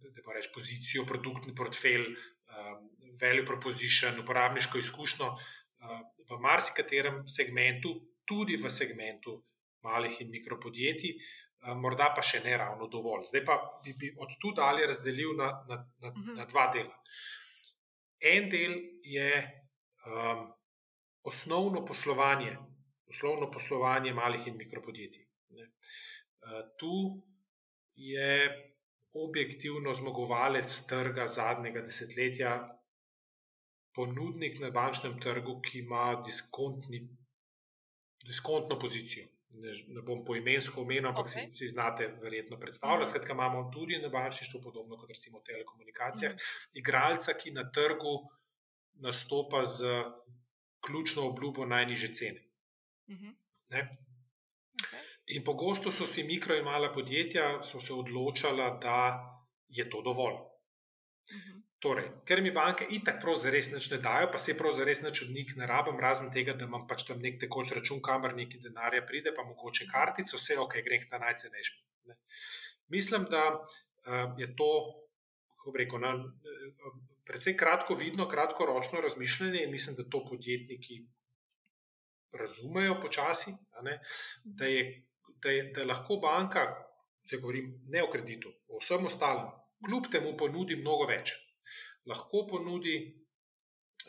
Da 0.00 0.22
pa 0.24 0.32
reč 0.32 0.46
pozicijo, 0.48 1.04
produktni 1.04 1.52
portfelj, 1.54 2.06
um, 2.08 2.86
value 3.20 3.44
proposition, 3.44 4.16
uporabniško 4.22 4.80
izkušnjo 4.80 5.26
uh, 5.28 6.00
v 6.30 6.38
marsikaterem 6.40 7.20
segmentu, 7.28 7.92
tudi 8.24 8.56
v 8.56 8.70
segmentu 8.72 9.36
malih 9.84 10.16
in 10.24 10.32
mikropodjetij, 10.32 11.12
uh, 11.14 11.74
morda 11.76 12.08
pa 12.16 12.24
še 12.24 12.40
ne 12.46 12.56
ravno 12.62 12.88
dovolj. 12.88 13.26
Zdaj 13.28 13.44
pa 13.44 13.58
bi, 13.84 13.92
bi 14.00 14.10
od 14.16 14.32
tu 14.40 14.54
dalje 14.56 14.88
razdelil 14.88 15.36
na, 15.36 15.50
na, 15.68 15.78
na, 16.00 16.14
mhm. 16.16 16.40
na 16.40 16.48
dva 16.48 16.66
dela. 16.72 16.96
En 18.32 18.48
del 18.52 18.74
je 19.04 19.30
um, 20.08 20.48
osnovno 21.28 21.84
poslovanje, 21.84 22.56
poslovno 23.10 23.50
poslovanje 23.50 24.14
malih 24.14 24.46
in 24.46 24.56
mikropodjetij. 24.56 25.26
Ne. 25.58 25.64
Uh, 25.66 25.70
tu 26.78 26.94
je 27.94 28.34
objektivno 29.12 29.92
zmagovalec 29.94 30.86
trga 30.86 31.26
zadnjega 31.26 31.82
desetletja, 31.82 32.76
ponudnik 33.94 34.60
na 34.62 34.70
bančnem 34.70 35.20
trgu, 35.20 35.60
ki 35.60 35.78
ima 35.78 36.22
diskontno 38.26 38.78
pozicijo. 38.78 39.26
Ne, 39.50 39.72
ne 39.96 40.02
bom 40.06 40.20
poimensko 40.24 40.84
omenil, 40.84 41.08
ampak 41.10 41.26
okay. 41.26 41.48
si, 41.50 41.56
si 41.58 41.68
znate 41.68 42.06
verjetno 42.22 42.58
predstavljati. 42.60 43.02
Mhm. 43.02 43.10
Skratka, 43.10 43.32
imamo 43.32 43.70
tudi 43.74 43.98
na 43.98 44.08
bančništvu, 44.08 44.60
podobno 44.62 44.96
kot 44.96 45.10
recimo 45.10 45.38
v 45.40 45.42
telekomunikacijah, 45.48 46.32
mm. 46.34 46.38
igralca, 46.78 47.34
ki 47.34 47.50
na 47.50 47.70
trgu 47.70 48.14
nastopa 49.02 49.64
z 49.64 49.90
ključno 50.86 51.26
obljubo 51.28 51.66
najniže 51.66 52.14
cene. 52.14 52.49
Mm 53.10 53.16
-hmm. 53.16 53.34
okay. 54.82 55.02
In 55.26 55.44
pogosto 55.44 55.90
so 55.90 56.04
ti 56.14 56.22
mikro 56.22 56.56
in 56.56 56.64
mala 56.64 56.92
podjetja 56.92 57.62
se 57.80 57.92
odločala, 57.92 58.78
da 58.82 58.98
je 59.68 59.90
to 59.90 60.02
dovolj. 60.02 60.34
Mm 60.34 61.38
-hmm. 61.38 61.62
torej, 61.78 62.08
ker 62.24 62.42
mi 62.42 62.50
banke 62.50 62.86
itak 62.90 63.24
res 63.50 63.90
ne 63.90 63.98
dajo, 63.98 64.30
pa 64.32 64.38
se 64.38 64.56
prav 64.58 64.78
res 64.84 65.02
neč 65.02 65.22
od 65.22 65.30
njih 65.30 65.56
ne 65.56 65.66
rabim, 65.66 66.00
razen 66.00 66.32
tega, 66.32 66.52
da 66.52 66.64
imam 66.64 66.86
pač 66.86 67.04
tam 67.04 67.20
nek 67.20 67.40
tekoč 67.40 67.72
račun, 67.72 68.02
kamor 68.02 68.34
neki 68.34 68.58
denarja 68.58 69.06
pride, 69.06 69.34
pa 69.36 69.42
mogoče 69.42 69.86
kartico, 69.86 70.36
vse 70.36 70.58
ok, 70.58 70.74
greh 70.84 71.08
ta 71.10 71.18
najcenejši. 71.18 71.72
Mislim, 72.88 73.24
da 73.30 73.42
uh, 73.54 74.38
je 74.38 74.56
to, 74.56 74.70
kako 75.56 75.76
reko, 75.78 75.98
na, 75.98 76.14
uh, 76.14 76.94
precej 77.24 77.56
kratko 77.56 77.94
vidno, 77.94 78.28
kratkoročno 78.28 79.00
razmišljanje 79.00 79.62
in 79.64 79.70
mislim, 79.70 79.96
da 79.96 80.10
to 80.10 80.24
podjetniki 80.24 81.06
razumejo 82.32 83.00
počasi, 83.00 83.52
da, 84.44 84.64
je, 84.64 84.84
da, 85.42 85.50
je, 85.50 85.62
da 85.74 85.84
lahko 85.84 86.16
banka, 86.22 86.66
če 87.28 87.38
govorim 87.38 87.72
ne 87.88 88.02
o 88.02 88.10
kreditu, 88.10 88.52
o 88.68 88.80
vsem 88.80 89.06
ostalem, 89.06 89.50
kljub 89.86 90.10
temu 90.12 90.34
ponudi 90.36 90.76
mnogo 90.80 91.06
več. 91.10 91.32
Lahko 92.08 92.44
ponudi 92.48 92.96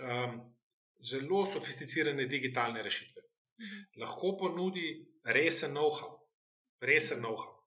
um, 0.01 0.37
zelo 1.01 1.45
sofisticirane 1.45 2.25
digitalne 2.31 2.83
rešitve. 2.83 3.23
Mhm. 3.61 3.81
Lahko 4.01 4.35
ponudi 4.39 4.87
resen 5.23 5.75
know-how, 5.75 6.15
resen 6.81 7.21
know-how. 7.21 7.57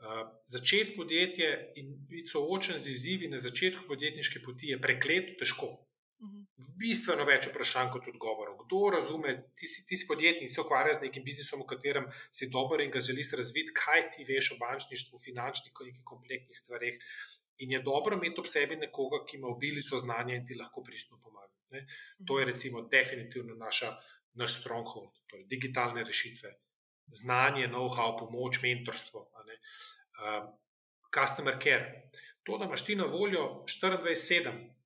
Uh, 0.00 0.24
začeti 0.48 0.94
podjetje 0.96 1.48
in 1.76 1.92
biti 2.08 2.30
soočen 2.32 2.78
z 2.78 2.88
izzivi 2.88 3.28
na 3.28 3.38
začetku 3.38 3.84
podjetniške 3.88 4.40
poti 4.44 4.72
je 4.72 4.80
prekleto 4.80 5.36
težko. 5.42 5.68
Mhm. 6.20 6.44
Bistveno 6.80 7.24
več 7.28 7.48
vprašanj 7.48 7.90
kot 7.94 8.08
odgovorov. 8.12 8.58
Kdo 8.64 8.80
razume, 8.96 9.32
ti 9.56 9.68
si, 9.68 9.84
ti 9.88 9.96
si 9.96 10.06
podjetnik, 10.08 10.50
se 10.52 10.60
ukvarja 10.60 10.98
z 10.98 11.06
nekim 11.06 11.24
biznisom, 11.24 11.62
v 11.64 11.70
katerem 11.72 12.08
si 12.32 12.50
dober 12.52 12.82
in 12.84 12.92
ga 12.92 13.00
želiš 13.00 13.32
razviti, 13.40 13.74
kaj 13.76 14.06
ti 14.16 14.26
veš 14.28 14.52
o 14.54 14.58
bančništvu, 14.60 15.20
finančnih 15.24 15.72
in 15.72 15.92
nekih 15.92 16.04
kompleksnih 16.12 16.60
stvareh. 16.60 17.00
In 17.64 17.72
je 17.72 17.82
dobro 17.84 18.16
imeti 18.16 18.40
ob 18.40 18.48
sebi 18.48 18.76
nekoga, 18.80 19.24
ki 19.28 19.36
ima 19.36 19.48
obilico 19.48 19.96
znanja 20.00 20.36
in 20.36 20.46
ti 20.48 20.56
lahko 20.56 20.84
pristno 20.84 21.20
pomaga. 21.24 21.52
Ne? 21.72 21.86
To 22.26 22.38
je 22.38 22.48
recimo 22.48 22.82
definitivno 22.92 23.56
naša, 23.56 23.92
naš 24.40 24.60
stronghold, 24.60 25.12
torej 25.28 25.44
digitalne 25.48 26.04
rešitve, 26.04 26.52
znanje, 27.20 27.68
know-how, 27.68 28.16
pomoč, 28.18 28.62
mentorstvo 28.62 29.26
uh, 30.20 30.48
customer 31.14 31.58
care. 31.62 32.10
To, 32.42 32.58
da 32.58 32.64
imaš 32.64 32.84
ti 32.84 32.96
na 32.96 33.04
voljo 33.04 33.64
24-7 33.68 34.48
uh, 34.48 34.54
eh, 34.54 34.79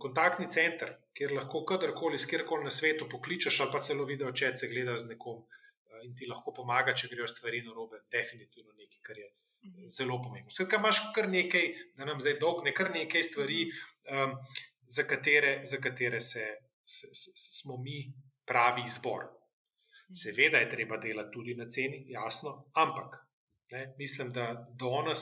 kontaktni 0.00 0.48
center, 0.50 0.94
kjer 1.16 1.34
lahko 1.36 1.64
kadarkoli, 1.68 2.18
kjerkoli 2.30 2.64
na 2.64 2.70
svetu 2.70 3.08
pokličeš, 3.10 3.60
ali 3.60 3.72
pa 3.72 3.80
celo 3.84 4.04
video, 4.08 4.30
če 4.32 4.52
se 4.56 4.68
gledaš 4.70 5.04
z 5.04 5.14
nekom 5.14 5.42
uh, 5.42 5.98
in 6.04 6.14
ti 6.16 6.28
lahko 6.28 6.54
pomaga, 6.56 6.94
če 6.96 7.10
grejo 7.12 7.28
stvari 7.30 7.62
na 7.66 7.74
robe, 7.76 8.00
definitivno 8.12 8.72
nekaj, 8.72 9.02
kar 9.02 9.20
je. 9.20 9.28
Mhm. 9.66 9.88
Zelo 9.90 10.20
pomembno. 10.22 10.52
Skratka, 10.52 10.80
imaš 10.80 11.02
kar 11.14 11.28
nekaj, 11.28 11.68
da 11.98 12.08
nam 12.08 12.20
zdaj 12.22 12.38
dolg, 12.40 12.62
ne 12.64 12.74
kar 12.76 12.92
nekaj 12.94 13.24
stvari, 13.26 13.66
um, 14.12 14.36
za 14.86 15.02
katere, 15.08 15.58
za 15.66 15.80
katere 15.82 16.20
se, 16.20 16.44
se, 16.84 17.10
se, 17.12 17.32
smo 17.60 17.76
mi 17.82 18.04
pravi 18.46 18.84
izbor. 18.86 19.26
Seveda 20.14 20.60
je 20.62 20.68
treba 20.70 21.00
delati 21.02 21.32
tudi 21.34 21.56
na 21.58 21.66
ceni, 21.66 22.04
jasno, 22.12 22.52
ampak 22.78 23.26
Ne, 23.70 23.94
mislim, 23.98 24.32
da 24.32 24.68
danes, 24.70 25.20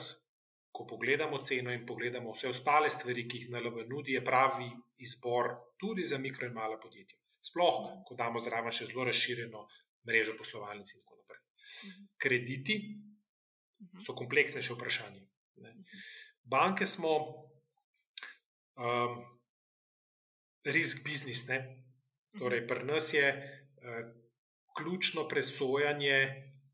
ko 0.75 0.83
pogledamo 0.83 1.39
ceno 1.39 1.71
in 1.71 1.85
pogledamo 1.85 2.33
vse 2.35 2.49
ostale 2.51 2.89
stvari, 2.89 3.23
ki 3.29 3.37
jih 3.37 3.51
NLB 3.53 3.85
nudi, 3.87 4.17
je 4.17 4.23
pravi 4.23 4.67
izbor 5.07 5.53
tudi 5.79 6.03
za 6.03 6.17
mikro 6.19 6.47
in 6.47 6.53
mala 6.53 6.75
podjetja. 6.79 7.15
Sploh, 7.39 7.77
ko 8.03 8.17
damo 8.19 8.41
zraven 8.43 8.75
še 8.75 8.89
zelo 8.89 9.05
razširjeno 9.07 9.61
mrežo 10.09 10.35
poslovalnic 10.35 10.91
in 10.91 10.99
tako 11.03 11.21
naprej. 11.21 11.41
Mhm. 11.85 12.03
Krediti 12.17 12.75
mhm. 12.81 14.03
so 14.03 14.17
kompleksnejše 14.19 14.75
vprašanje. 14.75 15.23
Ne. 15.63 15.71
Mhm. 15.71 16.03
Banke 16.43 16.85
smo 16.85 17.15
um, 18.75 19.17
risk 20.67 21.07
business, 21.07 21.47
ne? 21.47 21.61
torej 22.35 22.65
pri 22.67 22.83
nas 22.83 23.13
je 23.13 23.29
uh, 23.31 24.01
ključno 24.75 25.23
presojanje 25.31 26.17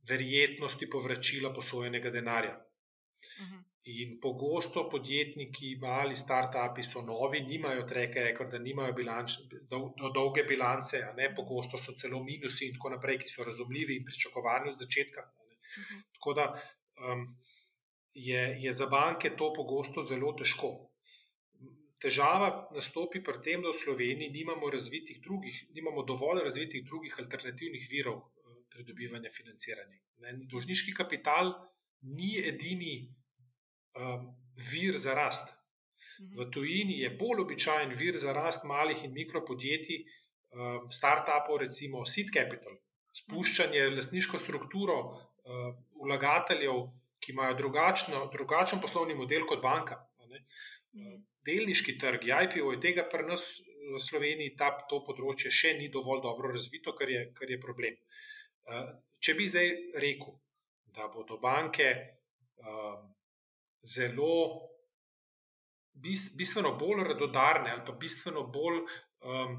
verjetnosti 0.09 0.89
povračila 0.89 1.53
posojenega 1.53 2.09
denarja. 2.09 2.55
Uh. 2.57 3.45
-huh. 3.45 3.70
In 3.89 4.19
pogosto 4.21 4.83
podjetniki, 4.89 5.71
mali 5.81 6.13
start-upi 6.15 6.83
so 6.85 7.01
novi, 7.01 7.39
nimajo 7.41 7.81
treke, 7.89 8.21
rekor, 8.27 8.45
da 8.51 8.59
nimajo 8.61 8.93
bilanč, 8.93 9.39
dol, 9.69 9.87
dolge 10.13 10.43
bilance, 10.45 10.99
ne, 11.17 11.31
pogosto 11.33 11.79
so 11.81 11.95
celo 11.97 12.19
minusi 12.23 12.67
in 12.67 12.75
tako 12.75 12.91
naprej, 12.93 13.17
ki 13.23 13.31
so 13.31 13.47
razumljivi 13.47 13.95
in 13.97 14.05
pričakovani 14.05 14.69
od 14.69 14.77
začetka. 14.77 15.23
Uh 15.25 15.81
mhm. 15.81 15.97
-huh. 15.97 16.03
Tako 16.13 16.33
da 16.33 16.45
um, 16.53 17.25
je, 18.13 18.43
je 18.63 18.71
za 18.71 18.85
banke 18.85 19.35
to 19.35 19.53
pogosto 19.53 20.01
zelo 20.01 20.33
težko. 20.33 20.69
Težava 22.01 22.67
nastopi 22.75 23.23
pri 23.23 23.41
tem, 23.41 23.61
da 23.61 23.69
v 23.69 23.77
Sloveniji 23.77 24.29
nimamo, 24.29 24.69
drugih, 25.23 25.65
nimamo 25.73 26.03
dovolj 26.03 26.43
razvitih 26.43 26.85
drugih 26.85 27.15
alternativnih 27.19 27.87
virov 27.91 28.21
pridobivanja 28.69 29.29
financiranja. 29.29 29.97
Dožniški 30.51 30.93
kapital 30.93 31.53
ni 32.01 32.37
edini 32.37 33.13
um, 33.95 34.29
vir 34.71 34.97
za 34.97 35.13
rast. 35.13 35.53
Mhm. 36.19 36.37
V 36.39 36.51
tujini 36.51 36.99
je 36.99 37.09
bolj 37.09 37.41
običajen 37.41 37.93
vir 37.97 38.17
za 38.17 38.33
rast 38.33 38.63
malih 38.63 39.03
in 39.03 39.13
mikropodjetij, 39.13 40.05
um, 40.51 40.87
start-upov, 40.89 41.61
recimo 41.65 42.05
seed 42.05 42.31
capital, 42.33 42.77
spuščanje 43.15 43.87
v 43.89 43.95
lastniško 43.97 44.39
strukturo 44.39 44.97
um, 45.01 45.75
vlagateljev, 46.03 46.87
ki 47.21 47.31
imajo 47.31 47.57
drugačno, 47.57 48.25
drugačen 48.33 48.81
poslovni 48.81 49.15
model 49.15 49.45
kot 49.49 49.61
banka. 49.61 49.99
Mhm. 50.21 51.19
Delniški 51.45 51.97
trg, 51.97 52.25
IPO, 52.45 52.71
je 52.75 52.79
tega 52.79 53.03
pri 53.09 53.25
nas 53.25 53.61
v 53.91 53.99
Sloveniji, 53.99 54.55
ta, 54.57 54.69
to 54.89 55.01
področje 55.05 55.49
še 55.51 55.73
ni 55.77 55.89
dovolj 55.89 56.21
dobro 56.21 56.51
razvito, 56.53 56.93
kar 56.93 57.09
je, 57.09 57.23
kar 57.33 57.49
je 57.49 57.57
problem. 57.59 57.97
Uh, 58.69 58.91
če 59.19 59.33
bi 59.37 59.47
zdaj 59.49 59.71
rekel, 60.03 60.35
da 60.93 61.07
bodo 61.09 61.39
banke 61.41 61.87
um, 62.61 63.09
zelo 63.83 64.67
bistveno 66.37 66.75
bolj 66.79 67.03
radodarne 67.03 67.71
ali 67.71 67.81
pa 67.85 67.91
bistveno 67.91 68.43
bolj 68.47 68.79
um, 68.79 69.57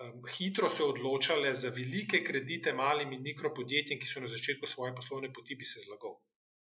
um, 0.00 0.22
hitro 0.36 0.68
se 0.68 0.84
odločale 0.84 1.54
za 1.54 1.68
velike 1.68 2.24
kredite 2.24 2.72
malim 2.72 3.12
in 3.12 3.22
mikropodjetjem, 3.22 4.00
ki 4.00 4.06
so 4.06 4.20
na 4.20 4.26
začetku 4.26 4.66
svoje 4.66 4.94
poslovne 4.94 5.32
poti, 5.32 5.54
bi 5.54 5.64
se 5.64 5.80
zlagal. 5.86 6.20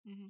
Mhm. 0.06 0.28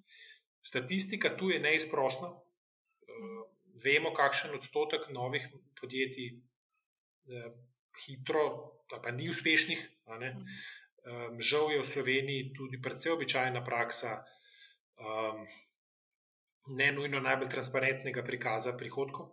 Statistika 0.62 1.36
tu 1.36 1.51
je 1.51 1.60
neizprostna. 1.60 2.28
Uh, 2.28 3.42
vemo, 3.84 4.12
kakšen 4.14 4.55
odstotek 4.55 5.10
novih 5.10 5.44
podjetij 5.80 6.30
uh, 6.32 7.52
hitro, 8.06 8.46
pa 9.02 9.10
ni 9.10 9.28
uspešnih. 9.28 9.90
Mhm. 10.09 10.46
Um, 11.05 11.40
žal 11.40 11.72
je 11.72 11.82
v 11.82 11.84
Sloveniji 11.84 12.52
tudi 12.56 12.80
precej 12.80 13.12
običajna 13.12 13.60
praksa, 13.64 14.24
um, 14.96 15.44
ne 16.66 16.93
nujno 16.93 17.20
najbolj 17.20 17.49
transparentnega 17.49 18.23
prikaza 18.23 18.77
prihodkov. 18.77 19.27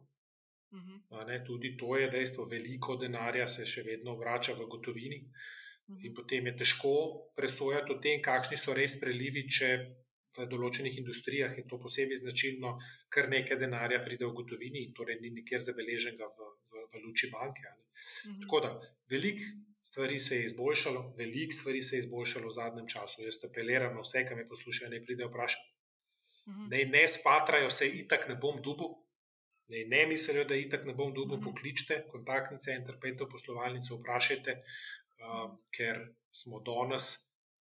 Uh 0.71 0.79
mhm. 0.79 0.91
-huh. 1.09 1.45
Tudi 1.45 1.77
to 1.77 1.97
je 1.97 2.09
dejstvo, 2.09 2.45
veliko 2.45 2.95
denarja 2.95 3.47
se 3.47 3.65
še 3.65 3.83
vedno 3.83 4.15
vrača 4.15 4.53
v 4.53 4.65
gotovini, 4.65 5.17
uh 5.17 5.95
mhm. 5.95 5.97
-huh. 5.97 6.05
in 6.05 6.13
potem 6.13 6.47
je 6.47 6.55
težko 6.55 6.93
presojati 7.35 7.91
o 7.91 7.99
tem, 7.99 8.21
kakšni 8.21 8.57
so 8.57 8.73
res 8.73 8.99
prelivi, 8.99 9.47
če 9.49 9.95
v 10.37 10.45
določenih 10.47 10.97
industrijah 10.97 11.57
je 11.57 11.67
to 11.67 11.79
posebej 11.79 12.15
značilno, 12.15 12.79
ker 13.09 13.29
nekaj 13.29 13.57
denarja 13.57 13.99
pride 13.99 14.25
v 14.25 14.33
gotovini 14.33 14.83
in 14.83 14.93
torej 14.93 15.19
ni 15.21 15.29
nikjer 15.29 15.59
zabeleženega 15.59 16.25
v, 16.25 16.37
v, 16.71 16.85
v 16.93 17.03
luči 17.03 17.29
banke. 17.31 17.61
Uh 17.61 17.75
mhm. 17.75 18.35
-huh. 18.35 18.41
Tako 18.41 18.59
da 18.59 18.81
veliko 19.09 19.43
stvari 19.83 20.19
se 20.19 20.35
je 20.35 20.43
izboljšalo, 20.43 21.13
veliko 21.17 21.51
stvari 21.51 21.81
se 21.81 21.95
je 21.95 21.99
izboljšalo 21.99 22.47
v 22.47 22.51
zadnjem 22.51 22.87
času. 22.87 23.23
Jaz 23.23 23.43
apeliram 23.43 23.95
na 23.95 24.01
vse, 24.01 24.25
ki 24.27 24.35
me 24.35 24.47
poslušajo, 24.47 24.89
naj 24.89 25.05
pridejo 25.05 25.29
vprašati. 25.29 25.70
Mhm. 26.51 26.67
Ne, 26.69 26.85
ne 26.85 27.07
spatrajo 27.07 27.69
se, 27.69 27.87
itak 27.87 28.27
ne 28.29 28.35
bom 28.35 28.61
dubu. 28.61 28.89
Ne, 29.71 29.85
ne 29.87 30.05
mislijo, 30.05 30.43
da 30.43 30.55
itak 30.55 30.85
ne 30.85 30.93
bom 30.93 31.13
dubu. 31.13 31.37
Mhm. 31.37 31.43
Pokličite 31.43 32.03
kontaktni 32.11 32.59
center, 32.59 32.97
pejte 33.01 33.23
v 33.23 33.31
poslovalnico, 33.31 33.97
vprašajte, 33.97 34.57
uh, 34.61 35.51
ker 35.71 36.01
smo 36.31 36.59
danes 36.59 37.13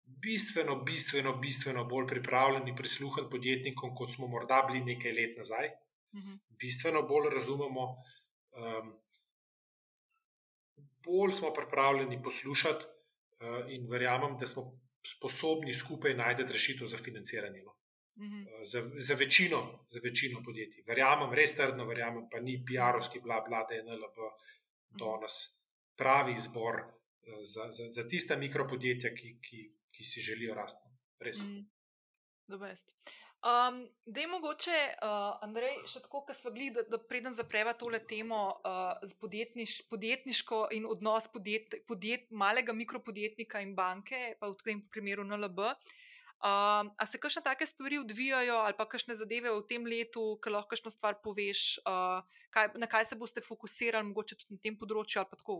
bistveno, 0.03 0.75
bistveno, 0.83 1.35
bistveno 1.37 1.85
bolj 1.85 2.07
pripravljeni 2.07 2.75
prisluhniti 2.75 3.29
podjetnikom, 3.31 3.95
kot 3.95 4.11
smo 4.11 4.27
morda 4.27 4.63
bili 4.67 4.83
nekaj 4.85 5.11
let 5.11 5.37
nazaj. 5.37 5.69
Mhm. 6.15 6.35
Bistveno 6.59 7.01
bolj 7.07 7.29
razumemo, 7.33 7.87
um, 8.51 8.93
bolj 11.05 11.31
smo 11.31 11.53
pripravljeni 11.53 12.23
poslušati 12.23 12.85
uh, 12.85 13.71
in 13.71 13.87
verjamem, 13.89 14.37
da 14.39 14.47
smo 14.47 14.79
sposobni 15.07 15.73
skupaj 15.73 16.13
najti 16.15 16.43
rešitev 16.51 16.87
za 16.87 16.97
financiranje. 16.97 17.63
No. 17.63 17.75
-hmm. 18.17 18.65
za, 18.65 18.81
za, 18.95 19.13
večino, 19.13 19.85
za 19.87 19.99
večino 20.03 20.41
podjetij. 20.45 20.83
Verjamem, 20.87 21.33
res 21.33 21.55
trdno 21.55 21.85
verjamem, 21.85 22.29
pa 22.29 22.39
ni 22.39 22.63
PR-ovski 22.65 23.21
bla, 23.21 23.41
bla, 23.47 23.65
da 23.69 23.75
je 23.75 23.83
NLB 23.83 24.17
danes 24.99 25.59
pravi 25.95 26.33
izbor 26.33 26.75
uh, 26.75 27.39
za, 27.43 27.71
za, 27.71 27.89
za 27.89 28.07
tista 28.07 28.35
mikropodjetja, 28.35 29.15
ki, 29.15 29.37
ki, 29.41 29.73
ki 29.91 30.03
si 30.03 30.21
želijo 30.21 30.53
rasti. 30.53 30.89
Res. 31.19 31.43
Mm. 31.43 31.65
Um, 33.43 33.89
da 34.05 34.21
je 34.21 34.27
mogoče, 34.27 34.77
uh, 35.03 35.43
Andrej, 35.43 35.75
še 35.87 35.99
tako, 35.99 36.21
kot 36.27 36.35
smo 36.35 36.51
bili, 36.51 36.69
da, 36.71 36.83
da 36.87 36.97
preden 36.97 37.33
zapreva 37.33 37.73
tole 37.73 37.99
temo 37.99 38.61
uh, 38.63 39.15
podjetniš, 39.19 39.81
podjetniško 39.89 40.67
in 40.71 40.85
odnos 40.85 41.27
podjet, 41.27 41.75
podjet, 41.87 42.31
malega 42.31 42.73
mikropodjetnika 42.73 43.59
in 43.61 43.75
banke, 43.75 44.35
pa 44.39 44.47
v 44.47 44.55
tem 44.63 44.81
primeru 44.91 45.23
NLB. 45.27 45.59
Uh, 45.59 45.99
Um, 46.43 46.89
a 46.99 47.05
se 47.07 47.15
kakšne 47.23 47.39
take 47.43 47.65
stvari 47.65 48.01
odvijajo, 48.01 48.57
ali 48.67 48.75
pa 48.75 48.83
kakšne 48.83 49.15
zadeve 49.15 49.47
v 49.47 49.61
tem 49.63 49.85
letu, 49.87 50.23
ki 50.43 50.51
lahko 50.51 50.73
kakšno 50.73 50.91
stvar 50.91 51.15
poveš, 51.23 51.77
uh, 51.87 52.19
kaj, 52.51 52.73
na 52.75 52.89
kaj 52.91 53.05
se 53.13 53.15
boste 53.15 53.39
fokusirali, 53.39 54.09
mogoče 54.09 54.35
tudi 54.41 54.57
na 54.57 54.59
tem 54.59 54.75
področju, 54.75 55.21
ali 55.21 55.31
pa 55.31 55.39
tako 55.39 55.55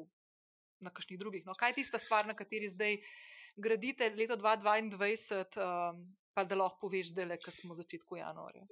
na 0.84 0.91
kakšnih 0.91 1.22
drugih. 1.22 1.45
No, 1.47 1.55
kaj 1.55 1.72
je 1.72 1.77
tista 1.77 2.01
stvar, 2.03 2.27
na 2.27 2.35
kateri 2.35 2.68
zdaj 2.68 2.97
gradite 3.55 4.10
leto 4.18 4.35
2022, 4.35 5.64
um, 5.64 6.03
pa 6.35 6.43
da 6.43 6.60
lahko 6.60 6.81
poveš, 6.84 7.14
da 7.15 7.30
le, 7.31 7.39
ki 7.39 7.55
smo 7.55 7.72
v 7.72 7.80
začetku 7.80 8.19
januarja? 8.19 8.68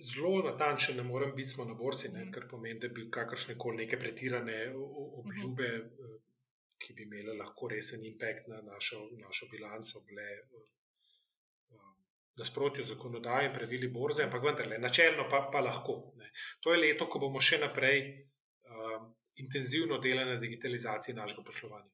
Zelo 0.00 0.40
natančen, 0.46 0.96
ne 0.96 1.04
morem 1.04 1.36
biti, 1.36 1.52
smo 1.52 1.68
na 1.68 1.76
borci, 1.76 2.14
ne, 2.14 2.24
mhm. 2.24 2.32
kar 2.32 2.48
pomeni, 2.48 2.80
da 2.80 2.88
bi 2.88 3.10
kakršne 3.12 3.58
koli 3.60 3.84
neke 3.84 4.00
pretirane 4.00 4.72
obljube, 4.72 5.68
uh 5.84 6.08
-huh. 6.08 6.18
ki 6.80 6.96
bi 6.96 7.04
imele 7.04 7.36
lahko 7.36 7.68
resen 7.68 8.04
impact 8.08 8.48
na 8.48 8.62
našo, 8.62 9.04
našo 9.20 9.52
bilanco, 9.52 10.00
bile 10.08 10.28
nasprotju 12.38 12.84
zakonodaje 12.84 13.48
in 13.48 13.54
pravili 13.54 13.88
borze, 13.88 14.24
ampak 14.24 14.44
vendarle, 14.44 14.78
načelno 14.78 15.28
pa, 15.30 15.48
pa 15.52 15.60
lahko. 15.60 15.98
Ne. 16.18 16.30
To 16.64 16.72
je 16.72 16.80
leto, 16.82 17.08
ko 17.10 17.20
bomo 17.22 17.40
še 17.40 17.58
naprej 17.62 18.00
um, 18.08 19.08
intenzivno 19.42 19.98
delali 19.98 20.34
na 20.34 20.40
digitalizaciji 20.40 21.16
našega 21.16 21.42
poslovanja. 21.46 21.90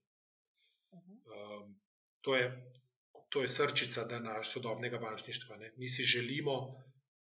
Um, 0.94 1.74
to, 2.20 2.36
je, 2.36 2.50
to 3.28 3.42
je 3.42 3.48
srčica 3.48 4.06
naš 4.20 4.52
sodobnega 4.56 4.98
bančništva. 4.98 5.56
Ne. 5.56 5.72
Mi 5.76 5.88
si 5.88 6.04
želimo 6.04 6.58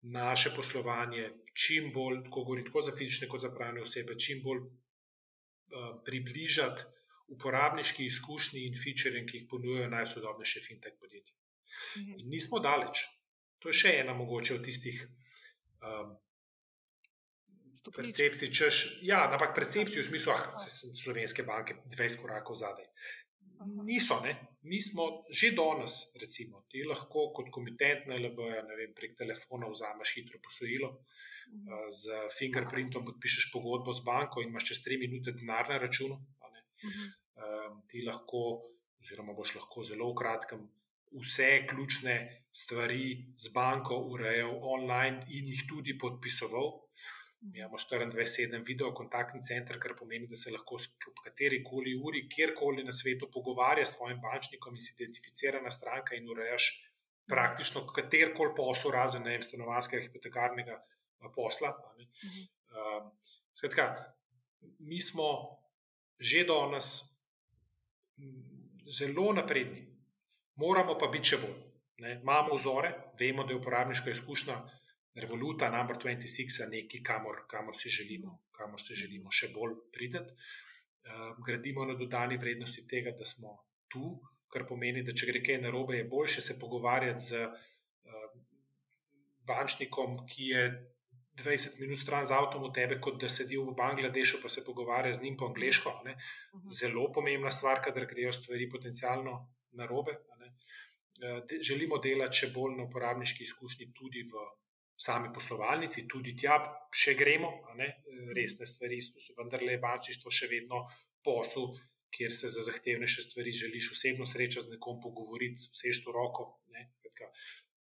naše 0.01 0.53
poslovanje 0.55 1.31
čim 1.53 1.91
bolj, 1.93 2.23
tako, 2.27 2.43
govorim, 2.43 2.65
tako 2.65 2.81
za 2.81 2.93
fizične, 2.95 3.27
kot 3.27 3.41
za 3.41 3.51
pravne 3.55 3.81
osebe, 3.81 4.15
čim 4.19 4.43
bolj 4.43 4.61
um, 4.61 5.97
približati 6.05 6.83
uporabniški 7.27 8.05
izkušnji 8.05 8.61
in 8.67 8.77
featuring, 8.83 9.27
ki 9.29 9.41
jih 9.41 9.47
ponujajo 9.49 9.89
najsodobnejše 9.91 10.61
fintech 10.63 10.95
podjetja. 10.99 11.35
Mhm. 11.97 12.19
In 12.19 12.29
nismo 12.29 12.59
daleč. 12.59 13.05
To 13.59 13.69
je 13.69 13.79
še 13.81 13.97
ena 14.03 14.13
mogoče 14.13 14.55
od 14.59 14.65
tistih 14.65 14.99
um, 15.81 16.15
percepcij. 17.95 18.51
Češ, 18.53 18.81
ja, 19.07 19.23
ampak 19.31 19.55
percepcijo 19.55 20.03
v 20.03 20.07
smislu, 20.07 20.35
da 20.53 20.61
so 20.61 20.91
slovenske 20.95 21.45
banke 21.47 21.79
20 21.85 22.21
korakov 22.21 22.59
zadaj. 22.59 22.85
Niso, 23.87 24.19
ne? 24.21 24.35
mi 24.67 24.81
smo 24.81 25.23
že 25.31 25.53
danes, 25.55 26.11
recimo, 26.19 26.65
ti 26.69 26.83
lahko 26.83 27.31
kot 27.33 27.49
komitent 27.49 28.05
na 28.05 28.19
LB, 28.19 28.39
ne 28.67 28.75
vem, 28.77 28.93
prek 28.93 29.15
telefona 29.17 29.69
vzameš 29.71 30.13
hitro 30.19 30.41
posojilo, 30.43 30.91
mhm. 30.93 31.67
uh, 31.67 31.87
z 31.89 32.21
fingerprintom 32.37 33.05
podpišeš 33.07 33.49
pogodbo 33.53 33.95
z 33.95 34.05
banko 34.05 34.43
in 34.43 34.51
imaš 34.51 34.73
čez 34.73 34.83
3 34.85 34.99
minute 35.01 35.33
denar 35.33 35.69
na 35.71 35.79
računu. 35.81 36.19
Um, 37.37 37.81
ti 37.89 38.03
lahko, 38.05 38.69
oziroma 39.01 39.33
boš 39.33 39.55
lahko 39.57 39.81
zelo 39.85 40.11
v 40.11 40.17
kratkem 40.19 40.61
vse 41.19 41.67
ključne 41.69 42.43
stvari 42.51 43.33
z 43.35 43.51
banko 43.53 43.95
urejal 44.13 44.59
online 44.61 45.25
in 45.29 45.47
jih 45.47 45.63
tudi 45.69 45.97
podpisoval. 45.97 46.71
Mi 47.41 47.59
imamo 47.59 47.77
24-7 47.77 48.63
video 48.67 48.93
kontaktni 48.93 49.41
center, 49.43 49.79
kar 49.79 49.93
pomeni, 49.99 50.27
da 50.27 50.35
se 50.35 50.51
lahko 50.51 50.75
v 50.77 51.23
kateri 51.23 51.61
koli 51.63 51.93
uri, 51.95 52.23
kjerkoli 52.35 52.83
na 52.83 52.91
svetu 52.91 53.29
pogovarja 53.33 53.85
s 53.85 53.95
svojim 53.95 54.21
bančnikom 54.21 54.75
in 54.75 54.81
si 54.81 54.95
identificirana 54.97 55.71
stranka 55.71 56.15
in 56.15 56.29
urejaš 56.29 56.69
praktično 57.29 57.85
katerkoli 57.93 58.55
posel, 58.57 58.91
razen 58.91 59.23
ne 59.23 59.37
stanovanskega 59.41 60.07
hipotekarnega 60.07 60.79
posla. 61.35 61.75
Mhm. 61.99 62.47
Um, 62.77 63.11
skratka, 63.53 64.13
mi 64.79 65.01
smo 65.01 65.29
že 66.19 66.43
danes 66.49 66.87
zelo 68.89 69.33
napredni 69.33 69.96
moramo 70.61 70.97
pa 70.97 71.09
biti 71.13 71.33
še 71.33 71.41
bolj. 71.41 71.57
Ne? 72.03 72.19
Imamo 72.21 72.57
vzore, 72.57 72.91
vemo, 73.19 73.45
da 73.45 73.53
je 73.53 73.61
uporabniška 73.61 74.13
izkušnja 74.13 74.57
Revoluta, 75.17 75.71
number 75.73 75.97
26, 75.97 76.67
nekaj, 76.69 77.01
kamor, 77.01 77.39
kamor, 77.49 77.77
si 77.77 77.89
želimo, 77.89 78.35
kamor 78.53 78.81
si 78.81 78.93
želimo 78.93 79.31
še 79.33 79.49
bolj 79.53 79.73
priti. 79.93 80.21
Uh, 80.21 81.31
gradimo 81.45 81.85
na 81.89 81.95
dodani 81.97 82.37
vrednosti 82.37 82.83
tega, 82.87 83.15
da 83.17 83.25
smo 83.25 83.55
tu, 83.89 84.11
kar 84.53 84.67
pomeni, 84.69 85.01
da 85.07 85.15
če 85.17 85.31
gre 85.31 85.41
kaj 85.41 85.57
narobe, 85.63 85.97
je 85.97 86.05
boljše 86.11 86.43
se 86.45 86.59
pogovarjati 86.61 87.25
z 87.31 87.47
uh, 87.47 88.29
bančnikom, 89.49 90.19
ki 90.29 90.51
je 90.51 90.63
20 91.41 91.81
minut 91.81 91.97
stran 91.97 92.25
z 92.25 92.37
avtom 92.37 92.69
od 92.69 92.75
tebe, 92.77 92.99
kot 93.01 93.17
da 93.21 93.29
sedi 93.29 93.57
v 93.57 93.73
Bangladešu, 93.77 94.43
pa 94.43 94.53
se 94.53 94.65
pogovarja 94.65 95.17
z 95.17 95.25
njim 95.25 95.37
po 95.37 95.49
angliško. 95.49 95.97
Mhm. 96.05 96.69
Zelo 96.69 97.09
pomembna 97.13 97.49
stvar, 97.51 97.81
kadar 97.81 98.05
grejo 98.05 98.31
stvari 98.31 98.69
potencialno 98.69 99.39
narobe. 99.71 100.17
Eh, 101.17 101.57
želimo 101.61 101.97
delati 101.97 102.43
še 102.43 102.51
bolj 102.53 102.75
na 102.77 102.85
uporabniški 102.85 103.43
izkušnji, 103.43 103.91
tudi 103.97 104.21
v 104.29 104.47
sami 104.97 105.29
poslovalnici, 105.33 106.07
tudi 106.09 106.35
tja, 106.37 106.57
še 106.93 107.15
gremo, 107.17 107.49
eh, 107.77 107.93
resne 108.37 108.65
stvari, 108.65 108.99
vendar 109.37 109.63
le 109.63 109.77
bančništvo 109.81 110.31
še 110.31 110.49
vedno 110.51 110.85
posel, 111.23 111.73
kjer 112.13 112.33
se 112.33 112.47
za 112.47 112.61
zahtevnejše 112.61 113.21
stvari 113.21 113.51
želiš 113.51 113.91
osebno 113.91 114.25
srečati 114.25 114.65
z 114.65 114.75
nekom, 114.75 115.01
pogovoriti, 115.01 115.69
vseš 115.73 116.03
to 116.03 116.11
roko. 116.11 116.59
Ne, 116.73 116.91
kratka, 117.01 117.31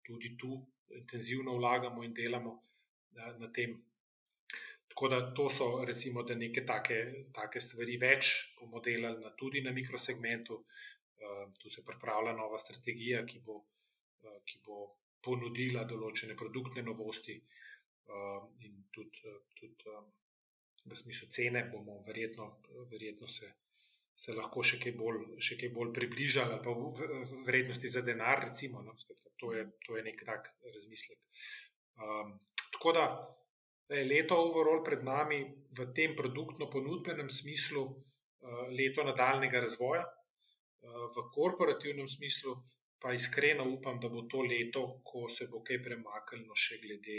tudi 0.03 0.37
tu 0.37 0.65
intenzivno 0.89 1.55
vlagamo 1.57 2.03
in 2.03 2.13
delamo 2.13 2.63
na, 3.11 3.37
na 3.37 3.51
tem. 3.53 3.77
Tako 4.87 5.07
da 5.07 5.33
to 5.33 5.49
so, 5.49 5.85
recimo, 5.85 6.23
da 6.23 6.35
neke 6.35 6.65
take, 6.65 6.97
take 7.33 7.59
stvari 7.61 7.97
več 8.01 8.31
bomo 8.59 8.81
delali 8.81 9.21
na, 9.21 9.29
tudi 9.37 9.61
na 9.61 9.71
mikrosegmentu. 9.71 10.63
Ehm, 11.17 11.51
tu 11.59 11.69
se 11.69 11.85
pripravlja 11.85 12.33
nova 12.33 12.57
strategija, 12.57 13.25
ki 13.25 13.39
bo, 13.45 13.57
eh, 14.23 14.39
ki 14.45 14.59
bo 14.65 14.77
ponudila 15.21 15.83
določene 15.83 16.35
produktne 16.37 16.83
novosti 16.85 17.37
ehm, 17.37 18.51
in 18.67 18.83
tudi, 18.93 19.23
eh, 19.25 19.39
tudi 19.57 19.93
ehm, 19.93 20.11
v 20.85 20.97
smislu 21.01 21.29
cene 21.33 21.63
bomo 21.71 21.97
verjetno, 22.05 22.45
verjetno 22.91 23.27
se, 23.27 23.49
se 24.15 24.33
lahko 24.33 24.63
še 24.63 24.77
kaj, 24.83 24.93
bolj, 24.99 25.23
še 25.43 25.57
kaj 25.59 25.71
bolj 25.73 25.91
približali, 25.97 26.53
ali 26.53 26.63
pa 26.63 26.71
v 26.71 27.41
vrednosti 27.49 27.91
za 27.91 28.03
denar, 28.05 28.43
recimo. 28.45 28.83
No, 28.85 28.93
to, 29.41 29.51
je, 29.53 29.65
to 29.85 29.97
je 29.97 30.03
nek 30.05 30.23
tak 30.25 30.47
razmislek. 30.63 31.19
Um, 31.97 32.37
tako 32.71 32.93
da 32.95 33.03
je 33.89 34.05
leto 34.05 34.37
overall 34.39 34.79
pred 34.85 35.03
nami 35.03 35.41
v 35.75 35.89
tem 35.97 36.15
produktno-ponudbenem 36.15 37.29
smislu 37.29 37.83
uh, 37.83 38.63
leto 38.71 39.03
nadaljnega 39.03 39.65
razvoja 39.65 40.05
v 40.87 41.23
korporativnem 41.33 42.07
smislu 42.07 42.55
pa 42.99 43.13
iskreno 43.13 43.65
upam, 43.69 43.99
da 43.99 44.09
bo 44.09 44.21
to 44.21 44.41
leto, 44.41 45.01
ko 45.03 45.29
se 45.29 45.47
bo 45.51 45.61
kaj 45.63 45.81
premaknilo, 45.83 46.55
še 46.57 46.79
glede 46.81 47.17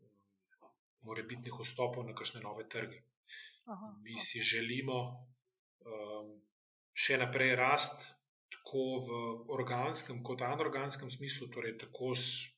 um, 0.00 0.70
morebitnih 1.08 1.58
vstopov 1.60 2.06
na 2.08 2.16
kakšne 2.16 2.40
nove 2.44 2.64
trge. 2.72 3.02
Aha, 3.68 3.92
Mi 4.04 4.16
si 4.20 4.40
želimo 4.40 4.98
um, 5.84 6.32
še 6.96 7.18
naprej 7.20 7.54
rast, 7.60 8.08
tako 8.48 8.84
v 9.04 9.20
organskem, 9.52 10.22
kot 10.24 10.44
anorganskem 10.44 11.10
smislu, 11.12 11.50
torej 11.52 11.76
tako 11.84 12.14
s 12.16 12.48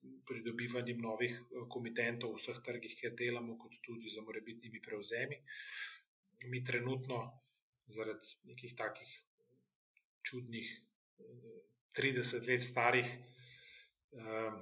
pridobivanjem 0.00 1.00
novih 1.04 1.34
komitentov 1.68 2.32
v 2.32 2.40
vseh 2.40 2.60
trgih, 2.64 2.94
kjer 2.96 3.12
delamo, 3.18 3.58
kot 3.60 3.76
tudi 3.84 4.08
za 4.08 4.24
morebitnimi 4.24 4.80
prevzemi. 4.80 5.36
Mi 6.48 6.62
trenutno, 6.64 7.26
zaradi 7.90 8.38
nekih 8.48 8.72
takih 8.78 9.10
čudnih 10.22 10.68
30 11.92 12.48
let 12.48 12.62
starih, 12.62 13.06
eh, 14.12 14.52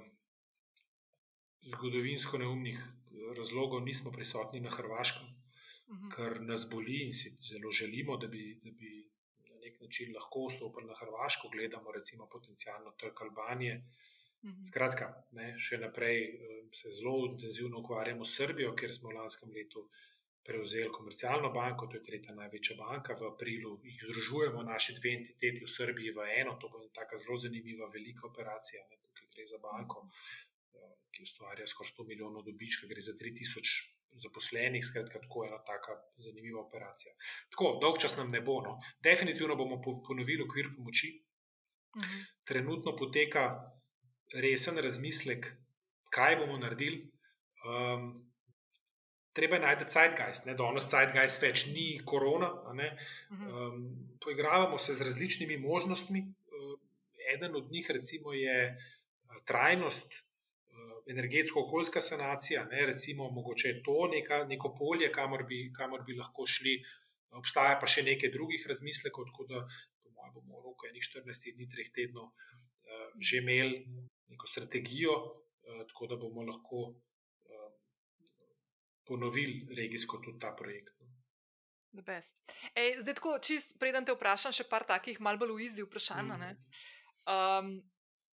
zgodovinsko 1.61 2.37
neumnih 2.37 2.79
razlogov, 3.37 3.83
nismo 3.83 4.11
prisotni 4.11 4.59
na 4.59 4.69
Hrvaškem, 4.69 5.27
mhm. 5.93 6.09
kar 6.09 6.41
nas 6.41 6.67
boli 6.71 7.03
in 7.05 7.13
si 7.13 7.29
zelo 7.51 7.71
želimo, 7.71 8.17
da 8.17 8.27
bi, 8.27 8.59
da 8.63 8.71
bi 8.71 9.09
na 9.49 9.55
nek 9.63 9.81
način 9.81 10.13
lahko 10.15 10.45
vstopili 10.47 10.87
na 10.87 10.95
Hrvaško. 10.99 11.49
Gledamo, 11.49 11.91
recimo, 11.91 12.27
potencijalno 12.27 12.91
trg 12.91 13.21
Albanije. 13.21 13.83
Mhm. 14.43 14.65
Skratka, 14.71 15.07
ne, 15.31 15.55
še 15.59 15.77
naprej 15.77 16.23
eh, 16.23 16.61
se 16.71 16.91
zelo 16.91 17.27
intenzivno 17.31 17.79
ukvarjamo 17.79 18.25
s 18.25 18.35
Srbijo, 18.37 18.75
ker 18.75 18.93
smo 18.93 19.09
v 19.09 19.19
lanskem 19.19 19.51
letu 19.51 19.89
prevzeli 20.49 20.89
komercialno 20.91 21.51
banko, 21.53 21.87
to 21.87 21.99
je 21.99 22.03
tretja 22.07 22.33
največja 22.35 22.75
banka. 22.79 23.15
V 23.19 23.29
aprilu 23.29 23.75
jih 23.85 24.01
združujemo, 24.07 24.63
naši 24.65 24.95
dve 24.97 25.13
entiteti 25.19 25.63
v 25.65 25.69
Srbiji, 25.77 26.15
v 26.17 26.25
eno. 26.41 26.57
To 26.61 26.71
bo 26.73 26.81
ena 26.81 27.21
zelo 27.21 27.37
zanimiva, 27.37 27.89
velika 27.93 28.27
operacija. 28.27 28.81
Ne, 28.89 28.97
tukaj 29.05 29.29
gre 29.35 29.45
za 29.53 29.61
banko, 29.61 30.07
eh, 30.09 30.93
ki 31.13 31.25
ustvarja 31.27 31.67
skoraj 31.69 31.93
100 31.93 32.07
milijonov 32.11 32.45
dobička, 32.49 32.89
gre 32.89 33.01
za 33.01 33.13
3000 33.21 33.77
zaposlenih, 34.25 34.85
skratka, 34.85 35.21
tako 35.21 35.45
ena 35.45 35.59
taka 35.65 35.95
zanimiva 36.17 36.61
operacija. 36.61 37.13
Tako, 37.53 37.77
dolg 37.81 37.99
čas 38.01 38.17
nam 38.17 38.31
ne 38.31 38.41
bo. 38.41 38.61
No. 38.65 38.79
Definitivno 39.03 39.55
bomo 39.55 39.81
ponovili 40.07 40.43
okvir 40.43 40.73
pomoči. 40.75 41.13
Mhm. 41.97 42.25
Trenutno 42.43 42.95
poteka 42.95 43.45
resen 44.33 44.77
razmislek, 44.77 45.53
kaj 46.09 46.35
bomo 46.41 46.57
naredili. 46.57 47.11
Um, 47.65 48.28
treba 49.39 49.55
je 49.55 49.61
najti 49.61 49.85
Zeitgeist, 49.87 50.45
da 50.45 50.53
danes 50.59 50.87
Zeitgeist 50.91 51.43
več 51.43 51.65
ni 51.71 51.87
korona. 52.05 52.49
Um, 52.69 53.83
poigravamo 54.23 54.77
se 54.77 54.93
z 54.97 55.07
različnimi 55.07 55.57
možnostmi. 55.63 56.25
Uh, 56.27 56.73
eden 57.35 57.55
od 57.55 57.71
njih 57.71 57.87
recimo, 57.95 58.33
je 58.35 58.57
uh, 58.73 59.39
trajnost, 59.47 60.17
uh, 60.19 60.91
energetsko-okoljska 61.15 62.03
sanacija. 62.03 62.65
Ne? 62.71 62.85
Recimo, 62.91 63.29
mogoče 63.31 63.71
je 63.71 63.81
to 63.87 63.99
neka, 64.11 64.43
neko 64.51 64.73
polje, 64.79 65.11
kamor 65.11 65.45
bi, 65.47 65.61
kamor 65.75 66.03
bi 66.07 66.19
lahko 66.19 66.47
šli. 66.55 66.75
Obstaja 67.39 67.77
pa 67.79 67.87
še 67.87 68.03
nekaj 68.03 68.33
drugih 68.35 68.65
razmislekov, 68.67 69.29
tako 69.31 69.47
da, 69.51 69.65
po 70.03 70.11
mojem, 70.17 70.33
bomo 70.35 70.59
v 70.59 70.65
roku 70.67 70.89
enih 70.91 71.05
14 71.05 71.53
dni, 71.55 71.69
3 71.77 71.93
tednov 71.95 72.27
uh, 72.27 73.11
že 73.19 73.39
imeli 73.39 73.85
neko 74.29 74.47
strategijo, 74.47 75.13
tako 75.89 76.07
da 76.09 76.15
bomo 76.17 76.43
lahko 76.45 76.89
ponovili 79.09 79.67
regijsko 79.75 80.21
tudi 80.23 80.39
ta 80.39 80.53
projekt. 80.55 80.93
No. 81.01 81.09
Ej, 82.77 82.99
zdaj, 83.01 83.15
tako, 83.17 83.37
čist 83.41 83.79
preden 83.81 84.05
te 84.05 84.13
vprašam, 84.13 84.53
še 84.53 84.67
par 84.69 84.85
takih 84.85 85.17
malce 85.25 85.41
bolj 85.41 85.55
uizi 85.57 85.85
vprašanj. 85.85 86.35
Mm. 86.37 86.59
Um, 87.29 87.71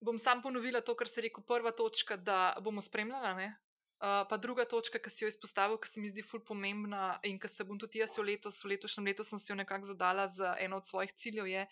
bom 0.04 0.18
sam 0.20 0.42
ponovila 0.44 0.82
to, 0.84 0.94
kar 0.94 1.08
se 1.08 1.20
je 1.20 1.28
rekel, 1.28 1.44
prva 1.48 1.72
točka, 1.72 2.16
da 2.16 2.56
bomo 2.60 2.84
spremljali. 2.84 3.48
Uh, 3.96 4.26
pa 4.28 4.36
druga 4.36 4.66
točka, 4.68 5.00
ki 5.00 5.10
si 5.10 5.24
jo 5.24 5.28
izpostavil, 5.32 5.78
ki 5.80 5.88
se 5.88 6.00
mi 6.04 6.10
zdi 6.12 6.20
ful 6.20 6.42
pomembna 6.44 7.14
in 7.24 7.38
ki 7.40 7.48
se 7.48 7.64
bom 7.64 7.78
tudi 7.80 8.02
jaz 8.02 8.18
v, 8.18 8.26
letos, 8.28 8.58
v 8.60 8.74
letošnjem 8.74 9.08
letu 9.08 9.24
sem 9.24 9.40
si 9.40 9.48
jo 9.48 9.56
nekako 9.56 9.88
zadala 9.88 10.26
za 10.28 10.52
eno 10.60 10.76
od 10.82 10.84
svojih 10.84 11.14
ciljev, 11.16 11.48
je, 11.48 11.64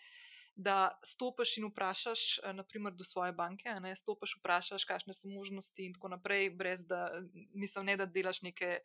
da 0.55 0.99
stopiš 1.03 1.57
in 1.57 1.65
vprašaš, 1.65 2.37
eh, 2.37 2.53
naprimer, 2.53 2.93
do 2.93 3.03
svoje 3.03 3.31
banke, 3.31 3.69
ne 3.81 3.95
stopiš, 3.95 4.37
vprašaš, 4.39 4.85
kakšne 4.85 5.13
so 5.13 5.27
možnosti 5.27 5.85
in 5.85 5.93
tako 5.93 6.07
naprej, 6.15 6.49
brez 6.49 6.85
da 6.87 7.09
mislim, 7.53 7.85
ne 7.85 7.97
da 7.97 8.05
delaš 8.05 8.41
neke. 8.41 8.79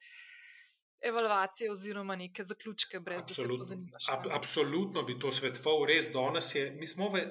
Evaluacije 1.01 1.71
oziroma 1.73 2.17
neke 2.17 2.45
zaključke, 2.45 2.99
brez 3.01 3.23
absolutno. 3.23 3.57
da 3.57 3.65
se 3.65 3.69
zanimaš. 3.69 4.09
Ab, 4.09 4.27
absolutno 4.31 5.03
bi 5.03 5.19
to 5.19 5.31
svetoval, 5.33 5.87
res 5.89 6.11
danes 6.13 6.55
je. 6.55 6.71
Mi 6.77 6.87
smo 6.87 7.09
v 7.09 7.19
eh, 7.19 7.31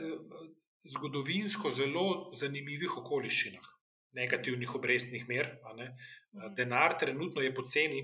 zgodovinsko 0.90 1.70
zelo 1.70 2.32
zanimivih 2.34 2.98
okoliščinah, 2.98 3.68
negativnih 4.12 4.76
obrestnih 4.76 5.28
mer. 5.30 5.52
Mhm. 5.76 6.56
Denar 6.56 6.98
trenutno 7.00 7.42
je 7.42 7.54
poceni. 7.54 8.02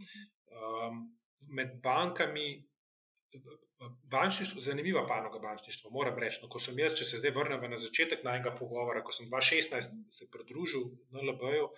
Mhm. 0.00 0.24
Um, 0.54 1.04
med 1.48 1.80
bankami 1.82 2.64
bančništvo, 4.10 4.60
zanimiva 4.60 5.06
panoga 5.06 5.38
bančništva. 5.38 5.90
Moram 5.90 6.18
reči, 6.18 6.40
no, 6.42 6.48
ko 6.48 6.58
sem 6.58 6.78
jaz, 6.78 6.96
če 6.98 7.04
se 7.04 7.20
zdaj 7.20 7.34
vrnem 7.36 7.70
na 7.70 7.78
začetek 7.80 8.24
najnega 8.24 8.54
pogovora, 8.58 9.02
ko 9.04 9.12
sem 9.12 9.28
2016 9.30 9.96
se 10.10 10.28
pridružil 10.32 10.90
na 11.14 11.24
LB-ju, 11.30 11.70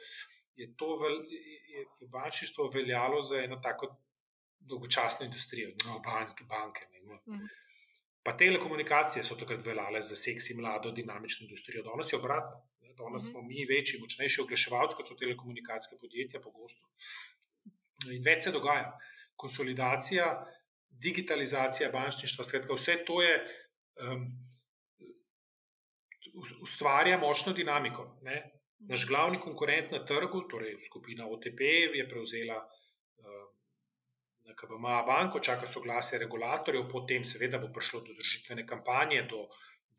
je 0.56 0.68
to 0.76 0.94
vel, 1.00 1.22
je, 1.30 1.60
je 1.76 2.08
bančništvo 2.12 2.70
veljalo 2.74 3.20
za 3.20 3.42
eno 3.44 3.60
tako 3.62 3.94
dolgočasno 4.58 5.26
industrijo, 5.26 5.74
no, 5.84 5.98
banke. 6.04 6.44
banke 6.48 6.86
ne, 6.92 7.00
no. 7.04 7.20
Mhm. 7.26 7.44
Pa 8.26 8.32
telekomunikacije 8.36 9.22
so 9.22 9.36
takrat 9.38 9.62
veljale 9.66 10.00
za 10.02 10.16
seksi, 10.16 10.56
mlado, 10.58 10.90
dinamično 10.90 11.44
industrijo. 11.44 11.84
Danes 11.86 12.12
je 12.12 12.18
obratno. 12.18 12.64
Danes 12.98 13.22
mhm. 13.22 13.30
smo 13.30 13.42
mi 13.42 13.66
večji, 13.70 14.00
močnejši 14.00 14.40
oglaševalci, 14.40 14.96
kot 14.96 15.08
so 15.08 15.14
telekomunikacijske 15.20 16.00
podjetja, 16.00 16.40
pogosto. 16.40 16.88
In 18.10 18.24
več 18.24 18.48
se 18.48 18.52
dogaja. 18.52 18.90
Konsolidacija 19.36 20.26
digitalizacija 20.90 21.90
bančništva, 21.92 22.44
skratka, 22.44 22.74
vse 22.74 23.04
to 23.04 23.22
je, 23.22 23.36
um, 24.02 24.26
ustvarja 26.62 27.18
močno 27.18 27.52
dinamiko. 27.52 28.18
Ne? 28.22 28.52
Naš 28.78 29.06
glavni 29.08 29.40
konkurent 29.40 29.90
na 29.90 30.04
trgu, 30.04 30.42
torej 30.50 30.76
skupina 30.86 31.26
OTP, 31.26 31.60
je 31.96 32.08
prevzela 32.08 32.58
um, 32.60 33.46
KBMA 34.56 35.02
banko, 35.02 35.40
čaka 35.40 35.66
soglasje 35.66 36.18
regulatorjev, 36.18 36.88
potem 36.88 37.24
seveda 37.24 37.58
bo 37.58 37.72
prišlo 37.72 38.00
do 38.00 38.14
držitvene 38.18 38.66
kampanje, 38.66 39.22
do, 39.30 39.46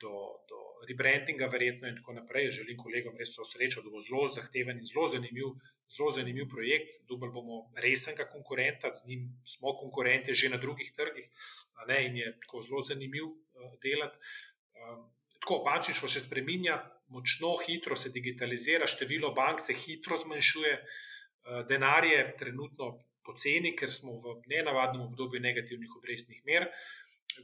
do, 0.02 0.14
do 0.50 0.67
rebrandinga, 0.88 1.48
verjetno 1.52 1.88
in 1.88 1.98
tako 1.98 2.14
naprej. 2.14 2.50
Želim 2.60 2.78
kolegom 2.78 3.18
res 3.18 3.34
vso 3.34 3.46
srečo, 3.48 3.82
da 3.82 3.90
bo 3.90 4.02
zelo 4.04 4.28
zahteven 4.28 4.78
in 4.78 4.86
zelo 4.86 5.08
zanimiv, 5.08 5.56
zelo 5.90 6.10
zanimiv 6.12 6.50
projekt. 6.52 7.02
Dubaj 7.10 7.32
bomo 7.34 7.64
resnega 7.76 8.28
konkurenta, 8.32 8.94
z 8.94 9.08
njim 9.08 9.30
smo 9.46 9.76
konkurenti 9.78 10.34
že 10.34 10.50
na 10.50 10.58
drugih 10.58 10.92
trgih 10.96 11.30
ne, 11.88 12.06
in 12.06 12.18
je 12.18 12.40
tako 12.40 12.62
zelo 12.62 12.82
zanimiv 12.82 13.26
uh, 13.26 13.74
delati. 13.84 14.18
Um, 14.78 15.10
tako, 15.40 15.62
bančništvo 15.66 16.10
še 16.10 16.24
spreminja, 16.26 16.78
močno, 17.14 17.56
hitro 17.66 17.96
se 17.96 18.12
digitalizira, 18.14 18.88
število 18.88 19.32
bank 19.38 19.62
se 19.64 19.74
hitro 19.74 20.18
zmanjšuje, 20.18 20.74
uh, 20.78 21.62
denar 21.70 22.06
je 22.06 22.22
trenutno 22.40 22.96
poceni, 23.28 23.76
ker 23.76 23.92
smo 23.92 24.16
v 24.24 24.38
nenavadnem 24.48 25.04
obdobju 25.10 25.42
negativnih 25.44 25.98
obrestnih 26.00 26.42
mer. 26.46 26.70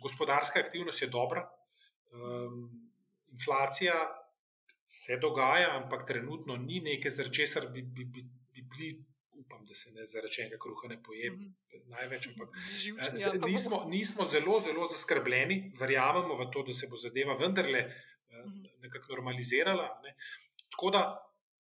Gospodarska 0.02 0.60
aktivnost 0.64 1.02
je 1.04 1.12
dobra. 1.12 1.44
Um, 2.14 2.83
inflacija 3.34 3.96
se 4.88 5.18
dogaja, 5.18 5.70
ampak 5.82 6.08
trenutno 6.08 6.58
ni 6.58 6.80
nekaj, 6.80 7.12
zaradi 7.12 7.36
česar 7.36 7.68
bi, 7.74 7.82
bi, 7.82 8.06
bi, 8.06 8.22
bi 8.54 8.62
bili, 8.62 8.90
upam, 9.42 9.66
da 9.66 9.76
se 9.76 9.92
ne 9.92 10.06
zaradi 10.06 10.34
čega 10.34 10.58
kruha 10.64 10.88
ne 10.90 11.00
pojem. 11.04 11.34
Mm 11.34 11.40
-hmm. 11.40 11.90
Največ, 11.96 12.28
ampak 12.28 12.50
eh, 12.54 13.18
z, 13.18 13.32
nismo, 13.46 13.86
nismo 13.90 14.26
zelo, 14.26 14.60
zelo 14.60 14.86
zaskrbljeni, 14.86 15.74
verjamemo 15.80 16.36
v 16.36 16.50
to, 16.54 16.64
da 16.68 16.74
se 16.74 16.88
bo 16.92 16.98
zadeva 16.98 17.34
vendarle 17.34 17.82
mm 17.82 18.36
-hmm. 18.36 18.70
nekako 18.82 19.14
normalizirala. 19.14 19.88
Ne. 20.04 20.16
Tako 20.72 20.90
da 20.90 21.02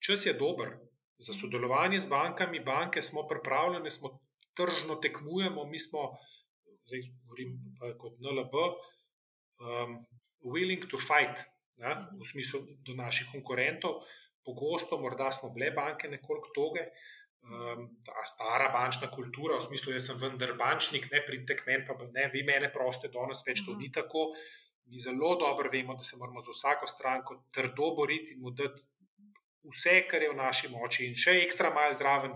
čas 0.05 0.25
je 0.25 0.33
dober 0.33 0.69
za 1.17 1.31
mhm. 1.31 1.39
sodelovanje 1.39 1.99
z 1.99 2.09
bankami, 2.09 2.59
banke 2.59 3.01
smo 3.01 3.27
pripravljene, 3.27 3.89
smo 3.89 4.19
tržno 4.53 4.95
tekmujemo, 4.95 5.65
mi 5.65 5.79
smo, 5.79 5.99
zdaj 6.85 7.01
govorim 7.23 7.51
kot 8.01 8.13
NLB. 8.19 8.53
Um, 9.63 10.05
willing 10.43 10.83
to 10.89 10.97
fight, 10.97 11.45
ja, 11.81 11.95
v 12.11 12.27
smislu 12.27 12.61
do 12.85 12.95
naših 12.97 13.31
konkurentov. 13.31 14.03
Pogosto, 14.43 14.99
morda 14.99 15.31
smo 15.31 15.53
bile 15.55 15.71
banke 15.71 16.09
nekoliko 16.11 16.51
toge, 16.55 16.83
um, 17.47 17.85
ta 18.03 18.25
stara 18.27 18.67
bančna 18.73 19.07
kultura, 19.11 19.55
v 19.55 19.67
smislu, 19.69 19.93
jaz 19.95 20.09
sem 20.09 20.19
vendar 20.19 20.51
bančnik, 20.59 21.07
ne 21.11 21.23
pridite 21.23 21.55
k 21.59 21.67
meni, 21.69 21.85
pa 21.87 21.95
ne 22.11 22.27
vi 22.33 22.43
mene 22.43 22.71
proste, 22.73 23.11
danes 23.13 23.45
več 23.47 23.63
to 23.63 23.77
ni 23.79 23.91
tako. 23.91 24.31
Mi 24.91 24.99
zelo 24.99 25.37
dobro 25.39 25.71
vemo, 25.71 25.95
da 25.95 26.03
se 26.03 26.19
moramo 26.19 26.43
za 26.43 26.51
vsako 26.51 26.87
stranko 26.91 27.37
trdo 27.55 27.93
boriti 27.95 28.35
in 28.35 28.41
mu 28.43 28.51
dati 28.51 28.83
vse, 29.71 30.03
kar 30.11 30.21
je 30.21 30.31
v 30.33 30.35
naši 30.35 30.69
moči, 30.73 31.07
in 31.07 31.15
še 31.15 31.37
ekstra 31.45 31.71
malo 31.73 31.95
zraven, 31.95 32.35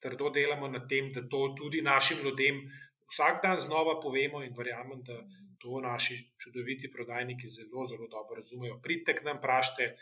trdo 0.00 0.28
delamo 0.32 0.68
na 0.68 0.82
tem, 0.88 1.08
da 1.12 1.24
to 1.28 1.54
tudi 1.56 1.80
našim 1.84 2.20
ljudem 2.24 2.60
vsak 3.10 3.42
dan 3.42 3.58
znova 3.58 4.00
povemo 4.00 4.42
in 4.44 4.54
verjamem, 4.56 5.02
da 5.02 5.18
to 5.58 5.80
naši 5.80 6.16
čudoviti 6.38 6.92
prodajniki 6.92 7.48
zelo, 7.48 7.84
zelo 7.84 8.08
dobro 8.08 8.36
razumejo. 8.36 8.80
Pridite 8.82 9.14
k 9.14 9.24
nam, 9.24 9.40
prašte, 9.40 9.96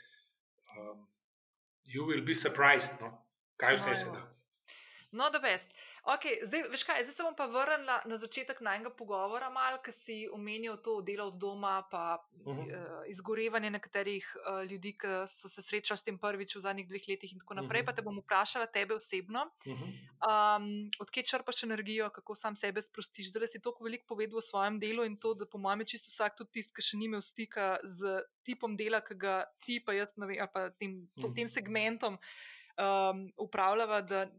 um, 0.77 1.07
you 1.85 2.07
will 2.07 2.25
be 2.25 2.35
surprised, 2.35 3.01
no? 3.01 3.25
kaj 3.57 3.75
vse 3.75 3.91
no, 3.91 3.97
se 3.97 4.11
da. 4.13 4.23
No, 5.11 5.31
da 5.31 5.39
best. 5.39 5.67
Okay, 6.09 6.39
zdaj, 6.41 6.63
veš 6.73 6.83
kaj, 6.89 7.03
zdaj 7.05 7.15
se 7.15 7.25
bom 7.27 7.35
pa 7.37 7.45
vrnila 7.53 7.99
na 8.09 8.17
začetek 8.17 8.63
najnega 8.65 8.89
pogovora, 8.97 9.51
ki 9.85 9.93
si 9.93 10.15
omenil 10.33 10.79
to 10.81 11.03
delo 11.05 11.27
od 11.29 11.37
doma, 11.37 11.85
pa 11.91 12.25
uh 12.45 12.57
-huh. 12.57 12.65
uh, 12.65 13.03
izgorevanje 13.07 13.71
nekaterih 13.71 14.25
uh, 14.37 14.65
ljudi, 14.71 14.93
ki 14.93 15.29
so 15.29 15.49
se 15.49 15.63
srečali 15.63 15.99
s 15.99 16.03
tem 16.03 16.19
prvič 16.19 16.57
v 16.57 16.61
zadnjih 16.61 16.89
dveh 16.89 17.09
letih, 17.09 17.33
in 17.33 17.39
tako 17.39 17.55
naprej. 17.55 17.81
Uh 17.81 17.85
-huh. 17.85 17.91
Pa 17.91 17.93
te 17.93 18.03
bom 18.03 18.19
vprašala 18.19 18.67
tebe 18.67 18.95
osebno, 18.95 19.51
uh 19.67 19.73
-huh. 19.73 20.57
um, 20.57 20.91
odkje 20.99 21.23
črpaš 21.23 21.63
energijo, 21.63 22.11
kako 22.11 22.35
sam 22.35 22.57
sebe 22.57 22.83
sprostiš. 22.83 23.29
Zdaj 23.29 23.49
si 23.49 23.61
toliko 23.61 23.85
veliko 23.85 24.07
povedal 24.07 24.39
o 24.39 24.41
svojem 24.41 24.81
delu 24.81 25.05
in 25.05 25.17
to, 25.17 25.35
da 25.35 25.47
po 25.47 25.59
mojem 25.59 25.85
čisto 25.85 26.09
vsak 26.09 26.37
tudi 26.37 26.51
tisti, 26.51 26.75
ki 26.75 26.83
še 26.83 26.97
ni 26.97 27.05
imel 27.05 27.21
stika 27.21 27.77
z 27.85 28.23
tipom 28.43 28.77
dela, 28.77 29.01
ki 29.01 29.15
ga 29.15 29.45
ti 29.61 29.85
pa 29.85 29.93
jaz, 29.93 30.13
vem, 30.17 30.41
ali 30.41 30.49
pa 30.53 30.71
tem, 30.71 31.09
to, 31.21 31.29
tem 31.37 31.49
segmentom. 31.49 32.19
Um, 32.79 33.33
upravljava, 33.37 34.01
da 34.01 34.31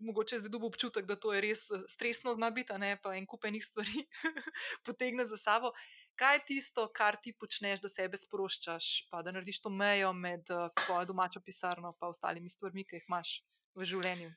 mogoče 0.00 0.38
zdaj 0.38 0.50
dobi 0.50 0.66
občutek, 0.66 1.06
da 1.06 1.16
to 1.16 1.32
je 1.34 1.40
res 1.44 1.64
eh, 1.70 1.82
stresno 1.88 2.34
zna 2.34 2.50
biti, 2.50 2.76
ne 2.78 2.96
pa 3.02 3.14
en 3.16 3.26
kupenih 3.26 3.64
stvari 3.64 4.04
potegne 4.86 5.26
za 5.26 5.36
sabo. 5.36 5.72
Kaj 6.20 6.36
je 6.36 6.44
tisto, 6.46 6.88
kar 6.92 7.16
ti 7.22 7.32
počneš, 7.32 7.80
da 7.80 7.88
sebe 7.88 8.18
sproščaš, 8.20 8.90
pa 9.10 9.22
da 9.22 9.32
narediš 9.32 9.62
to 9.64 9.70
mejo 9.72 10.12
med 10.12 10.50
uh, 10.52 10.68
svojo 10.84 11.06
domačo 11.08 11.40
pisarno 11.40 11.94
in 11.94 12.08
ostalimi 12.08 12.50
stvarmi, 12.50 12.84
ki 12.84 12.98
jih 12.98 13.06
imaš 13.08 13.30
v 13.74 13.88
življenju? 13.88 14.32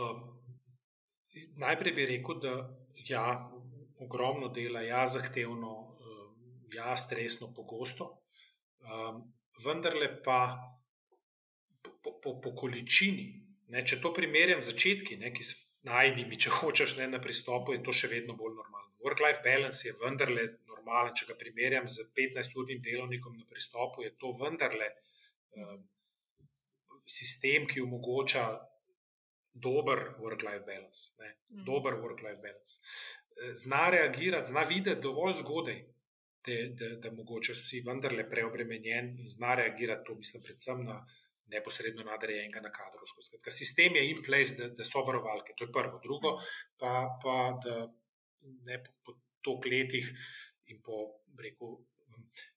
Um, 0.00 0.22
najprej 1.60 1.92
bi 1.92 2.06
rekel, 2.08 2.40
da 2.40 2.54
ja, 3.04 3.26
ogromno 4.00 4.48
dela, 4.48 4.80
ja, 4.80 5.04
zahtevno, 5.06 5.74
ja, 6.74 6.96
stresno, 6.96 7.52
pogosto, 7.54 8.24
um, 8.80 9.22
vendarle 9.64 10.22
pa 10.22 10.56
po, 12.02 12.18
po, 12.22 12.40
po 12.40 12.54
količini 12.54 13.43
Ne, 13.74 13.82
če 13.82 13.98
to 14.02 14.12
primerjam 14.14 14.62
z 14.62 14.70
začetki, 14.70 15.18
ne, 15.18 15.32
ki 15.34 15.46
so 15.46 15.58
najnimi, 15.88 16.38
če 16.40 16.52
hočeš 16.60 16.96
ne, 17.00 17.08
na 17.12 17.20
pristopu, 17.22 17.74
je 17.74 17.82
to 17.84 17.92
še 17.92 18.10
vedno 18.12 18.36
bolj 18.38 18.54
normalno. 18.56 18.92
Work-life 19.04 19.42
balance 19.44 19.84
je 19.84 19.94
vendarle 20.00 20.46
normalen. 20.70 21.12
Če 21.16 21.26
ga 21.28 21.36
primerjam 21.40 21.88
z 21.90 22.06
15-urnim 22.16 22.80
delovnikom 22.84 23.34
na 23.36 23.48
pristopu, 23.50 24.04
je 24.06 24.14
to 24.20 24.30
vendarle 24.38 24.88
um, 25.58 25.82
sistem, 27.04 27.66
ki 27.68 27.82
omogoča 27.84 28.46
dober 29.66 30.14
work-life 30.22 30.64
balance. 30.66 31.12
Ne, 31.20 31.34
mm. 31.34 31.66
Dober 31.68 31.98
work-life 32.00 32.40
balance. 32.40 32.80
Eh, 33.36 33.52
zna 33.54 33.90
reagirati, 33.90 34.54
zna 34.54 34.64
videti 34.70 35.04
dovolj 35.04 35.36
zgodaj. 35.42 35.82
Da, 36.44 36.56
da, 36.76 36.88
da 37.00 37.10
mogoče 37.12 37.54
si 37.56 37.78
vendarle 37.80 38.26
preobremenjen 38.28 39.14
in 39.22 39.28
zna 39.32 39.54
reagirati, 39.56 40.04
to 40.04 40.14
mislim, 40.14 40.42
predvsem 40.44 40.82
na 40.84 40.98
neposredno 41.52 42.04
nadrejenega 42.06 42.62
na 42.64 42.70
kadrovsko. 42.72 43.22
Skratka, 43.22 43.52
sistem 43.52 43.96
je 43.98 44.06
in 44.10 44.22
place, 44.24 44.56
da, 44.58 44.70
da 44.72 44.86
so 44.86 45.04
varovalke, 45.06 45.56
to 45.58 45.68
je 45.68 45.72
prvo. 45.72 46.00
Drugo, 46.02 46.36
pa, 46.80 46.94
pa 47.22 47.36
da 47.64 47.82
ne 48.68 48.80
po, 48.84 48.94
po 49.04 49.18
toliko 49.44 49.72
letih 49.72 50.08
in 50.72 50.80
po 50.82 51.04
reku, 51.38 51.76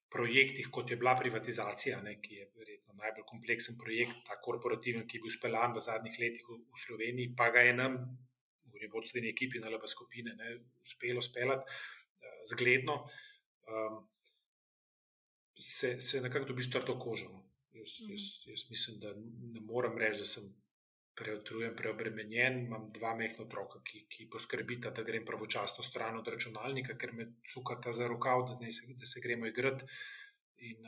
projektih, 0.09 0.69
kot 0.71 0.91
je 0.91 0.97
bila 0.97 1.15
privatizacija, 1.19 1.99
ne, 2.01 2.15
ki 2.23 2.39
je 2.39 2.47
verjetno 2.55 2.95
najbolj 2.97 3.25
kompleksen 3.27 3.75
projekt, 3.81 4.21
ta 4.27 4.39
korporativen, 4.41 5.05
ki 5.07 5.19
je 5.19 5.23
bil 5.25 5.33
speljan 5.33 5.75
v 5.75 5.83
zadnjih 5.83 6.19
letih 6.21 6.47
v, 6.47 6.59
Sloveniji, 6.79 7.33
pa 7.37 7.49
ga 7.51 7.65
je 7.67 7.73
nam, 7.75 7.97
v 8.71 8.89
vodstveni 8.93 9.31
ekipi, 9.33 9.59
na 9.59 9.71
lebe 9.73 9.89
skupine, 9.89 10.35
ne, 10.37 10.53
uspelo 10.85 11.21
speljati 11.21 11.65
uh, 11.65 12.37
zgledno. 12.53 13.01
Um, 13.67 14.05
Se, 15.57 15.95
se 15.99 16.19
nekako 16.21 16.51
dobiš 16.51 16.67
trdo 16.69 16.93
kožo. 17.01 17.31
Jaz, 17.77 17.99
mhm. 18.01 18.11
jaz, 18.11 18.25
jaz 18.45 18.69
mislim, 18.69 18.99
da 18.99 19.13
ne 19.53 19.61
morem 19.61 19.97
reči, 19.97 20.23
da 20.23 20.25
sem 20.25 20.49
preotrujen, 21.17 21.75
preobremenjen. 21.75 22.59
Imam 22.65 22.91
dva 22.93 23.15
mehna 23.17 23.45
otroka, 23.45 23.81
ki, 23.83 24.03
ki 24.13 24.29
poskrbita, 24.33 24.91
da 24.97 25.05
grem 25.07 25.25
pravočasno 25.25 25.85
stran 25.85 26.19
od 26.19 26.29
računalnika, 26.33 26.97
ker 27.01 27.13
me 27.13 27.31
cukata 27.53 27.93
za 27.93 28.07
rokav, 28.07 28.45
da, 28.49 28.59
ne, 28.61 28.69
da 28.99 29.09
se 29.09 29.23
gremo 29.23 29.49
igrati. 29.49 29.89
In, 30.69 30.85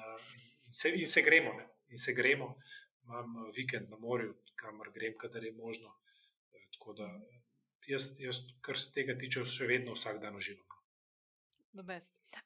in, 0.65 0.73
se, 0.73 0.93
in 0.95 1.07
se 1.07 1.25
gremo. 1.25 1.53
Ne. 1.57 1.67
In 1.89 1.97
se 1.97 2.13
gremo. 2.13 2.53
Imam 3.03 3.49
vikend 3.55 3.89
na 3.89 3.97
morju, 3.97 4.35
kamor 4.55 4.91
grem, 4.93 5.17
kadar 5.17 5.43
je 5.43 5.53
možno. 5.57 5.95
E, 6.53 6.65
tako 6.77 6.93
da 6.93 7.09
jaz, 7.87 8.11
jaz, 8.21 8.43
kar 8.61 8.77
se 8.77 8.91
tega 8.93 9.17
tiče, 9.17 9.45
še 9.45 9.69
vedno 9.69 9.97
vsak 9.97 10.21
dan 10.21 10.37
uživam. 10.37 10.78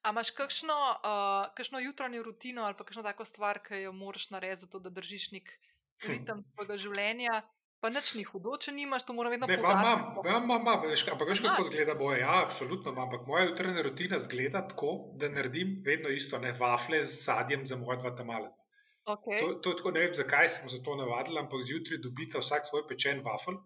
A 0.02 0.12
imaš 0.12 0.32
kakšno, 0.36 0.76
uh, 0.76 1.54
kakšno 1.56 1.80
jutranjo 1.80 2.24
rutino 2.24 2.64
ali 2.64 2.76
pa 2.78 2.84
kakšno 2.84 3.04
tako 3.04 3.26
stvar, 3.26 3.60
ki 3.64 3.86
jo 3.86 3.92
moraš 3.92 4.30
narediti, 4.30 4.80
da 4.80 4.90
držiš 4.90 5.32
nek 5.32 5.52
ritem 6.08 6.44
svojega 6.56 6.78
življenja? 6.78 7.42
Pa 7.84 7.90
nič 7.92 8.14
ni 8.16 8.24
hudo, 8.24 8.54
če 8.56 8.72
nimaš, 8.72 9.04
to 9.04 9.12
mora 9.12 9.28
vedno 9.28 9.48
biti. 9.48 9.60
Imam, 9.60 9.82
imam, 10.24 10.46
imam, 10.48 10.68
ampak 10.72 10.86
veš, 10.88 11.04
kako 11.44 11.66
izgleda 11.66 11.98
boje. 12.00 12.22
Ja, 12.22 12.38
absolutno 12.46 12.94
imam, 12.94 13.10
ampak 13.10 13.26
moja 13.28 13.50
jutranja 13.50 13.84
rutina 13.84 14.20
zgleda 14.24 14.62
tako, 14.70 14.94
da 15.20 15.28
naredim 15.28 15.82
vedno 15.84 16.08
isto, 16.08 16.40
ne 16.40 16.54
vafle 16.56 17.02
z 17.04 17.18
sadjem 17.26 17.66
za 17.68 17.76
moja 17.82 18.00
dva 18.00 18.14
tamale. 18.16 18.54
Okay. 19.04 19.42
To, 19.42 19.60
to 19.60 19.74
je 19.74 19.82
tako, 19.82 19.92
ne 19.92 20.06
vem, 20.06 20.16
zakaj 20.16 20.48
sem 20.50 20.72
se 20.72 20.80
to 20.84 20.96
navadila, 20.96 21.44
ampak 21.44 21.60
zjutraj 21.68 22.00
dobite 22.06 22.40
vsak 22.40 22.64
svoj 22.70 22.88
pečen 22.88 23.20
vafel 23.26 23.60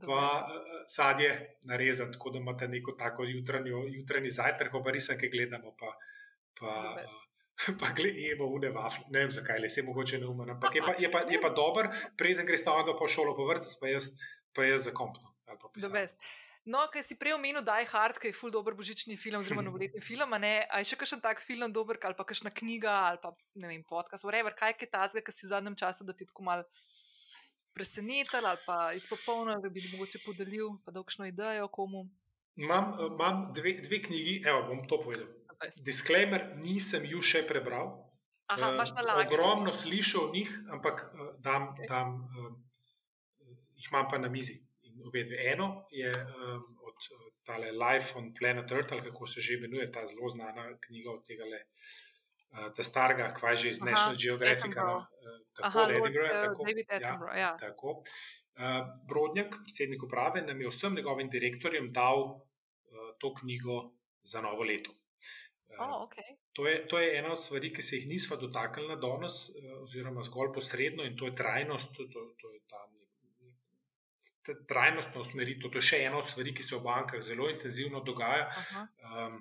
pa 0.00 0.46
uh, 0.46 0.82
sadje 0.86 1.58
narezati, 1.64 2.12
tako 2.12 2.30
da 2.30 2.38
imate 2.38 2.68
neko 2.68 2.92
tako 2.92 3.24
jutranjo, 3.24 3.84
jutranji 3.88 4.30
zajtrk, 4.30 4.72
pa 4.72 4.92
nekaj 4.92 5.28
gledamo, 5.28 5.74
pa, 5.78 5.92
pa, 6.60 6.96
pa 7.80 7.92
gledamo 7.96 8.50
v 8.56 8.60
nevafle. 8.66 9.04
Ne 9.10 9.18
vem, 9.18 9.30
zakaj 9.30 9.60
le 9.60 9.68
se 9.68 9.82
mogoče 9.82 10.18
ne 10.18 10.26
umem. 10.26 10.50
Ampak 10.50 10.74
je 10.74 10.82
pa, 10.86 10.94
je 10.98 11.10
pa, 11.10 11.26
je 11.30 11.40
pa 11.40 11.50
dober, 11.50 11.90
preden 12.16 12.46
greš 12.46 12.64
tam 12.64 12.84
po 12.98 13.08
šolo, 13.08 13.36
po 13.36 13.46
vrtec, 13.46 13.76
pa 13.80 13.88
jaz, 13.88 14.14
pa 14.52 14.64
jaz 14.64 14.88
za 14.88 14.92
kompno. 14.92 15.34
No, 16.64 16.80
kaj 16.88 17.02
si 17.04 17.14
prej 17.20 17.34
omenil, 17.36 17.60
da 17.60 17.76
je 17.76 17.90
hard, 17.90 18.16
ki 18.16 18.30
je 18.30 18.36
ful 18.36 18.48
dobr 18.48 18.72
božični 18.72 19.18
film, 19.20 19.42
oziroma 19.44 19.60
novoletni 19.68 20.00
film. 20.00 20.32
A 20.32 20.80
je 20.80 20.88
še 20.88 20.96
kakšen 20.96 21.20
tak 21.20 21.42
film 21.44 21.68
dober, 21.72 22.00
ali 22.00 22.16
pa 22.16 22.24
kakšna 22.24 22.50
knjiga, 22.50 22.94
ali 23.10 23.20
pa 23.20 23.34
ne 23.60 23.68
vem, 23.68 23.84
podcast, 23.84 24.24
whatever, 24.24 24.56
kaj 24.56 24.80
je 24.80 24.88
tazga, 24.88 25.20
ki 25.20 25.32
si 25.32 25.44
v 25.44 25.52
zadnjem 25.52 25.76
času, 25.76 26.08
da 26.08 26.16
ti 26.16 26.24
tako 26.24 26.48
malo 26.48 26.64
presenetili 27.74 28.46
ali 28.46 28.58
pa 28.66 28.92
izpopolnili, 28.92 29.62
da 29.62 29.68
bi 29.68 29.82
mogoče 29.92 30.18
podelil, 30.26 30.68
pa 30.84 30.92
dolgšno 30.92 31.26
idejo 31.26 31.68
komu? 31.68 32.08
Imam, 32.56 32.92
imam 33.10 33.46
dve, 33.54 33.72
dve 33.82 34.02
knjigi, 34.02 34.42
evo, 34.46 34.62
bom 34.68 34.88
to 34.88 35.00
povedal. 35.02 35.26
Disclaimer, 35.84 36.52
nisem 36.56 37.06
ju 37.08 37.22
še 37.22 37.42
prebral. 37.48 37.90
Aha, 38.52 38.70
imaš 38.74 38.92
na 38.94 39.02
lagu. 39.02 39.24
Ogromno 39.24 39.72
slišal 39.72 40.28
o 40.28 40.32
njih, 40.34 40.52
ampak 40.70 41.02
eh, 41.08 41.32
dam, 41.42 41.70
okay. 41.72 41.88
dam, 41.88 42.14
uh, 42.28 42.52
jih 43.74 43.88
imam 43.90 44.08
pa 44.10 44.18
na 44.18 44.28
mizi. 44.28 44.60
Obe 45.08 45.24
dve. 45.26 45.40
Eno 45.50 45.86
je 45.90 46.10
um, 46.12 46.60
od 46.86 47.08
tale 47.44 47.72
Life 47.72 48.14
on 48.18 48.30
Planet 48.38 48.70
Earth, 48.72 48.92
ali 48.92 49.02
kako 49.02 49.26
se 49.26 49.40
že 49.40 49.56
imenuje, 49.58 49.90
ta 49.92 50.06
zelo 50.06 50.28
znana 50.28 50.68
knjiga 50.86 51.10
od 51.10 51.26
tega 51.26 51.44
le. 51.44 51.64
Uh, 51.64 52.03
ta 52.76 52.84
starega, 52.86 53.32
kvaj 53.34 53.56
že 53.56 53.74
iz 53.74 53.80
Aha, 53.82 53.90
National 53.90 54.16
Geographic. 54.16 54.74
No, 54.76 55.06
tako 55.54 55.68
Aha, 55.68 55.84
Edinburgh, 55.90 56.30
uh, 56.30 56.40
tako, 56.40 56.64
David 56.68 56.86
ja, 56.88 56.96
Attenborough. 56.96 57.36
Ja, 57.36 57.40
ja. 57.40 57.56
Tako. 57.60 58.02
Brodnjak, 59.08 59.56
predsednik 59.66 60.02
uprave, 60.02 60.42
nam 60.42 60.60
je 60.60 60.70
vsem 60.70 60.94
njegovim 60.94 61.30
direktorjem 61.30 61.92
dal 61.92 62.20
uh, 62.22 63.10
to 63.18 63.34
knjigo 63.34 63.90
za 64.22 64.40
novo 64.40 64.62
leto. 64.62 64.94
Oh, 65.78 66.06
okay. 66.06 66.38
to, 66.52 66.68
je, 66.68 66.86
to 66.86 66.98
je 67.02 67.18
ena 67.18 67.32
od 67.32 67.42
stvari, 67.42 67.72
ki 67.74 67.82
se 67.82 67.96
jih 67.96 68.06
nismo 68.06 68.36
dotaknili 68.36 68.88
na 68.88 68.96
danes, 68.96 69.50
oziroma 69.82 70.22
zgolj 70.22 70.52
posredno, 70.54 71.02
in 71.02 71.16
to 71.18 71.26
je 71.26 71.34
trajnost. 71.34 71.96
To, 71.96 72.06
to, 72.38 72.52
je 72.54 72.60
ta, 72.70 72.78
trajnostna 74.68 75.20
usmeritev. 75.20 75.70
To 75.72 75.80
je 75.80 75.88
še 75.88 76.02
ena 76.04 76.20
od 76.20 76.26
stvari, 76.28 76.54
ki 76.54 76.62
se 76.62 76.76
v 76.76 76.84
bankah 76.84 77.22
zelo 77.24 77.48
intenzivno 77.50 78.04
dogaja. 78.06 78.50
Um, 79.02 79.40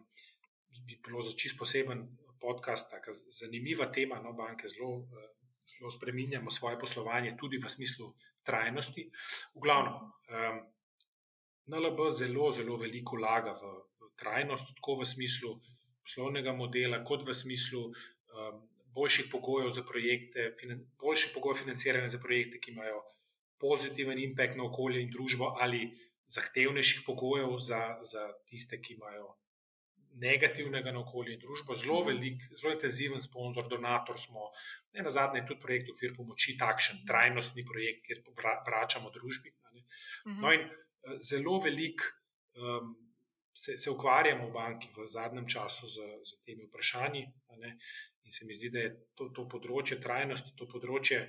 bi 0.88 0.98
bilo 1.06 1.22
za 1.22 1.35
čist 1.38 1.57
poseben 1.60 2.07
podcast, 2.44 2.91
tako 2.91 3.15
zanimiva 3.40 3.88
tema. 3.91 4.20
No, 4.20 4.36
banke 4.36 4.68
zelo 4.68 4.91
uh, 5.07 5.32
zelo 5.65 5.91
spremenjamo 5.91 6.52
svoje 6.52 6.80
poslovanje, 6.80 7.38
tudi 7.38 7.57
v 7.57 7.70
smislu 7.70 8.14
trajnosti. 8.44 9.10
V 9.56 9.60
glavnem, 9.60 9.94
um, 9.94 10.60
NLB 11.65 12.10
zelo, 12.11 12.52
zelo 12.52 12.76
veliko 12.76 13.15
vlaga 13.15 13.56
v, 13.56 13.72
v 13.99 14.11
trajnost, 14.20 14.76
tako 14.76 14.99
v 15.02 15.07
smislu 15.07 15.56
poslovnega 16.03 16.53
modela, 16.53 17.03
kot 17.07 17.24
v 17.24 17.34
smislu 17.34 17.88
um, 17.88 18.60
boljših 18.94 19.32
pogojev 19.32 19.70
za 19.72 19.84
projekte, 19.88 20.52
finan, 20.60 20.84
boljših 20.99 21.32
pogojev 21.34 21.64
financiranja 21.64 22.07
za 22.07 22.20
projekte, 22.20 22.60
ki 22.60 22.76
imajo 22.76 22.99
pozitiven 23.60 24.20
impact 24.20 24.60
na 24.60 24.68
okolje 24.68 25.02
in 25.02 25.10
družbo, 25.10 25.56
ali 25.64 25.94
zahtevnejših 26.28 27.07
pogojev 27.07 27.56
za, 27.60 27.99
za 28.03 28.28
tiste, 28.45 28.82
ki 28.82 28.99
imajo 28.99 29.32
negativnega 30.22 30.91
na 30.91 31.02
okolje 31.02 31.34
in 31.35 31.41
družbo, 31.41 31.76
zelo 31.76 31.99
mhm. 32.02 32.07
velik, 32.10 32.48
zelo 32.60 32.73
intenziven 32.73 33.22
sponzor, 33.22 33.68
donator 33.69 34.19
smo. 34.19 34.52
Ne, 34.94 35.03
na 35.06 35.10
zadnje 35.10 35.41
je 35.41 35.48
tudi 35.52 35.61
projekt 35.61 35.90
okvir 35.94 36.14
pomoči, 36.18 36.57
takšen 36.57 37.03
trajnostni 37.07 37.65
projekt, 37.65 38.06
kjer 38.07 38.22
vračamo 38.68 39.14
družbi. 39.14 39.56
Mhm. 39.73 40.38
No 40.41 40.53
in 40.53 40.68
eh, 40.68 41.18
zelo 41.19 41.60
velik 41.60 42.06
um, 42.53 42.94
se, 43.53 43.77
se 43.77 43.90
ukvarjamo 43.90 44.49
v 44.49 44.53
banki 44.53 44.90
v 44.98 45.07
zadnjem 45.07 45.48
času 45.49 45.88
z, 45.88 46.07
z 46.23 46.44
temi 46.45 46.65
vprašanji. 46.68 47.26
In 48.23 48.31
se 48.31 48.45
mi 48.45 48.53
zdi, 48.53 48.69
da 48.72 48.80
je 48.80 48.94
to, 49.19 49.30
to 49.35 49.45
področje 49.52 49.99
trajnosti, 50.02 50.56
to 50.57 50.65
področje, 50.69 51.19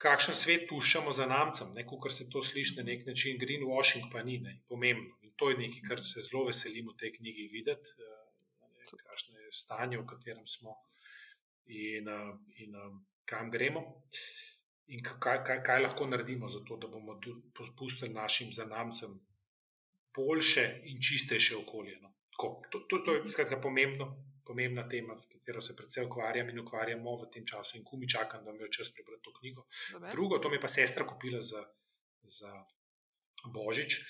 kakšen 0.00 0.36
svet 0.36 0.68
puščamo 0.70 1.12
za 1.12 1.26
namcem, 1.28 1.74
kot 1.90 2.12
se 2.14 2.28
to 2.32 2.40
sliši 2.42 2.78
na 2.78 2.86
nek 2.88 3.04
način, 3.08 3.40
greenwashing 3.40 4.08
pa 4.12 4.22
ni 4.24 4.38
ne, 4.40 4.60
pomembno. 4.70 5.19
To 5.40 5.50
je 5.50 5.56
nekaj, 5.56 5.82
kar 5.88 6.04
se 6.04 6.20
zelo 6.20 6.44
veselimo 6.46 6.92
v 6.92 7.00
tej 7.00 7.14
knjigi 7.16 7.48
videti, 7.52 7.96
ne, 8.00 8.84
kakšno 9.04 9.38
je 9.38 9.52
stanje, 9.52 9.98
v 9.98 10.06
katerem 10.06 10.46
smo 10.46 10.76
in, 11.66 12.08
in 12.60 12.76
kam 13.24 13.50
gremo. 13.50 13.82
In 14.90 15.02
kaj, 15.06 15.40
kaj, 15.46 15.62
kaj 15.64 15.82
lahko 15.82 16.06
naredimo 16.06 16.48
za 16.50 16.60
to, 16.66 16.76
da 16.76 16.88
bomo 16.90 17.16
pustili 17.78 18.12
našim 18.12 18.52
zanamcem 18.52 19.20
boljše 20.16 20.80
in 20.84 21.02
čistejše 21.02 21.56
okolje. 21.56 21.98
No. 22.00 22.12
To, 22.40 22.60
to, 22.88 22.98
to 22.98 23.14
je 23.14 23.28
skratka, 23.30 23.60
pomembno, 23.60 24.24
pomembna 24.46 24.88
tema, 24.88 25.18
s 25.18 25.26
katero 25.26 25.60
se 25.60 25.76
predvsem 25.76 26.06
ukvarjam 26.06 26.48
in 26.50 26.58
ukvarjamo 26.58 27.14
v 27.16 27.28
tem 27.30 27.46
času, 27.46 27.78
in 27.78 27.84
kumi 27.84 28.08
čakam, 28.08 28.44
da 28.44 28.52
mi 28.52 28.64
je 28.64 28.72
čas 28.72 28.90
prebrati 28.92 29.22
to 29.22 29.32
knjigo. 29.38 29.66
Dobre. 29.92 30.10
Drugo, 30.12 30.38
to 30.38 30.48
mi 30.48 30.56
je 30.56 30.60
pa 30.60 30.68
sestra 30.68 31.06
kupila 31.06 31.40
za, 31.40 31.62
za 32.22 32.50
Božič. 33.46 34.00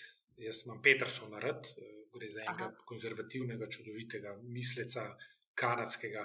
Jaz 0.41 0.65
imam 0.67 0.83
Petersona 0.83 1.41
rad, 1.43 1.67
eh, 1.77 1.97
gre 2.15 2.31
za 2.31 2.45
enega 2.45 2.71
Aha. 2.71 2.87
konzervativnega, 2.89 3.69
čudovitega 3.71 4.37
misleca, 4.43 5.07
kanadskega. 5.55 6.25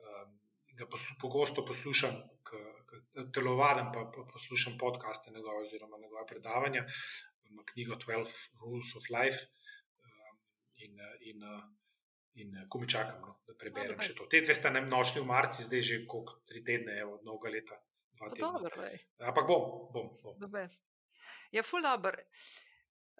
Um, 0.00 0.38
ga 0.78 0.86
pos, 0.88 1.04
pogosto 1.20 1.64
poslušam, 1.64 2.14
telovadem 3.34 3.90
pa, 3.94 4.06
pa 4.14 4.24
poslušam 4.32 4.78
podcaste 4.78 5.30
njegove 5.30 5.62
oziroma 5.62 5.98
njegove 5.98 6.26
predavanja 6.26 6.86
ima 7.50 7.64
knjigo 7.64 7.94
12 7.94 8.60
Rules 8.60 8.96
of 8.96 9.02
Life 9.10 9.38
um, 10.04 10.38
in, 10.76 10.98
in, 11.20 11.42
in 12.34 12.68
ko 12.68 12.78
mi 12.78 12.88
čakam, 12.88 13.20
no, 13.20 13.36
da 13.46 13.54
preberem 13.54 13.96
no, 13.96 14.02
še 14.06 14.14
to. 14.14 14.26
Te 14.30 14.40
dve 14.44 14.54
sta 14.54 14.70
nam 14.70 14.88
nočni 14.88 15.22
v 15.22 15.28
marci, 15.30 15.66
zdaj 15.66 15.82
že 15.82 16.00
koliko, 16.06 16.40
tri 16.48 16.64
tedne, 16.64 16.98
evo, 17.02 17.18
od 17.18 17.26
novega 17.26 17.54
leta. 17.56 17.80
Dobro, 18.36 18.88
Ampak 19.18 19.46
bom, 19.48 19.62
bom. 19.92 20.10
bom. 20.22 20.58
Ja, 21.50 21.62
ful 21.64 21.82
dobr. 21.82 22.20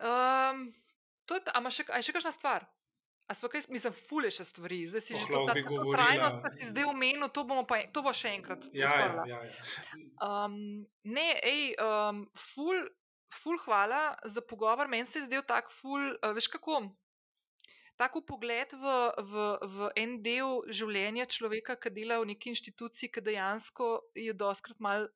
Um, 0.00 0.68
a 1.30 1.60
imaš 1.60 1.82
še, 1.82 1.84
še 2.02 2.14
kakšna 2.16 2.32
stvar? 2.34 2.66
A 3.30 3.34
smo 3.34 3.46
kaj, 3.46 3.68
mislim, 3.70 3.94
fule 3.94 4.30
še 4.34 4.42
stvari, 4.42 4.80
zdaj 4.90 5.02
si 5.06 5.14
oh, 5.14 5.20
že 5.22 5.30
to 5.30 5.42
tako 5.46 5.76
trajnost, 5.92 6.38
da 6.42 6.50
si 6.50 6.66
zdaj 6.66 6.88
omenil, 6.90 7.28
to, 7.30 7.44
pa, 7.68 7.76
to 7.94 8.02
bo 8.02 8.10
še 8.10 8.32
enkrat. 8.40 8.66
Ja, 8.74 8.90
ja, 8.90 9.26
ja, 9.28 9.38
ja. 9.46 9.66
Um, 10.26 10.56
ne, 11.06 11.28
ej, 11.46 11.76
um, 11.78 12.24
ful, 12.34 12.80
ful, 13.30 13.60
hvala 13.62 14.16
za 14.26 14.42
pogovor. 14.42 14.90
Meni 14.90 15.06
se 15.06 15.20
je 15.20 15.28
zdel 15.28 15.44
tak 15.46 15.70
ful, 15.70 16.08
uh, 16.16 16.32
veš 16.34 16.50
kako. 16.56 16.80
Tako 18.00 18.24
pogled 18.26 18.74
v, 18.80 18.96
v, 19.30 19.46
v 19.76 19.92
en 20.00 20.18
del 20.24 20.64
življenja 20.72 21.28
človeka, 21.30 21.76
ki 21.78 21.94
dela 22.00 22.18
v 22.18 22.32
neki 22.32 22.50
inštituciji, 22.56 23.12
ki 23.14 23.22
dejansko 23.30 23.92
je 24.18 24.34
doskrat 24.34 24.82
mal, 24.82 25.06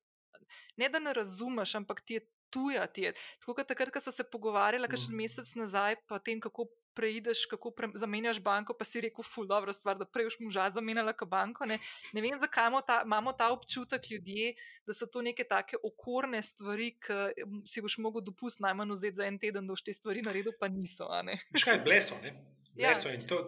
ne 0.78 0.92
da 0.92 1.02
ne 1.02 1.16
razumeš, 1.16 1.74
ampak 1.80 2.04
ti 2.04 2.20
je 2.20 2.28
tuja. 2.54 2.86
Ti 2.86 3.08
je. 3.08 3.12
Tako 3.42 3.58
kot 3.58 3.68
takrat, 3.72 3.92
ko 3.94 4.02
smo 4.06 4.14
se 4.14 4.26
pogovarjali, 4.30 4.90
kakšen 4.90 5.14
mm. 5.14 5.22
mesec 5.24 5.54
nazaj, 5.58 5.98
pa 6.06 6.22
tem, 6.22 6.40
kako 6.42 6.68
preideš, 6.94 7.46
kako 7.50 7.70
pre, 7.70 7.88
zamenjaš 7.94 8.40
banko, 8.42 8.74
pa 8.78 8.86
si 8.86 9.00
rekel, 9.02 9.24
ful, 9.26 9.46
dobro 9.50 9.72
stvar, 9.72 9.98
da 9.98 10.06
prej 10.06 10.30
už 10.30 10.38
moža 10.40 10.68
zamenjala 10.70 11.12
kot 11.12 11.28
banko. 11.28 11.66
Ne, 11.66 11.78
ne 12.14 12.22
vem, 12.22 12.38
zakaj 12.40 12.68
imamo 12.68 12.82
ta, 12.86 13.00
imamo 13.04 13.32
ta 13.32 13.50
občutek 13.52 14.10
ljudje, 14.10 14.54
da 14.86 14.94
so 14.94 15.06
to 15.06 15.22
neke 15.22 15.44
take 15.44 15.80
okorne 15.82 16.42
stvari, 16.42 16.92
ki 17.02 17.46
si 17.66 17.82
boš 17.82 17.98
mogel 17.98 18.24
dopustiti 18.24 18.62
najmanj 18.62 18.94
vzeti 18.94 19.20
za 19.20 19.26
en 19.26 19.38
teden, 19.38 19.66
da 19.66 19.74
boš 19.74 19.84
te 19.84 19.92
stvari 19.92 20.22
naredil, 20.22 20.54
pa 20.60 20.68
niso. 20.68 21.10
Škaj 21.54 21.80
je 21.80 21.84
bleso, 21.84 22.20
ne? 22.22 22.34
Bleso 22.74 23.08
ja. 23.08 23.14
in 23.14 23.26
to, 23.26 23.44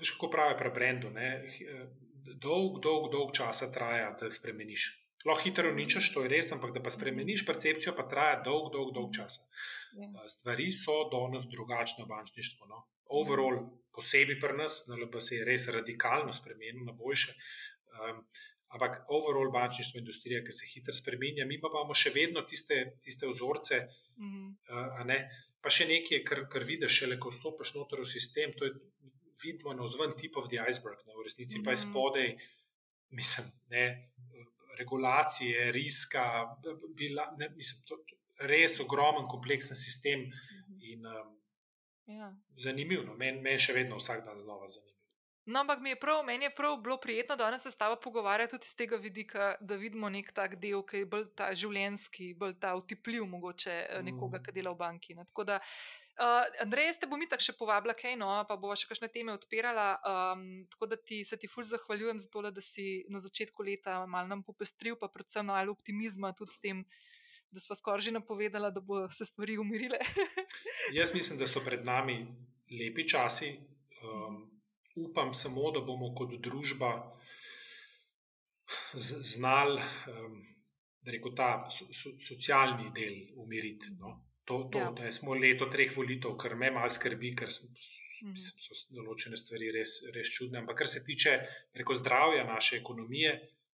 veš, 0.00 0.14
kako 0.16 0.30
pravi 0.32 0.58
pri 0.58 0.70
brendu. 0.74 1.12
Dolg, 2.22 2.78
dolg, 2.84 3.10
dolg 3.12 3.32
časa 3.36 3.72
traja, 3.74 4.12
da 4.20 4.30
spremeniš. 4.30 5.01
Lahko 5.28 5.44
hitro 5.44 5.70
uničiš, 5.70 6.12
to 6.14 6.24
je 6.24 6.30
res, 6.32 6.50
ampak 6.54 6.72
da 6.74 6.82
pa 6.82 6.90
spremeniš 6.90 7.44
percepcijo, 7.46 7.94
pa 7.98 8.06
traja 8.10 8.40
dolg, 8.46 8.72
dolg, 8.74 8.92
dolg 8.94 9.12
časa. 9.14 9.44
Ja. 9.98 10.08
Stvari 10.28 10.70
so 10.74 11.04
danes 11.12 11.46
drugačne 11.52 12.06
v 12.06 12.10
bančništvu. 12.10 12.66
No? 12.70 12.82
Overall, 13.20 13.60
posebej 13.94 14.40
pri 14.40 14.56
nas, 14.58 14.86
na 14.88 14.98
LBS 14.98 15.36
je 15.36 15.44
res 15.46 15.68
radikalno 15.68 16.32
spremenjeno 16.34 16.88
na 16.88 16.96
boljše. 16.96 17.36
Um, 17.92 18.24
ampak 18.72 19.02
overall 19.12 19.52
bančništvo 19.52 19.98
je 19.98 20.02
industrija, 20.02 20.42
ki 20.44 20.52
se 20.52 20.70
hitro 20.74 20.96
spremenja, 20.96 21.46
mi 21.46 21.60
pa 21.60 21.70
imamo 21.70 21.94
še 21.94 22.14
vedno 22.14 22.42
tiste, 22.48 22.96
tiste 23.04 23.28
vzorce. 23.28 23.86
Mm 24.16 24.30
-hmm. 24.32 25.06
uh, 25.06 25.42
pa 25.62 25.70
še 25.70 25.86
nekaj, 25.86 26.24
kar, 26.26 26.46
kar 26.50 26.64
vidiš, 26.66 26.98
šele 26.98 27.18
ko 27.22 27.30
vstopiš 27.30 27.74
noter 27.78 28.02
v 28.02 28.08
sistem, 28.10 28.52
to 28.58 28.66
je 28.66 28.72
vidno 29.42 29.74
na 29.78 29.86
zven 29.86 30.14
tip 30.18 30.36
of 30.36 30.48
the 30.50 30.58
iceberg, 30.58 30.98
ne? 31.06 31.14
v 31.14 31.26
resnici 31.26 31.58
mm 31.58 31.60
-hmm. 31.60 31.64
pa 31.64 31.70
je 31.70 31.78
mhm. 31.78 31.90
spodaj, 31.90 32.28
mislim, 33.10 33.46
ne, 33.70 33.84
regulacije, 34.82 35.70
riska, 35.72 36.26
bila, 36.98 37.30
ne, 37.38 37.48
mislim, 37.56 37.84
to, 37.88 37.98
to, 38.08 38.18
res 38.48 38.78
ogromen, 38.82 39.28
kompleksen 39.30 39.78
sistem 39.78 40.26
mhm. 40.28 40.80
in 40.92 41.06
um, 41.06 41.36
ja. 42.06 42.32
zanimiv. 42.56 43.06
No? 43.06 43.16
Meni 43.18 43.42
men 43.42 43.60
še 43.60 43.76
vedno 43.76 44.00
vsak 44.00 44.26
dan 44.26 44.38
znova 44.38 44.68
zanimiv. 44.68 44.92
No, 45.44 45.60
ampak 45.60 45.80
mi 45.82 45.90
je 45.90 45.98
prav, 45.98 46.20
meni 46.24 46.44
je 46.44 46.54
prav 46.54 46.76
bilo 46.78 47.00
prijetno, 47.00 47.36
da 47.36 47.58
se 47.58 47.70
s 47.70 47.76
tabo 47.76 47.96
pogovarjati 48.00 48.50
tudi 48.50 48.66
z 48.66 48.76
tega 48.76 48.96
vidika, 48.96 49.54
da 49.60 49.74
vidimo 49.74 50.08
nek 50.08 50.30
tak 50.32 50.54
del, 50.56 50.84
ki 50.86 50.96
je 51.02 51.06
bolj 51.06 51.24
ta 51.34 51.48
življenski, 51.54 52.34
bolj 52.38 52.54
ta 52.62 52.76
utipljiv, 52.78 53.26
mogoče 53.26 53.72
eh, 53.72 54.02
nekoga, 54.02 54.38
mm. 54.38 54.44
ki 54.44 54.54
dela 54.54 54.70
v 54.70 54.78
banki. 54.78 55.16
Ne? 55.18 55.24
Tako 55.26 55.44
da, 55.44 55.58
uh, 56.20 56.44
Andrej, 56.64 56.96
ste 56.98 57.06
bomo 57.06 57.28
tako 57.30 57.46
še 57.46 57.54
povabila, 57.56 57.94
kaj 57.96 58.16
no, 58.20 58.28
pa 58.48 58.56
bomo 58.56 58.76
še 58.76 58.88
kakšne 58.90 59.08
teme 59.12 59.32
odpirala. 59.36 59.96
Um, 60.02 60.44
tako 60.72 60.90
da 60.92 60.98
ti 60.98 61.22
se 61.24 61.38
ti 61.38 61.50
fulj 61.50 61.70
zahvaljujem 61.72 62.20
za 62.20 62.28
to, 62.32 62.42
da 62.50 62.64
si 62.64 63.04
na 63.08 63.22
začetku 63.22 63.62
leta 63.62 64.02
mal 64.06 64.28
nam 64.28 64.44
popestril, 64.44 64.98
pa 65.00 65.08
predvsem 65.12 65.46
malo 65.46 65.72
optimizma 65.72 66.34
tudi 66.36 66.56
s 66.56 66.62
tem 66.62 66.84
da 67.52 67.60
smo 67.60 67.76
skoraj 67.76 68.00
že 68.00 68.12
napovedali, 68.16 68.72
da 68.72 68.80
bo 68.80 69.08
se 69.10 69.24
stvari 69.24 69.58
umirile. 69.58 69.98
Jaz 70.98 71.14
mislim, 71.14 71.38
da 71.38 71.46
so 71.46 71.60
pred 71.64 71.84
nami 71.84 72.26
lepi 72.80 73.08
časi. 73.08 73.58
Um, 74.02 74.48
upam 74.96 75.34
samo, 75.34 75.70
da 75.70 75.80
bomo 75.80 76.14
kot 76.14 76.32
družba 76.40 77.18
znali, 78.94 79.82
um, 80.08 80.42
ta 81.36 81.70
so, 81.70 81.84
so, 81.92 82.10
socialni 82.18 82.90
del 82.94 83.14
umiriti. 83.36 83.92
No? 83.98 84.31
To, 84.52 84.68
to, 84.72 84.84
ja. 84.84 84.90
da 84.96 85.12
smo 85.12 85.34
leto 85.34 85.66
treh 85.72 85.90
volitev, 85.96 86.36
kar 86.36 86.54
me 86.60 86.70
malo 86.70 86.92
skrbi, 86.92 87.32
ker 87.40 87.50
smo, 87.50 87.70
mhm. 87.72 88.36
so 88.36 88.76
določene 88.92 89.40
stvari 89.40 89.72
res, 89.74 89.98
res 90.14 90.28
čudne. 90.28 90.60
Ampak 90.60 90.82
kar 90.82 90.90
se 90.90 91.04
tiče 91.06 91.38
reko, 91.80 91.96
zdravja 91.96 92.44
naše 92.48 92.78
ekonomije, 92.82 93.32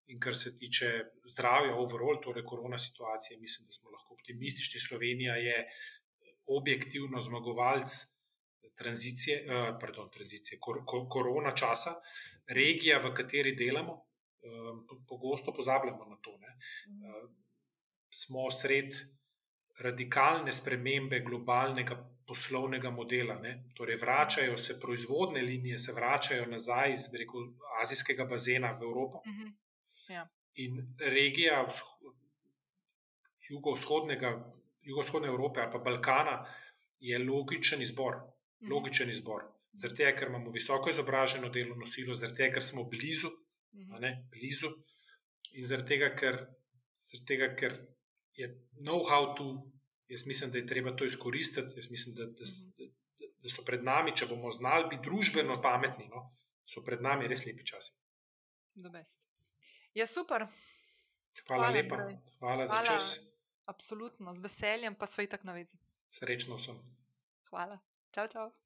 In 0.06 0.20
kar 0.22 0.36
se 0.38 0.52
tiče 0.58 0.88
zdravja, 1.26 1.74
overall, 1.74 2.20
torej 2.22 2.44
korona 2.46 2.78
situacije, 2.78 3.40
mislim, 3.40 3.66
da 3.66 3.72
smo 3.72 3.90
lahko 3.90 4.14
optimistični. 4.14 4.80
Slovenija 4.80 5.34
je 5.36 5.56
objektivno 6.46 7.20
zmagovalec 7.20 7.96
tranzicije, 8.78 9.36
eh, 9.38 9.72
pardon, 9.80 10.10
tranzicije 10.14 10.58
kor, 10.60 10.84
kor, 10.86 11.08
korona 11.10 11.54
časa, 11.54 11.94
regija, 12.46 13.00
v 13.02 13.14
kateri 13.14 13.56
delamo. 13.56 13.96
Eh, 14.46 14.96
pogosto 15.08 15.52
pozabljamo 15.52 16.04
na 16.04 16.16
to. 16.22 16.36
Ne. 16.38 16.54
Eh, 16.54 17.28
smo 18.10 18.50
sred 18.50 18.94
radikalne 19.78 20.52
spremembe 20.52 21.20
globalnega 21.20 21.96
poslovnega 22.26 22.90
modela. 22.90 23.38
Ne. 23.40 23.64
Torej, 23.74 23.96
vračajo 23.96 24.56
se 24.58 24.80
proizvodne 24.80 25.42
linije, 25.42 25.78
se 25.78 25.92
vračajo 25.92 26.46
nazaj 26.46 26.92
iz 26.92 27.08
rekel, 27.14 27.50
azijskega 27.82 28.24
bazena 28.24 28.72
v 28.72 28.82
Evropo. 28.82 29.18
Uh 29.18 29.32
mhm. 29.32 29.42
-huh. 29.42 29.52
Ja. 30.08 30.28
In 30.54 30.94
regija 30.98 31.66
jugovzhodnega, 33.50 34.52
jugovzhodne 34.82 35.28
Evrope 35.28 35.60
ali 35.60 35.72
pa 35.72 35.78
Balkana 35.78 36.46
je 36.98 37.18
logičen 37.18 37.82
izbor. 37.82 38.14
Mhm. 38.62 38.72
Logičen 38.72 39.10
izbor. 39.10 39.42
Zaradi 39.72 39.96
tega, 39.96 40.16
ker 40.18 40.28
imamo 40.28 40.50
visoko 40.50 40.90
izobraženo 40.90 41.48
delovno 41.48 41.86
silo, 41.86 42.14
zaradi 42.14 42.36
tega, 42.36 42.54
ker 42.54 42.62
smo 42.62 42.84
blizu, 42.84 43.28
mhm. 43.74 44.00
ne, 44.00 44.28
blizu 44.30 44.68
in 45.52 45.64
zaradi 45.64 45.88
tega, 45.88 46.14
ker, 46.16 46.46
zaradi 46.98 47.26
tega, 47.26 47.54
ker 47.54 47.95
je 48.36 48.48
know-how 48.80 49.36
tu, 49.36 49.72
jaz 50.08 50.26
mislim, 50.26 50.50
da 50.50 50.58
je 50.58 50.66
treba 50.66 50.96
to 50.96 51.04
izkoristiti. 51.04 51.76
Jaz 51.76 51.90
mislim, 51.90 52.14
da, 52.14 52.26
da, 52.26 52.44
da, 52.78 53.28
da 53.42 53.48
so 53.48 53.64
pred 53.64 53.84
nami, 53.84 54.16
če 54.16 54.26
bomo 54.26 54.52
znali 54.52 54.88
biti 54.90 55.08
družbeno 55.08 55.60
pametni, 55.62 56.08
no, 56.08 56.28
so 56.66 56.84
pred 56.86 57.02
nami 57.02 57.28
res 57.28 57.46
lepi 57.46 57.66
časi. 57.66 57.96
Ja, 59.94 60.06
super. 60.06 60.44
Hvala, 61.46 61.62
Hvala 61.62 61.70
lepa. 61.70 61.96
Hvala, 61.96 62.20
Hvala 62.40 62.66
za 62.66 62.82
čas. 62.84 63.20
Absolutno, 63.66 64.34
z 64.34 64.40
veseljem 64.40 64.94
pa 64.94 65.06
svoj 65.06 65.26
tak 65.26 65.44
na 65.44 65.52
vezi. 65.52 65.78
Srečno 66.10 66.58
sem. 66.58 66.78
Hvala. 67.50 67.78
Čau, 68.14 68.28
čau. 68.28 68.65